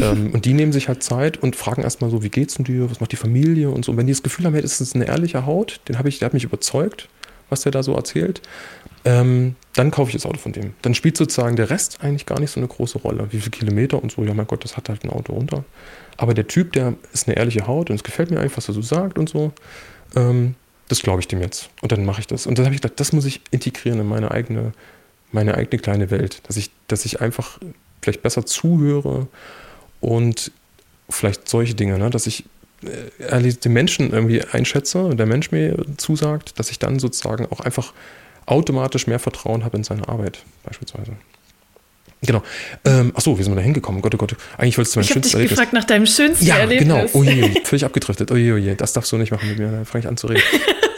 Ähm, 0.00 0.30
und 0.32 0.44
die 0.44 0.52
nehmen 0.52 0.72
sich 0.72 0.88
halt 0.88 1.02
Zeit 1.02 1.42
und 1.42 1.56
fragen 1.56 1.82
erstmal 1.82 2.10
so, 2.10 2.22
wie 2.22 2.28
geht's 2.28 2.54
denn 2.54 2.64
dir, 2.64 2.90
was 2.90 3.00
macht 3.00 3.12
die 3.12 3.16
Familie 3.16 3.70
und 3.70 3.84
so. 3.84 3.92
Und 3.92 3.98
wenn 3.98 4.06
die 4.06 4.12
das 4.12 4.22
Gefühl 4.22 4.46
haben, 4.46 4.54
hey, 4.54 4.62
das 4.62 4.80
ist 4.80 4.94
eine 4.94 5.06
ehrliche 5.06 5.46
Haut, 5.46 5.80
den 5.88 5.98
habe 5.98 6.08
ich, 6.08 6.18
der 6.18 6.26
hat 6.26 6.34
mich 6.34 6.44
überzeugt, 6.44 7.08
was 7.50 7.62
der 7.62 7.72
da 7.72 7.82
so 7.82 7.94
erzählt, 7.94 8.42
ähm, 9.04 9.56
dann 9.74 9.90
kaufe 9.90 10.10
ich 10.10 10.16
das 10.16 10.26
Auto 10.26 10.38
von 10.38 10.52
dem. 10.52 10.74
Dann 10.82 10.94
spielt 10.94 11.16
sozusagen 11.16 11.56
der 11.56 11.70
Rest 11.70 11.98
eigentlich 12.00 12.26
gar 12.26 12.40
nicht 12.40 12.50
so 12.50 12.60
eine 12.60 12.68
große 12.68 12.98
Rolle. 12.98 13.28
Wie 13.30 13.38
viele 13.38 13.50
Kilometer 13.50 14.02
und 14.02 14.12
so, 14.12 14.24
ja 14.24 14.32
mein 14.34 14.46
Gott, 14.46 14.64
das 14.64 14.76
hat 14.76 14.88
halt 14.88 15.04
ein 15.04 15.10
Auto 15.10 15.34
runter. 15.34 15.64
Aber 16.16 16.32
der 16.34 16.46
Typ, 16.46 16.72
der 16.72 16.94
ist 17.12 17.28
eine 17.28 17.36
ehrliche 17.36 17.66
Haut 17.66 17.90
und 17.90 17.96
es 17.96 18.04
gefällt 18.04 18.30
mir 18.30 18.40
einfach, 18.40 18.58
was 18.58 18.68
er 18.68 18.74
so 18.74 18.82
sagt 18.82 19.18
und 19.18 19.28
so. 19.28 19.52
Ähm, 20.16 20.54
das 20.88 21.02
glaube 21.02 21.20
ich 21.20 21.28
dem 21.28 21.40
jetzt. 21.40 21.70
Und 21.82 21.92
dann 21.92 22.04
mache 22.04 22.20
ich 22.20 22.26
das. 22.26 22.46
Und 22.46 22.58
dann 22.58 22.66
habe 22.66 22.74
ich 22.74 22.80
gedacht, 22.80 22.98
das 23.00 23.12
muss 23.12 23.24
ich 23.24 23.40
integrieren 23.50 24.00
in 24.00 24.06
meine 24.06 24.30
eigene, 24.30 24.72
meine 25.32 25.54
eigene 25.54 25.80
kleine 25.80 26.10
Welt. 26.10 26.42
Dass 26.46 26.56
ich, 26.56 26.70
dass 26.88 27.04
ich 27.04 27.20
einfach 27.20 27.58
vielleicht 28.04 28.22
besser 28.22 28.46
zuhöre 28.46 29.26
und 30.00 30.52
vielleicht 31.10 31.48
solche 31.48 31.74
Dinge, 31.74 31.98
ne? 31.98 32.10
dass 32.10 32.26
ich 32.26 32.44
äh, 32.82 33.52
den 33.52 33.72
Menschen 33.72 34.12
irgendwie 34.12 34.42
einschätze 34.42 35.04
und 35.04 35.16
der 35.16 35.26
Mensch 35.26 35.50
mir 35.50 35.84
zusagt, 35.96 36.58
dass 36.58 36.70
ich 36.70 36.78
dann 36.78 36.98
sozusagen 36.98 37.46
auch 37.50 37.60
einfach 37.60 37.92
automatisch 38.46 39.06
mehr 39.06 39.18
Vertrauen 39.18 39.64
habe 39.64 39.76
in 39.76 39.84
seine 39.84 40.08
Arbeit, 40.08 40.42
beispielsweise. 40.64 41.12
Genau. 42.22 42.42
Ähm, 42.84 43.12
achso, 43.14 43.38
wie 43.38 43.42
sind 43.42 43.52
wir 43.52 43.56
da 43.56 43.62
hingekommen? 43.62 44.00
Gott, 44.00 44.14
oh 44.14 44.18
Gott. 44.18 44.36
Eigentlich 44.56 44.78
wolltest 44.78 44.96
du 44.96 45.00
mein 45.00 45.04
ich 45.04 45.12
schönstes 45.12 45.34
Erlebnis. 45.34 45.58
gefragt 45.58 45.72
nach 45.74 45.84
deinem 45.84 46.06
schönsten 46.06 46.46
ja, 46.46 46.56
Erlebnis. 46.58 46.88
Ja, 46.88 47.02
genau. 47.02 47.10
Oh 47.12 47.22
je, 47.22 47.60
völlig 47.64 47.84
abgedriftet. 47.84 48.30
Oh 48.30 48.36
je, 48.36 48.52
oh 48.52 48.74
das 48.76 48.92
darfst 48.94 49.12
du 49.12 49.18
nicht 49.18 49.30
machen 49.30 49.48
mit 49.48 49.58
mir. 49.58 49.70
Da 49.70 49.84
fange 49.84 50.04
ich 50.04 50.08
an 50.08 50.16
zu 50.16 50.28
reden. 50.28 50.42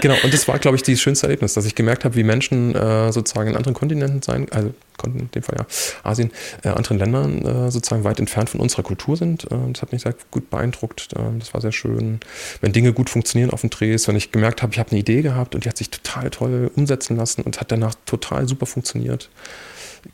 genau, 0.00 0.16
und 0.22 0.32
das 0.32 0.48
war, 0.48 0.58
glaube 0.58 0.76
ich, 0.76 0.82
das 0.82 1.00
schönste 1.00 1.26
Erlebnis, 1.26 1.54
dass 1.54 1.66
ich 1.66 1.74
gemerkt 1.74 2.04
habe, 2.04 2.14
wie 2.16 2.24
Menschen 2.24 2.74
äh, 2.74 3.12
sozusagen 3.12 3.50
in 3.50 3.56
anderen 3.56 3.74
Kontinenten 3.74 4.22
sein, 4.22 4.46
also 4.50 4.72
in 5.04 5.30
dem 5.30 5.42
Fall 5.42 5.56
ja 5.58 5.66
Asien, 6.02 6.30
äh, 6.64 6.68
anderen 6.68 6.98
Ländern 6.98 7.44
äh, 7.44 7.70
sozusagen 7.70 8.04
weit 8.04 8.18
entfernt 8.18 8.50
von 8.50 8.60
unserer 8.60 8.82
Kultur 8.82 9.16
sind. 9.16 9.44
Äh, 9.44 9.56
das 9.72 9.82
hat 9.82 9.92
mich 9.92 10.02
sehr 10.02 10.14
gut 10.30 10.50
beeindruckt. 10.50 11.12
Äh, 11.12 11.38
das 11.38 11.52
war 11.54 11.60
sehr 11.60 11.72
schön. 11.72 12.20
Wenn 12.60 12.72
Dinge 12.72 12.92
gut 12.92 13.10
funktionieren 13.10 13.50
auf 13.50 13.60
dem 13.60 13.70
Drehs, 13.70 14.08
wenn 14.08 14.16
ich 14.16 14.32
gemerkt 14.32 14.62
habe, 14.62 14.72
ich 14.72 14.78
habe 14.78 14.90
eine 14.90 15.00
Idee 15.00 15.22
gehabt 15.22 15.54
und 15.54 15.64
die 15.64 15.68
hat 15.68 15.76
sich 15.76 15.90
total 15.90 16.30
toll 16.30 16.70
umsetzen 16.74 17.16
lassen 17.16 17.42
und 17.42 17.60
hat 17.60 17.70
danach 17.70 17.94
total 18.06 18.48
super 18.48 18.66
funktioniert. 18.66 19.28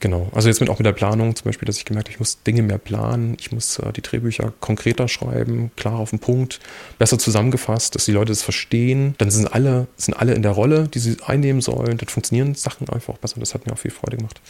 Genau, 0.01 0.29
also 0.33 0.49
jetzt 0.49 0.61
mit 0.61 0.71
auch 0.71 0.79
mit 0.79 0.87
der 0.87 0.93
Planung 0.93 1.37
zum 1.37 1.45
Beispiel, 1.45 1.67
dass 1.67 1.77
ich 1.77 1.85
gemerkt 1.85 2.09
habe, 2.09 2.15
ich 2.15 2.19
muss 2.19 2.43
Dinge 2.43 2.63
mehr 2.63 2.79
planen, 2.79 3.37
ich 3.39 3.53
muss 3.53 3.79
äh, 3.79 3.93
die 3.93 4.03
Drehbücher 4.03 4.53
konkreter 4.61 5.09
schreiben, 5.09 5.71
klar 5.77 5.99
auf 5.99 6.11
den 6.11 6.19
Punkt, 6.19 6.61
besser 6.99 7.19
zusammengefasst, 7.19 7.95
dass 7.95 8.05
die 8.05 8.13
Leute 8.13 8.33
das 8.33 8.43
verstehen. 8.43 9.15
Dann 9.19 9.31
sind 9.31 9.53
alle, 9.53 9.87
sind 9.97 10.15
alle 10.15 10.35
in 10.35 10.43
der 10.43 10.53
Rolle, 10.53 10.89
die 10.89 10.99
sie 10.99 11.17
einnehmen 11.27 11.61
sollen. 11.61 11.99
Dann 11.99 12.09
funktionieren 12.09 12.55
Sachen 12.55 12.89
einfach 12.89 13.19
besser. 13.19 13.41
Das 13.41 13.55
hat 13.55 13.67
mir 13.67 13.73
auch 13.73 13.79
viel 13.79 13.91
Freude 13.91 14.17
gemacht. 14.17 14.41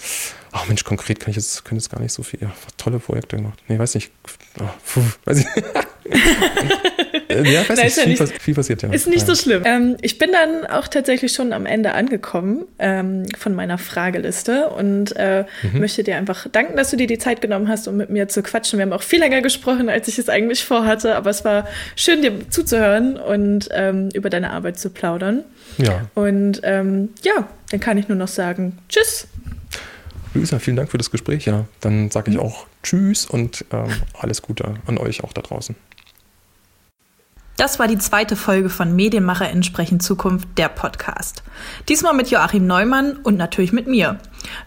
Ach 0.52 0.66
Mensch, 0.68 0.84
konkret 0.84 1.20
kann 1.20 1.30
ich 1.30 1.36
jetzt, 1.36 1.64
kann 1.64 1.76
jetzt 1.76 1.90
gar 1.90 2.00
nicht 2.00 2.12
so 2.12 2.22
viel. 2.22 2.40
Ja, 2.40 2.52
tolle 2.76 2.98
Projekte 2.98 3.36
gemacht. 3.36 3.62
Nee, 3.68 3.78
weiß 3.78 3.94
nicht. 3.94 4.10
Oh, 4.60 4.64
puh, 4.86 5.02
weiß 5.24 5.40
ich. 5.40 5.46
ja, 7.28 7.68
weiß 7.68 7.68
Nein, 7.76 7.84
nicht, 7.86 7.94
viel, 7.94 8.08
nicht, 8.08 8.42
viel, 8.42 8.54
passiert, 8.54 8.82
ja. 8.82 8.92
Ist 8.92 9.08
nicht 9.08 9.26
so 9.26 9.34
schlimm. 9.34 9.62
Ähm, 9.64 9.96
ich 10.02 10.18
bin 10.18 10.30
dann 10.32 10.66
auch 10.66 10.88
tatsächlich 10.88 11.32
schon 11.32 11.52
am 11.52 11.66
Ende 11.66 11.92
angekommen 11.92 12.64
ähm, 12.78 13.24
von 13.38 13.54
meiner 13.54 13.78
Frageliste 13.78 14.68
und 14.68 15.14
äh, 15.16 15.44
mhm. 15.62 15.80
möchte 15.80 16.02
dir 16.02 16.16
einfach 16.16 16.46
danken, 16.50 16.76
dass 16.76 16.90
du 16.90 16.96
dir 16.96 17.06
die 17.06 17.18
Zeit 17.18 17.40
genommen 17.40 17.68
hast, 17.68 17.88
um 17.88 17.96
mit 17.96 18.10
mir 18.10 18.28
zu 18.28 18.42
quatschen. 18.42 18.78
Wir 18.78 18.86
haben 18.86 18.92
auch 18.92 19.02
viel 19.02 19.20
länger 19.20 19.42
gesprochen, 19.42 19.88
als 19.88 20.08
ich 20.08 20.18
es 20.18 20.28
eigentlich 20.28 20.64
vorhatte, 20.64 21.16
aber 21.16 21.30
es 21.30 21.44
war 21.44 21.66
schön, 21.96 22.22
dir 22.22 22.50
zuzuhören 22.50 23.16
und 23.16 23.68
ähm, 23.72 24.08
über 24.14 24.30
deine 24.30 24.50
Arbeit 24.50 24.78
zu 24.78 24.90
plaudern. 24.90 25.44
Ja. 25.78 26.08
Und 26.14 26.60
ähm, 26.64 27.10
ja, 27.22 27.48
dann 27.70 27.80
kann 27.80 27.98
ich 27.98 28.08
nur 28.08 28.18
noch 28.18 28.28
sagen, 28.28 28.78
tschüss. 28.88 29.26
Luisa, 30.34 30.58
vielen 30.58 30.76
Dank 30.76 30.90
für 30.90 30.98
das 30.98 31.10
Gespräch. 31.10 31.44
Ja, 31.44 31.66
dann 31.80 32.10
sage 32.10 32.30
ich 32.30 32.36
mhm. 32.36 32.42
auch 32.42 32.66
Tschüss 32.82 33.26
und 33.26 33.64
ähm, 33.70 33.90
alles 34.18 34.42
Gute 34.42 34.74
an 34.86 34.98
euch 34.98 35.24
auch 35.24 35.32
da 35.32 35.42
draußen. 35.42 35.76
Das 37.56 37.78
war 37.78 37.86
die 37.86 37.98
zweite 37.98 38.34
Folge 38.34 38.70
von 38.70 38.96
MedienmacherInnen 38.96 39.62
sprechen 39.62 40.00
Zukunft, 40.00 40.48
der 40.56 40.68
Podcast. 40.68 41.42
Diesmal 41.88 42.14
mit 42.14 42.30
Joachim 42.30 42.66
Neumann 42.66 43.18
und 43.18 43.36
natürlich 43.36 43.72
mit 43.72 43.86
mir. 43.86 44.18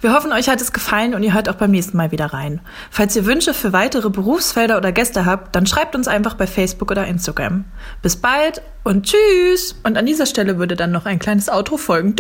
Wir 0.02 0.14
hoffen, 0.14 0.32
euch 0.32 0.48
hat 0.48 0.62
es 0.62 0.72
gefallen 0.72 1.16
und 1.16 1.24
ihr 1.24 1.34
hört 1.34 1.50
auch 1.50 1.56
beim 1.56 1.72
nächsten 1.72 1.98
Mal 1.98 2.12
wieder 2.12 2.28
rein. 2.28 2.62
Falls 2.92 3.16
ihr 3.16 3.26
Wünsche 3.26 3.54
für 3.54 3.74
weitere 3.74 4.10
Berufsfelder 4.10 4.78
oder 4.78 4.92
Gäste 4.92 5.26
habt, 5.26 5.56
dann 5.56 5.66
schreibt 5.66 5.96
uns 5.96 6.08
einfach 6.08 6.36
bei 6.36 6.48
Facebook 6.48 6.92
oder 6.92 7.08
Instagram. 7.08 7.66
Bis 8.02 8.16
bald 8.18 8.62
und 8.84 9.08
tschüss! 9.08 9.76
Und 9.84 9.98
an 9.98 10.06
dieser 10.06 10.28
Stelle 10.28 10.60
würde 10.60 10.76
dann 10.76 10.92
noch 10.92 11.06
ein 11.06 11.20
kleines 11.20 11.50
Outro 11.50 11.78
folgen. 11.78 12.16